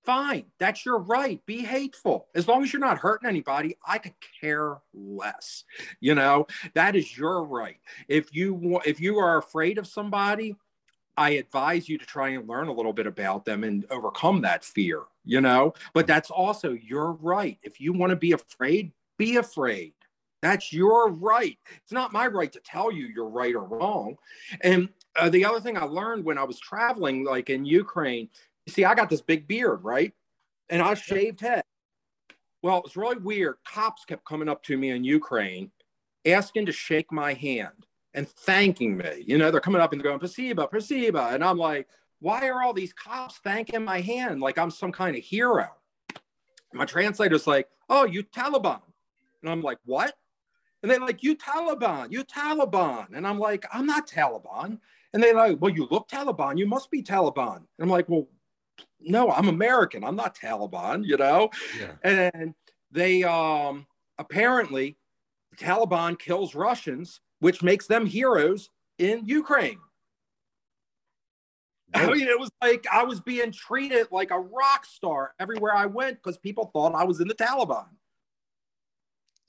fine. 0.08 0.46
That's 0.58 0.86
your 0.86 1.00
right. 1.00 1.46
Be 1.46 1.66
hateful. 1.66 2.28
As 2.34 2.48
long 2.48 2.64
as 2.64 2.72
you're 2.72 2.80
not 2.80 2.98
hurting 2.98 3.28
anybody, 3.28 3.78
I 3.86 3.98
could 3.98 4.14
care 4.42 4.78
less. 4.94 5.66
You 6.00 6.16
know, 6.16 6.48
that 6.76 6.96
is 6.96 7.18
your 7.18 7.44
right. 7.44 7.76
If 8.08 8.34
you 8.34 8.80
if 8.86 9.02
you 9.02 9.20
are 9.20 9.38
afraid 9.38 9.78
of 9.78 9.86
somebody, 9.86 10.56
I 11.18 11.32
advise 11.32 11.90
you 11.90 11.98
to 11.98 12.06
try 12.06 12.30
and 12.30 12.48
learn 12.48 12.70
a 12.70 12.74
little 12.74 12.94
bit 12.94 13.06
about 13.06 13.44
them 13.44 13.66
and 13.66 13.86
overcome 13.92 14.42
that 14.42 14.64
fear, 14.64 15.04
you 15.26 15.42
know? 15.42 15.74
But 15.94 16.08
that's 16.08 16.32
also 16.32 16.72
your 16.72 17.12
right. 17.14 17.58
If 17.62 17.82
you 17.82 17.92
want 17.92 18.12
to 18.12 18.16
be 18.16 18.32
afraid, 18.32 18.94
be 19.18 19.36
afraid. 19.36 19.94
That's 20.42 20.72
your 20.72 21.12
right. 21.12 21.58
It's 21.84 21.92
not 21.92 22.14
my 22.14 22.28
right 22.28 22.52
to 22.52 22.60
tell 22.60 22.92
you 22.92 23.08
you're 23.08 23.28
right 23.28 23.56
or 23.56 23.64
wrong. 23.64 24.16
And 24.62 24.90
uh, 25.16 25.30
the 25.30 25.44
other 25.46 25.60
thing 25.60 25.78
I 25.78 25.84
learned 25.84 26.24
when 26.24 26.38
I 26.38 26.44
was 26.44 26.60
traveling, 26.60 27.26
like 27.26 27.50
in 27.50 27.66
Ukraine, 27.66 28.30
see, 28.68 28.86
I 28.86 28.96
got 28.96 29.10
this 29.10 29.22
big 29.22 29.48
beard, 29.48 29.84
right? 29.84 30.14
And 30.70 30.82
I 30.82 30.94
shaved 30.94 31.42
head. 31.42 31.64
Well, 32.62 32.78
it 32.78 32.84
was 32.84 32.98
really 32.98 33.18
weird. 33.18 33.56
Cops 33.66 34.06
kept 34.06 34.26
coming 34.26 34.50
up 34.50 34.64
to 34.64 34.78
me 34.78 34.90
in 34.90 35.04
Ukraine 35.04 35.72
asking 36.26 36.66
to 36.66 36.72
shake 36.72 37.12
my 37.12 37.34
hand 37.34 37.86
and 38.14 38.28
thanking 38.28 38.98
me. 38.98 39.24
You 39.26 39.38
know, 39.38 39.52
they're 39.52 39.62
coming 39.62 39.82
up 39.82 39.94
and 39.94 40.04
going, 40.04 40.20
Pasiba, 40.20 40.70
Pasiba. 40.70 41.34
And 41.34 41.44
I'm 41.44 41.58
like, 41.58 41.88
why 42.20 42.50
are 42.50 42.64
all 42.64 42.74
these 42.74 42.94
cops 42.94 43.38
thanking 43.44 43.86
my 43.86 44.02
hand 44.02 44.42
like 44.42 44.58
I'm 44.58 44.72
some 44.72 44.92
kind 44.92 45.16
of 45.16 45.24
hero? 45.24 45.68
My 46.74 46.86
translator's 46.86 47.48
like, 47.48 47.70
oh, 47.90 48.06
you 48.06 48.24
Taliban. 48.24 48.82
And 49.42 49.52
I'm 49.52 49.62
like, 49.62 49.78
what? 49.86 50.16
And 50.82 50.92
they're 50.92 51.00
like, 51.00 51.24
you 51.24 51.36
Taliban, 51.36 52.12
you 52.12 52.24
Taliban. 52.24 53.16
And 53.16 53.26
I'm 53.26 53.40
like, 53.40 53.66
I'm 53.72 53.86
not 53.86 54.08
Taliban. 54.08 54.80
And 55.14 55.24
they're 55.24 55.36
like, 55.36 55.58
well, 55.62 55.74
you 55.74 55.88
look 55.90 56.10
Taliban. 56.10 56.58
You 56.58 56.68
must 56.68 56.92
be 56.92 57.02
Taliban. 57.02 57.58
And 57.58 57.66
I'm 57.80 57.90
like, 57.90 58.10
well, 58.10 58.28
no, 59.00 59.32
I'm 59.32 59.48
American. 59.48 60.04
I'm 60.04 60.16
not 60.16 60.36
Taliban, 60.38 61.06
you 61.06 61.18
know? 61.18 61.50
Yeah. 61.80 61.94
And 62.04 62.54
they 62.92 63.24
um 63.24 63.86
apparently 64.18 64.98
Taliban 65.58 66.18
kills 66.20 66.56
Russians, 66.56 67.20
which 67.40 67.62
makes 67.64 67.88
them 67.88 68.06
heroes 68.06 68.70
in 68.98 69.26
Ukraine. 69.26 69.80
I 71.94 72.06
mean, 72.12 72.28
it 72.28 72.38
was 72.40 72.50
like 72.62 72.86
I 72.92 73.04
was 73.04 73.22
being 73.22 73.52
treated 73.52 74.08
like 74.12 74.32
a 74.32 74.40
rock 74.40 74.86
star 74.86 75.34
everywhere 75.40 75.74
I 75.76 75.86
went 75.86 76.18
because 76.22 76.38
people 76.38 76.70
thought 76.74 76.94
I 76.94 77.06
was 77.06 77.22
in 77.22 77.28
the 77.28 77.34
Taliban. 77.34 77.86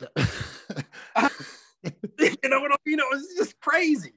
you 2.18 2.36
know 2.48 2.60
what 2.60 2.72
I 2.72 2.76
mean? 2.86 2.98
It 3.00 3.06
was 3.10 3.26
just 3.36 3.58
crazy. 3.60 4.12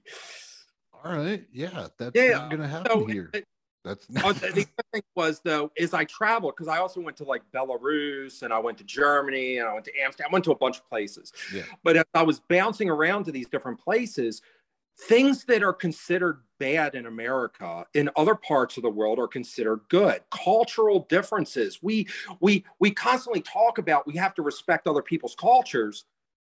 All 1.04 1.14
right. 1.18 1.46
Yeah. 1.52 1.88
That's 1.98 2.16
Yeah, 2.16 2.34
not 2.34 2.50
going 2.52 2.62
to 2.62 2.68
happen 2.68 2.92
So 2.92 3.06
here. 3.06 3.30
it- 3.34 3.46
That's 3.84 4.06
oh, 4.24 4.32
the, 4.34 4.48
the 4.48 4.62
other 4.62 4.88
thing 4.94 5.02
was 5.16 5.42
though 5.44 5.72
is 5.76 5.94
I 5.94 6.04
traveled 6.06 6.54
because 6.56 6.68
I 6.68 6.78
also 6.78 7.02
went 7.02 7.18
to 7.18 7.24
like 7.24 7.42
Belarus 7.54 8.44
and 8.44 8.54
I 8.54 8.60
went 8.60 8.78
to 8.78 8.84
Germany 8.84 9.58
and 9.58 9.68
I 9.68 9.74
went 9.74 9.86
to 9.86 10.00
Amsterdam. 10.00 10.28
I 10.30 10.34
went 10.34 10.46
to 10.46 10.52
a 10.52 10.58
bunch 10.58 10.78
of 10.78 10.88
places. 10.88 11.34
Yeah. 11.54 11.64
But 11.84 11.98
as 11.98 12.06
I 12.14 12.24
was 12.24 12.40
bouncing 12.40 12.90
around 12.90 13.24
to 13.26 13.32
these 13.32 13.48
different 13.48 13.80
places, 13.80 14.42
things 15.08 15.46
that 15.46 15.64
are 15.64 15.74
considered 15.74 16.42
bad 16.60 16.94
in 16.94 17.08
America 17.08 17.86
in 17.96 18.10
other 18.16 18.36
parts 18.36 18.78
of 18.78 18.84
the 18.84 18.90
world 18.90 19.18
are 19.18 19.28
considered 19.28 19.82
good. 19.90 20.22
Cultural 20.30 21.08
differences. 21.10 21.80
We 21.82 22.08
we 22.40 22.64
we 22.80 22.92
constantly 22.92 23.42
talk 23.42 23.80
about 23.80 24.06
we 24.06 24.16
have 24.18 24.36
to 24.36 24.44
respect 24.44 24.86
other 24.86 25.02
people's 25.02 25.36
cultures 25.36 26.06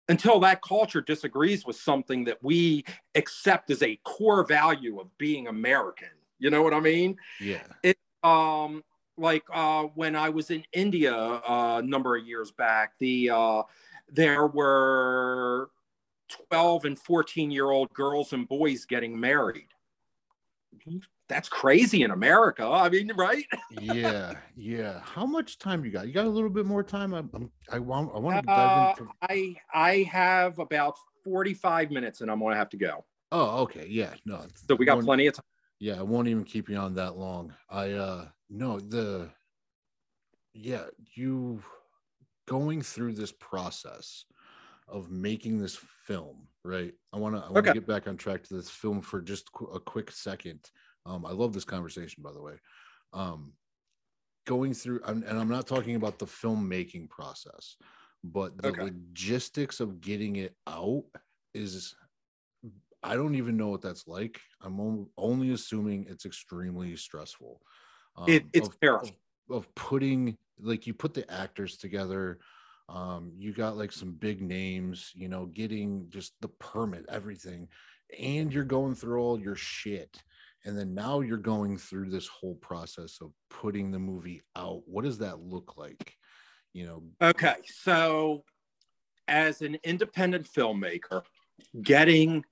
until 0.09 0.39
that 0.41 0.63
culture 0.63 1.01
disagrees 1.01 1.67
with 1.67 1.75
something 1.75 2.25
that 2.25 2.39
we 2.43 2.85
accept 3.17 3.71
as 3.71 3.83
a 3.83 3.99
core 4.05 4.45
value 4.45 5.01
of 5.01 5.17
being 5.19 5.49
American. 5.49 6.09
You 6.39 6.51
know 6.51 6.63
what 6.63 6.75
I 6.75 6.81
mean? 6.81 7.17
yeah. 7.41 7.63
It, 7.83 7.97
um 8.23 8.83
like 9.19 9.45
uh 9.53 9.85
when 9.95 10.15
i 10.15 10.29
was 10.29 10.51
in 10.51 10.63
india 10.73 11.15
uh, 11.15 11.81
a 11.83 11.83
number 11.83 12.17
of 12.17 12.27
years 12.27 12.51
back 12.51 12.93
the 12.99 13.31
uh 13.31 13.63
there 14.11 14.47
were 14.47 15.71
12 16.51 16.85
and 16.85 16.99
14 16.99 17.51
year 17.51 17.71
old 17.71 17.91
girls 17.95 18.33
and 18.35 18.47
boys 18.49 18.85
getting 18.85 19.19
married 19.19 19.69
that's 21.29 21.49
crazy 21.49 22.03
in 22.03 22.11
america 22.11 22.65
i 22.67 22.89
mean 22.89 23.11
right 23.17 23.47
Yeah. 23.71 24.35
Yeah. 24.57 25.01
How 25.01 25.27
much 25.27 25.59
time 25.59 25.85
you 25.85 25.91
got? 25.91 26.07
You 26.07 26.13
got 26.15 26.25
a 26.25 26.31
little 26.31 26.49
bit 26.49 26.65
more 26.67 26.83
time? 26.83 27.13
I'm, 27.13 27.29
I'm 27.35 27.51
I 27.71 27.79
want 27.79 28.11
I 28.15 28.19
want 28.19 28.45
to 28.47 28.53
Uh, 28.53 28.57
dive 28.57 28.99
into 29.01 29.13
i 29.23 29.55
i 29.75 30.03
have 30.11 30.59
about 30.59 30.97
45 31.25 31.91
minutes 31.91 32.21
and 32.21 32.31
i'm 32.31 32.41
gonna 32.41 32.57
have 32.57 32.71
to 32.71 32.77
go 32.77 33.05
Oh, 33.33 33.63
okay. 33.63 33.87
Yeah. 33.89 34.15
No. 34.25 34.47
so 34.69 34.77
we 34.77 34.87
got 34.87 35.03
plenty 35.03 35.27
of 35.27 35.35
time 35.35 35.45
Yeah, 35.79 35.99
I 35.99 36.03
won't 36.03 36.29
even 36.29 36.45
keep 36.45 36.69
you 36.69 36.77
on 36.77 36.95
that 36.95 37.17
long. 37.17 37.55
I 37.69 37.93
uh 37.93 38.31
no, 38.49 38.81
the 38.81 39.33
yeah, 40.53 40.87
you 41.15 41.63
going 42.47 42.83
through 42.83 43.15
this 43.15 43.33
process 43.33 44.27
of 44.89 45.11
making 45.11 45.59
this 45.59 45.77
film, 45.77 46.49
right? 46.65 46.95
I 47.13 47.19
want 47.19 47.37
to 47.37 47.43
I 47.45 47.51
want 47.51 47.67
to 47.67 47.71
Okay. 47.71 47.73
get 47.73 47.87
back 47.87 48.09
on 48.09 48.17
track 48.17 48.45
to 48.45 48.55
this 48.55 48.71
film 48.71 49.03
for 49.03 49.23
just 49.23 49.53
qu- 49.53 49.67
a 49.67 49.81
quick 49.81 50.11
second. 50.13 50.71
Um 51.07 51.27
I 51.27 51.33
love 51.33 51.53
this 51.55 51.65
conversation 51.65 52.23
by 52.23 52.33
the 52.33 52.43
way. 52.43 52.59
Um 53.13 53.55
going 54.47 54.75
through 54.75 55.03
and 55.05 55.25
and 55.25 55.39
I'm 55.39 55.49
not 55.49 55.67
talking 55.67 55.97
about 55.97 56.19
the 56.19 56.27
filmmaking 56.27 57.11
process, 57.11 57.77
but 58.25 58.63
the 58.63 58.73
Okay. 58.73 58.87
logistics 58.87 59.81
of 59.81 60.01
getting 60.01 60.37
it 60.37 60.57
out 60.67 61.05
is 61.55 61.97
I 63.07 63.15
don't 63.15 63.35
even 63.35 63.57
know 63.57 63.69
what 63.69 63.83
that's 63.83 64.07
like. 64.07 64.41
I'm 64.61 65.09
only 65.17 65.53
assuming 65.53 66.07
it's 66.09 66.27
extremely 66.27 66.97
stressful. 66.97 67.61
Um, 68.17 68.29
It- 68.29 68.47
it's 68.53 68.69
of- 68.69 68.81
terrible. 68.81 69.09
Of, 69.51 69.57
of 69.57 69.75
putting 69.75 70.37
like 70.59 70.87
you 70.87 70.95
put 70.95 71.15
the 71.15 71.31
actors 71.31 71.77
together. 71.77 72.41
Um, 72.89 73.33
you 73.37 73.53
got 73.53 73.77
like 73.77 73.93
some 73.93 74.13
big 74.13 74.41
names, 74.41 75.11
you 75.15 75.29
know, 75.29 75.47
getting 75.47 76.09
just 76.09 76.35
the 76.41 76.49
permit, 76.49 77.05
everything, 77.09 77.69
and 78.19 78.53
you're 78.53 78.65
going 78.65 78.95
through 78.95 79.21
all 79.21 79.39
your 79.39 79.57
shit. 79.57 80.23
And 80.65 80.77
then 80.79 80.95
now 80.95 81.21
you're 81.21 81.37
going 81.37 81.77
through 81.79 82.11
this 82.11 82.27
whole 82.27 82.55
process 82.57 83.19
of 83.21 83.33
putting 83.51 83.91
the 83.91 83.99
movie 83.99 84.43
out. 84.57 84.83
What 84.87 85.05
does 85.05 85.19
that 85.19 85.41
look 85.41 85.77
like? 85.77 86.15
You 86.73 86.87
know, 86.87 87.03
Okay, 87.23 87.57
so 87.67 88.45
as 89.29 89.63
an 89.63 89.77
independent 89.85 90.47
filmmaker, 90.47 91.23
getting 91.83 92.45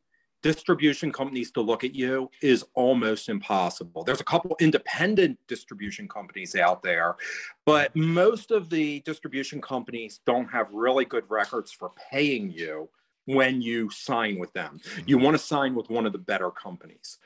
distribution 0.45 1.11
companies 1.11 1.51
to 1.51 1.63
look 1.63 1.85
at 1.85 1.95
you 1.95 2.31
is 2.43 2.67
almost 2.75 3.31
impossible. 3.31 4.05
There's 4.05 4.21
a 4.21 4.25
couple 4.25 4.55
independent 4.61 5.39
distribution 5.49 6.07
companies 6.07 6.55
out 6.55 6.83
there, 6.83 7.17
but 7.65 7.97
most 7.97 8.51
of 8.51 8.69
the 8.69 9.01
distribution 9.01 9.63
companies 9.63 10.21
don't 10.27 10.47
have 10.49 10.69
really 10.71 11.07
good 11.07 11.25
records 11.31 11.73
for 11.73 11.93
paying 12.11 12.51
you 12.51 12.91
when 13.25 13.63
you 13.63 13.89
sign 13.89 14.39
with 14.39 14.53
them. 14.53 14.81
You 15.07 15.17
want 15.17 15.35
to 15.35 15.43
sign 15.43 15.75
with 15.75 15.89
one 15.89 16.05
of 16.05 16.13
the 16.13 16.19
better 16.19 16.51
companies. 16.51 17.19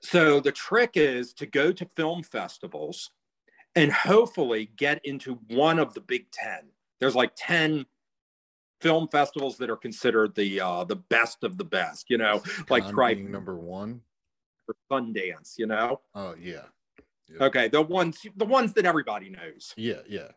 So 0.00 0.40
the 0.40 0.52
trick 0.52 0.90
is 0.96 1.32
to 1.34 1.46
go 1.46 1.72
to 1.72 1.88
film 1.96 2.22
festivals 2.22 3.12
and 3.74 3.90
hopefully 3.90 4.68
get 4.76 5.00
into 5.06 5.38
one 5.48 5.78
of 5.78 5.94
the 5.94 6.00
big 6.02 6.30
10 6.32 6.68
there's 7.00 7.16
like 7.16 7.32
10 7.34 7.86
film 8.80 9.08
festivals 9.08 9.56
that 9.58 9.70
are 9.70 9.76
considered 9.76 10.34
the 10.34 10.60
uh 10.60 10.84
the 10.84 10.96
best 10.96 11.44
of 11.44 11.58
the 11.58 11.64
best 11.64 12.06
you 12.08 12.18
know 12.18 12.42
like 12.68 12.84
being 12.96 13.30
number 13.30 13.56
one. 13.56 14.00
or 14.68 14.74
sundance 14.90 15.54
you 15.58 15.66
know? 15.66 16.00
Oh 16.14 16.34
yeah, 16.40 16.64
okay 17.40 17.68
the 17.68 17.82
ones 17.82 18.20
the 18.36 18.44
ones 18.44 18.72
that 18.74 18.86
everybody 18.86 19.30
knows. 19.30 19.74
Yeah, 19.76 20.00
yeah. 20.08 20.28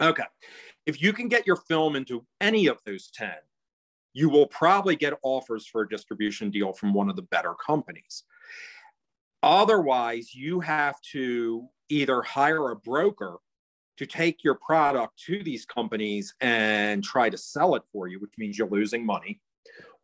okay 0.00 0.24
if 0.86 1.02
you 1.02 1.12
can 1.12 1.28
get 1.28 1.46
your 1.46 1.56
film 1.56 1.96
into 1.96 2.24
any 2.40 2.66
of 2.66 2.78
those 2.84 3.10
10 3.14 3.30
you 4.12 4.28
will 4.28 4.46
probably 4.46 4.96
get 4.96 5.14
offers 5.22 5.66
for 5.66 5.82
a 5.82 5.88
distribution 5.88 6.50
deal 6.50 6.72
from 6.72 6.92
one 6.92 7.08
of 7.08 7.14
the 7.14 7.22
better 7.22 7.54
companies. 7.54 8.24
Otherwise 9.42 10.34
you 10.34 10.60
have 10.60 11.00
to 11.12 11.68
either 11.88 12.22
hire 12.22 12.70
a 12.70 12.76
broker 12.76 13.36
to 14.00 14.06
take 14.06 14.42
your 14.42 14.54
product 14.54 15.18
to 15.18 15.42
these 15.42 15.66
companies 15.66 16.34
and 16.40 17.04
try 17.04 17.28
to 17.28 17.36
sell 17.36 17.74
it 17.74 17.82
for 17.92 18.08
you, 18.08 18.18
which 18.18 18.32
means 18.38 18.56
you're 18.56 18.66
losing 18.66 19.04
money, 19.04 19.38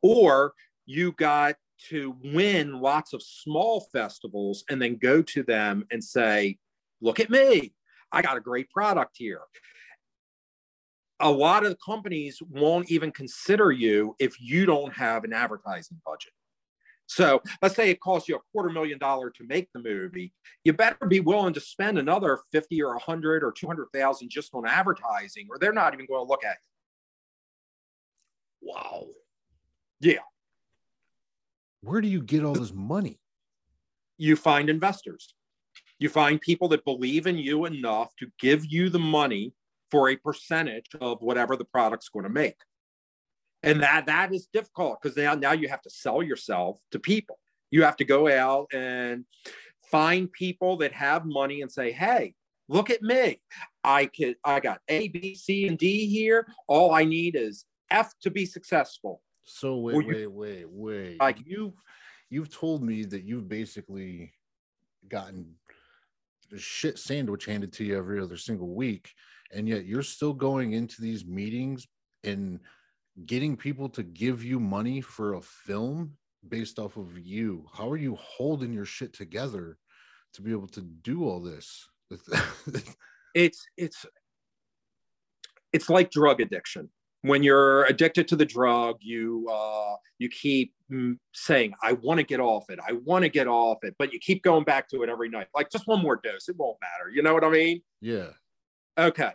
or 0.02 0.52
you 0.84 1.12
got 1.12 1.54
to 1.88 2.14
win 2.22 2.78
lots 2.78 3.14
of 3.14 3.22
small 3.22 3.88
festivals 3.94 4.64
and 4.68 4.82
then 4.82 4.96
go 4.96 5.22
to 5.22 5.42
them 5.42 5.86
and 5.90 6.04
say, 6.04 6.58
Look 7.00 7.20
at 7.20 7.30
me, 7.30 7.72
I 8.12 8.20
got 8.20 8.36
a 8.36 8.40
great 8.40 8.68
product 8.68 9.16
here. 9.16 9.40
A 11.20 11.30
lot 11.30 11.64
of 11.64 11.78
companies 11.82 12.38
won't 12.50 12.90
even 12.90 13.10
consider 13.10 13.72
you 13.72 14.14
if 14.18 14.38
you 14.38 14.66
don't 14.66 14.92
have 14.92 15.24
an 15.24 15.32
advertising 15.32 16.02
budget. 16.04 16.32
So 17.06 17.40
let's 17.62 17.76
say 17.76 17.90
it 17.90 18.00
costs 18.00 18.28
you 18.28 18.36
a 18.36 18.40
quarter 18.52 18.68
million 18.68 18.98
dollar 18.98 19.30
to 19.30 19.44
make 19.44 19.68
the 19.72 19.80
movie. 19.80 20.32
You 20.64 20.72
better 20.72 21.06
be 21.06 21.20
willing 21.20 21.54
to 21.54 21.60
spend 21.60 21.98
another 21.98 22.40
50 22.52 22.82
or 22.82 22.90
100 22.90 23.44
or 23.44 23.52
200,000 23.52 24.28
just 24.28 24.54
on 24.54 24.66
advertising, 24.66 25.46
or 25.48 25.58
they're 25.58 25.72
not 25.72 25.94
even 25.94 26.06
going 26.06 26.24
to 26.24 26.28
look 26.28 26.44
at 26.44 26.52
it. 26.52 26.58
Wow. 28.60 29.06
Yeah. 30.00 30.18
Where 31.82 32.00
do 32.00 32.08
you 32.08 32.20
get 32.20 32.44
all 32.44 32.54
this 32.54 32.72
money? 32.72 33.20
you. 34.18 34.30
You 34.30 34.36
find 34.36 34.68
investors, 34.68 35.34
you 35.98 36.08
find 36.08 36.40
people 36.40 36.68
that 36.68 36.84
believe 36.84 37.26
in 37.26 37.38
you 37.38 37.66
enough 37.66 38.14
to 38.16 38.26
give 38.40 38.66
you 38.66 38.90
the 38.90 38.98
money 38.98 39.52
for 39.90 40.08
a 40.08 40.16
percentage 40.16 40.86
of 41.00 41.22
whatever 41.22 41.56
the 41.56 41.64
product's 41.64 42.08
going 42.08 42.24
to 42.24 42.30
make. 42.30 42.56
And 43.62 43.82
that 43.82 44.06
that 44.06 44.32
is 44.32 44.46
difficult 44.52 45.00
because 45.02 45.16
now, 45.16 45.34
now 45.34 45.52
you 45.52 45.68
have 45.68 45.82
to 45.82 45.90
sell 45.90 46.22
yourself 46.22 46.78
to 46.92 46.98
people. 46.98 47.38
You 47.70 47.82
have 47.82 47.96
to 47.96 48.04
go 48.04 48.28
out 48.28 48.68
and 48.72 49.24
find 49.90 50.30
people 50.30 50.76
that 50.78 50.92
have 50.92 51.24
money 51.24 51.62
and 51.62 51.70
say, 51.70 51.90
hey, 51.90 52.34
look 52.68 52.90
at 52.90 53.02
me. 53.02 53.40
I 53.82 54.06
could 54.06 54.36
I 54.44 54.60
got 54.60 54.80
A, 54.88 55.08
B, 55.08 55.34
C, 55.34 55.66
and 55.66 55.78
D 55.78 56.06
here. 56.06 56.46
All 56.68 56.92
I 56.94 57.04
need 57.04 57.34
is 57.36 57.64
F 57.90 58.12
to 58.22 58.30
be 58.30 58.46
successful. 58.46 59.22
So 59.44 59.76
wait, 59.78 60.06
you- 60.06 60.12
wait, 60.12 60.26
wait, 60.30 60.68
wait. 60.68 61.20
Like- 61.20 61.38
you, 61.44 61.74
you've 62.30 62.52
told 62.54 62.82
me 62.82 63.04
that 63.04 63.24
you've 63.24 63.48
basically 63.48 64.32
gotten 65.08 65.54
the 66.50 66.58
shit 66.58 66.98
sandwich 66.98 67.44
handed 67.46 67.72
to 67.74 67.84
you 67.84 67.96
every 67.96 68.20
other 68.20 68.36
single 68.36 68.74
week, 68.74 69.12
and 69.52 69.68
yet 69.68 69.84
you're 69.86 70.02
still 70.02 70.32
going 70.32 70.72
into 70.72 71.00
these 71.00 71.24
meetings 71.24 71.86
and 72.24 72.60
getting 73.24 73.56
people 73.56 73.88
to 73.90 74.02
give 74.02 74.44
you 74.44 74.60
money 74.60 75.00
for 75.00 75.34
a 75.34 75.40
film 75.40 76.16
based 76.46 76.78
off 76.78 76.96
of 76.96 77.18
you. 77.18 77.66
How 77.72 77.90
are 77.90 77.96
you 77.96 78.16
holding 78.16 78.72
your 78.72 78.84
shit 78.84 79.12
together 79.12 79.78
to 80.34 80.42
be 80.42 80.50
able 80.52 80.68
to 80.68 80.82
do 80.82 81.24
all 81.24 81.40
this? 81.40 81.88
it's 83.34 83.66
it's 83.76 84.06
it's 85.72 85.88
like 85.88 86.10
drug 86.10 86.40
addiction. 86.40 86.90
When 87.22 87.42
you're 87.42 87.84
addicted 87.86 88.28
to 88.28 88.36
the 88.36 88.44
drug 88.44 88.98
you 89.00 89.48
uh 89.50 89.96
you 90.18 90.28
keep 90.28 90.72
mm, 90.90 91.18
saying 91.34 91.74
i 91.82 91.92
want 91.92 92.18
to 92.18 92.24
get 92.24 92.40
off 92.40 92.68
it. 92.68 92.78
I 92.86 92.92
want 92.92 93.22
to 93.24 93.28
get 93.28 93.48
off 93.48 93.78
it. 93.82 93.94
But 93.98 94.12
you 94.12 94.20
keep 94.20 94.42
going 94.42 94.64
back 94.64 94.88
to 94.90 95.02
it 95.02 95.08
every 95.08 95.28
night. 95.28 95.48
Like 95.54 95.70
just 95.70 95.88
one 95.88 96.02
more 96.02 96.20
dose. 96.22 96.48
It 96.48 96.56
won't 96.56 96.76
matter. 96.80 97.10
You 97.10 97.22
know 97.22 97.34
what 97.34 97.44
i 97.44 97.50
mean? 97.50 97.82
Yeah. 98.00 98.28
okay 98.98 99.32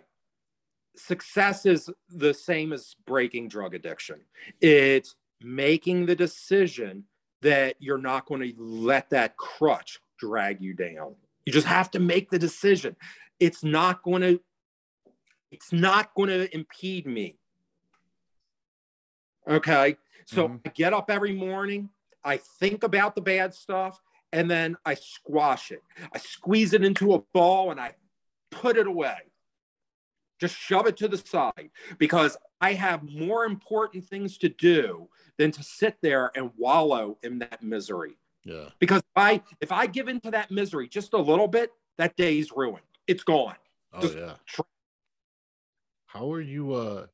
success 0.96 1.66
is 1.66 1.90
the 2.10 2.34
same 2.34 2.74
as 2.74 2.96
breaking 3.06 3.48
drug 3.48 3.76
addiction. 3.76 4.22
It's 4.60 5.16
making 5.42 6.06
the 6.06 6.16
decision 6.16 7.06
that 7.42 7.76
you're 7.80 7.98
not 7.98 8.26
going 8.26 8.42
to 8.42 8.54
let 8.58 9.10
that 9.10 9.38
crutch 9.38 10.00
drag 10.20 10.62
you 10.62 10.74
down. 10.74 11.16
You 11.46 11.54
just 11.54 11.68
have 11.68 11.90
to 11.92 12.00
make 12.00 12.30
the 12.30 12.40
decision. 12.40 12.96
It's 13.40 13.64
not 13.64 14.04
going 14.04 14.22
to 14.22 14.40
it's 15.52 15.74
not 15.74 16.14
going 16.14 16.30
to 16.30 16.54
impede 16.56 17.06
me. 17.06 17.36
Okay? 19.50 19.98
So 20.26 20.48
mm-hmm. 20.48 20.58
I 20.66 20.70
get 20.70 20.94
up 20.94 21.10
every 21.12 21.34
morning, 21.34 21.90
I 22.24 22.38
think 22.38 22.84
about 22.84 23.16
the 23.16 23.22
bad 23.22 23.54
stuff, 23.54 24.00
and 24.32 24.50
then 24.50 24.78
I 24.86 24.94
squash 24.94 25.72
it. 25.72 25.84
I 26.14 26.20
squeeze 26.20 26.74
it 26.74 26.86
into 26.86 27.14
a 27.14 27.20
ball 27.34 27.72
and 27.72 27.82
I 27.82 27.96
put 28.50 28.78
it 28.78 28.88
away. 28.88 29.18
Just 30.42 30.58
shove 30.58 30.88
it 30.88 30.98
to 30.98 31.08
the 31.08 31.20
side 31.20 31.70
because 32.00 32.36
I 32.60 32.74
have 32.74 33.04
more 33.04 33.46
important 33.46 34.04
things 34.04 34.40
to 34.40 34.50
do 34.50 35.08
than 35.38 35.52
to 35.52 35.62
sit 35.62 35.98
there 36.02 36.32
and 36.36 36.50
wallow 36.58 37.20
in 37.22 37.38
that 37.40 37.62
misery. 37.62 38.18
Yeah. 38.44 38.70
Because 38.80 39.02
if 39.02 39.16
I 39.16 39.44
if 39.62 39.72
I 39.72 39.86
give 39.86 40.08
into 40.08 40.32
that 40.32 40.50
misery 40.50 40.88
just 40.88 41.14
a 41.14 41.18
little 41.18 41.48
bit, 41.48 41.72
that 42.00 42.18
day's 42.18 42.52
ruined. 42.52 42.82
It's 43.06 43.24
gone. 43.24 43.56
Oh 43.94 44.02
just 44.02 44.18
yeah. 44.18 44.34
Try. 44.48 44.66
How 46.08 46.34
are 46.34 46.42
you 46.42 46.74
uh 46.74 47.06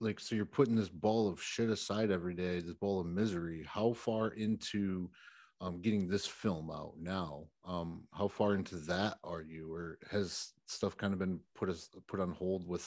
like 0.00 0.18
so 0.18 0.34
you're 0.34 0.46
putting 0.46 0.74
this 0.74 0.88
ball 0.88 1.28
of 1.28 1.42
shit 1.42 1.68
aside 1.68 2.10
every 2.10 2.34
day, 2.34 2.60
this 2.60 2.72
ball 2.72 3.00
of 3.00 3.06
misery. 3.06 3.66
How 3.68 3.92
far 3.92 4.28
into 4.28 5.10
um, 5.62 5.80
getting 5.80 6.08
this 6.08 6.26
film 6.26 6.70
out 6.70 6.94
now. 7.00 7.44
Um, 7.64 8.02
how 8.12 8.26
far 8.26 8.54
into 8.54 8.76
that 8.76 9.18
are 9.22 9.42
you, 9.42 9.72
or 9.72 9.98
has 10.10 10.52
stuff 10.66 10.96
kind 10.96 11.12
of 11.12 11.20
been 11.20 11.38
put 11.54 11.68
as 11.68 11.88
put 12.08 12.20
on 12.20 12.32
hold 12.32 12.66
with 12.66 12.84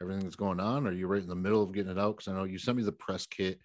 everything 0.00 0.22
that's 0.22 0.36
going 0.36 0.60
on? 0.60 0.86
Are 0.86 0.92
you 0.92 1.06
right 1.06 1.22
in 1.22 1.28
the 1.28 1.34
middle 1.34 1.62
of 1.62 1.72
getting 1.72 1.90
it 1.90 1.98
out? 1.98 2.16
Because 2.18 2.28
I 2.28 2.36
know 2.36 2.44
you 2.44 2.58
sent 2.58 2.76
me 2.76 2.82
the 2.82 2.92
press 2.92 3.24
kit. 3.24 3.58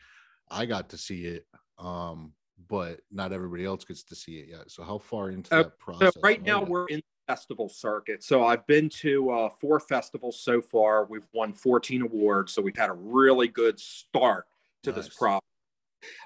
I 0.49 0.65
got 0.65 0.89
to 0.89 0.97
see 0.97 1.25
it, 1.25 1.45
um, 1.77 2.31
but 2.69 3.01
not 3.11 3.33
everybody 3.33 3.65
else 3.65 3.83
gets 3.83 4.03
to 4.03 4.15
see 4.15 4.37
it 4.37 4.47
yet. 4.49 4.71
So 4.71 4.81
how 4.81 4.97
far 4.97 5.29
into 5.29 5.53
uh, 5.53 5.63
that 5.63 5.77
process? 5.77 6.13
So 6.13 6.21
right 6.23 6.41
now 6.41 6.63
we're 6.63 6.87
in 6.87 7.01
festival 7.27 7.67
circuit. 7.67 8.23
So 8.23 8.45
I've 8.45 8.65
been 8.65 8.87
to 9.01 9.29
uh, 9.29 9.49
four 9.59 9.81
festivals 9.81 10.39
so 10.39 10.61
far. 10.61 11.05
We've 11.05 11.27
won 11.33 11.51
14 11.51 12.03
awards, 12.03 12.53
so 12.53 12.61
we've 12.61 12.77
had 12.77 12.89
a 12.89 12.93
really 12.93 13.49
good 13.49 13.77
start 13.77 14.45
to 14.83 14.91
nice. 14.91 15.03
this 15.03 15.13
project. 15.13 15.43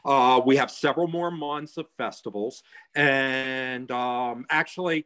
Uh, 0.06 0.42
we 0.46 0.58
have 0.58 0.72
several 0.72 1.08
more 1.08 1.32
months 1.32 1.78
of 1.78 1.88
festivals. 1.98 2.64
And 2.96 3.90
um, 3.92 4.46
actually, 4.50 5.06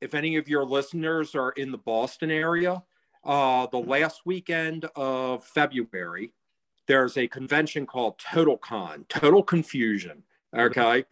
if 0.00 0.14
any 0.14 0.36
of 0.36 0.48
your 0.48 0.64
listeners 0.64 1.34
are 1.34 1.50
in 1.52 1.72
the 1.72 1.78
Boston 1.78 2.30
area, 2.30 2.82
uh, 3.24 3.66
the 3.70 3.78
last 3.78 4.22
weekend 4.24 4.86
of 4.96 5.44
February, 5.44 6.32
there's 6.86 7.16
a 7.16 7.28
convention 7.28 7.86
called 7.86 8.18
Total 8.18 8.56
Con, 8.56 9.04
Total 9.08 9.42
Confusion. 9.42 10.22
Okay. 10.56 11.04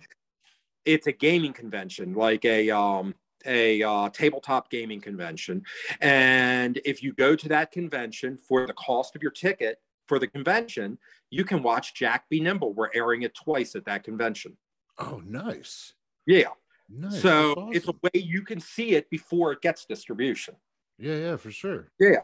It's 0.84 1.06
a 1.06 1.12
gaming 1.12 1.52
convention, 1.52 2.14
like 2.14 2.44
a, 2.44 2.70
um, 2.70 3.14
a 3.44 3.82
uh, 3.82 4.08
tabletop 4.10 4.70
gaming 4.70 5.00
convention. 5.00 5.62
And 6.00 6.80
if 6.84 7.02
you 7.02 7.12
go 7.12 7.36
to 7.36 7.48
that 7.48 7.72
convention 7.72 8.38
for 8.38 8.66
the 8.66 8.72
cost 8.72 9.16
of 9.16 9.22
your 9.22 9.32
ticket 9.32 9.80
for 10.06 10.18
the 10.18 10.26
convention, 10.26 10.98
you 11.30 11.44
can 11.44 11.62
watch 11.62 11.94
Jack 11.94 12.28
Be 12.28 12.40
Nimble. 12.40 12.72
We're 12.72 12.90
airing 12.94 13.22
it 13.22 13.34
twice 13.34 13.74
at 13.74 13.84
that 13.86 14.04
convention. 14.04 14.56
Oh, 14.98 15.22
nice. 15.24 15.92
Yeah. 16.26 16.48
Nice. 16.88 17.20
So 17.20 17.52
awesome. 17.52 17.70
it's 17.72 17.88
a 17.88 17.94
way 18.02 18.22
you 18.22 18.42
can 18.42 18.60
see 18.60 18.92
it 18.92 19.10
before 19.10 19.52
it 19.52 19.60
gets 19.60 19.84
distribution. 19.86 20.54
Yeah, 20.98 21.16
yeah, 21.16 21.36
for 21.36 21.50
sure. 21.50 21.90
Yeah. 21.98 22.22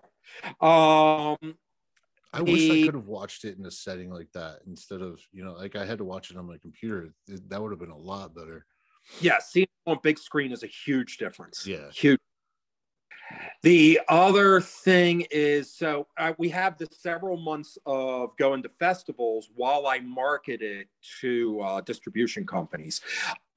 Um 0.61 1.57
I 2.35 2.41
wish 2.41 2.71
I 2.71 2.87
could 2.87 2.95
have 2.95 3.09
watched 3.09 3.45
it 3.45 3.59
in 3.59 3.67
a 3.67 3.71
setting 3.71 4.11
like 4.11 4.33
that 4.33 4.61
instead 4.67 5.03
of, 5.03 5.21
you 5.33 5.45
know, 5.45 5.53
like 5.53 5.77
I 5.77 5.85
had 5.85 5.99
to 5.99 6.05
watch 6.05 6.31
it 6.31 6.39
on 6.39 6.47
my 6.47 6.57
computer. 6.57 7.13
That 7.29 7.61
would 7.61 7.73
have 7.73 7.81
been 7.81 7.91
a 7.91 7.99
lot 7.99 8.35
better. 8.35 8.65
Yeah, 9.21 9.39
seeing 9.39 9.65
it 9.65 9.91
on 9.91 9.99
big 10.03 10.19
screen 10.19 10.53
is 10.53 10.63
a 10.63 10.69
huge 10.69 11.19
difference. 11.19 11.67
Yeah. 11.67 11.91
Huge 11.91 12.21
the 13.63 14.01
other 14.09 14.61
thing 14.61 15.27
is 15.31 15.73
so 15.73 16.07
uh, 16.19 16.33
we 16.39 16.49
have 16.49 16.79
the 16.79 16.89
several 16.91 17.37
months 17.37 17.79
of 17.87 18.37
going 18.37 18.63
to 18.63 18.69
festivals 18.79 19.51
while 19.55 19.87
I 19.87 20.01
market 20.01 20.63
it 20.63 20.89
to 21.21 21.61
uh, 21.61 21.81
distribution 21.81 22.47
companies. 22.47 23.01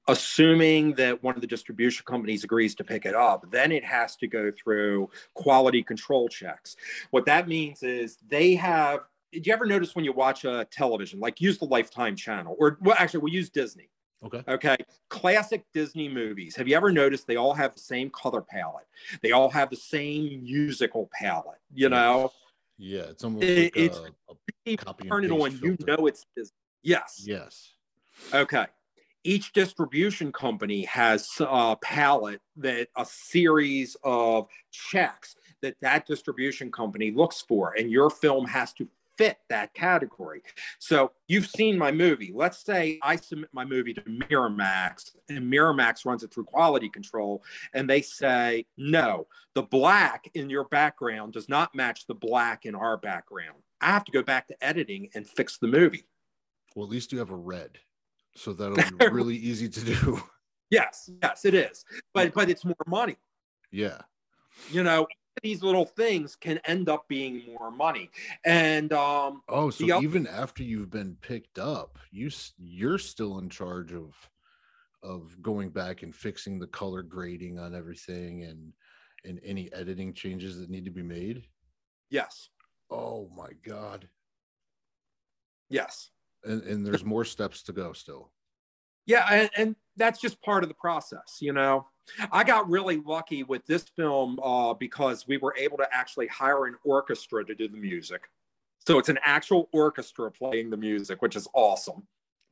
Assuming 0.08 0.94
that 0.94 1.20
one 1.24 1.34
of 1.34 1.40
the 1.40 1.48
distribution 1.48 2.04
companies 2.06 2.44
agrees 2.44 2.76
to 2.76 2.84
pick 2.84 3.06
it 3.06 3.16
up, 3.16 3.50
then 3.50 3.72
it 3.72 3.84
has 3.84 4.14
to 4.16 4.28
go 4.28 4.52
through 4.52 5.10
quality 5.34 5.82
control 5.82 6.28
checks. 6.28 6.76
What 7.10 7.26
that 7.26 7.48
means 7.48 7.82
is 7.82 8.16
they 8.28 8.54
have. 8.54 9.00
Did 9.32 9.48
you 9.48 9.52
ever 9.52 9.66
notice 9.66 9.96
when 9.96 10.04
you 10.04 10.12
watch 10.12 10.44
a 10.44 10.64
television, 10.70 11.18
like 11.18 11.40
use 11.40 11.58
the 11.58 11.64
Lifetime 11.64 12.14
channel, 12.14 12.54
or 12.56 12.78
well, 12.80 12.94
actually, 12.96 13.20
we 13.20 13.32
use 13.32 13.50
Disney 13.50 13.90
Okay. 14.24 14.42
Okay. 14.48 14.76
Classic 15.08 15.64
Disney 15.74 16.08
movies. 16.08 16.56
Have 16.56 16.66
you 16.66 16.76
ever 16.76 16.90
noticed 16.90 17.26
they 17.26 17.36
all 17.36 17.54
have 17.54 17.74
the 17.74 17.80
same 17.80 18.10
color 18.10 18.40
palette? 18.40 18.86
They 19.22 19.32
all 19.32 19.50
have 19.50 19.70
the 19.70 19.76
same 19.76 20.42
musical 20.42 21.10
palette. 21.12 21.60
You 21.74 21.88
know. 21.88 22.30
Yeah, 22.78 23.02
it's 23.02 23.24
almost 23.24 23.44
it, 23.44 23.74
like 23.74 23.84
it's 23.84 23.98
a, 23.98 24.72
a 24.72 24.76
copy 24.76 25.08
turn 25.08 25.24
it 25.24 25.30
on. 25.30 25.50
Filter. 25.52 25.66
You 25.66 25.76
know 25.86 26.06
it's 26.06 26.26
Disney. 26.36 26.56
Yes. 26.82 27.22
Yes. 27.24 27.72
Okay. 28.32 28.66
Each 29.24 29.52
distribution 29.52 30.30
company 30.30 30.84
has 30.84 31.28
a 31.40 31.48
uh, 31.48 31.74
palette 31.76 32.40
that 32.58 32.88
a 32.96 33.04
series 33.04 33.96
of 34.04 34.46
checks 34.70 35.34
that 35.62 35.74
that 35.80 36.06
distribution 36.06 36.70
company 36.70 37.10
looks 37.10 37.40
for, 37.40 37.74
and 37.76 37.90
your 37.90 38.08
film 38.08 38.46
has 38.46 38.72
to 38.74 38.88
fit 39.16 39.38
that 39.48 39.74
category. 39.74 40.42
So 40.78 41.12
you've 41.28 41.46
seen 41.46 41.78
my 41.78 41.92
movie. 41.92 42.32
Let's 42.34 42.64
say 42.64 42.98
I 43.02 43.16
submit 43.16 43.50
my 43.52 43.64
movie 43.64 43.94
to 43.94 44.00
Miramax 44.02 45.16
and 45.28 45.52
Miramax 45.52 46.04
runs 46.04 46.22
it 46.22 46.32
through 46.32 46.44
quality 46.44 46.88
control 46.88 47.42
and 47.74 47.88
they 47.88 48.02
say, 48.02 48.66
no, 48.76 49.26
the 49.54 49.62
black 49.62 50.30
in 50.34 50.50
your 50.50 50.64
background 50.64 51.32
does 51.32 51.48
not 51.48 51.74
match 51.74 52.06
the 52.06 52.14
black 52.14 52.66
in 52.66 52.74
our 52.74 52.96
background. 52.96 53.56
I 53.80 53.86
have 53.86 54.04
to 54.04 54.12
go 54.12 54.22
back 54.22 54.48
to 54.48 54.64
editing 54.64 55.10
and 55.14 55.28
fix 55.28 55.58
the 55.58 55.68
movie. 55.68 56.06
Well, 56.74 56.84
at 56.84 56.90
least 56.90 57.12
you 57.12 57.18
have 57.18 57.30
a 57.30 57.36
red. 57.36 57.78
So 58.34 58.52
that'll 58.52 58.76
be 58.76 59.06
really 59.10 59.36
easy 59.36 59.68
to 59.68 59.80
do. 59.80 60.22
Yes, 60.70 61.08
yes, 61.22 61.44
it 61.44 61.54
is. 61.54 61.84
But 62.12 62.34
but 62.34 62.50
it's 62.50 62.64
more 62.64 62.74
money. 62.86 63.16
Yeah. 63.70 63.98
You 64.70 64.82
know, 64.82 65.06
these 65.42 65.62
little 65.62 65.84
things 65.84 66.36
can 66.36 66.58
end 66.64 66.88
up 66.88 67.06
being 67.08 67.42
more 67.58 67.70
money. 67.70 68.10
And 68.44 68.92
um, 68.92 69.42
oh, 69.48 69.70
so 69.70 70.02
even 70.02 70.26
after 70.26 70.62
you've 70.62 70.90
been 70.90 71.16
picked 71.20 71.58
up, 71.58 71.98
you 72.10 72.30
you're 72.58 72.98
still 72.98 73.38
in 73.38 73.48
charge 73.48 73.92
of 73.92 74.14
of 75.02 75.40
going 75.40 75.70
back 75.70 76.02
and 76.02 76.14
fixing 76.14 76.58
the 76.58 76.66
color 76.66 77.02
grading 77.02 77.58
on 77.58 77.74
everything 77.74 78.44
and 78.44 78.72
and 79.24 79.40
any 79.44 79.72
editing 79.72 80.14
changes 80.14 80.58
that 80.58 80.70
need 80.70 80.84
to 80.84 80.90
be 80.90 81.02
made. 81.02 81.44
Yes. 82.10 82.48
Oh 82.90 83.30
my 83.36 83.50
god. 83.64 84.08
Yes. 85.68 86.10
And 86.44 86.62
and 86.62 86.86
there's 86.86 87.04
more 87.04 87.24
steps 87.24 87.62
to 87.64 87.72
go 87.72 87.92
still. 87.92 88.30
Yeah, 89.06 89.24
and, 89.30 89.50
and 89.56 89.76
that's 89.96 90.20
just 90.20 90.42
part 90.42 90.64
of 90.64 90.68
the 90.68 90.74
process, 90.74 91.38
you 91.40 91.52
know. 91.52 91.86
I 92.30 92.44
got 92.44 92.68
really 92.68 92.98
lucky 92.98 93.42
with 93.42 93.66
this 93.66 93.84
film 93.96 94.38
uh, 94.40 94.74
because 94.74 95.26
we 95.26 95.38
were 95.38 95.54
able 95.56 95.76
to 95.78 95.88
actually 95.92 96.26
hire 96.28 96.66
an 96.66 96.76
orchestra 96.84 97.44
to 97.44 97.54
do 97.54 97.68
the 97.68 97.76
music. 97.76 98.22
So 98.86 98.98
it's 98.98 99.08
an 99.08 99.18
actual 99.24 99.68
orchestra 99.72 100.30
playing 100.30 100.70
the 100.70 100.76
music, 100.76 101.20
which 101.20 101.36
is 101.36 101.48
awesome. 101.54 102.06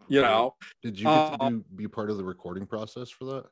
You 0.08 0.20
know, 0.20 0.54
did 0.82 0.98
you 0.98 1.04
get 1.04 1.38
to 1.38 1.42
uh, 1.42 1.48
do, 1.48 1.64
be 1.74 1.88
part 1.88 2.10
of 2.10 2.18
the 2.18 2.24
recording 2.24 2.66
process 2.66 3.08
for 3.08 3.24
that? 3.24 3.44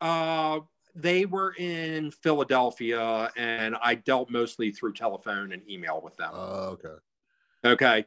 Uh, 0.00 0.60
they 0.94 1.26
were 1.26 1.54
in 1.58 2.12
Philadelphia, 2.12 3.30
and 3.36 3.76
I 3.82 3.96
dealt 3.96 4.30
mostly 4.30 4.70
through 4.70 4.92
telephone 4.92 5.52
and 5.52 5.62
email 5.68 6.00
with 6.00 6.16
them. 6.16 6.30
Uh, 6.34 6.76
okay. 6.76 6.94
Okay 7.64 8.04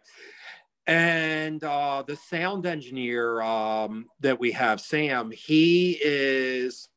and 0.88 1.64
uh, 1.64 2.04
the 2.06 2.16
sound 2.16 2.66
engineer 2.66 3.42
um, 3.42 4.06
that 4.20 4.40
we 4.40 4.52
have, 4.52 4.80
Sam, 4.80 5.32
he 5.32 5.98
is, 6.04 6.90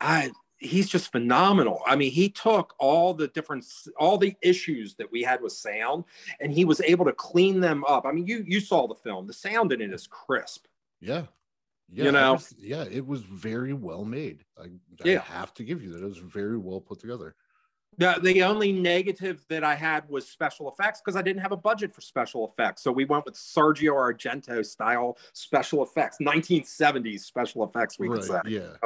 I 0.00 0.30
he's 0.58 0.88
just 0.88 1.12
phenomenal. 1.12 1.82
I 1.86 1.96
mean, 1.96 2.10
he 2.10 2.28
took 2.28 2.74
all 2.78 3.14
the 3.14 3.28
different 3.28 3.64
all 3.98 4.18
the 4.18 4.34
issues 4.42 4.94
that 4.96 5.10
we 5.10 5.22
had 5.22 5.42
with 5.42 5.52
sound, 5.52 6.04
and 6.40 6.52
he 6.52 6.64
was 6.64 6.80
able 6.80 7.04
to 7.04 7.12
clean 7.12 7.60
them 7.60 7.84
up. 7.84 8.06
I 8.06 8.12
mean, 8.12 8.26
you 8.26 8.44
you 8.46 8.60
saw 8.60 8.86
the 8.86 8.94
film. 8.94 9.26
The 9.26 9.32
sound 9.32 9.72
in 9.72 9.80
it 9.80 9.92
is 9.92 10.06
crisp. 10.06 10.66
Yeah. 11.00 11.24
Yeah, 11.92 12.04
you 12.04 12.12
know, 12.12 12.32
was, 12.32 12.54
yeah, 12.58 12.84
it 12.90 13.06
was 13.06 13.20
very 13.20 13.74
well 13.74 14.06
made. 14.06 14.42
I, 14.58 14.64
I 14.64 14.68
yeah. 15.04 15.20
have 15.20 15.52
to 15.54 15.64
give 15.64 15.82
you 15.82 15.92
that. 15.92 16.02
It 16.02 16.08
was 16.08 16.16
very 16.16 16.56
well 16.56 16.80
put 16.80 16.98
together. 16.98 17.36
The, 17.98 18.18
the 18.22 18.42
only 18.42 18.72
negative 18.72 19.44
that 19.48 19.62
I 19.62 19.74
had 19.74 20.08
was 20.08 20.26
special 20.26 20.72
effects 20.72 21.00
because 21.04 21.14
I 21.14 21.22
didn't 21.22 21.42
have 21.42 21.52
a 21.52 21.56
budget 21.56 21.94
for 21.94 22.00
special 22.00 22.48
effects. 22.48 22.82
So 22.82 22.90
we 22.90 23.04
went 23.04 23.26
with 23.26 23.34
Sergio 23.34 23.92
Argento 23.92 24.64
style 24.64 25.18
special 25.34 25.84
effects, 25.84 26.18
1970s 26.20 27.20
special 27.20 27.62
effects, 27.64 27.98
we 27.98 28.08
right, 28.08 28.20
could 28.20 28.28
say. 28.28 28.40
Yeah. 28.46 28.76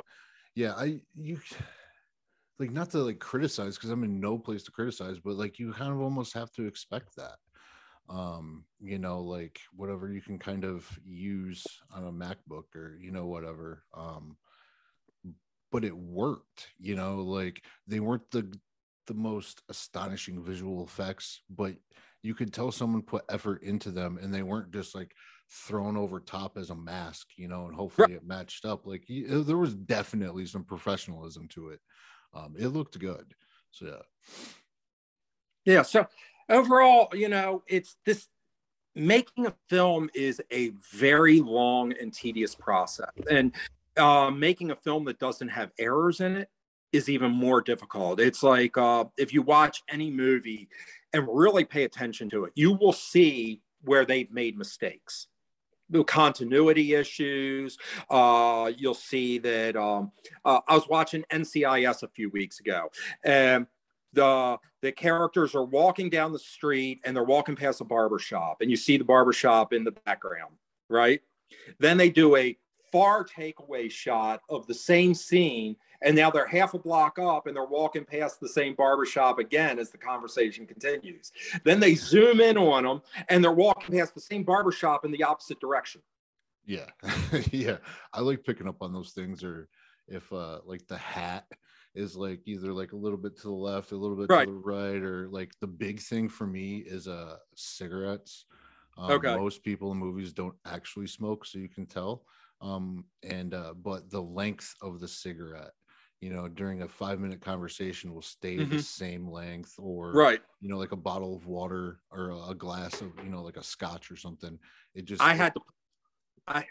Yeah. 0.58 0.74
I, 0.76 0.98
you, 1.14 1.38
like 2.58 2.72
not 2.72 2.90
to 2.90 2.98
like 2.98 3.20
criticize 3.20 3.76
because 3.76 3.90
I'm 3.90 4.02
in 4.02 4.18
no 4.18 4.36
place 4.36 4.64
to 4.64 4.72
criticize, 4.72 5.20
but 5.20 5.36
like 5.36 5.60
you 5.60 5.72
kind 5.72 5.92
of 5.92 6.00
almost 6.00 6.34
have 6.34 6.50
to 6.52 6.66
expect 6.66 7.14
that. 7.14 7.36
Um, 8.08 8.64
you 8.80 8.98
know, 8.98 9.20
like 9.20 9.60
whatever 9.76 10.10
you 10.10 10.20
can 10.20 10.36
kind 10.36 10.64
of 10.64 10.84
use 11.04 11.64
on 11.94 12.08
a 12.08 12.10
MacBook 12.10 12.74
or 12.74 12.98
you 13.00 13.12
know, 13.12 13.26
whatever. 13.26 13.84
Um, 13.94 14.36
but 15.70 15.84
it 15.84 15.96
worked, 15.96 16.66
you 16.80 16.96
know, 16.96 17.18
like 17.18 17.62
they 17.86 18.00
weren't 18.00 18.28
the 18.32 18.52
the 19.06 19.14
most 19.14 19.62
astonishing 19.68 20.42
visual 20.42 20.84
effects, 20.84 21.42
but 21.48 21.74
you 22.22 22.34
could 22.34 22.52
tell 22.52 22.72
someone 22.72 23.02
put 23.02 23.24
effort 23.30 23.62
into 23.62 23.92
them 23.92 24.18
and 24.20 24.34
they 24.34 24.42
weren't 24.42 24.72
just 24.72 24.96
like 24.96 25.12
thrown 25.50 25.96
over 25.96 26.20
top 26.20 26.58
as 26.58 26.70
a 26.70 26.74
mask, 26.74 27.28
you 27.36 27.48
know, 27.48 27.66
and 27.66 27.74
hopefully 27.74 28.14
it 28.14 28.26
matched 28.26 28.64
up. 28.64 28.86
Like 28.86 29.04
there 29.08 29.56
was 29.56 29.74
definitely 29.74 30.46
some 30.46 30.64
professionalism 30.64 31.48
to 31.48 31.70
it. 31.70 31.80
Um, 32.34 32.54
it 32.58 32.68
looked 32.68 32.98
good. 32.98 33.34
So 33.70 33.86
yeah. 33.86 34.44
Yeah. 35.64 35.82
So 35.82 36.06
overall, 36.48 37.08
you 37.12 37.28
know, 37.28 37.62
it's 37.66 37.96
this 38.04 38.28
making 38.94 39.46
a 39.46 39.54
film 39.68 40.10
is 40.14 40.40
a 40.52 40.72
very 40.92 41.40
long 41.40 41.92
and 42.00 42.12
tedious 42.12 42.54
process. 42.54 43.10
And 43.30 43.54
uh, 43.96 44.30
making 44.30 44.70
a 44.70 44.76
film 44.76 45.04
that 45.04 45.18
doesn't 45.18 45.48
have 45.48 45.70
errors 45.78 46.20
in 46.20 46.36
it 46.36 46.48
is 46.92 47.08
even 47.08 47.30
more 47.30 47.60
difficult. 47.60 48.20
It's 48.20 48.42
like 48.42 48.76
uh, 48.76 49.04
if 49.16 49.32
you 49.32 49.42
watch 49.42 49.82
any 49.88 50.10
movie 50.10 50.68
and 51.12 51.26
really 51.30 51.64
pay 51.64 51.84
attention 51.84 52.30
to 52.30 52.44
it, 52.44 52.52
you 52.54 52.72
will 52.72 52.92
see 52.92 53.60
where 53.82 54.04
they've 54.04 54.30
made 54.30 54.56
mistakes. 54.56 55.28
Continuity 56.06 56.94
issues. 56.94 57.78
Uh, 58.10 58.70
you'll 58.76 58.94
see 58.94 59.38
that 59.38 59.76
um, 59.76 60.12
uh, 60.44 60.60
I 60.68 60.74
was 60.74 60.88
watching 60.88 61.24
NCIS 61.32 62.02
a 62.02 62.08
few 62.08 62.30
weeks 62.30 62.60
ago, 62.60 62.90
and 63.24 63.66
the 64.12 64.58
the 64.82 64.92
characters 64.92 65.54
are 65.54 65.64
walking 65.64 66.08
down 66.08 66.32
the 66.32 66.38
street 66.38 67.00
and 67.04 67.16
they're 67.16 67.24
walking 67.24 67.56
past 67.56 67.80
a 67.80 67.84
barber 67.84 68.18
shop, 68.18 68.58
and 68.60 68.70
you 68.70 68.76
see 68.76 68.96
the 68.96 69.04
barber 69.04 69.32
shop 69.32 69.72
in 69.72 69.84
the 69.84 69.92
background, 70.04 70.54
right? 70.88 71.20
Then 71.78 71.96
they 71.96 72.10
do 72.10 72.36
a 72.36 72.56
far 72.92 73.24
takeaway 73.24 73.90
shot 73.90 74.40
of 74.48 74.66
the 74.66 74.74
same 74.74 75.14
scene 75.14 75.76
and 76.02 76.14
now 76.14 76.30
they're 76.30 76.46
half 76.46 76.74
a 76.74 76.78
block 76.78 77.18
up 77.18 77.46
and 77.46 77.56
they're 77.56 77.64
walking 77.64 78.04
past 78.04 78.40
the 78.40 78.48
same 78.48 78.74
barbershop 78.74 79.38
again 79.38 79.78
as 79.78 79.90
the 79.90 79.98
conversation 79.98 80.66
continues. 80.66 81.32
Then 81.64 81.80
they 81.80 81.94
zoom 81.94 82.40
in 82.40 82.56
on 82.56 82.84
them 82.84 83.02
and 83.28 83.42
they're 83.42 83.52
walking 83.52 83.98
past 83.98 84.14
the 84.14 84.20
same 84.20 84.44
barbershop 84.44 85.04
in 85.04 85.10
the 85.10 85.24
opposite 85.24 85.60
direction. 85.60 86.02
Yeah. 86.64 86.86
Yeah. 87.50 87.78
I 88.12 88.20
like 88.20 88.44
picking 88.44 88.68
up 88.68 88.82
on 88.82 88.92
those 88.92 89.12
things 89.12 89.42
or 89.42 89.68
if 90.06 90.32
uh 90.32 90.60
like 90.64 90.86
the 90.86 90.96
hat 90.96 91.46
is 91.94 92.16
like 92.16 92.40
either 92.46 92.72
like 92.72 92.92
a 92.92 92.96
little 92.96 93.18
bit 93.18 93.36
to 93.36 93.42
the 93.48 93.52
left 93.52 93.92
a 93.92 93.96
little 93.96 94.16
bit 94.16 94.30
right. 94.30 94.46
to 94.46 94.52
the 94.52 94.58
right 94.58 95.02
or 95.02 95.28
like 95.28 95.50
the 95.60 95.66
big 95.66 96.00
thing 96.00 96.28
for 96.28 96.46
me 96.46 96.78
is 96.78 97.08
uh 97.08 97.36
cigarettes. 97.56 98.44
Um, 98.96 99.12
okay. 99.12 99.36
most 99.36 99.62
people 99.62 99.92
in 99.92 99.98
movies 99.98 100.32
don't 100.32 100.56
actually 100.64 101.06
smoke 101.06 101.44
so 101.44 101.58
you 101.58 101.68
can 101.68 101.86
tell. 101.86 102.24
Um 102.60 103.04
and 103.22 103.54
uh 103.54 103.74
but 103.74 104.10
the 104.10 104.22
length 104.22 104.74
of 104.82 105.00
the 105.00 105.08
cigarette 105.08 105.72
you 106.20 106.30
know 106.30 106.48
during 106.48 106.82
a 106.82 106.88
five 106.88 107.20
minute 107.20 107.40
conversation 107.40 108.12
will 108.12 108.22
stay 108.22 108.56
mm-hmm. 108.56 108.76
the 108.76 108.82
same 108.82 109.30
length 109.30 109.74
or 109.78 110.12
right 110.12 110.40
you 110.60 110.68
know 110.68 110.78
like 110.78 110.92
a 110.92 110.96
bottle 110.96 111.34
of 111.34 111.46
water 111.46 112.00
or 112.10 112.30
a 112.48 112.54
glass 112.54 113.00
of 113.00 113.12
you 113.22 113.30
know 113.30 113.42
like 113.42 113.56
a 113.56 113.62
scotch 113.62 114.10
or 114.10 114.16
something 114.16 114.58
it 114.94 115.04
just 115.04 115.22
i 115.22 115.34
had 115.34 115.54
to 115.54 115.60
i 116.46 116.64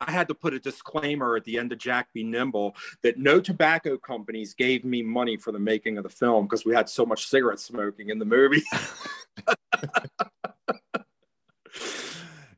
I 0.00 0.10
had 0.10 0.28
to 0.28 0.34
put 0.34 0.52
a 0.52 0.58
disclaimer 0.58 1.36
at 1.36 1.44
the 1.44 1.58
end 1.58 1.72
of 1.72 1.78
Jack 1.78 2.12
Be 2.12 2.24
Nimble 2.24 2.74
that 3.02 3.16
no 3.16 3.40
tobacco 3.40 3.96
companies 3.96 4.52
gave 4.52 4.84
me 4.84 5.02
money 5.02 5.36
for 5.36 5.52
the 5.52 5.58
making 5.58 5.96
of 5.96 6.02
the 6.02 6.10
film 6.10 6.44
because 6.44 6.64
we 6.64 6.74
had 6.74 6.88
so 6.88 7.06
much 7.06 7.28
cigarette 7.28 7.60
smoking 7.60 8.10
in 8.10 8.18
the 8.18 8.24
movie. 8.24 8.62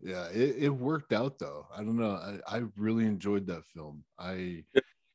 yeah, 0.02 0.28
it, 0.28 0.56
it, 0.58 0.68
worked 0.70 1.12
out 1.12 1.38
though. 1.38 1.66
I 1.74 1.78
don't 1.78 1.98
know. 1.98 2.40
I, 2.48 2.56
I 2.56 2.62
really 2.76 3.04
enjoyed 3.04 3.46
that 3.48 3.64
film. 3.66 4.02
I 4.18 4.64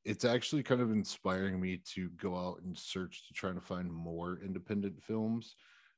it's 0.04 0.26
actually 0.26 0.64
kind 0.64 0.82
of 0.82 0.92
inspiring 0.92 1.60
me 1.60 1.78
to 1.94 2.10
go 2.12 2.36
out 2.36 2.62
and 2.64 2.78
search 2.78 3.28
to 3.28 3.34
try 3.34 3.52
to 3.52 3.62
find 3.62 3.92
more 3.92 4.40
independent 4.44 5.02
films 5.02 5.56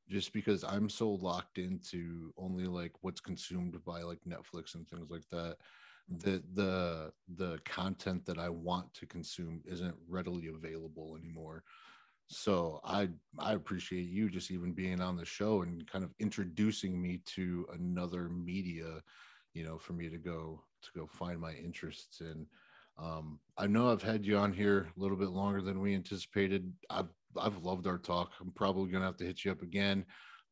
just 0.09 0.33
because 0.33 0.63
I'm 0.63 0.89
so 0.89 1.11
locked 1.11 1.57
into 1.57 2.33
only 2.37 2.65
like 2.65 2.91
what's 3.01 3.21
consumed 3.21 3.83
by 3.85 4.01
like 4.01 4.19
Netflix 4.27 4.75
and 4.75 4.87
things 4.87 5.09
like 5.09 5.27
that 5.31 5.57
that 6.09 6.43
the 6.53 7.13
the 7.35 7.59
content 7.63 8.25
that 8.25 8.37
I 8.37 8.49
want 8.49 8.93
to 8.95 9.05
consume 9.05 9.61
isn't 9.65 9.95
readily 10.07 10.47
available 10.47 11.15
anymore. 11.17 11.63
So 12.27 12.81
I 12.83 13.09
I 13.39 13.53
appreciate 13.53 14.09
you 14.09 14.29
just 14.29 14.51
even 14.51 14.73
being 14.73 15.01
on 15.01 15.15
the 15.15 15.25
show 15.25 15.61
and 15.61 15.87
kind 15.89 16.03
of 16.03 16.13
introducing 16.19 17.01
me 17.01 17.21
to 17.35 17.65
another 17.73 18.29
media, 18.29 19.01
you 19.53 19.63
know, 19.63 19.77
for 19.77 19.93
me 19.93 20.09
to 20.09 20.17
go 20.17 20.63
to 20.81 20.89
go 20.95 21.07
find 21.07 21.39
my 21.39 21.53
interests 21.53 22.21
in. 22.21 22.45
Um, 22.97 23.39
I 23.57 23.67
know 23.67 23.91
I've 23.91 24.03
had 24.03 24.25
you 24.25 24.37
on 24.37 24.53
here 24.53 24.87
a 24.95 24.99
little 24.99 25.17
bit 25.17 25.29
longer 25.29 25.61
than 25.61 25.81
we 25.81 25.95
anticipated. 25.95 26.71
I've 26.89 27.09
I've 27.39 27.57
loved 27.63 27.87
our 27.87 27.97
talk. 27.97 28.31
I'm 28.39 28.51
probably 28.51 28.91
gonna 28.91 29.05
have 29.05 29.17
to 29.17 29.25
hit 29.25 29.43
you 29.43 29.51
up 29.51 29.61
again, 29.61 30.05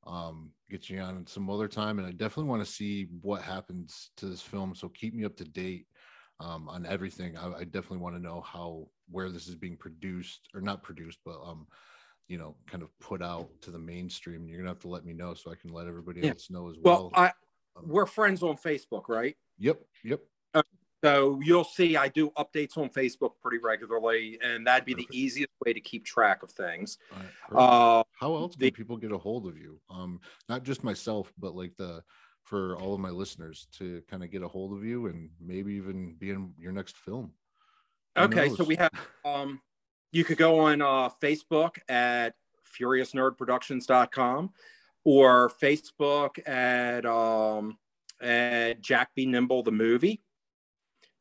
um, 0.07 0.51
get 0.69 0.89
you 0.89 0.99
on 0.99 1.26
some 1.27 1.49
other 1.49 1.68
time, 1.68 1.99
and 1.99 2.07
I 2.07 2.11
definitely 2.11 2.49
want 2.49 2.65
to 2.65 2.72
see 2.72 3.07
what 3.22 3.41
happens 3.41 4.11
to 4.18 4.26
this 4.26 4.41
film. 4.41 4.73
So 4.76 4.89
keep 4.89 5.13
me 5.13 5.26
up 5.26 5.35
to 5.38 5.43
date 5.43 5.85
um, 6.39 6.68
on 6.68 6.85
everything. 6.85 7.38
I, 7.38 7.53
I 7.53 7.63
definitely 7.65 7.99
want 7.99 8.15
to 8.15 8.22
know 8.22 8.41
how 8.41 8.88
where 9.09 9.30
this 9.30 9.47
is 9.47 9.55
being 9.55 9.77
produced 9.77 10.49
or 10.53 10.61
not 10.61 10.81
produced, 10.81 11.19
but 11.23 11.39
um, 11.43 11.68
you 12.27 12.38
know, 12.38 12.55
kind 12.65 12.81
of 12.81 12.89
put 12.99 13.22
out 13.22 13.49
to 13.61 13.72
the 13.72 13.80
mainstream. 13.80 14.47
You're 14.47 14.57
gonna 14.57 14.69
have 14.69 14.80
to 14.80 14.88
let 14.88 15.05
me 15.05 15.13
know 15.13 15.34
so 15.34 15.51
I 15.51 15.55
can 15.55 15.72
let 15.72 15.88
everybody 15.88 16.22
yeah. 16.22 16.30
else 16.30 16.49
know 16.49 16.69
as 16.69 16.77
well. 16.81 17.11
Well, 17.13 17.23
I 17.23 17.31
um, 17.76 17.88
we're 17.88 18.05
friends 18.05 18.41
on 18.41 18.57
Facebook, 18.57 19.07
right? 19.07 19.35
Yep, 19.59 19.81
yep. 20.03 20.22
So 21.03 21.39
you'll 21.43 21.63
see 21.63 21.97
I 21.97 22.09
do 22.09 22.29
updates 22.31 22.77
on 22.77 22.89
Facebook 22.89 23.31
pretty 23.41 23.57
regularly, 23.57 24.37
and 24.43 24.65
that'd 24.67 24.85
be 24.85 24.93
Perfect. 24.93 25.11
the 25.11 25.17
easiest 25.17 25.51
way 25.65 25.73
to 25.73 25.81
keep 25.81 26.05
track 26.05 26.43
of 26.43 26.51
things. 26.51 26.97
Right. 27.51 27.59
Uh, 27.59 28.03
How 28.19 28.35
else 28.35 28.55
the, 28.55 28.69
can 28.69 28.77
people 28.77 28.97
get 28.97 29.11
a 29.11 29.17
hold 29.17 29.47
of 29.47 29.57
you? 29.57 29.79
Um, 29.89 30.19
not 30.47 30.63
just 30.63 30.83
myself, 30.83 31.33
but 31.39 31.55
like 31.55 31.75
the 31.77 32.03
for 32.43 32.75
all 32.77 32.93
of 32.93 32.99
my 32.99 33.09
listeners 33.09 33.67
to 33.77 34.01
kind 34.09 34.23
of 34.23 34.31
get 34.31 34.43
a 34.43 34.47
hold 34.47 34.73
of 34.73 34.83
you 34.83 35.07
and 35.07 35.29
maybe 35.39 35.73
even 35.73 36.15
be 36.17 36.31
in 36.31 36.53
your 36.59 36.71
next 36.71 36.97
film. 36.97 37.31
Who 38.17 38.23
okay, 38.23 38.47
knows? 38.47 38.57
so 38.57 38.63
we 38.63 38.75
have 38.75 38.91
um, 39.25 39.61
you 40.11 40.23
could 40.23 40.37
go 40.37 40.59
on 40.59 40.81
uh, 40.81 41.09
Facebook 41.21 41.77
at 41.89 42.35
furiousnerdproductions.com 42.79 44.51
or 45.03 45.51
Facebook 45.61 46.47
at 46.47 47.05
um, 47.07 47.77
at 48.21 48.81
Jack 48.81 49.15
Be 49.15 49.25
Nimble 49.25 49.63
the 49.63 49.71
movie 49.71 50.21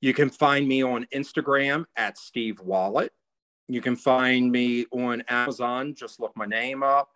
you 0.01 0.15
can 0.15 0.31
find 0.31 0.67
me 0.67 0.83
on 0.83 1.07
Instagram 1.15 1.85
at 1.97 2.19
Steve 2.19 2.57
Wollett. 2.57 3.11
You 3.69 3.81
can 3.81 3.97
find 3.97 4.51
me 4.51 4.87
on 4.91 5.23
Amazon. 5.29 5.95
Just 5.95 6.19
look 6.19 6.37
my 6.37 6.47
name 6.47 6.83
up. 6.83 7.11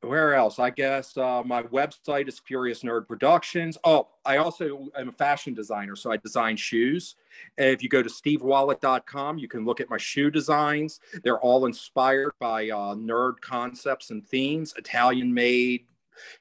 Where 0.00 0.34
else? 0.34 0.60
I 0.60 0.70
guess 0.70 1.16
uh, 1.16 1.42
my 1.44 1.64
website 1.64 2.28
is 2.28 2.38
Furious 2.38 2.84
Nerd 2.84 3.08
Productions. 3.08 3.76
Oh, 3.82 4.08
I 4.24 4.36
also 4.36 4.88
am 4.96 5.08
a 5.08 5.12
fashion 5.12 5.54
designer, 5.54 5.96
so 5.96 6.12
I 6.12 6.18
design 6.18 6.56
shoes. 6.56 7.16
If 7.56 7.82
you 7.82 7.88
go 7.88 8.02
to 8.02 8.08
stevewollett.com, 8.08 9.38
you 9.38 9.48
can 9.48 9.64
look 9.64 9.80
at 9.80 9.90
my 9.90 9.96
shoe 9.96 10.30
designs. 10.30 11.00
They're 11.24 11.40
all 11.40 11.66
inspired 11.66 12.30
by 12.38 12.68
uh, 12.68 12.94
nerd 12.94 13.40
concepts 13.40 14.10
and 14.10 14.24
themes, 14.24 14.72
Italian 14.76 15.34
made, 15.34 15.86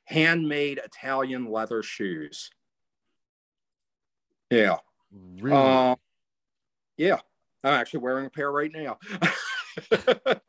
handmade 0.06 0.80
Italian 0.84 1.52
leather 1.52 1.82
shoes. 1.82 2.52
Yeah. 4.50 4.78
Really? 5.40 5.58
Uh, 5.58 5.96
yeah, 6.98 7.20
I'm 7.64 7.74
actually 7.74 8.00
wearing 8.02 8.26
a 8.26 8.30
pair 8.30 8.52
right 8.52 8.72
now. 8.74 8.98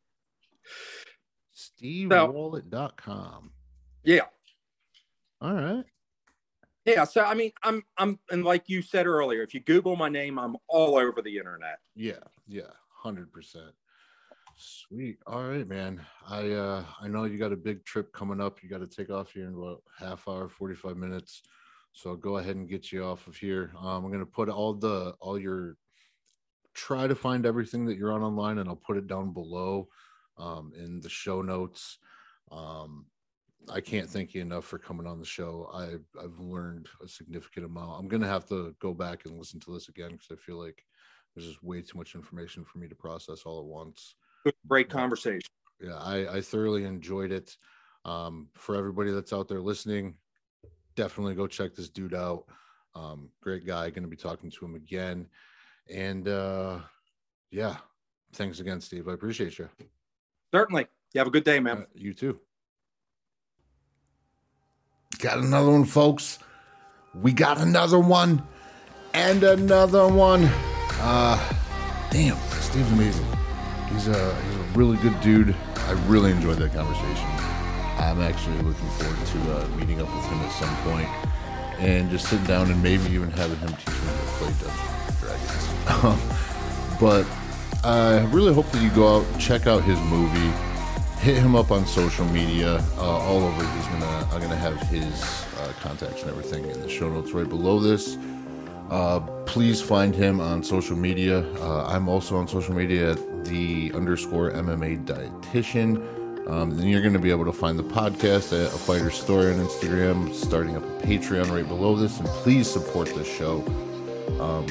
SteveWollett.com. 1.57 3.53
Yeah. 4.05 4.23
All 5.41 5.55
right. 5.55 5.85
Yeah, 6.85 7.05
so 7.05 7.23
I 7.23 7.35
mean, 7.35 7.53
I'm 7.63 7.83
I'm 7.99 8.19
and 8.31 8.45
like 8.45 8.69
you 8.69 8.81
said 8.81 9.07
earlier, 9.07 9.43
if 9.43 9.53
you 9.53 9.61
Google 9.61 9.95
my 9.95 10.09
name, 10.09 10.39
I'm 10.39 10.57
all 10.69 10.97
over 10.97 11.21
the 11.21 11.37
internet. 11.37 11.81
Yeah, 11.95 12.25
yeah, 12.47 12.71
hundred 12.91 13.31
percent. 13.31 13.73
Sweet. 14.57 15.19
All 15.27 15.45
right, 15.45 15.69
man. 15.69 16.01
I 16.27 16.51
uh 16.51 16.85
I 17.01 17.09
know 17.09 17.25
you 17.25 17.39
got 17.39 17.53
a 17.53 17.57
big 17.57 17.85
trip 17.85 18.13
coming 18.13 18.41
up. 18.41 18.63
You 18.63 18.71
got 18.71 18.81
to 18.81 18.87
take 18.87 19.11
off 19.11 19.33
here 19.33 19.47
in 19.47 19.55
about 19.55 19.83
half 19.99 20.27
hour, 20.27 20.49
45 20.49 20.97
minutes. 20.97 21.43
So 21.93 22.11
I'll 22.11 22.17
go 22.17 22.37
ahead 22.37 22.57
and 22.57 22.69
get 22.69 22.93
you 22.93 23.05
off 23.05 23.27
of 23.27 23.37
here. 23.37 23.73
Um, 23.79 24.05
I'm 24.05 24.09
going 24.09 24.21
to 24.21 24.27
put 24.27 24.49
all 24.49 24.75
the 24.75 25.15
all 25.21 25.39
your 25.39 25.77
try 26.75 27.07
to 27.07 27.15
find 27.15 27.45
everything 27.45 27.85
that 27.87 27.97
you're 27.97 28.13
on 28.13 28.23
online, 28.23 28.59
and 28.59 28.69
I'll 28.69 28.77
put 28.77 28.97
it 28.97 29.09
down 29.09 29.33
below 29.33 29.89
um, 30.39 30.73
in 30.77 31.01
the 31.01 31.09
show 31.09 31.43
notes. 31.43 31.99
Um, 32.53 33.07
I 33.71 33.81
can't 33.81 34.09
thank 34.09 34.35
you 34.35 34.41
enough 34.41 34.65
for 34.65 34.79
coming 34.79 35.07
on 35.07 35.19
the 35.19 35.27
show. 35.27 35.71
I 35.75 35.97
I've 36.23 36.39
learned 36.39 36.89
a 37.05 37.09
significant 37.09 37.67
amount. 37.67 37.99
I'm 37.99 38.09
going 38.09 38.23
to 38.23 38.29
have 38.29 38.47
to 38.49 38.75
go 38.81 38.95
back 38.95 39.25
and 39.25 39.37
listen 39.37 39.61
to 39.61 39.75
this 39.75 39.89
again 39.89 40.13
because 40.13 40.29
I 40.31 40.37
feel 40.37 40.63
like 40.63 40.85
there's 41.35 41.49
just 41.49 41.63
way 41.63 41.83
too 41.83 41.99
much 41.99 42.15
information 42.15 42.65
for 42.65 42.79
me 42.79 42.89
to 42.89 42.95
process 42.95 43.43
all 43.45 43.61
at 43.61 43.67
once. 43.67 44.15
great 44.67 44.89
conversation. 44.89 45.51
Yeah, 45.81 45.97
I, 45.97 46.37
I 46.37 46.41
thoroughly 46.41 46.85
enjoyed 46.85 47.33
it. 47.33 47.57
Um, 48.05 48.49
for 48.55 48.75
everybody 48.75 49.11
that's 49.11 49.33
out 49.33 49.49
there 49.49 49.61
listening, 49.61 50.15
definitely 50.99 51.37
go 51.37 51.47
check 51.47 51.77
this 51.77 51.89
dude 51.89 52.13
out. 52.13 52.45
Um, 52.97 53.31
great 53.41 53.65
guy. 53.65 53.89
Going 53.91 54.03
to 54.03 54.09
be 54.09 54.17
talking 54.17 54.51
to 54.51 54.65
him 54.65 54.75
again. 54.75 55.29
And 55.89 56.27
uh, 56.27 56.81
yeah, 57.53 57.77
thanks 58.35 58.59
again, 58.59 58.81
Steve. 58.81 59.09
I 59.09 59.13
appreciate 59.13 59.59
you. 59.59 59.69
Certainly. 60.53 60.89
You 61.15 61.21
have 61.21 61.29
a 61.29 61.31
good 61.31 61.45
day, 61.45 61.61
man. 61.61 61.79
Uh, 61.79 61.85
you 61.95 62.13
too. 62.13 62.41
Got 65.21 65.39
another 65.39 65.71
one, 65.71 65.85
folks. 65.85 66.41
We 67.15 67.33
got 67.33 67.59
another 67.59 67.99
one 67.99 68.43
and 69.15 69.43
another 69.43 70.09
one. 70.09 70.45
Uh, 71.01 71.53
damn, 72.11 72.37
Steve's 72.61 72.93
amazing. 72.93 73.27
He's 73.91 74.09
a 74.09 74.35
he's 74.43 74.55
a 74.57 74.69
really 74.75 74.97
good 74.99 75.19
dude. 75.21 75.57
I 75.77 75.93
really 76.07 76.33
enjoyed 76.33 76.59
that 76.59 76.75
conversation. 76.75 77.38
I'm 78.11 78.23
actually 78.23 78.57
looking 78.63 78.89
forward 78.89 79.27
to 79.27 79.39
uh, 79.57 79.69
meeting 79.77 80.01
up 80.01 80.09
with 80.15 80.25
him 80.25 80.41
at 80.41 80.53
some 80.53 80.75
point 80.91 81.09
and 81.79 82.11
just 82.11 82.27
sitting 82.29 82.47
down 82.47 82.71
and 82.71 82.83
maybe 82.83 83.05
even 83.13 83.31
having 83.31 83.59
him 83.59 83.69
teach 83.69 83.89
me 83.89 83.95
how 83.95 84.17
to 84.17 84.27
play 84.39 84.53
Dungeons 84.61 85.21
Dragons. 85.21 86.05
Um, 86.05 86.21
but 87.01 87.27
I 87.85 88.25
really 88.33 88.53
hope 88.53 88.67
that 88.71 88.83
you 88.83 88.91
go 88.91 89.19
out, 89.19 89.27
check 89.39 89.67
out 89.67 89.83
his 89.85 89.99
movie, 90.01 90.53
hit 91.21 91.37
him 91.37 91.55
up 91.55 91.71
on 91.71 91.87
social 91.87 92.25
media, 92.27 92.83
uh, 92.97 93.19
all 93.19 93.45
over. 93.45 93.65
He's 93.75 93.87
gonna, 93.87 94.29
I'm 94.33 94.41
gonna 94.41 94.57
have 94.57 94.81
his 94.89 95.45
uh, 95.61 95.73
contacts 95.81 96.23
and 96.23 96.31
everything 96.31 96.65
in 96.65 96.81
the 96.81 96.89
show 96.89 97.09
notes 97.09 97.33
right 97.33 97.49
below 97.49 97.79
this. 97.79 98.17
Uh, 98.91 99.21
please 99.45 99.83
find 99.83 100.15
him 100.15 100.41
on 100.41 100.63
social 100.63 100.97
media. 100.97 101.41
Uh, 101.57 101.87
I'm 101.87 102.09
also 102.09 102.37
on 102.37 102.49
social 102.49 102.75
media 102.75 103.13
at 103.13 103.45
the 103.45 103.93
underscore 103.95 104.51
MMA 104.53 105.05
dietitian. 105.05 106.18
Um, 106.49 106.77
then 106.77 106.87
you're 106.89 107.03
going 107.03 107.13
to 107.13 107.19
be 107.19 107.31
able 107.31 107.45
to 107.45 107.53
find 107.53 107.79
the 107.79 107.85
podcast 107.85 108.53
at 108.53 108.73
A 108.73 108.79
Fighter 108.79 109.11
Story 109.11 109.53
on 109.53 109.59
Instagram, 109.59 110.33
starting 110.33 110.77
up 110.77 110.83
a 110.83 111.07
Patreon 111.07 111.51
right 111.51 111.67
below 111.69 111.95
this. 111.95 112.19
And 112.19 112.29
please 112.29 112.71
support 112.71 113.15
the 113.15 113.25
show. 113.25 113.63
Um, 114.41 114.67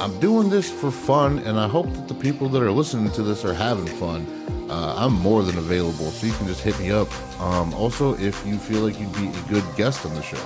I'm 0.00 0.18
doing 0.20 0.48
this 0.48 0.70
for 0.70 0.90
fun, 0.90 1.40
and 1.40 1.58
I 1.58 1.68
hope 1.68 1.92
that 1.92 2.08
the 2.08 2.14
people 2.14 2.48
that 2.48 2.62
are 2.62 2.72
listening 2.72 3.12
to 3.12 3.22
this 3.22 3.44
are 3.44 3.52
having 3.52 3.86
fun. 3.86 4.26
Uh, 4.70 4.94
I'm 4.96 5.12
more 5.12 5.42
than 5.42 5.58
available, 5.58 6.10
so 6.10 6.26
you 6.26 6.32
can 6.32 6.46
just 6.46 6.62
hit 6.62 6.78
me 6.78 6.90
up. 6.90 7.08
Um, 7.40 7.74
also, 7.74 8.16
if 8.18 8.46
you 8.46 8.56
feel 8.56 8.80
like 8.80 8.98
you'd 8.98 9.12
be 9.12 9.28
a 9.28 9.42
good 9.48 9.64
guest 9.76 10.06
on 10.06 10.14
the 10.14 10.22
show, 10.22 10.38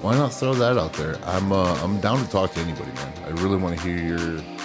why 0.00 0.14
not 0.14 0.32
throw 0.32 0.54
that 0.54 0.78
out 0.78 0.92
there? 0.94 1.18
I'm 1.24 1.52
uh, 1.52 1.74
I'm 1.82 2.00
down 2.00 2.24
to 2.24 2.30
talk 2.30 2.52
to 2.52 2.60
anybody, 2.60 2.92
man. 2.92 3.12
I 3.24 3.30
really 3.42 3.56
want 3.56 3.78
to 3.78 3.82
hear 3.82 3.98
your 3.98 4.55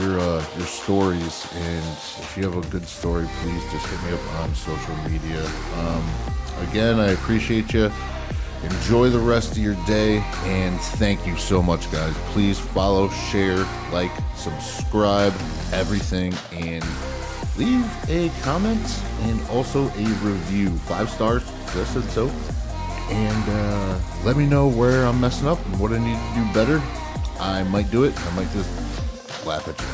your 0.00 0.18
uh, 0.18 0.44
your 0.56 0.66
stories, 0.66 1.46
and 1.54 1.84
if 2.18 2.36
you 2.36 2.44
have 2.44 2.56
a 2.56 2.68
good 2.70 2.86
story, 2.86 3.26
please 3.40 3.62
just 3.72 3.86
hit 3.86 4.02
me 4.04 4.16
up 4.16 4.34
on 4.40 4.54
social 4.54 4.96
media. 5.08 5.44
Um, 5.78 6.04
again, 6.68 7.00
I 7.00 7.08
appreciate 7.08 7.72
you. 7.72 7.90
Enjoy 8.62 9.10
the 9.10 9.18
rest 9.18 9.52
of 9.52 9.58
your 9.58 9.76
day, 9.86 10.18
and 10.44 10.80
thank 10.80 11.26
you 11.26 11.36
so 11.36 11.62
much, 11.62 11.90
guys. 11.92 12.14
Please 12.32 12.58
follow, 12.58 13.08
share, 13.30 13.66
like, 13.92 14.10
subscribe, 14.34 15.34
everything, 15.72 16.34
and 16.52 16.84
leave 17.56 17.86
a 18.08 18.30
comment 18.42 19.02
and 19.22 19.40
also 19.50 19.84
a 19.88 20.06
review. 20.22 20.70
Five 20.78 21.10
stars, 21.10 21.44
just 21.74 21.92
said 21.92 22.04
so. 22.10 22.28
And 23.08 23.44
uh, 23.48 23.98
let 24.24 24.36
me 24.36 24.46
know 24.46 24.66
where 24.68 25.04
I'm 25.04 25.20
messing 25.20 25.46
up 25.46 25.64
and 25.66 25.78
what 25.78 25.92
I 25.92 25.98
need 25.98 26.16
to 26.16 26.34
do 26.34 26.52
better. 26.52 26.82
I 27.38 27.62
might 27.64 27.90
do 27.90 28.04
it. 28.04 28.18
I 28.18 28.34
might 28.34 28.50
just 28.52 28.85
laugh 29.46 29.66
at 29.68 29.78
you. 29.80 29.86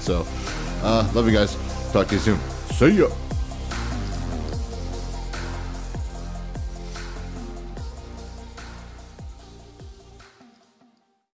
So, 0.00 0.26
uh, 0.82 1.10
love 1.14 1.26
you 1.26 1.32
guys. 1.32 1.56
Talk 1.92 2.08
to 2.08 2.14
you 2.14 2.20
soon. 2.20 2.38
See 2.70 2.98
ya. 3.00 3.21